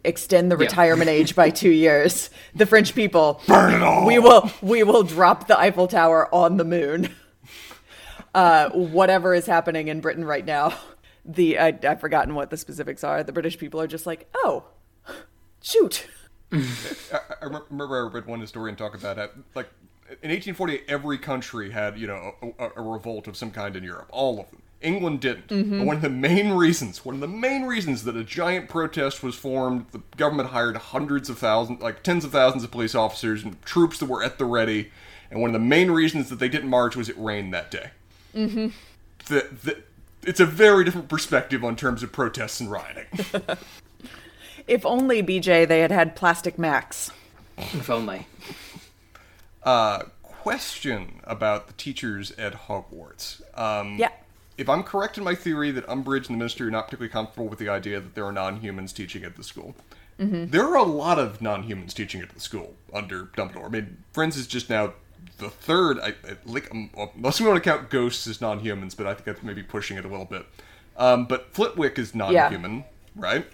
extend 0.03 0.51
the 0.51 0.55
Yeah. 0.57 0.65
retirement 0.65 1.09
age 1.09 1.35
by 1.35 1.49
2 1.63 1.69
years. 1.69 2.30
The 2.55 2.65
French 2.65 2.93
people 2.95 3.41
Burn 3.47 3.73
it 3.73 3.81
all. 3.81 4.05
we 4.05 4.19
will 4.19 4.51
we 4.61 4.84
will 4.84 5.03
drop 5.03 5.47
the 5.47 5.57
Eiffel 5.59 5.88
Tower 5.88 6.34
on 6.34 6.57
the 6.57 6.65
moon. 6.65 7.13
Uh, 8.35 8.69
whatever 8.71 9.35
is 9.35 9.45
happening 9.45 9.89
in 9.89 10.01
Britain 10.01 10.25
right 10.25 10.43
now, 10.43 10.73
the 11.23 11.59
I, 11.59 11.77
I've 11.88 11.99
forgotten 12.01 12.34
what 12.34 12.49
the 12.49 12.57
specifics 12.57 13.03
are. 13.03 13.23
The 13.23 13.31
British 13.31 13.59
people 13.59 13.80
are 13.80 13.85
just 13.85 14.07
like, 14.07 14.27
oh, 14.34 14.63
shoot. 15.61 16.07
I, 16.51 16.57
I 17.43 17.45
remember 17.45 17.95
I 17.95 18.09
read 18.11 18.25
one 18.25 18.39
historian 18.41 18.75
talk 18.75 18.95
about 18.95 19.19
it. 19.19 19.31
Like 19.53 19.69
in 20.23 20.31
1848, 20.31 20.85
every 20.88 21.19
country 21.19 21.69
had 21.69 21.99
you 21.99 22.07
know 22.07 22.34
a, 22.41 22.47
a, 22.65 22.69
a 22.77 22.81
revolt 22.81 23.27
of 23.27 23.38
some 23.38 23.51
kind 23.51 23.75
in 23.75 23.84
Europe. 23.84 24.07
All 24.09 24.39
of 24.39 24.49
them. 24.49 24.62
England 24.84 25.22
didn't. 25.22 25.47
But 25.47 25.85
one 25.85 25.95
of 25.95 26.01
the 26.01 26.10
main 26.10 26.51
reasons, 26.51 27.03
one 27.03 27.15
of 27.15 27.22
the 27.22 27.27
main 27.27 27.64
reasons 27.64 28.03
that 28.03 28.15
a 28.15 28.23
giant 28.23 28.69
protest 28.69 29.23
was 29.23 29.35
formed, 29.35 29.85
the 29.91 30.01
government 30.18 30.49
hired 30.49 30.77
hundreds 30.77 31.30
of 31.30 31.38
thousands, 31.39 31.81
like 31.81 32.03
tens 32.03 32.26
of 32.26 32.31
thousands 32.31 32.64
of 32.64 32.72
police 32.72 32.95
officers 32.95 33.43
and 33.43 33.61
troops 33.64 33.97
that 33.99 34.07
were 34.07 34.23
at 34.23 34.38
the 34.38 34.45
ready. 34.45 34.91
And 35.31 35.41
one 35.41 35.49
of 35.49 35.53
the 35.53 35.68
main 35.68 35.89
reasons 35.89 36.30
that 36.30 36.39
they 36.39 36.49
didn't 36.49 36.69
march 36.69 36.95
was 36.95 37.10
it 37.10 37.18
rained 37.18 37.53
that 37.53 37.72
day. 37.72 37.89
Mm-hmm. 38.35 38.68
The, 39.27 39.47
the, 39.64 39.84
it's 40.22 40.39
a 40.39 40.45
very 40.45 40.84
different 40.84 41.10
perspective 41.10 41.64
on 41.64 41.76
terms 41.76 42.03
of 42.03 42.11
protests 42.11 42.60
and 42.60 42.69
rioting. 42.69 43.05
If 44.68 44.85
only 44.85 45.22
BJ 45.22 45.68
they 45.68 45.81
had 45.81 45.91
had 45.91 46.15
plastic 46.15 46.57
Max. 46.57 47.11
If 47.57 47.89
only. 47.89 48.27
uh, 49.64 50.03
question 50.22 51.22
about 51.23 51.68
the 51.68 51.73
teachers 51.73 52.31
at 52.31 52.68
Hogwarts. 52.68 53.41
Um, 53.57 53.97
Yeah. 53.97 54.10
If 54.57 54.69
I'm 54.69 54.84
correct 54.84 55.17
in 55.17 55.23
my 55.23 55.35
theory 55.35 55.71
that 55.71 55.85
Umbridge 55.88 56.27
and 56.27 56.35
the 56.35 56.38
Ministry 56.38 56.67
are 56.67 56.71
not 56.71 56.85
particularly 56.85 57.11
comfortable 57.11 57.47
with 57.47 57.59
the 57.59 57.69
idea 57.69 57.99
that 57.99 58.13
there 58.15 58.25
are 58.25 58.31
non-humans 58.31 58.93
teaching 58.93 59.23
at 59.23 59.35
the 59.35 59.43
school, 59.43 59.75
there 60.19 60.63
are 60.65 60.77
a 60.77 60.84
lot 60.84 61.19
of 61.19 61.41
non-humans 61.41 61.93
teaching 61.93 62.21
at 62.21 62.30
the 62.30 62.39
school 62.39 62.75
under 62.93 63.25
Dumbledore. 63.35 63.65
I 63.65 63.69
mean, 63.69 63.97
Firenze 64.13 64.38
is 64.38 64.47
just 64.47 64.69
now 64.69 64.93
the 65.39 65.49
third. 65.49 65.99
I, 65.99 66.09
I 66.09 66.38
like 66.45 66.71
unless 66.71 67.41
we 67.41 67.47
want 67.47 67.61
to 67.61 67.69
count 67.69 67.89
ghosts 67.89 68.25
as 68.27 68.39
non-humans, 68.39 68.95
but 68.95 69.05
I 69.07 69.13
think 69.15 69.25
that's 69.25 69.43
maybe 69.43 69.63
pushing 69.63 69.97
it 69.97 70.05
a 70.05 70.07
little 70.07 70.25
bit. 70.25 70.45
Um, 70.97 71.25
but 71.25 71.53
Flitwick 71.53 71.97
is 71.97 72.13
non-human, 72.15 72.85
right? 73.15 73.45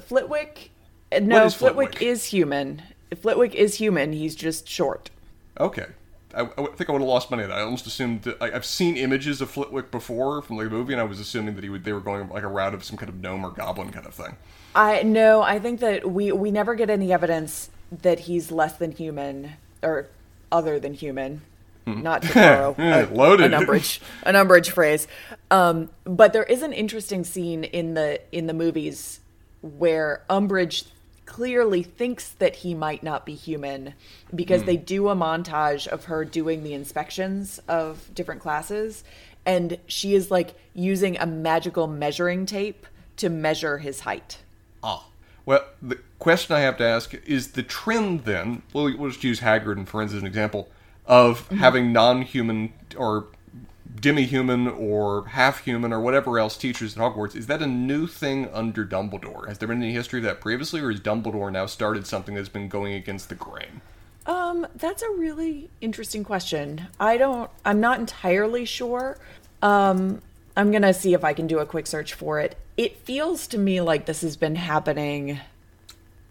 Flitwick? 0.00 0.70
uh, 1.12 1.18
No, 1.20 1.44
is 1.44 1.54
Flitwick? 1.54 1.90
Flitwick? 1.90 2.02
is 2.02 2.24
human. 2.26 2.82
Flitwick 3.20 3.54
is 3.54 3.76
human. 3.76 4.12
He's 4.12 4.34
just 4.34 4.66
short. 4.68 5.10
Okay. 5.58 5.86
I, 6.34 6.42
I 6.42 6.66
think 6.74 6.88
I 6.88 6.92
would 6.92 7.00
have 7.00 7.08
lost 7.08 7.30
money 7.30 7.42
on 7.42 7.48
that. 7.50 7.58
I 7.58 7.62
almost 7.62 7.86
assumed 7.86 8.22
that 8.22 8.40
I, 8.40 8.52
I've 8.52 8.64
seen 8.64 8.96
images 8.96 9.40
of 9.40 9.50
Flitwick 9.50 9.90
before 9.90 10.42
from 10.42 10.56
like 10.56 10.66
the 10.66 10.70
movie, 10.70 10.92
and 10.92 11.00
I 11.00 11.04
was 11.04 11.20
assuming 11.20 11.54
that 11.56 11.64
he 11.64 11.70
would 11.70 11.84
they 11.84 11.92
were 11.92 12.00
going 12.00 12.28
like 12.28 12.42
a 12.42 12.48
route 12.48 12.74
of 12.74 12.84
some 12.84 12.96
kind 12.96 13.08
of 13.08 13.20
gnome 13.20 13.44
or 13.44 13.50
goblin 13.50 13.90
kind 13.90 14.06
of 14.06 14.14
thing. 14.14 14.36
I 14.74 15.02
no, 15.02 15.42
I 15.42 15.58
think 15.58 15.80
that 15.80 16.10
we 16.10 16.32
we 16.32 16.50
never 16.50 16.74
get 16.74 16.90
any 16.90 17.12
evidence 17.12 17.70
that 18.02 18.20
he's 18.20 18.50
less 18.52 18.74
than 18.74 18.92
human 18.92 19.52
or 19.82 20.08
other 20.52 20.78
than 20.78 20.94
human. 20.94 21.42
Not 21.86 22.22
to 22.22 22.34
borrow 22.34 22.74
a, 22.78 23.06
Loaded. 23.06 23.46
an 23.46 23.54
umbrage 23.54 24.00
an 24.22 24.36
umbrage 24.36 24.70
phrase, 24.70 25.08
um, 25.50 25.90
but 26.04 26.32
there 26.32 26.44
is 26.44 26.62
an 26.62 26.72
interesting 26.72 27.24
scene 27.24 27.64
in 27.64 27.94
the 27.94 28.20
in 28.30 28.46
the 28.46 28.54
movies 28.54 29.20
where 29.60 30.22
Umbridge 30.30 30.84
clearly 31.30 31.84
thinks 31.84 32.30
that 32.30 32.56
he 32.56 32.74
might 32.74 33.04
not 33.04 33.24
be 33.24 33.36
human 33.36 33.94
because 34.34 34.64
they 34.64 34.76
do 34.76 35.08
a 35.08 35.14
montage 35.14 35.86
of 35.86 36.06
her 36.06 36.24
doing 36.24 36.64
the 36.64 36.74
inspections 36.74 37.60
of 37.68 38.12
different 38.12 38.40
classes, 38.40 39.04
and 39.46 39.78
she 39.86 40.16
is 40.16 40.32
like 40.32 40.54
using 40.74 41.16
a 41.18 41.26
magical 41.26 41.86
measuring 41.86 42.46
tape 42.46 42.84
to 43.16 43.28
measure 43.28 43.78
his 43.78 44.00
height. 44.00 44.38
Ah. 44.82 45.06
Well, 45.46 45.64
the 45.80 45.98
question 46.18 46.56
I 46.56 46.60
have 46.60 46.76
to 46.78 46.84
ask 46.84 47.14
is 47.26 47.52
the 47.52 47.62
trend 47.62 48.24
then, 48.24 48.62
we'll, 48.72 48.96
we'll 48.98 49.10
just 49.10 49.24
use 49.24 49.40
Hagrid 49.40 49.76
and 49.76 49.88
Firenze 49.88 50.06
as 50.06 50.14
an 50.14 50.26
example, 50.26 50.68
of 51.06 51.48
having 51.48 51.92
non 51.92 52.22
human 52.22 52.72
or 52.96 53.26
demi 54.00 54.24
human 54.24 54.66
or 54.68 55.26
half 55.28 55.60
human 55.64 55.92
or 55.92 56.00
whatever 56.00 56.38
else 56.38 56.56
teachers 56.56 56.96
at 56.96 57.02
Hogwarts, 57.02 57.36
is 57.36 57.46
that 57.48 57.62
a 57.62 57.66
new 57.66 58.06
thing 58.06 58.48
under 58.52 58.84
Dumbledore? 58.86 59.48
Has 59.48 59.58
there 59.58 59.68
been 59.68 59.82
any 59.82 59.92
history 59.92 60.20
of 60.20 60.24
that 60.24 60.40
previously, 60.40 60.80
or 60.80 60.90
has 60.90 61.00
Dumbledore 61.00 61.52
now 61.52 61.66
started 61.66 62.06
something 62.06 62.34
that's 62.34 62.48
been 62.48 62.68
going 62.68 62.94
against 62.94 63.28
the 63.28 63.34
grain? 63.34 63.82
Um, 64.26 64.66
that's 64.74 65.02
a 65.02 65.10
really 65.10 65.70
interesting 65.80 66.24
question. 66.24 66.88
I 66.98 67.16
don't 67.16 67.50
I'm 67.64 67.80
not 67.80 67.98
entirely 68.00 68.64
sure. 68.64 69.18
Um 69.62 70.22
I'm 70.56 70.70
going 70.72 70.82
to 70.82 70.92
see 70.92 71.14
if 71.14 71.24
I 71.24 71.32
can 71.32 71.46
do 71.46 71.60
a 71.60 71.66
quick 71.66 71.86
search 71.86 72.12
for 72.12 72.40
it. 72.40 72.56
It 72.76 72.96
feels 72.98 73.46
to 73.48 73.58
me 73.58 73.80
like 73.80 74.06
this 74.06 74.20
has 74.22 74.36
been 74.36 74.56
happening 74.56 75.40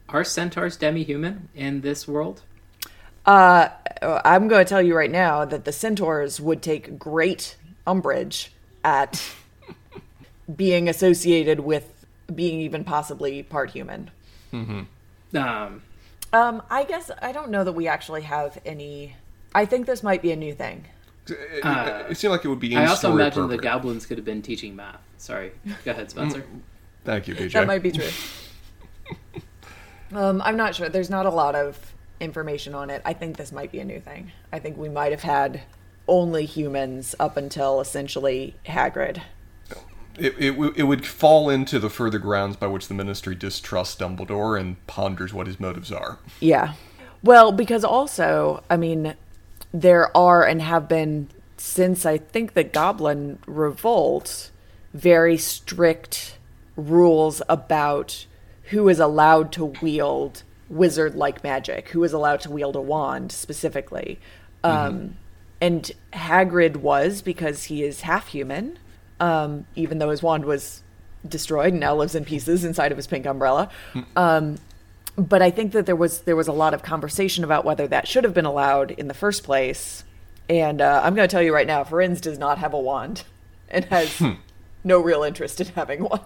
Are 0.09 0.23
centaurs 0.23 0.75
demi-human 0.77 1.49
in 1.55 1.81
this 1.81 2.07
world? 2.07 2.41
uh 3.25 3.69
I'm 4.01 4.47
going 4.47 4.63
to 4.65 4.69
tell 4.69 4.81
you 4.81 4.95
right 4.95 5.11
now 5.11 5.45
that 5.45 5.65
the 5.65 5.71
centaurs 5.73 6.39
would 6.39 6.61
take 6.61 6.97
great 6.97 7.55
umbrage 7.89 8.51
at 8.83 9.21
being 10.55 10.87
associated 10.87 11.59
with 11.61 12.05
being 12.33 12.59
even 12.61 12.83
possibly 12.83 13.43
part 13.43 13.71
human. 13.71 14.11
Um, 14.53 14.87
Um 16.33 16.61
I 16.69 16.83
guess 16.83 17.11
I 17.21 17.31
don't 17.31 17.49
know 17.49 17.63
that 17.63 17.73
we 17.73 17.87
actually 17.87 18.21
have 18.21 18.57
any 18.65 19.15
I 19.53 19.65
think 19.65 19.85
this 19.87 20.03
might 20.03 20.21
be 20.21 20.31
a 20.31 20.35
new 20.35 20.53
thing. 20.53 20.85
It, 21.27 21.63
it 22.11 22.17
seemed 22.17 22.31
like 22.31 22.45
it 22.45 22.47
would 22.47 22.59
be. 22.59 22.75
I 22.75 22.85
also 22.85 23.09
in-story 23.09 23.13
imagine 23.13 23.41
the 23.41 23.55
appropriate. 23.55 23.61
goblins 23.61 24.05
could 24.05 24.17
have 24.17 24.25
been 24.25 24.41
teaching 24.41 24.75
math. 24.75 25.01
Sorry. 25.17 25.51
Go 25.85 25.91
ahead, 25.91 26.09
Spencer. 26.09 26.43
Thank 27.05 27.27
you, 27.27 27.35
BJ. 27.35 27.51
That 27.53 27.67
might 27.67 27.83
be 27.83 27.91
true. 27.91 28.09
um, 30.13 30.41
I'm 30.41 30.57
not 30.57 30.75
sure. 30.75 30.89
There's 30.89 31.09
not 31.09 31.25
a 31.25 31.29
lot 31.29 31.55
of 31.55 31.93
information 32.19 32.73
on 32.73 32.89
it. 32.89 33.01
I 33.05 33.13
think 33.13 33.37
this 33.37 33.51
might 33.51 33.71
be 33.71 33.79
a 33.79 33.85
new 33.85 33.99
thing. 33.99 34.31
I 34.51 34.59
think 34.59 34.77
we 34.77 34.89
might 34.89 35.11
have 35.11 35.21
had 35.21 35.61
only 36.09 36.45
humans 36.45 37.15
up 37.19 37.37
until 37.37 37.79
essentially 37.79 38.55
Hagrid. 38.65 39.21
It, 40.17 40.35
it, 40.37 40.73
it 40.75 40.83
would 40.83 41.05
fall 41.05 41.49
into 41.49 41.79
the 41.79 41.89
further 41.89 42.19
grounds 42.19 42.57
by 42.57 42.67
which 42.67 42.89
the 42.89 42.93
Ministry 42.93 43.35
distrusts 43.35 43.95
Dumbledore 43.95 44.59
and 44.59 44.85
ponders 44.85 45.33
what 45.33 45.47
his 45.47 45.59
motives 45.59 45.91
are. 45.93 46.19
Yeah. 46.41 46.73
Well, 47.23 47.53
because 47.53 47.85
also, 47.85 48.63
I 48.69 48.75
mean, 48.75 49.15
there 49.73 50.15
are 50.17 50.45
and 50.45 50.61
have 50.61 50.89
been 50.89 51.29
since 51.57 52.05
I 52.05 52.17
think 52.17 52.53
the 52.53 52.63
Goblin 52.63 53.39
Revolt 53.45 54.51
very 54.93 55.37
strict 55.37 56.37
rules 56.75 57.41
about 57.47 58.25
who 58.63 58.89
is 58.89 58.99
allowed 58.99 59.51
to 59.53 59.65
wield 59.65 60.43
wizard 60.69 61.15
like 61.15 61.43
magic, 61.43 61.89
who 61.89 62.03
is 62.03 62.13
allowed 62.13 62.41
to 62.41 62.51
wield 62.51 62.75
a 62.75 62.81
wand 62.81 63.31
specifically. 63.31 64.19
Um, 64.63 65.15
and 65.61 65.91
Hagrid 66.13 66.77
was 66.77 67.21
because 67.21 67.65
he 67.65 67.83
is 67.83 68.01
half 68.01 68.27
human, 68.27 68.79
um, 69.19 69.65
even 69.75 69.99
though 69.99 70.09
his 70.09 70.23
wand 70.23 70.45
was 70.45 70.83
destroyed 71.27 71.73
and 71.73 71.79
now 71.81 71.95
lives 71.95 72.15
in 72.15 72.23
pieces 72.25 72.63
inside 72.63 72.91
of 72.91 72.97
his 72.97 73.07
pink 73.07 73.25
umbrella. 73.25 73.69
Um, 74.15 74.57
but 75.17 75.41
I 75.41 75.51
think 75.51 75.73
that 75.73 75.85
there 75.85 75.95
was 75.97 76.21
there 76.21 76.35
was 76.37 76.47
a 76.47 76.53
lot 76.53 76.73
of 76.73 76.81
conversation 76.81 77.43
about 77.43 77.65
whether 77.65 77.87
that 77.87 78.07
should 78.07 78.23
have 78.23 78.33
been 78.33 78.45
allowed 78.45 78.91
in 78.91 79.07
the 79.09 79.13
first 79.13 79.43
place. 79.43 80.03
And 80.47 80.81
uh, 80.81 81.01
I'm 81.03 81.13
going 81.13 81.27
to 81.27 81.31
tell 81.31 81.43
you 81.43 81.53
right 81.53 81.67
now, 81.67 81.83
Firenze 81.83 82.21
does 82.21 82.39
not 82.39 82.57
have 82.57 82.73
a 82.73 82.79
wand 82.79 83.23
and 83.67 83.85
has 83.85 84.21
no 84.83 84.99
real 84.99 85.23
interest 85.23 85.59
in 85.61 85.67
having 85.67 86.03
one. 86.03 86.21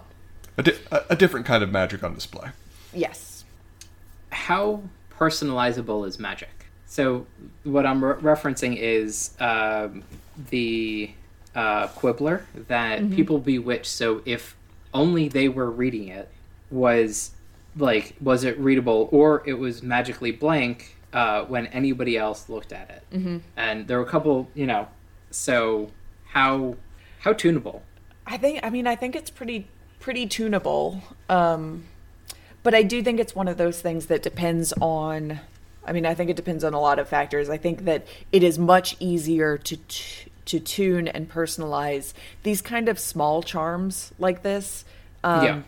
A, 0.56 0.62
di- 0.62 0.78
a, 0.92 1.02
a 1.10 1.16
different 1.16 1.44
kind 1.44 1.62
of 1.64 1.70
magic 1.72 2.02
on 2.04 2.14
display. 2.14 2.50
Yes. 2.92 3.44
how 4.30 4.82
personalizable 5.18 6.06
is 6.06 6.18
magic? 6.18 6.63
So 6.86 7.26
what 7.64 7.86
I'm 7.86 8.04
re- 8.04 8.14
referencing 8.16 8.76
is 8.76 9.30
um, 9.40 10.02
the 10.50 11.10
uh, 11.54 11.88
Quibbler 11.88 12.46
that 12.68 13.10
people 13.10 13.38
bewitch. 13.38 13.88
So 13.88 14.22
if 14.24 14.56
only 14.92 15.28
they 15.28 15.48
were 15.48 15.70
reading 15.70 16.08
it, 16.08 16.28
was 16.70 17.32
like 17.76 18.14
was 18.20 18.44
it 18.44 18.58
readable 18.58 19.08
or 19.12 19.42
it 19.46 19.54
was 19.54 19.82
magically 19.82 20.30
blank 20.30 20.96
uh, 21.12 21.44
when 21.44 21.66
anybody 21.68 22.16
else 22.16 22.48
looked 22.48 22.72
at 22.72 22.90
it? 22.90 23.16
Mm-hmm. 23.16 23.38
And 23.56 23.86
there 23.86 23.98
were 23.98 24.04
a 24.04 24.08
couple, 24.08 24.48
you 24.54 24.66
know. 24.66 24.88
So 25.30 25.90
how 26.26 26.76
how 27.20 27.32
tunable? 27.32 27.82
I 28.26 28.36
think 28.36 28.60
I 28.62 28.70
mean 28.70 28.86
I 28.86 28.96
think 28.96 29.16
it's 29.16 29.30
pretty 29.30 29.68
pretty 30.00 30.26
tunable. 30.26 31.02
Um 31.28 31.84
but 32.62 32.74
I 32.74 32.82
do 32.82 33.02
think 33.02 33.20
it's 33.20 33.34
one 33.34 33.46
of 33.48 33.58
those 33.58 33.80
things 33.80 34.06
that 34.06 34.22
depends 34.22 34.72
on 34.80 35.40
I 35.86 35.92
mean 35.92 36.06
I 36.06 36.14
think 36.14 36.30
it 36.30 36.36
depends 36.36 36.64
on 36.64 36.74
a 36.74 36.80
lot 36.80 36.98
of 36.98 37.08
factors. 37.08 37.48
I 37.50 37.56
think 37.58 37.84
that 37.84 38.06
it 38.32 38.42
is 38.42 38.58
much 38.58 38.96
easier 39.00 39.58
to 39.58 39.76
t- 39.76 40.30
to 40.46 40.60
tune 40.60 41.08
and 41.08 41.30
personalize 41.30 42.12
these 42.42 42.60
kind 42.60 42.88
of 42.88 42.98
small 42.98 43.42
charms 43.42 44.12
like 44.18 44.42
this. 44.42 44.84
Um 45.22 45.44
Yeah. 45.44 45.62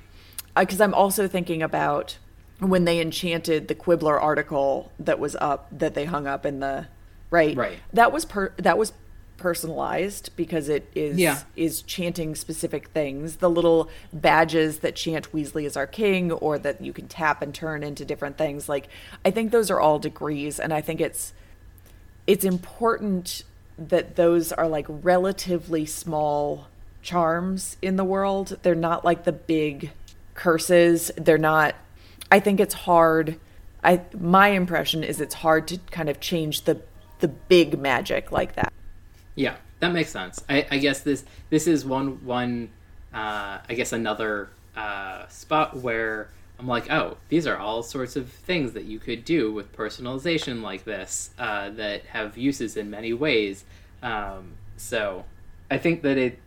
because 0.56 0.80
I'm 0.80 0.94
also 0.94 1.26
thinking 1.28 1.62
about 1.62 2.18
when 2.58 2.84
they 2.86 3.00
enchanted 3.00 3.68
the 3.68 3.74
Quibbler 3.74 4.18
article 4.20 4.90
that 4.98 5.18
was 5.18 5.36
up 5.36 5.68
that 5.70 5.94
they 5.94 6.06
hung 6.06 6.26
up 6.26 6.46
in 6.46 6.60
the 6.60 6.86
right 7.30 7.56
Right. 7.56 7.78
that 7.92 8.12
was 8.12 8.24
per 8.24 8.52
that 8.56 8.78
was 8.78 8.92
personalized 9.36 10.30
because 10.36 10.68
it 10.68 10.88
is 10.94 11.18
Yeah. 11.18 11.38
is 11.56 11.82
chanting 11.82 12.34
specific 12.34 12.88
things 12.88 13.36
the 13.36 13.50
little 13.50 13.88
badges 14.12 14.78
that 14.78 14.96
chant 14.96 15.30
Weasley 15.32 15.64
is 15.66 15.76
our 15.76 15.86
king 15.86 16.32
or 16.32 16.58
that 16.58 16.80
you 16.80 16.92
can 16.92 17.06
tap 17.06 17.42
and 17.42 17.54
turn 17.54 17.82
into 17.82 18.04
different 18.04 18.38
things 18.38 18.68
like 18.68 18.88
I 19.24 19.30
think 19.30 19.52
those 19.52 19.70
are 19.70 19.78
all 19.80 19.98
degrees 19.98 20.58
and 20.58 20.72
I 20.72 20.80
think 20.80 21.00
it's 21.00 21.34
it's 22.26 22.44
important 22.44 23.42
that 23.78 24.16
those 24.16 24.52
are 24.52 24.66
like 24.68 24.86
relatively 24.88 25.84
small 25.84 26.68
charms 27.02 27.76
in 27.82 27.96
the 27.96 28.04
world. 28.04 28.58
They're 28.62 28.74
not 28.74 29.04
like 29.04 29.24
the 29.24 29.32
big 29.32 29.92
curses. 30.34 31.10
They're 31.16 31.38
not 31.38 31.74
I 32.32 32.40
think 32.40 32.58
it's 32.58 32.74
hard 32.74 33.38
I 33.84 34.00
my 34.18 34.48
impression 34.48 35.04
is 35.04 35.20
it's 35.20 35.34
hard 35.34 35.68
to 35.68 35.78
kind 35.90 36.08
of 36.08 36.20
change 36.20 36.62
the 36.62 36.80
the 37.20 37.28
big 37.28 37.78
magic 37.78 38.32
like 38.32 38.56
that. 38.56 38.72
Yeah, 39.36 39.56
that 39.78 39.92
makes 39.92 40.10
sense. 40.10 40.42
I, 40.48 40.66
I 40.70 40.78
guess 40.78 41.00
this 41.00 41.24
this 41.50 41.68
is 41.68 41.84
one 41.84 42.24
one 42.24 42.70
uh, 43.14 43.58
I 43.68 43.74
guess 43.74 43.92
another 43.92 44.50
uh, 44.76 45.28
spot 45.28 45.76
where 45.76 46.28
I'm 46.58 46.66
like, 46.66 46.90
oh, 46.90 47.18
these 47.28 47.46
are 47.46 47.56
all 47.56 47.82
sorts 47.82 48.16
of 48.16 48.30
things 48.30 48.72
that 48.72 48.84
you 48.84 48.98
could 48.98 49.24
do 49.24 49.52
with 49.52 49.74
personalization 49.76 50.62
like 50.62 50.84
this 50.84 51.30
uh, 51.38 51.70
that 51.70 52.04
have 52.06 52.36
uses 52.36 52.76
in 52.76 52.90
many 52.90 53.12
ways. 53.12 53.64
Um, 54.02 54.52
so 54.76 55.24
I 55.70 55.78
think 55.78 56.02
that 56.02 56.18
it. 56.18 56.38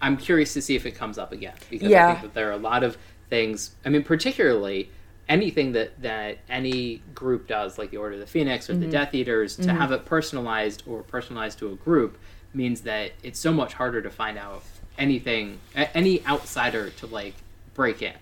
I'm 0.00 0.16
curious 0.16 0.52
to 0.54 0.62
see 0.62 0.76
if 0.76 0.84
it 0.84 0.92
comes 0.92 1.18
up 1.18 1.32
again 1.32 1.54
because 1.70 1.90
I 1.92 2.12
think 2.12 2.22
that 2.22 2.34
there 2.34 2.48
are 2.48 2.52
a 2.52 2.58
lot 2.58 2.84
of 2.84 2.98
things. 3.30 3.74
I 3.84 3.88
mean, 3.88 4.02
particularly 4.04 4.90
anything 5.28 5.72
that 5.72 6.00
that 6.02 6.38
any 6.48 7.02
group 7.14 7.48
does, 7.48 7.78
like 7.78 7.90
the 7.90 7.96
Order 7.96 8.14
of 8.14 8.20
the 8.20 8.26
Phoenix 8.26 8.68
or 8.68 8.74
the 8.74 8.82
mm-hmm. 8.82 8.90
Death 8.90 9.14
Eaters, 9.14 9.56
to 9.56 9.62
mm-hmm. 9.62 9.76
have 9.76 9.92
it 9.92 10.04
personalized 10.04 10.82
or 10.86 11.02
personalized 11.02 11.58
to 11.60 11.72
a 11.72 11.74
group 11.76 12.18
means 12.52 12.82
that 12.82 13.12
it's 13.22 13.38
so 13.38 13.52
much 13.52 13.74
harder 13.74 14.00
to 14.00 14.10
find 14.10 14.38
out 14.38 14.62
anything, 14.98 15.58
any 15.74 16.24
outsider 16.26 16.90
to 16.90 17.06
like 17.06 17.34
break 17.74 18.02
in. 18.02 18.14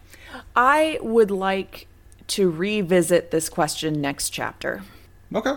I 0.56 0.98
would 1.02 1.30
like 1.30 1.86
to 2.28 2.50
revisit 2.50 3.30
this 3.30 3.48
question 3.48 4.00
next 4.00 4.30
chapter. 4.30 4.82
Okay. 5.34 5.54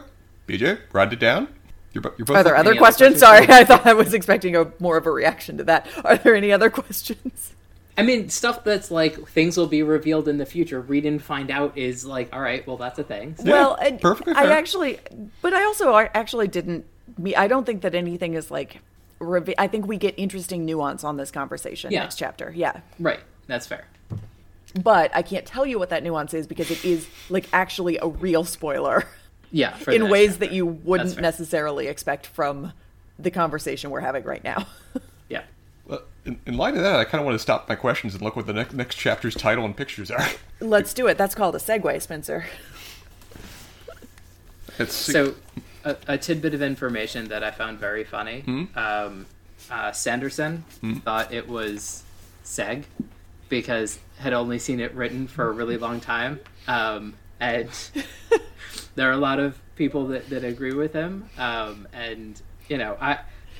BJ, 0.47 0.79
write 0.91 1.13
it 1.13 1.19
down. 1.19 1.47
You're, 1.93 2.03
you're 2.17 2.25
both 2.25 2.37
Are 2.37 2.43
there 2.43 2.55
other 2.55 2.71
other 2.71 2.77
questions? 2.77 3.19
questions? 3.19 3.47
Sorry, 3.47 3.61
I 3.61 3.63
thought 3.63 3.85
I 3.87 3.93
was 3.93 4.13
expecting 4.13 4.55
a 4.55 4.71
more 4.79 4.97
of 4.97 5.05
a 5.05 5.11
reaction 5.11 5.57
to 5.57 5.63
that. 5.63 5.87
Are 6.03 6.17
there 6.17 6.35
any 6.35 6.51
other 6.51 6.69
questions? 6.81 7.54
I 7.97 8.03
mean, 8.03 8.27
stuff 8.29 8.63
that's 8.63 8.91
like 8.91 9.27
things 9.29 9.55
will 9.57 9.67
be 9.67 9.81
revealed 9.83 10.27
in 10.27 10.37
the 10.37 10.45
future. 10.45 10.81
Read 10.81 11.05
and 11.05 11.21
find 11.23 11.49
out 11.49 11.77
is 11.77 12.05
like, 12.05 12.33
all 12.33 12.41
right, 12.41 12.65
well, 12.67 12.77
that's 12.77 12.99
a 12.99 13.03
thing. 13.03 13.35
Yeah, 13.43 13.51
well, 13.51 13.75
and 13.75 14.01
perfectly 14.01 14.33
I 14.33 14.43
fair. 14.43 14.51
actually, 14.51 14.99
but 15.41 15.53
I 15.53 15.63
also 15.63 15.93
I 15.93 16.09
actually 16.13 16.47
didn't. 16.49 16.85
Me, 17.17 17.35
I 17.35 17.47
don't 17.47 17.65
think 17.65 17.81
that 17.83 17.95
anything 17.95 18.33
is 18.33 18.51
like. 18.51 18.79
Reve- 19.19 19.53
I 19.57 19.67
think 19.67 19.87
we 19.87 19.95
get 19.97 20.13
interesting 20.17 20.65
nuance 20.65 21.05
on 21.05 21.15
this 21.15 21.31
conversation 21.31 21.89
Yeah. 21.91 22.01
next 22.01 22.15
chapter. 22.19 22.51
Yeah, 22.53 22.81
Right, 22.99 23.21
that's 23.47 23.65
fair. 23.65 23.87
but 24.83 25.09
I 25.15 25.21
can't 25.21 25.45
tell 25.45 25.65
you 25.65 25.79
what 25.79 25.89
that 25.91 26.03
nuance 26.03 26.33
is 26.33 26.47
because 26.47 26.69
it 26.69 26.83
is 26.83 27.07
like 27.29 27.47
actually 27.53 27.97
a 27.97 28.07
real 28.07 28.43
spoiler 28.43 29.05
Yeah, 29.53 29.73
for 29.77 29.91
in 29.91 30.09
ways 30.09 30.31
chapter. 30.31 30.47
that 30.47 30.51
you 30.53 30.65
wouldn't 30.65 31.17
necessarily 31.21 31.87
expect 31.87 32.27
from 32.27 32.73
the 33.17 33.31
conversation 33.31 33.89
we're 33.89 34.01
having 34.01 34.25
right 34.25 34.43
now. 34.43 34.67
Yeah. 35.87 35.91
Well, 35.91 36.01
in, 36.25 36.39
in 36.45 36.57
light 36.57 36.75
of 36.75 36.81
that, 36.81 36.99
I 36.99 37.03
kind 37.03 37.19
of 37.21 37.25
want 37.25 37.35
to 37.35 37.39
stop 37.39 37.69
my 37.69 37.75
questions 37.75 38.13
and 38.13 38.23
look 38.23 38.35
what 38.35 38.47
the 38.47 38.53
next 38.53 38.73
next 38.73 38.95
chapter's 38.95 39.35
title 39.35 39.65
and 39.65 39.75
pictures 39.75 40.09
are. 40.11 40.27
Let's 40.59 40.93
do 40.93 41.07
it. 41.07 41.17
That's 41.17 41.35
called 41.35 41.55
a 41.55 41.59
segue, 41.59 42.01
Spencer. 42.01 42.45
It's 44.79 44.93
So, 44.93 45.35
a, 45.83 45.95
a 46.07 46.17
tidbit 46.17 46.53
of 46.53 46.61
information 46.61 47.27
that 47.29 47.43
I 47.43 47.51
found 47.51 47.79
very 47.79 48.03
funny. 48.03 48.69
Um, 48.75 49.25
uh, 49.71 49.91
Sanderson 49.91 50.63
thought 51.03 51.33
it 51.33 51.47
was 51.47 52.03
Seg 52.43 52.83
because 53.49 53.99
had 54.17 54.33
only 54.33 54.59
seen 54.59 54.79
it 54.79 54.93
written 54.93 55.27
for 55.27 55.47
a 55.47 55.51
really 55.51 55.77
long 55.77 55.99
time, 55.99 56.39
um, 56.67 57.13
and 57.39 57.69
there 58.95 59.09
are 59.09 59.13
a 59.13 59.17
lot 59.17 59.39
of 59.39 59.59
people 59.75 60.07
that, 60.07 60.29
that 60.29 60.43
agree 60.43 60.73
with 60.73 60.93
him. 60.93 61.29
Um, 61.37 61.87
and 61.93 62.41
you 62.67 62.77
know, 62.77 62.97
I 62.99 63.19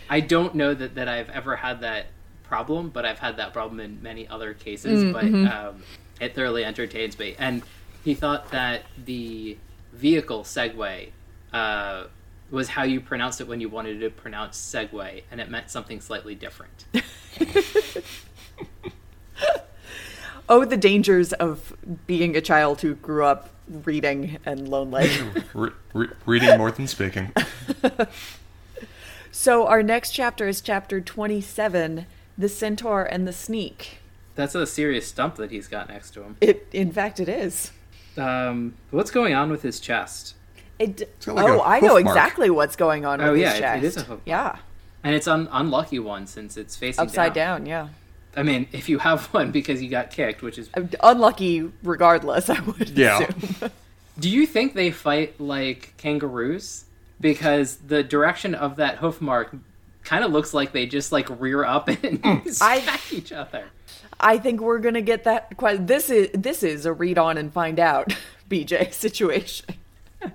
I 0.09 0.19
don't 0.19 0.55
know 0.55 0.73
that 0.73 0.95
that 0.95 1.07
I've 1.07 1.29
ever 1.29 1.55
had 1.55 1.81
that 1.81 2.07
problem, 2.47 2.89
but 2.89 3.05
I've 3.05 3.19
had 3.19 3.37
that 3.37 3.53
problem 3.53 3.79
in 3.79 4.01
many 4.01 4.27
other 4.27 4.53
cases. 4.53 5.11
But 5.13 5.25
um, 5.25 5.83
it 6.19 6.35
thoroughly 6.35 6.63
entertains 6.63 7.17
me. 7.17 7.35
And 7.37 7.63
he 8.03 8.13
thought 8.13 8.51
that 8.51 8.83
the 9.03 9.57
vehicle 9.93 10.43
Segway 10.43 11.09
uh, 11.53 12.05
was 12.51 12.69
how 12.69 12.83
you 12.83 13.01
pronounced 13.01 13.41
it 13.41 13.47
when 13.47 13.61
you 13.61 13.69
wanted 13.69 13.99
to 14.01 14.09
pronounce 14.09 14.57
Segway, 14.57 15.23
and 15.31 15.41
it 15.41 15.49
meant 15.49 15.69
something 15.69 16.01
slightly 16.01 16.35
different. 16.35 16.85
Oh, 20.47 20.63
the 20.63 20.77
dangers 20.77 21.33
of 21.33 21.75
being 22.05 22.35
a 22.37 22.41
child 22.41 22.81
who 22.81 22.93
grew 22.95 23.25
up 23.25 23.49
reading 23.67 24.37
and 24.45 24.69
lonely. 24.69 25.09
re- 25.53 25.71
re- 25.93 26.09
reading 26.25 26.57
more 26.57 26.69
than 26.69 26.87
speaking. 26.87 27.31
so, 29.31 29.65
our 29.65 29.81
next 29.81 30.11
chapter 30.11 30.47
is 30.47 30.61
chapter 30.61 31.01
27 31.01 32.05
The 32.37 32.49
Centaur 32.49 33.03
and 33.03 33.27
the 33.27 33.33
Sneak. 33.33 33.99
That's 34.35 34.55
a 34.55 34.65
serious 34.67 35.07
stump 35.07 35.35
that 35.35 35.51
he's 35.51 35.67
got 35.67 35.87
next 35.89 36.11
to 36.11 36.23
him. 36.23 36.37
It, 36.41 36.67
in 36.73 36.91
fact, 36.91 37.19
it 37.19 37.29
is. 37.29 37.71
Um, 38.17 38.75
what's 38.91 39.11
going 39.11 39.33
on 39.33 39.49
with 39.49 39.61
his 39.61 39.79
chest? 39.79 40.35
It, 40.77 41.09
like 41.25 41.47
oh, 41.49 41.61
I 41.63 41.79
know 41.79 41.93
mark. 41.93 42.01
exactly 42.05 42.49
what's 42.49 42.75
going 42.75 43.05
on 43.05 43.21
Oh, 43.21 43.31
with 43.31 43.41
yeah, 43.41 43.49
his 43.51 43.57
it- 43.57 43.61
chest. 43.61 43.77
it 43.77 43.83
is 43.87 43.97
a 43.97 43.99
hoof 44.01 44.09
mark. 44.09 44.21
Yeah, 44.25 44.57
And 45.03 45.15
it's 45.15 45.27
an 45.27 45.47
unlucky 45.51 45.99
one 45.99 46.27
since 46.27 46.57
it's 46.57 46.75
facing 46.75 47.01
upside 47.03 47.31
down. 47.33 47.65
Yeah, 47.65 47.87
I 48.35 48.43
mean, 48.43 48.67
if 48.73 48.89
you 48.89 48.99
have 48.99 49.25
one 49.33 49.51
because 49.51 49.81
you 49.81 49.89
got 49.89 50.11
kicked, 50.11 50.41
which 50.41 50.57
is. 50.57 50.69
unlucky 51.01 51.71
regardless. 51.83 52.49
I 52.49 52.59
would 52.59 52.89
Yeah. 52.89 53.19
assume. 53.21 53.71
Do 54.19 54.29
you 54.29 54.45
think 54.45 54.73
they 54.75 54.91
fight 54.91 55.39
like 55.39 55.93
kangaroos? 55.97 56.85
Because 57.21 57.77
the 57.77 58.03
direction 58.03 58.53
of 58.53 58.75
that 58.75 58.97
hoof 58.97 59.21
mark 59.21 59.55
kind 60.05 60.23
of 60.23 60.31
looks 60.31 60.53
like 60.53 60.71
they 60.71 60.85
just 60.85 61.11
like 61.11 61.27
rear 61.39 61.65
up 61.65 61.87
and 62.03 62.21
I- 62.23 62.41
smack 62.49 63.11
each 63.11 63.31
other. 63.31 63.65
I 64.19 64.37
think 64.37 64.61
we're 64.61 64.79
gonna 64.79 65.01
get 65.01 65.25
that. 65.25 65.57
Quite, 65.57 65.87
this 65.87 66.09
is 66.09 66.29
this 66.33 66.63
is 66.63 66.85
a 66.85 66.93
read 66.93 67.17
on 67.17 67.37
and 67.37 67.51
find 67.51 67.79
out, 67.79 68.15
BJ 68.49 68.93
situation. 68.93 69.75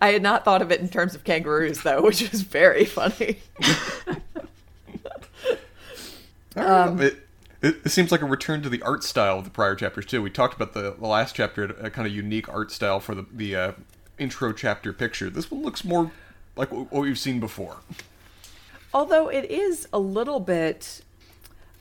I 0.00 0.08
had 0.08 0.22
not 0.22 0.44
thought 0.44 0.60
of 0.60 0.70
it 0.70 0.80
in 0.80 0.88
terms 0.88 1.14
of 1.14 1.24
kangaroos 1.24 1.82
though, 1.82 2.02
which 2.02 2.20
is 2.20 2.42
very 2.42 2.84
funny. 2.84 3.38
I. 6.56 6.88
It, 7.02 7.16
it, 7.62 7.76
it 7.86 7.88
seems 7.88 8.12
like 8.12 8.20
a 8.20 8.26
return 8.26 8.62
to 8.62 8.68
the 8.68 8.82
art 8.82 9.02
style 9.02 9.38
of 9.38 9.44
the 9.44 9.50
prior 9.50 9.74
chapters 9.74 10.04
too. 10.04 10.20
We 10.20 10.28
talked 10.28 10.54
about 10.54 10.74
the, 10.74 10.94
the 10.98 11.06
last 11.06 11.34
chapter, 11.34 11.64
a 11.64 11.90
kind 11.90 12.06
of 12.06 12.14
unique 12.14 12.48
art 12.48 12.70
style 12.70 13.00
for 13.00 13.14
the 13.14 13.24
the 13.32 13.56
uh, 13.56 13.72
intro 14.18 14.52
chapter 14.52 14.92
picture. 14.92 15.30
This 15.30 15.50
one 15.50 15.62
looks 15.62 15.82
more 15.82 16.10
like 16.56 16.70
what 16.70 16.92
we've 16.92 17.18
seen 17.18 17.40
before. 17.40 17.76
Although 18.92 19.28
it 19.28 19.50
is 19.50 19.88
a 19.92 19.98
little 19.98 20.40
bit, 20.40 21.02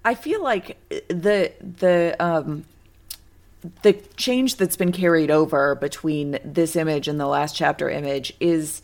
I 0.03 0.15
feel 0.15 0.41
like 0.41 0.77
the 1.09 1.51
the 1.61 2.15
um 2.19 2.65
the 3.81 3.93
change 4.17 4.57
that's 4.57 4.75
been 4.75 4.91
carried 4.91 5.31
over 5.31 5.75
between 5.75 6.39
this 6.43 6.75
image 6.75 7.07
and 7.07 7.19
the 7.19 7.27
last 7.27 7.55
chapter 7.55 7.89
image 7.89 8.33
is 8.39 8.81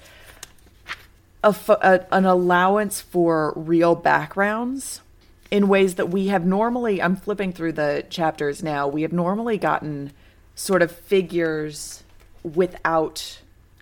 a, 1.44 1.53
a, 1.70 2.06
an 2.11 2.26
allowance 2.26 3.02
for 3.02 3.53
real 3.56 3.95
backgrounds 3.95 5.02
in 5.52 5.68
ways 5.68 5.95
that 5.95 6.10
we 6.10 6.28
have 6.28 6.45
normally 6.45 7.02
I'm 7.02 7.16
flipping 7.16 7.52
through 7.52 7.74
the 7.74 8.06
chapters 8.10 8.64
now 8.64 8.88
we 8.88 9.02
have 9.02 9.11
normally 9.11 9.57
gotten 9.57 10.14
sort 10.56 10.82
of 10.82 10.91
figures 10.91 12.03
without 12.44 13.40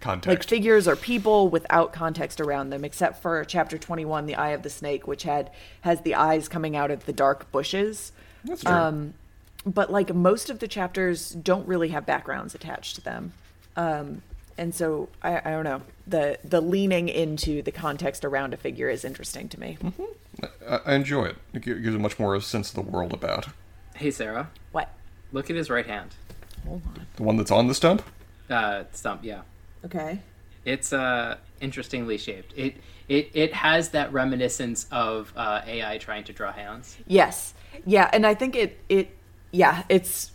Context. 0.08 0.28
like 0.28 0.50
figures 0.50 0.88
or 0.88 0.96
people 0.96 1.50
without 1.50 1.92
context 1.92 2.40
around 2.40 2.70
them 2.70 2.86
except 2.86 3.22
for 3.22 3.44
chapter 3.44 3.78
21 3.78 4.26
the 4.26 4.36
eye 4.36 4.50
of 4.52 4.64
the 4.64 4.70
snake 4.70 5.06
which 5.06 5.24
had 5.24 5.52
has 5.82 6.02
the 6.02 6.16
eyes 6.16 6.48
coming 6.48 6.76
out 6.78 6.92
of 6.92 7.06
the 7.06 7.12
dark 7.14 7.52
bushes 7.52 8.14
That's 8.46 8.64
true. 8.64 8.72
um, 8.72 9.14
but 9.66 9.92
like 9.92 10.14
most 10.16 10.50
of 10.50 10.60
the 10.60 10.68
chapters 10.68 11.32
don't 11.32 11.68
really 11.68 11.90
have 11.90 12.06
backgrounds 12.06 12.56
attached 12.56 12.96
to 12.96 13.02
them 13.02 13.34
um, 13.76 14.22
and 14.58 14.74
so 14.74 15.10
I, 15.22 15.40
I 15.44 15.52
don't 15.52 15.66
know 15.66 15.82
the 16.08 16.40
the 16.44 16.62
leaning 16.62 17.10
into 17.10 17.62
the 17.62 17.72
context 17.74 18.24
around 18.24 18.54
a 18.54 18.58
figure 18.58 18.90
is 18.90 19.04
interesting 19.04 19.50
to 19.50 19.60
me 19.60 19.78
I, 20.70 20.80
I 20.86 20.94
enjoy 20.94 21.26
it. 21.26 21.36
It 21.54 21.64
gives 21.64 21.96
a 21.96 22.00
much 22.00 22.18
more 22.20 22.40
sense 22.40 22.70
of 22.70 22.76
the 22.76 22.82
world 22.92 23.12
about. 23.12 23.48
Hey, 23.96 24.12
Sarah, 24.12 24.52
what 24.72 24.90
look 25.32 25.50
at 25.50 25.56
his 25.56 25.70
right 25.70 25.86
hand. 25.88 26.12
hold 26.66 26.84
on 26.86 27.08
The 27.16 27.24
one 27.24 27.38
that's 27.38 27.50
on 27.52 27.68
the 27.68 27.74
stump? 27.74 28.04
Uh, 28.50 28.84
stump, 28.94 29.24
yeah. 29.24 29.42
Okay 29.88 30.20
It's 30.66 30.94
uh 30.94 31.38
interestingly 31.60 32.18
shaped. 32.18 32.54
It 32.56 32.76
it 33.10 33.32
it 33.34 33.54
has 33.54 33.90
that 33.90 34.12
reminiscence 34.14 34.86
of 34.92 35.34
uh, 35.36 35.62
AI 35.66 35.98
trying 35.98 36.24
to 36.26 36.34
draw 36.34 36.52
hands. 36.52 36.98
yes 37.08 37.54
yeah 37.86 38.10
and 38.14 38.26
i 38.26 38.34
think 38.34 38.56
it 38.56 38.80
it 38.90 39.16
yeah 39.52 39.84
it's 39.90 40.32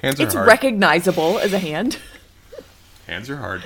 Hands 0.00 0.18
are 0.20 0.22
it's 0.24 0.34
hard. 0.34 0.46
recognizable 0.46 1.38
as 1.38 1.52
a 1.52 1.58
hand 1.58 1.98
Hands 3.06 3.28
are 3.30 3.36
hard. 3.36 3.64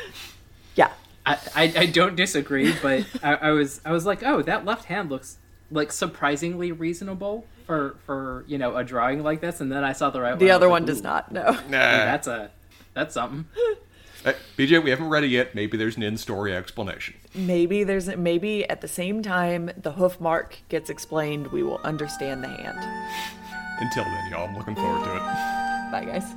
yeah 0.75 0.91
I, 1.27 1.39
I, 1.55 1.63
I 1.77 1.87
don't 1.87 2.17
disagree, 2.17 2.75
but 2.83 3.05
I, 3.23 3.35
I 3.35 3.51
was 3.53 3.81
I 3.85 3.93
was 3.93 4.05
like, 4.07 4.23
oh, 4.25 4.43
that 4.43 4.65
left 4.65 4.87
hand 4.87 5.09
looks 5.11 5.37
like 5.71 5.93
surprisingly 5.93 6.73
reasonable 6.73 7.47
for 7.67 7.97
for 8.07 8.45
you 8.49 8.59
know 8.59 8.77
a 8.77 8.83
drawing 8.85 9.23
like 9.23 9.41
this, 9.41 9.61
and 9.61 9.71
then 9.71 9.85
I 9.85 9.93
saw 9.93 10.11
the 10.11 10.21
right 10.21 10.37
the 10.39 10.47
one. 10.47 10.51
I 10.53 10.55
other 10.55 10.67
was 10.69 10.73
one 10.73 10.83
like, 10.83 10.87
does 10.89 11.03
not 11.03 11.31
no 11.33 11.45
Nah. 11.45 11.59
hey, 11.59 11.69
that's 11.71 12.27
a 12.27 12.51
that's 12.95 13.15
something. 13.15 13.45
Uh, 14.25 14.33
BJ, 14.57 14.83
we 14.83 14.91
haven't 14.91 15.09
read 15.09 15.25
it 15.25 15.31
yet. 15.31 15.55
Maybe 15.55 15.77
there's 15.77 15.97
an 15.97 16.03
in-story 16.03 16.55
explanation. 16.55 17.15
Maybe 17.35 17.83
there's 17.83 18.15
maybe 18.17 18.69
at 18.69 18.81
the 18.81 18.89
same 18.89 19.23
time 19.23 19.71
the 19.77 19.93
hoof 19.93 20.21
mark 20.21 20.59
gets 20.69 20.91
explained, 20.91 21.49
we 21.49 21.63
will 21.63 21.81
understand 21.83 22.45
the 22.45 22.49
hand. 22.49 22.79
Until 23.81 24.05
then, 24.05 24.31
y'all, 24.31 24.49
I'm 24.49 24.57
looking 24.57 24.77
forward 24.77 25.05
to 25.05 25.17
it. 25.17 25.91
Bye, 25.91 26.05
guys. 26.07 26.35